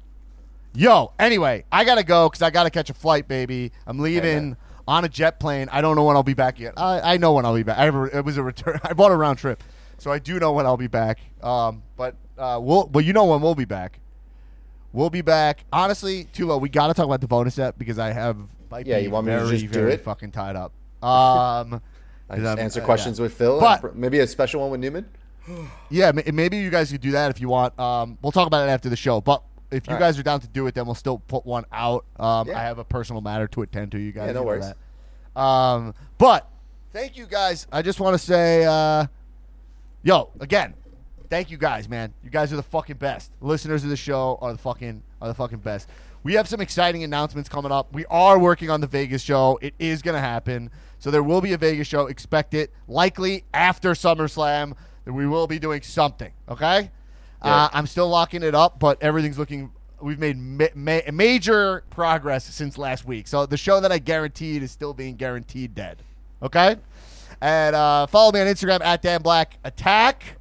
Yo, 0.76 1.12
anyway, 1.20 1.66
I 1.72 1.84
gotta 1.86 2.04
go 2.04 2.30
because 2.30 2.42
I 2.42 2.50
gotta 2.50 2.70
catch 2.72 2.90
a 2.90 2.94
flight, 2.94 3.28
baby. 3.28 3.72
I'm 3.86 4.00
leaving 4.00 4.58
on 4.88 5.06
a 5.06 5.10
jet 5.10 5.40
plane. 5.40 5.70
I 5.72 5.82
don't 5.82 5.96
know 5.96 6.04
when 6.04 6.16
I'll 6.16 6.24
be 6.24 6.34
back 6.34 6.60
yet. 6.60 6.74
I, 6.78 7.14
I 7.14 7.18
know 7.18 7.34
when 7.34 7.46
I'll 7.46 7.56
be 7.56 7.64
back. 7.64 7.78
I 7.78 7.86
have 7.86 7.96
a, 7.96 8.04
it 8.18 8.26
was 8.26 8.38
a 8.38 8.44
return. 8.44 8.80
I 8.84 8.94
bought 8.94 9.12
a 9.12 9.16
round 9.16 9.38
trip, 9.40 9.64
so 9.98 10.12
I 10.12 10.20
do 10.20 10.40
know 10.40 10.52
when 10.52 10.66
I'll 10.66 10.78
be 10.78 10.88
back. 10.88 11.20
Um, 11.42 11.84
but 11.96 12.16
uh, 12.38 12.60
we'll. 12.62 12.88
Well, 12.88 13.04
you 13.04 13.14
know 13.14 13.26
when 13.26 13.42
we'll 13.42 13.56
be 13.56 13.66
back. 13.66 14.00
We'll 14.92 15.10
be 15.10 15.22
back. 15.22 15.66
Honestly, 15.74 16.26
Tulo, 16.34 16.62
we 16.62 16.70
gotta 16.70 16.94
talk 16.94 17.06
about 17.06 17.22
the 17.22 17.28
bonus 17.28 17.56
set 17.56 17.78
because 17.78 17.98
I 17.98 18.12
have. 18.12 18.38
Might 18.70 18.88
Yeah, 18.88 18.98
you 18.98 19.10
want 19.12 19.28
me 19.28 19.34
to 19.34 19.46
very, 19.46 19.58
just 19.60 19.72
do 19.74 19.88
it? 19.88 20.02
fucking 20.02 20.32
tied 20.32 20.56
up. 20.56 20.72
Um, 21.04 21.82
I 22.30 22.38
just 22.38 22.60
answer 22.60 22.82
uh, 22.82 22.86
questions 22.86 23.20
yeah. 23.20 23.24
with 23.24 23.34
Phil. 23.34 23.60
But- 23.60 23.96
maybe 23.96 24.20
a 24.20 24.28
special 24.28 24.62
one 24.62 24.72
with 24.72 24.80
Newman. 24.80 25.08
Yeah, 25.90 26.12
maybe 26.14 26.58
you 26.58 26.70
guys 26.70 26.92
could 26.92 27.02
do 27.02 27.12
that 27.12 27.30
if 27.30 27.42
you 27.42 27.50
want. 27.50 27.78
Um, 27.78 28.18
we'll 28.22 28.32
talk 28.32 28.48
about 28.48 28.68
it 28.68 28.72
after 28.72 28.88
the 28.90 28.96
show. 28.96 29.20
But 29.20 29.44
if 29.74 29.88
you 29.88 29.94
All 29.94 30.00
right. 30.00 30.08
guys 30.08 30.20
are 30.20 30.24
down 30.24 30.40
to 30.42 30.48
do 30.48 30.68
it, 30.68 30.76
then 30.76 30.86
we'll 30.86 30.96
still 30.96 31.20
put 31.20 31.46
one 31.46 31.66
out. 31.72 32.06
Um, 32.20 32.48
Yeah. 32.48 32.60
I 32.60 32.64
have 32.64 32.78
a 32.80 32.84
personal 32.84 33.22
matter 33.22 33.48
to 33.50 33.62
attend 33.62 33.92
to. 33.94 33.98
You 34.00 34.12
guys, 34.12 34.28
Yeah, 34.28 34.34
no 34.34 34.40
know 34.42 34.46
worries. 34.48 34.66
that. 35.36 35.40
Um, 35.42 35.94
but 36.18 36.48
thank 36.92 37.18
you 37.18 37.26
guys. 37.26 37.68
I 37.72 37.82
just 37.82 38.00
want 38.00 38.14
to 38.14 38.20
say, 38.20 38.64
uh, 38.66 39.08
yo, 40.04 40.30
again, 40.40 40.76
thank 41.30 41.50
you 41.52 41.58
guys, 41.58 41.90
man. 41.90 42.14
You 42.24 42.30
guys 42.30 42.54
are 42.54 42.56
the 42.58 42.64
fucking 42.64 42.98
best. 42.98 43.32
Listeners 43.42 43.84
of 43.84 43.90
the 43.90 43.98
show 43.98 44.38
are 44.42 44.52
the 44.52 44.58
fucking 44.60 45.02
are 45.22 45.28
the 45.28 45.34
fucking 45.34 45.60
best. 45.60 45.90
We 46.24 46.36
have 46.36 46.48
some 46.48 46.62
exciting 46.62 47.04
announcements 47.04 47.50
coming 47.50 47.72
up. 47.72 47.92
We 47.94 48.06
are 48.06 48.40
working 48.40 48.70
on 48.70 48.80
the 48.80 48.88
Vegas 48.88 49.22
show. 49.22 49.60
It 49.62 49.74
is 49.78 50.02
going 50.02 50.16
to 50.16 50.22
happen. 50.22 50.70
So 51.00 51.12
there 51.12 51.24
will 51.24 51.42
be 51.42 51.52
a 51.52 51.58
Vegas 51.58 51.86
show. 51.88 52.08
Expect 52.08 52.54
it 52.54 52.72
likely 52.88 53.44
after 53.54 53.92
SummerSlam. 53.92 54.74
That 55.04 55.12
we 55.12 55.28
will 55.28 55.48
be 55.48 55.60
doing 55.60 55.82
something. 55.82 56.32
Okay. 56.48 56.90
Uh, 57.44 57.70
I'm 57.74 57.88
still 57.88 58.08
locking 58.08 58.44
it 58.44 58.56
up, 58.56 58.80
but 58.80 59.02
everything's 59.02 59.38
looking. 59.38 59.72
We've 60.02 60.20
made 60.20 60.38
ma- 60.38 60.68
ma- 60.76 61.12
major 61.12 61.84
progress 61.90 62.46
since 62.46 62.78
last 62.78 63.06
week. 63.06 63.28
So 63.28 63.46
the 63.46 63.58
show 63.58 63.80
that 63.80 63.92
I 63.92 64.00
guaranteed 64.00 64.64
is 64.64 64.72
still 64.72 64.94
being 64.94 65.16
guaranteed 65.16 65.76
dead. 65.76 65.98
Okay. 66.42 66.78
And 67.42 67.76
uh, 67.76 68.08
follow 68.08 68.32
me 68.32 68.40
on 68.42 68.48
Instagram 68.48 68.82
at 68.82 69.02
Dan 69.02 69.22
Black 69.22 69.58
Attack. 69.64 70.38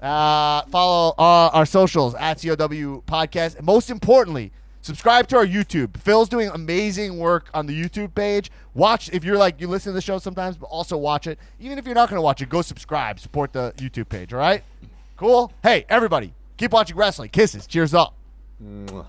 Uh, 0.00 0.62
follow 0.66 1.14
uh, 1.18 1.50
our 1.52 1.64
socials 1.66 2.14
at 2.16 2.40
COW 2.40 3.02
Podcast. 3.06 3.56
And 3.56 3.64
most 3.64 3.88
importantly, 3.88 4.52
subscribe 4.82 5.28
to 5.28 5.36
our 5.36 5.46
YouTube. 5.46 5.96
Phil's 5.96 6.28
doing 6.28 6.50
amazing 6.50 7.18
work 7.18 7.48
on 7.54 7.66
the 7.66 7.78
YouTube 7.78 8.14
page. 8.14 8.50
Watch 8.74 9.08
if 9.12 9.24
you're 9.24 9.38
like 9.38 9.60
you 9.60 9.66
listen 9.66 9.92
to 9.92 9.94
the 9.94 10.02
show 10.02 10.18
sometimes, 10.18 10.58
but 10.58 10.66
also 10.66 10.96
watch 10.98 11.26
it. 11.26 11.38
Even 11.58 11.78
if 11.78 11.86
you're 11.86 11.94
not 11.94 12.10
going 12.10 12.18
to 12.18 12.22
watch 12.22 12.42
it, 12.42 12.50
go 12.50 12.60
subscribe. 12.60 13.18
Support 13.18 13.54
the 13.54 13.72
YouTube 13.78 14.10
page. 14.10 14.32
All 14.34 14.38
right. 14.38 14.62
Cool. 15.16 15.52
Hey, 15.62 15.84
everybody, 15.88 16.34
keep 16.56 16.72
watching 16.72 16.96
wrestling. 16.96 17.30
Kisses. 17.30 17.66
Cheers 17.66 17.94
up. 17.94 18.14
Mwah. 18.62 19.02